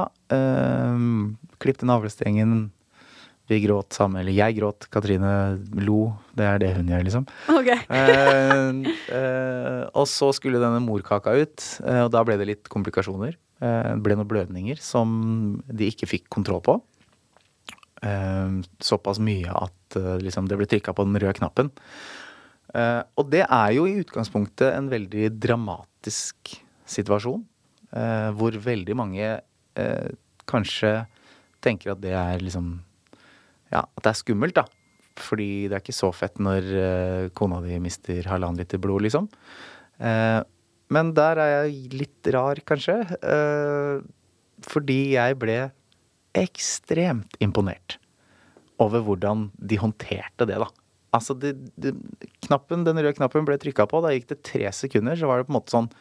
Klipp 1.61 1.77
til 1.81 1.89
navlestrengen, 1.91 2.55
vi 3.47 3.59
gråt 3.61 3.93
sammen, 3.93 4.21
eller 4.21 4.33
jeg 4.33 4.55
gråt, 4.57 4.87
Katrine 4.93 5.31
lo. 5.85 6.15
Det 6.33 6.45
er 6.49 6.61
det 6.63 6.71
hun 6.77 6.89
gjør, 6.89 7.03
liksom. 7.05 7.27
Ok. 7.53 7.69
Eh, 7.69 8.91
eh, 9.13 9.83
og 9.93 10.07
så 10.09 10.31
skulle 10.33 10.61
denne 10.63 10.81
morkaka 10.83 11.35
ut, 11.37 11.65
eh, 11.85 12.01
og 12.07 12.11
da 12.15 12.23
ble 12.25 12.39
det 12.41 12.49
litt 12.49 12.71
komplikasjoner. 12.73 13.37
Eh, 13.61 13.93
ble 14.03 14.17
noen 14.17 14.27
blødninger 14.27 14.81
som 14.83 15.61
de 15.69 15.87
ikke 15.91 16.09
fikk 16.09 16.25
kontroll 16.33 16.63
på. 16.65 16.79
Eh, 18.03 18.61
såpass 18.83 19.21
mye 19.23 19.53
at 19.53 19.99
eh, 20.01 20.17
liksom, 20.25 20.49
det 20.49 20.57
ble 20.59 20.67
trykka 20.69 20.93
på 20.97 21.05
den 21.07 21.21
røde 21.21 21.37
knappen. 21.37 21.69
Eh, 22.75 23.01
og 23.15 23.29
det 23.31 23.45
er 23.45 23.75
jo 23.77 23.85
i 23.87 23.99
utgangspunktet 24.01 24.73
en 24.73 24.89
veldig 24.91 25.29
dramatisk 25.39 26.57
situasjon. 26.89 27.45
eh, 27.95 28.29
hvor 28.35 28.57
veldig 28.59 28.95
mange 28.97 29.29
eh, 29.79 30.09
kanskje 30.49 31.05
tenker 31.63 31.93
at 31.93 32.01
det 32.03 32.13
er 32.13 32.43
liksom 32.43 32.75
Ja, 33.75 33.83
at 33.83 34.03
det 34.05 34.11
er 34.11 34.19
skummelt, 34.21 34.57
da. 34.57 34.65
Fordi 35.19 35.67
det 35.69 35.77
er 35.77 35.83
ikke 35.83 35.95
så 35.95 36.11
fett 36.15 36.39
når 36.43 36.67
uh, 36.75 37.29
kona 37.35 37.61
di 37.63 37.77
mister 37.83 38.27
halvannen 38.27 38.59
liter 38.59 38.81
blod, 38.81 39.05
liksom. 39.05 39.29
Uh, 39.99 40.41
men 40.93 41.13
der 41.17 41.39
er 41.41 41.51
jeg 41.53 41.99
litt 42.03 42.31
rar, 42.35 42.59
kanskje. 42.67 42.97
Uh, 43.23 44.03
fordi 44.65 45.15
jeg 45.15 45.37
ble 45.41 45.59
ekstremt 46.35 47.37
imponert 47.43 47.97
over 48.83 49.03
hvordan 49.05 49.49
de 49.55 49.79
håndterte 49.79 50.47
det, 50.49 50.59
da. 50.59 50.67
Altså, 51.15 51.35
det, 51.39 51.53
det, 51.79 51.93
knappen, 52.43 52.83
den 52.83 52.99
røde 52.99 53.15
knappen 53.15 53.47
ble 53.47 53.55
trykka 53.61 53.85
på, 53.87 54.01
da 54.03 54.11
gikk 54.11 54.27
det 54.33 54.41
tre 54.43 54.67
sekunder, 54.75 55.15
så 55.15 55.29
var 55.29 55.39
det 55.39 55.47
på 55.47 55.53
en 55.53 55.59
måte 55.61 55.75
sånn 55.75 55.91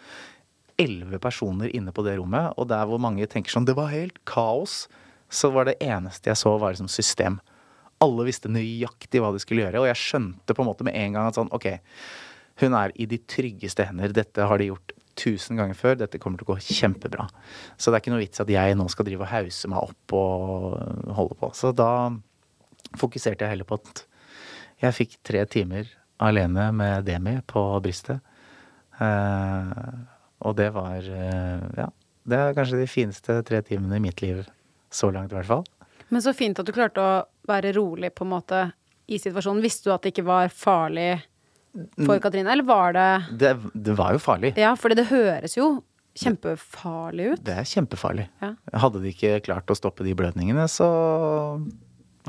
elleve 0.82 1.20
personer 1.22 1.70
inne 1.70 1.94
på 1.94 2.02
det 2.02 2.16
rommet, 2.18 2.50
og 2.58 2.66
der 2.72 2.82
hvor 2.90 2.98
mange 2.98 3.28
tenker 3.30 3.54
sånn 3.54 3.68
Det 3.68 3.76
var 3.78 3.92
helt 3.92 4.18
kaos. 4.26 4.88
Så 5.30 5.52
var 5.54 5.68
det 5.68 5.78
eneste 5.82 6.32
jeg 6.32 6.40
så, 6.40 6.56
var 6.58 6.74
liksom 6.74 6.90
system. 6.90 7.38
Alle 8.04 8.26
visste 8.28 8.52
nøyaktig 8.52 9.22
hva 9.22 9.32
de 9.34 9.40
skulle 9.42 9.64
gjøre, 9.64 9.80
og 9.82 9.88
jeg 9.90 10.00
skjønte 10.02 10.56
på 10.56 10.64
en 10.64 10.70
måte 10.70 10.86
med 10.86 10.96
en 11.00 11.16
gang 11.16 11.30
at 11.30 11.38
sånn 11.38 11.52
OK, 11.54 11.70
hun 12.62 12.76
er 12.78 12.92
i 13.00 13.08
de 13.10 13.18
tryggeste 13.30 13.88
hender. 13.88 14.14
Dette 14.14 14.46
har 14.46 14.60
de 14.60 14.70
gjort 14.70 14.94
tusen 15.18 15.58
ganger 15.58 15.78
før. 15.78 15.98
Dette 15.98 16.20
kommer 16.22 16.38
til 16.38 16.46
å 16.48 16.54
gå 16.54 16.60
kjempebra. 16.78 17.26
Så 17.78 17.90
det 17.90 17.98
er 17.98 18.04
ikke 18.04 18.14
noe 18.14 18.22
vits 18.22 18.42
at 18.42 18.50
jeg 18.50 18.78
nå 18.78 18.86
skal 18.92 19.08
drive 19.08 19.26
og 19.26 19.32
hause 19.32 19.70
meg 19.70 19.90
opp 19.90 20.14
og 20.18 21.12
holde 21.18 21.38
på. 21.40 21.50
Så 21.56 21.72
da 21.76 21.90
fokuserte 22.98 23.42
jeg 23.46 23.56
heller 23.56 23.68
på 23.68 23.80
at 23.80 24.04
jeg 24.84 24.96
fikk 24.98 25.18
tre 25.26 25.44
timer 25.50 25.88
alene 26.22 26.68
med 26.74 27.06
Demi 27.08 27.36
på 27.50 27.62
brystet. 27.82 28.22
Eh, 29.02 29.94
og 30.44 30.56
det 30.58 30.70
var 30.74 30.98
eh, 31.02 31.68
Ja. 31.80 31.90
Det 32.24 32.38
er 32.40 32.54
kanskje 32.56 32.78
de 32.80 32.88
fineste 32.88 33.34
tre 33.44 33.58
timene 33.60 33.98
i 33.98 34.00
mitt 34.00 34.22
liv 34.24 34.46
så 34.88 35.10
langt, 35.12 35.28
i 35.28 35.36
hvert 35.36 35.50
fall. 35.50 35.64
Men 36.14 36.22
så 36.22 36.34
fint 36.36 36.58
at 36.62 36.66
du 36.68 36.72
klarte 36.74 37.02
å 37.02 37.14
være 37.50 37.72
rolig 37.76 38.12
på 38.14 38.22
en 38.26 38.32
måte 38.36 38.60
i 39.10 39.18
situasjonen. 39.20 39.62
Visste 39.64 39.88
du 39.90 39.94
at 39.94 40.04
det 40.04 40.14
ikke 40.14 40.26
var 40.28 40.52
farlig 40.54 41.16
for 41.74 42.20
Katrine, 42.22 42.52
eller 42.54 42.66
var 42.66 42.94
det 42.94 43.08
Det, 43.40 43.50
det 43.74 43.96
var 43.98 44.14
jo 44.14 44.22
farlig. 44.22 44.52
Ja, 44.60 44.76
for 44.78 44.94
det 44.94 45.08
høres 45.10 45.56
jo 45.58 45.72
kjempefarlig 46.14 47.32
ut. 47.32 47.42
Det 47.42 47.56
er 47.58 47.66
kjempefarlig. 47.66 48.28
Ja. 48.42 48.52
Hadde 48.84 49.02
de 49.02 49.10
ikke 49.10 49.40
klart 49.42 49.70
å 49.72 49.76
stoppe 49.78 50.06
de 50.06 50.14
blødningene, 50.14 50.68
så 50.70 50.86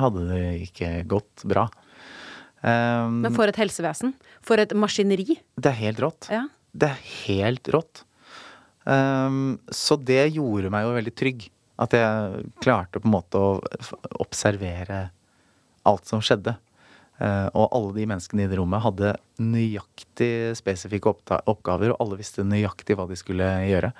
hadde 0.01 0.25
det 0.31 0.43
ikke 0.65 0.89
gått 1.09 1.45
bra. 1.47 1.67
Um, 2.65 3.21
Men 3.21 3.35
for 3.35 3.51
et 3.51 3.59
helsevesen. 3.61 4.15
For 4.45 4.61
et 4.61 4.73
maskineri. 4.73 5.37
det 5.37 5.71
er 5.71 5.79
helt 5.83 6.01
rått. 6.01 6.29
Ja. 6.33 6.47
Det 6.73 6.89
er 6.89 7.03
helt 7.27 7.69
rått. 7.71 8.01
Um, 8.85 9.59
så 9.69 9.97
det 9.97 10.33
gjorde 10.35 10.71
meg 10.73 10.85
jo 10.87 10.95
veldig 10.97 11.13
trygg. 11.17 11.45
At 11.81 11.95
jeg 11.95 12.45
klarte 12.63 13.01
på 13.01 13.09
en 13.09 13.17
måte 13.17 13.41
å 13.41 13.57
observere 14.23 15.09
alt 15.85 16.07
som 16.09 16.23
skjedde. 16.23 16.55
Eh, 17.23 17.47
og 17.55 17.69
alle 17.69 17.93
de 17.95 18.07
menneskene 18.11 18.43
i 18.43 18.49
det 18.51 18.59
rommet 18.59 18.83
hadde 18.83 19.13
nøyaktig 19.39 20.55
spesifikke 20.59 21.13
oppgaver, 21.13 21.93
og 21.93 22.01
alle 22.03 22.19
visste 22.19 22.43
nøyaktig 22.47 22.97
hva 22.99 23.07
de 23.07 23.17
skulle 23.19 23.47
gjøre. 23.69 23.91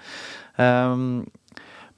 Um, 0.59 1.23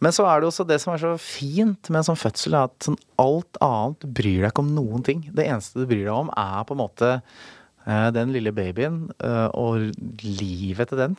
men 0.03 0.13
så 0.13 0.27
er 0.29 0.41
det 0.41 0.49
også 0.51 0.65
det 0.69 0.77
som 0.81 0.93
er 0.93 1.01
så 1.01 1.15
fint 1.21 1.89
med 1.89 2.03
en 2.03 2.09
sånn 2.11 2.19
fødsel, 2.21 2.53
er 2.53 2.69
at 2.69 2.85
sånn 2.85 2.99
alt 3.21 3.57
annet 3.65 4.05
bryr 4.05 4.43
deg 4.43 4.51
ikke 4.51 4.65
om 4.65 4.75
noen 4.75 5.05
ting. 5.05 5.23
Det 5.33 5.47
eneste 5.47 5.81
du 5.81 5.89
bryr 5.89 6.05
deg 6.05 6.13
om, 6.13 6.29
er 6.37 6.67
på 6.69 6.77
en 6.77 6.83
måte 6.83 7.13
eh, 7.17 8.09
den 8.13 8.35
lille 8.35 8.53
babyen 8.53 9.07
eh, 9.17 9.47
og 9.57 9.89
livet 10.21 10.93
til 10.93 11.01
den. 11.01 11.17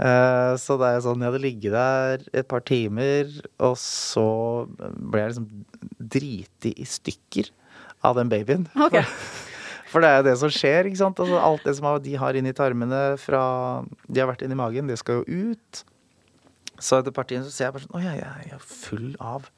Eh, 0.00 0.54
Så 0.60 0.78
det 0.80 0.88
er 0.88 1.02
sånn, 1.04 1.20
jeg 1.20 1.32
hadde 1.32 1.42
ligget 1.44 1.74
der 1.76 2.24
et 2.32 2.48
par 2.48 2.64
timer, 2.64 3.28
og 3.60 3.76
så 3.80 4.26
ble 4.80 5.20
jeg 5.20 5.32
liksom 5.34 5.48
driti 6.12 6.72
i 6.80 6.86
stykker 6.88 7.50
av 8.08 8.16
den 8.18 8.30
babyen. 8.32 8.68
Okay. 8.88 9.04
For 9.92 10.00
det 10.00 10.08
er 10.08 10.20
jo 10.22 10.26
det 10.30 10.36
som 10.40 10.52
skjer, 10.52 10.88
ikke 10.88 11.02
sant. 11.02 11.18
Altså, 11.20 11.36
alt 11.36 11.64
det 11.68 11.74
som 11.76 11.88
de 12.02 12.14
har 12.16 12.38
inni 12.38 12.54
tarmene 12.56 13.02
fra 13.20 13.42
de 14.08 14.22
har 14.22 14.30
vært 14.30 14.46
inni 14.46 14.56
magen, 14.56 14.88
det 14.88 14.96
skal 15.02 15.20
jo 15.20 15.50
ut. 15.52 15.82
Så 16.80 16.98
etter 16.98 17.12
partiet 17.14 17.44
så 17.44 17.52
ser 17.52 17.68
jeg 17.68 17.74
bare 17.76 17.84
sånn 17.84 17.98
Å, 17.98 18.02
jeg, 18.02 18.22
jeg 18.22 18.54
er 18.56 18.64
full 18.64 19.10
av 19.20 19.50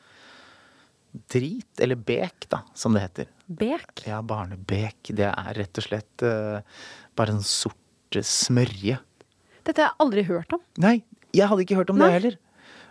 drit. 1.30 1.70
Eller 1.78 1.97
bek, 1.97 2.49
da, 2.51 2.64
som 2.74 2.99
det 2.99 3.05
heter. 3.07 3.30
Bek. 3.47 4.03
Ja, 4.11 4.18
barnebek. 4.26 5.14
Det 5.14 5.30
er 5.30 5.55
rett 5.61 5.80
og 5.80 5.87
slett 5.87 6.26
uh, 6.26 6.59
bare 7.16 7.37
en 7.39 7.45
sort 7.47 8.18
smørje. 8.18 8.99
Dette 9.65 9.81
har 9.83 9.93
jeg 9.93 10.01
aldri 10.05 10.25
hørt 10.29 10.53
om. 10.57 10.61
Nei, 10.85 10.99
jeg 11.35 11.49
hadde 11.51 11.65
ikke 11.67 11.79
hørt 11.79 11.91
om 11.91 11.99
Nei. 12.01 12.09
det 12.11 12.19
heller. 12.19 12.37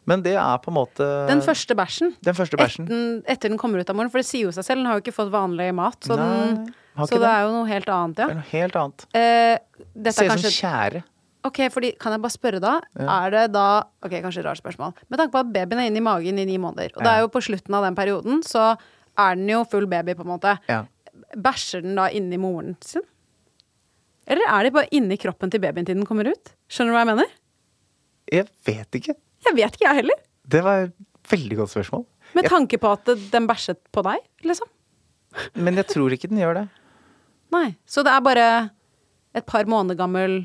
Men 0.09 0.23
det 0.25 0.33
er 0.35 0.57
på 0.59 0.67
en 0.71 0.75
måte 0.75 1.05
Den 1.29 1.39
første 1.45 1.75
bæsjen. 1.79 2.11
Den 2.27 2.35
første 2.35 2.57
bæsjen. 2.59 2.89
Etten, 2.89 3.21
etter 3.29 3.51
den 3.53 3.57
kommer 3.61 3.79
ut 3.79 3.89
av 3.89 3.95
moren. 3.95 4.11
For 4.11 4.19
det 4.19 4.27
sier 4.27 4.49
jo 4.49 4.51
seg 4.55 4.65
selv, 4.67 4.81
den 4.81 4.89
har 4.89 4.99
jo 4.99 5.03
ikke 5.05 5.15
fått 5.15 5.31
vanlig 5.31 5.69
mat. 5.77 5.95
Så, 6.03 6.17
den, 6.19 6.65
Nei, 6.97 7.07
så 7.07 7.19
det 7.23 7.29
er 7.29 7.45
jo 7.45 7.53
noe 7.55 7.69
helt 7.69 7.87
annet, 7.93 8.17
Det 8.19 8.25
ja. 8.25 8.33
er 8.33 8.39
noe 8.41 8.49
helt 8.51 8.75
annet. 8.81 9.05
Eh, 9.15 9.85
dette 9.95 10.15
Ser 10.17 10.25
er 10.25 10.27
ut 10.27 10.33
kanskje 10.35 10.51
som 10.51 10.59
tjære. 10.59 11.03
Ok, 11.43 11.59
fordi 11.71 11.93
Kan 11.99 12.15
jeg 12.15 12.23
bare 12.23 12.35
spørre 12.35 12.59
da? 12.63 12.73
Ja. 12.99 13.07
Er 13.25 13.31
det 13.31 13.45
da 13.55 13.63
Ok, 14.03 14.11
kanskje 14.23 14.43
et 14.43 14.47
rart 14.47 14.59
spørsmål. 14.59 14.93
Med 15.07 15.19
tanke 15.19 15.31
på 15.35 15.39
at 15.43 15.53
babyen 15.55 15.79
er 15.79 15.87
inne 15.91 15.99
i 15.99 16.03
magen 16.03 16.39
i 16.39 16.45
ni 16.47 16.57
måneder, 16.57 16.91
og 16.97 17.03
det 17.03 17.13
er 17.13 17.23
jo 17.23 17.31
på 17.31 17.41
slutten 17.43 17.75
av 17.79 17.83
den 17.87 17.95
perioden, 17.95 18.43
så 18.43 18.73
er 19.19 19.35
den 19.39 19.47
jo 19.51 19.63
full 19.69 19.87
baby, 19.87 20.15
på 20.19 20.23
en 20.27 20.31
måte. 20.35 20.57
Ja. 20.67 20.83
Bæsjer 21.35 21.83
den 21.85 21.95
da 21.99 22.09
inni 22.11 22.37
moren 22.41 22.75
sin? 22.83 23.03
Eller 24.27 24.47
er 24.47 24.67
det 24.67 24.73
bare 24.75 24.91
inni 24.95 25.17
kroppen 25.19 25.51
til 25.51 25.61
babyen 25.63 25.87
til 25.87 25.97
den 25.97 26.07
kommer 26.07 26.29
ut? 26.31 26.53
Skjønner 26.71 26.93
du 26.93 26.97
hva 26.97 27.03
jeg 27.03 27.11
mener? 27.11 27.33
Jeg 28.31 28.47
vet 28.67 28.99
ikke. 28.99 29.15
Jeg 29.43 29.57
vet 29.57 29.75
ikke, 29.75 29.87
jeg 29.89 29.99
heller. 29.99 30.21
Det 30.47 30.61
var 30.63 30.85
et 30.87 30.95
veldig 31.31 31.59
godt 31.59 31.73
spørsmål. 31.73 32.05
Med 32.37 32.47
tanke 32.49 32.79
på 32.81 32.93
at 32.95 33.11
den 33.33 33.49
bæsjet 33.49 33.81
på 33.93 34.03
deg, 34.05 34.23
liksom. 34.47 34.69
Men 35.59 35.77
jeg 35.81 35.89
tror 35.91 36.13
ikke 36.15 36.29
den 36.31 36.39
gjør 36.41 36.61
det. 36.61 36.67
Nei. 37.55 37.67
Så 37.85 38.05
det 38.05 38.13
er 38.13 38.23
bare 38.25 38.47
et 39.35 39.45
par 39.49 39.67
måneder 39.69 39.99
gammel 39.99 40.43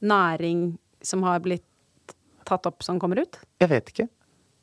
næring 0.00 0.78
som 1.04 1.22
har 1.26 1.42
blitt 1.44 1.66
tatt 2.48 2.66
opp, 2.66 2.82
som 2.82 2.98
kommer 3.02 3.20
ut? 3.22 3.38
Jeg 3.60 3.70
vet 3.70 3.92
ikke. 3.92 4.08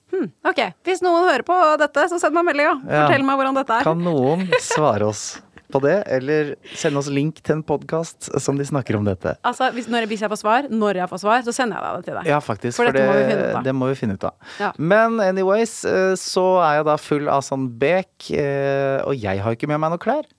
Hmm. 0.07 0.29
ok. 0.47 0.61
Hvis 0.87 1.01
noen 1.03 1.27
hører 1.27 1.43
på 1.45 1.55
dette, 1.81 2.05
så 2.09 2.19
send 2.21 2.35
meg 2.37 2.47
melding. 2.47 2.83
Ja. 2.87 3.05
Fortell 3.07 3.25
meg 3.27 3.39
hvordan 3.39 3.59
dette 3.59 3.77
er. 3.79 3.87
Kan 3.87 4.03
noen 4.03 4.47
svare 4.63 5.09
oss 5.11 5.25
på 5.73 5.81
det, 5.83 5.95
eller 6.15 6.53
send 6.79 6.99
oss 6.99 7.09
link 7.11 7.41
til 7.43 7.57
en 7.57 7.63
podkast 7.67 8.29
som 8.43 8.59
de 8.59 8.65
snakker 8.67 8.97
om 8.97 9.07
dette? 9.07 9.33
Altså, 9.47 9.69
hvis, 9.75 9.89
når, 9.91 10.07
jeg 10.07 10.31
får 10.31 10.39
svar, 10.39 10.69
når 10.71 11.01
jeg 11.01 11.11
får 11.11 11.21
svar, 11.23 11.43
så 11.43 11.53
sender 11.55 11.83
jeg 11.83 11.97
det 11.97 12.07
til 12.07 12.19
deg. 12.19 12.29
Ja, 12.31 12.39
faktisk. 12.43 12.77
For 12.79 12.87
For, 12.87 12.95
det, 12.95 13.03
må 13.51 13.63
det 13.65 13.75
må 13.75 13.89
vi 13.91 13.97
finne 13.99 14.15
ut 14.15 14.27
av. 14.29 14.37
Ja. 14.61 14.71
Men 14.77 15.19
anyways, 15.23 15.75
eh, 15.89 16.13
så 16.19 16.45
er 16.63 16.79
jeg 16.79 16.87
da 16.87 16.97
full 17.01 17.27
av 17.31 17.43
sånn 17.45 17.67
bek, 17.81 18.29
eh, 18.31 19.03
og 19.03 19.17
jeg 19.19 19.43
har 19.43 19.57
ikke 19.57 19.69
med 19.71 19.83
meg 19.83 19.95
noe 19.95 20.03
klær. 20.03 20.29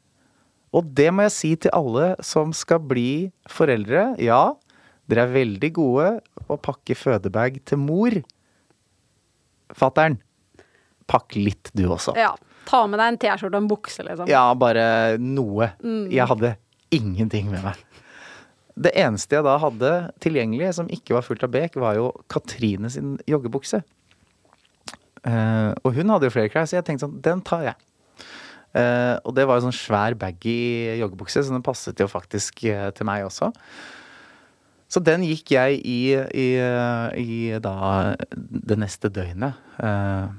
Og 0.77 0.89
det 0.97 1.11
må 1.15 1.25
jeg 1.29 1.37
si 1.37 1.53
til 1.65 1.73
alle 1.77 2.13
som 2.25 2.53
skal 2.57 2.81
bli 2.85 3.29
foreldre. 3.53 4.11
Ja, 4.21 4.57
dere 5.09 5.25
er 5.25 5.37
veldig 5.37 5.71
gode 5.77 6.09
å 6.49 6.59
pakke 6.61 6.97
fødebag 6.97 7.63
til 7.69 7.81
mor. 7.81 8.17
Fatter'n, 9.77 10.19
pakk 11.09 11.37
litt 11.37 11.73
du 11.77 11.87
også. 11.89 12.17
Ja. 12.17 12.35
Ta 12.69 12.85
med 12.91 13.01
deg 13.01 13.13
en 13.13 13.21
T-skjorte 13.23 13.57
og 13.57 13.63
en 13.63 13.71
bukse, 13.71 14.05
liksom. 14.05 14.31
Ja, 14.31 14.45
bare 14.59 15.17
noe. 15.23 15.71
Mm. 15.81 16.09
Jeg 16.13 16.29
hadde 16.31 16.55
ingenting 16.95 17.51
med 17.53 17.65
meg. 17.65 17.85
Det 18.79 18.93
eneste 18.99 19.39
jeg 19.39 19.47
da 19.47 19.57
hadde 19.59 19.93
tilgjengelig 20.23 20.75
som 20.77 20.91
ikke 20.93 21.17
var 21.17 21.25
fullt 21.27 21.43
av 21.47 21.53
bek, 21.55 21.79
var 21.81 21.97
jo 21.99 22.13
Katrine 22.31 22.91
sin 22.93 23.17
joggebukse. 23.27 23.83
Uh, 25.25 25.75
og 25.83 25.97
hun 25.97 26.13
hadde 26.13 26.29
jo 26.29 26.35
flere 26.37 26.53
klær, 26.53 26.69
så 26.69 26.79
jeg 26.79 26.87
tenkte 26.87 27.09
sånn, 27.09 27.19
den 27.25 27.43
tar 27.47 27.65
jeg. 27.73 27.79
Uh, 28.77 29.17
og 29.27 29.33
det 29.35 29.49
var 29.49 29.59
jo 29.59 29.67
sånn 29.67 29.75
svær 29.75 30.15
baggy 30.21 30.99
joggebukse, 31.01 31.43
så 31.43 31.55
den 31.55 31.65
passet 31.67 31.99
jo 31.99 32.07
faktisk 32.11 32.63
uh, 32.71 32.91
til 32.95 33.09
meg 33.09 33.27
også. 33.27 33.51
Så 34.89 35.03
den 35.05 35.25
gikk 35.27 35.53
jeg 35.53 35.81
i, 35.85 36.01
i, 36.17 36.47
i 37.21 37.33
da 37.61 37.75
det 38.33 38.79
neste 38.81 39.11
døgnet. 39.13 39.59
Eh, 39.85 40.31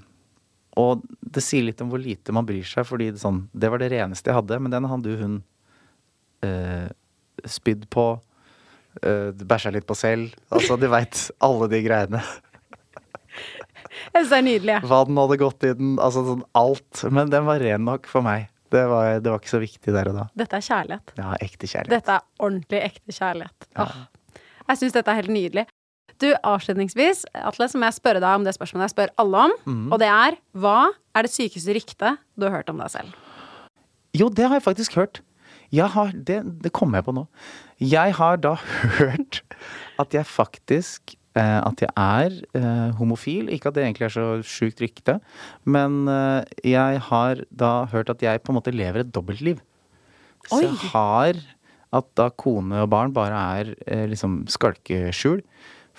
og 0.78 1.06
det 1.22 1.42
sier 1.44 1.66
litt 1.66 1.82
om 1.82 1.90
hvor 1.92 2.02
lite 2.02 2.34
man 2.36 2.48
bryr 2.48 2.66
seg, 2.68 2.86
fordi 2.88 3.10
det, 3.14 3.22
sånn, 3.22 3.48
det 3.52 3.72
var 3.72 3.82
det 3.82 3.92
reneste 3.94 4.30
jeg 4.30 4.38
hadde. 4.38 4.60
Men 4.62 4.74
den 4.74 4.88
hadde 4.90 5.14
jo 5.14 5.18
hun 5.24 5.40
eh, 6.46 6.90
spydd 7.50 7.88
på, 7.94 8.06
eh, 9.02 9.32
bæsja 9.34 9.74
litt 9.74 9.88
på 9.90 9.98
selv. 9.98 10.36
Altså, 10.54 10.78
du 10.80 10.88
veit, 10.92 11.26
alle 11.46 11.72
de 11.72 11.82
greiene. 11.86 12.24
Jeg 14.00 14.24
syns 14.24 14.30
det 14.32 14.38
er 14.38 14.46
nydelig. 14.46 14.76
Hva 14.88 15.00
den 15.08 15.18
hadde 15.20 15.36
gått 15.42 15.66
i 15.68 15.74
den, 15.76 15.90
altså 16.02 16.22
sånn 16.24 16.44
alt. 16.58 17.02
Men 17.12 17.32
den 17.34 17.44
var 17.48 17.60
ren 17.62 17.84
nok 17.88 18.08
for 18.10 18.26
meg. 18.26 18.48
Det 18.72 18.84
var, 18.88 19.18
det 19.20 19.32
var 19.32 19.42
ikke 19.42 19.52
så 19.52 19.60
viktig 19.62 19.94
der 19.96 20.12
og 20.12 20.16
da. 20.20 20.26
Dette 20.38 20.60
er 20.60 20.66
kjærlighet. 20.66 21.14
Ja, 21.18 21.34
ekte 21.42 21.68
kjærlighet. 21.68 21.92
Dette 21.96 22.16
er 22.16 22.46
ordentlig 22.46 22.82
ekte 22.86 23.16
kjærlighet. 23.16 23.68
Åh. 23.82 23.96
Jeg 24.70 24.82
syns 24.82 24.96
dette 24.96 25.12
er 25.12 25.20
helt 25.20 25.34
nydelig. 25.34 25.66
Du, 26.20 26.28
avslutningsvis, 26.44 27.24
Atle, 27.38 27.70
så 27.72 27.80
må 27.80 27.88
jeg 27.88 28.00
spørre 28.00 28.22
deg 28.24 28.42
om 28.42 28.46
det 28.48 28.56
spørsmålet 28.56 28.90
jeg 28.90 28.96
spør 28.96 29.14
alle 29.24 29.46
om. 29.48 29.56
Mm. 29.66 29.86
Og 29.94 30.02
det 30.02 30.10
er 30.12 30.38
hva 30.60 30.80
er 31.16 31.26
det 31.26 31.32
sykeste 31.34 31.76
ryktet 31.78 32.20
du 32.36 32.48
har 32.48 32.60
hørt 32.60 32.72
om 32.72 32.82
deg 32.82 32.92
selv? 32.92 33.16
Jo, 34.18 34.28
det 34.34 34.50
har 34.50 34.58
jeg 34.58 34.66
faktisk 34.66 34.98
hørt. 35.00 35.22
Jeg 35.72 35.92
har, 35.94 36.12
det, 36.12 36.42
det 36.64 36.74
kommer 36.74 37.00
jeg 37.00 37.08
på 37.08 37.14
nå. 37.16 37.24
Jeg 37.80 38.16
har 38.18 38.42
da 38.42 38.56
hørt 39.00 39.44
at 40.02 40.16
jeg 40.16 40.26
faktisk 40.26 41.14
eh, 41.38 41.60
At 41.62 41.84
jeg 41.84 41.92
er 41.94 42.36
eh, 42.58 42.90
homofil. 42.98 43.52
Ikke 43.54 43.70
at 43.70 43.78
det 43.78 43.86
egentlig 43.86 44.10
er 44.10 44.16
så 44.18 44.28
sjukt 44.44 44.82
rykte, 44.84 45.20
men 45.64 46.02
eh, 46.10 46.44
jeg 46.74 47.04
har 47.12 47.46
da 47.52 47.86
hørt 47.94 48.12
at 48.12 48.26
jeg 48.26 48.42
på 48.44 48.52
en 48.52 48.60
måte 48.60 48.76
lever 48.76 49.06
et 49.06 49.14
dobbeltliv. 49.16 49.62
Så 50.50 50.60
Oi. 50.60 50.66
jeg 50.66 50.92
har 50.92 51.40
at 51.96 52.06
da 52.18 52.30
kone 52.38 52.84
og 52.84 52.92
barn 52.92 53.14
bare 53.16 53.44
er 53.60 53.74
eh, 53.90 54.06
liksom 54.10 54.44
skalkeskjul, 54.52 55.42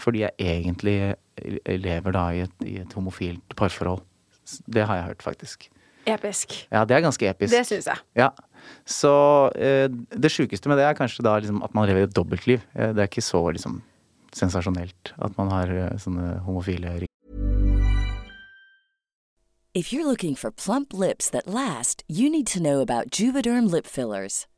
fordi 0.00 0.24
jeg 0.24 0.36
egentlig 0.40 0.96
eh, 1.12 1.76
lever 1.80 2.16
da 2.16 2.24
i 2.34 2.44
et, 2.46 2.56
i 2.66 2.78
et 2.82 2.96
homofilt 2.96 3.56
parforhold. 3.56 4.02
Det 4.66 4.86
har 4.86 5.00
jeg 5.00 5.10
hørt, 5.12 5.22
faktisk. 5.22 5.68
Episk. 6.08 6.54
Ja, 6.72 6.84
det 6.84 6.96
er 6.96 7.04
ganske 7.04 7.28
episk. 7.28 7.52
Det 7.52 7.66
syns 7.68 7.86
jeg. 7.86 8.02
Ja. 8.16 8.30
Så 8.88 9.12
eh, 9.56 9.88
det 9.90 10.32
sjukeste 10.32 10.70
med 10.70 10.80
det 10.80 10.88
er 10.88 10.98
kanskje 10.98 11.24
da 11.24 11.36
liksom 11.38 11.62
at 11.64 11.74
man 11.76 11.88
lever 11.88 12.08
et 12.08 12.16
dobbeltliv. 12.16 12.64
Eh, 12.74 12.92
det 12.96 13.04
er 13.04 13.10
ikke 13.10 13.24
så 13.24 13.42
liksom 13.52 13.80
sensasjonelt 14.36 15.14
at 15.18 15.38
man 15.38 15.50
har 15.52 15.72
eh, 15.74 15.96
sånne 15.98 16.40
homofile 16.46 17.06
If 19.72 19.92
you're 19.92 20.04
looking 20.04 20.34
for 20.34 20.50
plump 20.50 20.92
lips 20.92 21.30
that 21.30 21.46
last, 21.46 22.02
you 22.08 22.28
need 22.28 22.46
to 22.48 22.58
know 22.58 22.80
about 22.80 23.10
Juvederm 23.12 23.70
lip 23.70 23.86
fillers. 23.86 24.46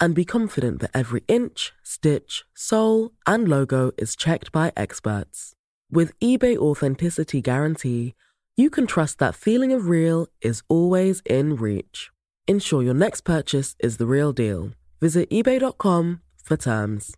and 0.00 0.14
be 0.14 0.24
confident 0.24 0.80
that 0.80 0.90
every 0.94 1.22
inch, 1.28 1.72
stitch, 1.82 2.44
sole, 2.54 3.12
and 3.26 3.48
logo 3.48 3.90
is 3.98 4.16
checked 4.16 4.52
by 4.52 4.72
experts. 4.76 5.52
With 5.90 6.18
eBay 6.20 6.56
Authenticity 6.56 7.40
Guarantee, 7.40 8.14
you 8.56 8.70
can 8.70 8.86
trust 8.86 9.18
that 9.18 9.34
feeling 9.34 9.72
of 9.72 9.88
real 9.88 10.26
is 10.40 10.62
always 10.68 11.22
in 11.24 11.56
reach. 11.56 12.10
Ensure 12.46 12.82
your 12.82 12.94
next 12.94 13.22
purchase 13.22 13.76
is 13.80 13.96
the 13.96 14.06
real 14.06 14.32
deal. 14.32 14.70
Visit 15.00 15.30
eBay.com 15.30 16.20
for 16.42 16.56
terms. 16.56 17.14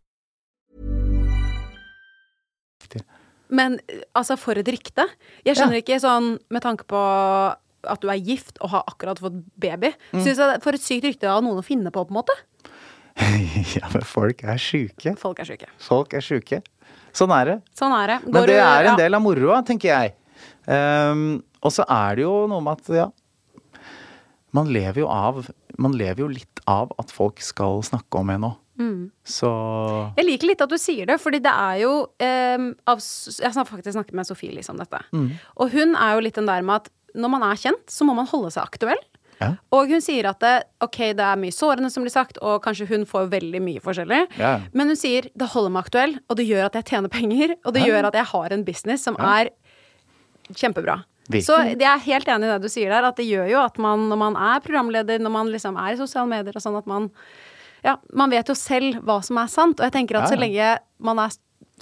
Men 3.48 3.80
altså, 4.14 4.36
for 4.36 4.58
et 4.58 4.68
rykte. 4.68 5.06
Jeg 5.44 5.58
skjønner 5.58 5.80
ikke 5.80 5.98
sånn 6.02 6.36
med 6.54 6.62
tanke 6.62 6.86
på 6.90 7.00
at 7.90 8.02
du 8.02 8.10
er 8.12 8.20
gift 8.20 8.60
og 8.60 8.70
har 8.74 8.84
akkurat 8.90 9.18
fått 9.22 9.40
baby. 9.60 9.90
Mm. 10.12 10.22
Synes 10.22 10.38
jeg 10.38 10.62
For 10.62 10.76
et 10.76 10.84
sykt 10.84 11.08
rykte 11.08 11.30
av 11.30 11.42
noen 11.44 11.58
å 11.58 11.66
finne 11.66 11.90
på, 11.90 12.04
på 12.04 12.14
en 12.14 12.20
måte. 12.20 12.36
Ja, 13.76 13.88
men 13.92 14.04
folk 14.06 14.42
er 14.44 14.60
sjuke. 14.60 15.14
Folk 15.20 15.40
er 15.42 15.48
syke. 15.48 15.68
Folk 15.82 16.14
er 16.16 16.24
sjuke. 16.24 16.60
Sånn 17.16 17.32
er 17.34 17.48
det. 17.48 17.56
Sånn 17.78 17.94
er 17.96 18.14
det. 18.14 18.18
Men 18.26 18.46
det 18.46 18.56
du- 18.56 18.62
er 18.62 18.84
en 18.84 18.92
ja. 18.92 18.96
del 18.96 19.18
av 19.18 19.22
moroa, 19.24 19.60
tenker 19.66 19.90
jeg. 19.90 20.14
Um, 20.70 21.42
og 21.60 21.72
så 21.74 21.84
er 21.90 22.16
det 22.16 22.24
jo 22.24 22.34
noe 22.48 22.62
med 22.64 22.78
at, 22.78 22.88
ja 22.94 23.06
Man 24.56 24.70
lever 24.72 25.02
jo 25.02 25.08
av 25.12 25.42
Man 25.80 25.92
lever 25.98 26.22
jo 26.22 26.28
litt 26.30 26.60
av 26.70 26.92
at 27.00 27.10
folk 27.12 27.40
skal 27.44 27.82
snakke 27.84 28.20
om 28.20 28.30
en 28.32 28.46
òg. 28.50 28.56
Mm. 28.80 29.10
Så 29.26 29.50
Jeg 30.16 30.24
liker 30.24 30.48
litt 30.48 30.62
at 30.64 30.72
du 30.72 30.78
sier 30.80 31.08
det, 31.10 31.18
fordi 31.20 31.42
det 31.44 31.52
er 31.52 31.82
jo 31.82 31.92
um, 32.06 32.70
av, 32.88 33.02
Jeg 33.02 33.52
har 33.56 33.68
faktisk 33.68 33.96
snakket 33.96 34.16
med 34.16 34.28
Sofie 34.28 34.54
Lise 34.54 34.72
om 34.72 34.80
dette. 34.80 35.00
Mm. 35.12 35.28
Og 35.60 35.74
hun 35.74 35.96
er 35.96 36.14
jo 36.16 36.24
litt 36.24 36.38
den 36.40 36.48
der 36.48 36.64
med 36.64 36.84
at 36.84 36.90
når 37.18 37.32
man 37.32 37.42
er 37.42 37.58
kjent, 37.58 37.88
så 37.90 38.06
må 38.06 38.14
man 38.14 38.28
holde 38.30 38.52
seg 38.54 38.62
aktuell. 38.62 39.00
Ja. 39.40 39.54
Og 39.72 39.88
hun 39.88 40.02
sier 40.04 40.26
at 40.28 40.40
det, 40.44 40.54
ok, 40.84 40.98
det 41.16 41.24
er 41.24 41.38
mye 41.40 41.54
sårende 41.56 41.90
som 41.92 42.04
blir 42.04 42.12
sagt, 42.12 42.38
og 42.44 42.58
kanskje 42.64 42.86
hun 42.90 43.06
får 43.08 43.30
veldig 43.32 43.62
mye 43.64 43.80
forskjellig. 43.80 44.22
Ja. 44.38 44.58
Men 44.76 44.92
hun 44.92 44.98
sier 45.00 45.30
det 45.34 45.48
holder 45.54 45.72
meg 45.72 45.86
aktuell, 45.88 46.18
og 46.28 46.36
det 46.36 46.46
gjør 46.50 46.66
at 46.68 46.76
jeg 46.80 46.84
tjener 46.92 47.08
penger, 47.12 47.56
og 47.64 47.72
det 47.74 47.82
Ja. 47.86 47.88
gjør 47.94 48.08
at 48.10 48.14
jeg 48.20 48.24
har 48.34 48.52
en 48.52 48.64
business 48.64 49.02
som 49.08 49.16
er 49.16 49.50
kjempebra. 50.54 51.04
Virkelig. 51.30 51.46
Så 51.46 51.56
jeg 51.78 51.86
er 51.86 52.02
helt 52.04 52.26
enig 52.32 52.48
i 52.48 52.52
det 52.58 52.62
du 52.64 52.68
sier 52.72 52.90
der, 52.90 53.06
at 53.06 53.16
det 53.20 53.26
gjør 53.28 53.48
jo 53.52 53.60
at 53.62 53.76
man, 53.78 54.08
når 54.10 54.18
man 54.18 54.36
er 54.36 54.60
programleder, 54.64 55.20
når 55.22 55.30
man 55.30 55.46
liksom 55.52 55.76
er 55.78 55.94
i 55.94 56.00
sosiale 56.00 56.28
medier 56.28 56.56
og 56.56 56.62
sånn, 56.64 56.78
at 56.78 56.86
man 56.90 57.10
Ja, 57.82 57.94
man 58.12 58.28
vet 58.28 58.44
jo 58.44 58.52
selv 58.52 58.98
hva 59.08 59.22
som 59.24 59.38
er 59.40 59.46
sant, 59.48 59.78
og 59.80 59.86
jeg 59.86 59.92
tenker 59.94 60.18
at 60.20 60.28
så 60.28 60.36
lenge 60.36 60.78
man 61.00 61.18
er 61.18 61.30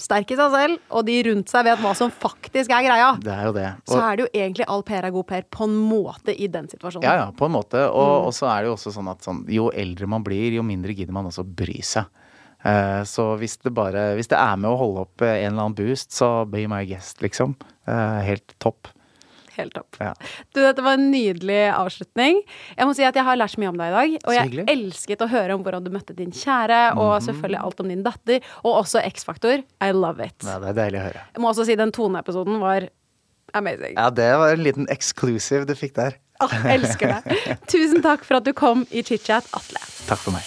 sterk 0.01 0.31
i 0.31 0.37
seg 0.39 0.51
selv, 0.55 0.79
og 0.91 1.05
de 1.05 1.17
rundt 1.29 1.49
seg 1.51 1.65
vet 1.65 1.79
hva 1.83 1.93
som 1.95 2.11
faktisk 2.11 2.71
er 2.75 2.83
greia, 2.87 3.09
det 3.23 3.33
er 3.33 3.45
jo 3.49 3.53
det. 3.55 3.67
så 3.89 3.99
er 4.01 4.15
det 4.17 4.25
jo 4.25 4.29
egentlig 4.41 4.65
all 4.67 4.83
Per 4.83 5.03
er 5.05 5.11
god 5.11 5.27
Per 5.27 5.41
på 5.51 5.63
en 5.67 5.75
måte 5.89 6.35
i 6.35 6.47
den 6.47 6.67
situasjonen. 6.71 7.03
Ja, 7.03 7.15
ja, 7.25 7.27
på 7.31 7.45
en 7.45 7.51
måte. 7.55 7.83
Og, 7.89 8.09
Mm. 8.09 8.25
og 8.27 8.33
så 8.33 8.47
er 8.49 8.61
det 8.63 8.67
jo 8.71 8.75
også 8.75 8.93
sånn 8.95 9.11
at 9.11 9.21
sånn, 9.21 9.43
jo 9.49 9.69
eldre 9.71 10.07
man 10.07 10.23
blir, 10.23 10.51
jo 10.53 10.63
mindre 10.63 10.95
gidder 10.95 11.13
man 11.13 11.25
også 11.25 11.43
bry 11.43 11.81
seg. 11.81 12.05
Eh, 12.65 13.03
så 13.07 13.37
hvis 13.39 13.57
det 13.63 13.71
bare 13.73 14.15
Hvis 14.17 14.27
det 14.27 14.37
er 14.37 14.57
med 14.57 14.69
å 14.69 14.77
holde 14.77 15.01
opp 15.05 15.21
en 15.21 15.53
eller 15.53 15.63
annen 15.63 15.75
boost, 15.75 16.11
så 16.11 16.45
be 16.49 16.65
my 16.67 16.83
guest, 16.85 17.21
liksom. 17.21 17.55
Eh, 17.87 18.21
helt 18.27 18.53
topp. 18.59 18.87
Helt 19.59 19.73
topp. 19.75 19.99
Ja. 19.99 20.13
Du, 20.55 20.61
dette 20.63 20.83
var 20.85 20.95
en 20.97 21.09
nydelig 21.11 21.59
avslutning. 21.75 22.39
Jeg 22.77 22.87
må 22.87 22.95
si 22.97 23.03
at 23.07 23.17
jeg 23.19 23.27
har 23.27 23.37
lært 23.39 23.53
så 23.55 23.59
mye 23.61 23.71
om 23.73 23.79
deg 23.81 23.91
i 23.91 23.95
dag. 23.97 24.17
Og 24.29 24.37
jeg 24.37 24.65
elsket 24.71 25.23
å 25.25 25.29
høre 25.31 25.57
om 25.57 25.65
hvordan 25.65 25.83
du 25.85 25.91
møtte 25.93 26.15
din 26.17 26.31
kjære, 26.31 26.81
og 26.95 27.11
Mhm. 27.19 27.25
selvfølgelig 27.27 27.61
alt 27.63 27.79
om 27.83 27.87
din 27.91 28.03
datter, 28.05 28.39
og 28.63 28.79
også 28.85 29.03
X-Faktor. 29.11 29.63
I 29.81 29.91
love 29.91 30.23
it. 30.23 30.35
Ja, 30.47 30.57
det 30.63 30.69
er 30.71 30.79
deilig 30.83 30.99
å 31.01 31.05
høre. 31.09 31.21
Jeg 31.35 31.43
må 31.43 31.49
også 31.53 31.65
si 31.67 31.75
den 31.75 31.91
toneepisoden 31.91 32.59
var 32.63 32.87
amazing. 33.53 33.95
Ja, 33.97 34.09
det 34.09 34.31
var 34.37 34.53
en 34.53 34.63
liten 34.63 34.87
exclusive 34.89 35.65
du 35.65 35.73
fikk 35.75 35.95
der. 35.95 36.15
Åh, 36.41 36.53
elsker 36.71 37.17
det. 37.19 37.39
Tusen 37.67 38.01
takk 38.01 38.23
for 38.23 38.37
at 38.39 38.45
du 38.47 38.53
kom 38.53 38.85
i 38.91 39.01
chit-chat, 39.03 39.43
Atle. 39.53 39.81
Takk 40.07 40.21
for 40.23 40.31
meg. 40.31 40.45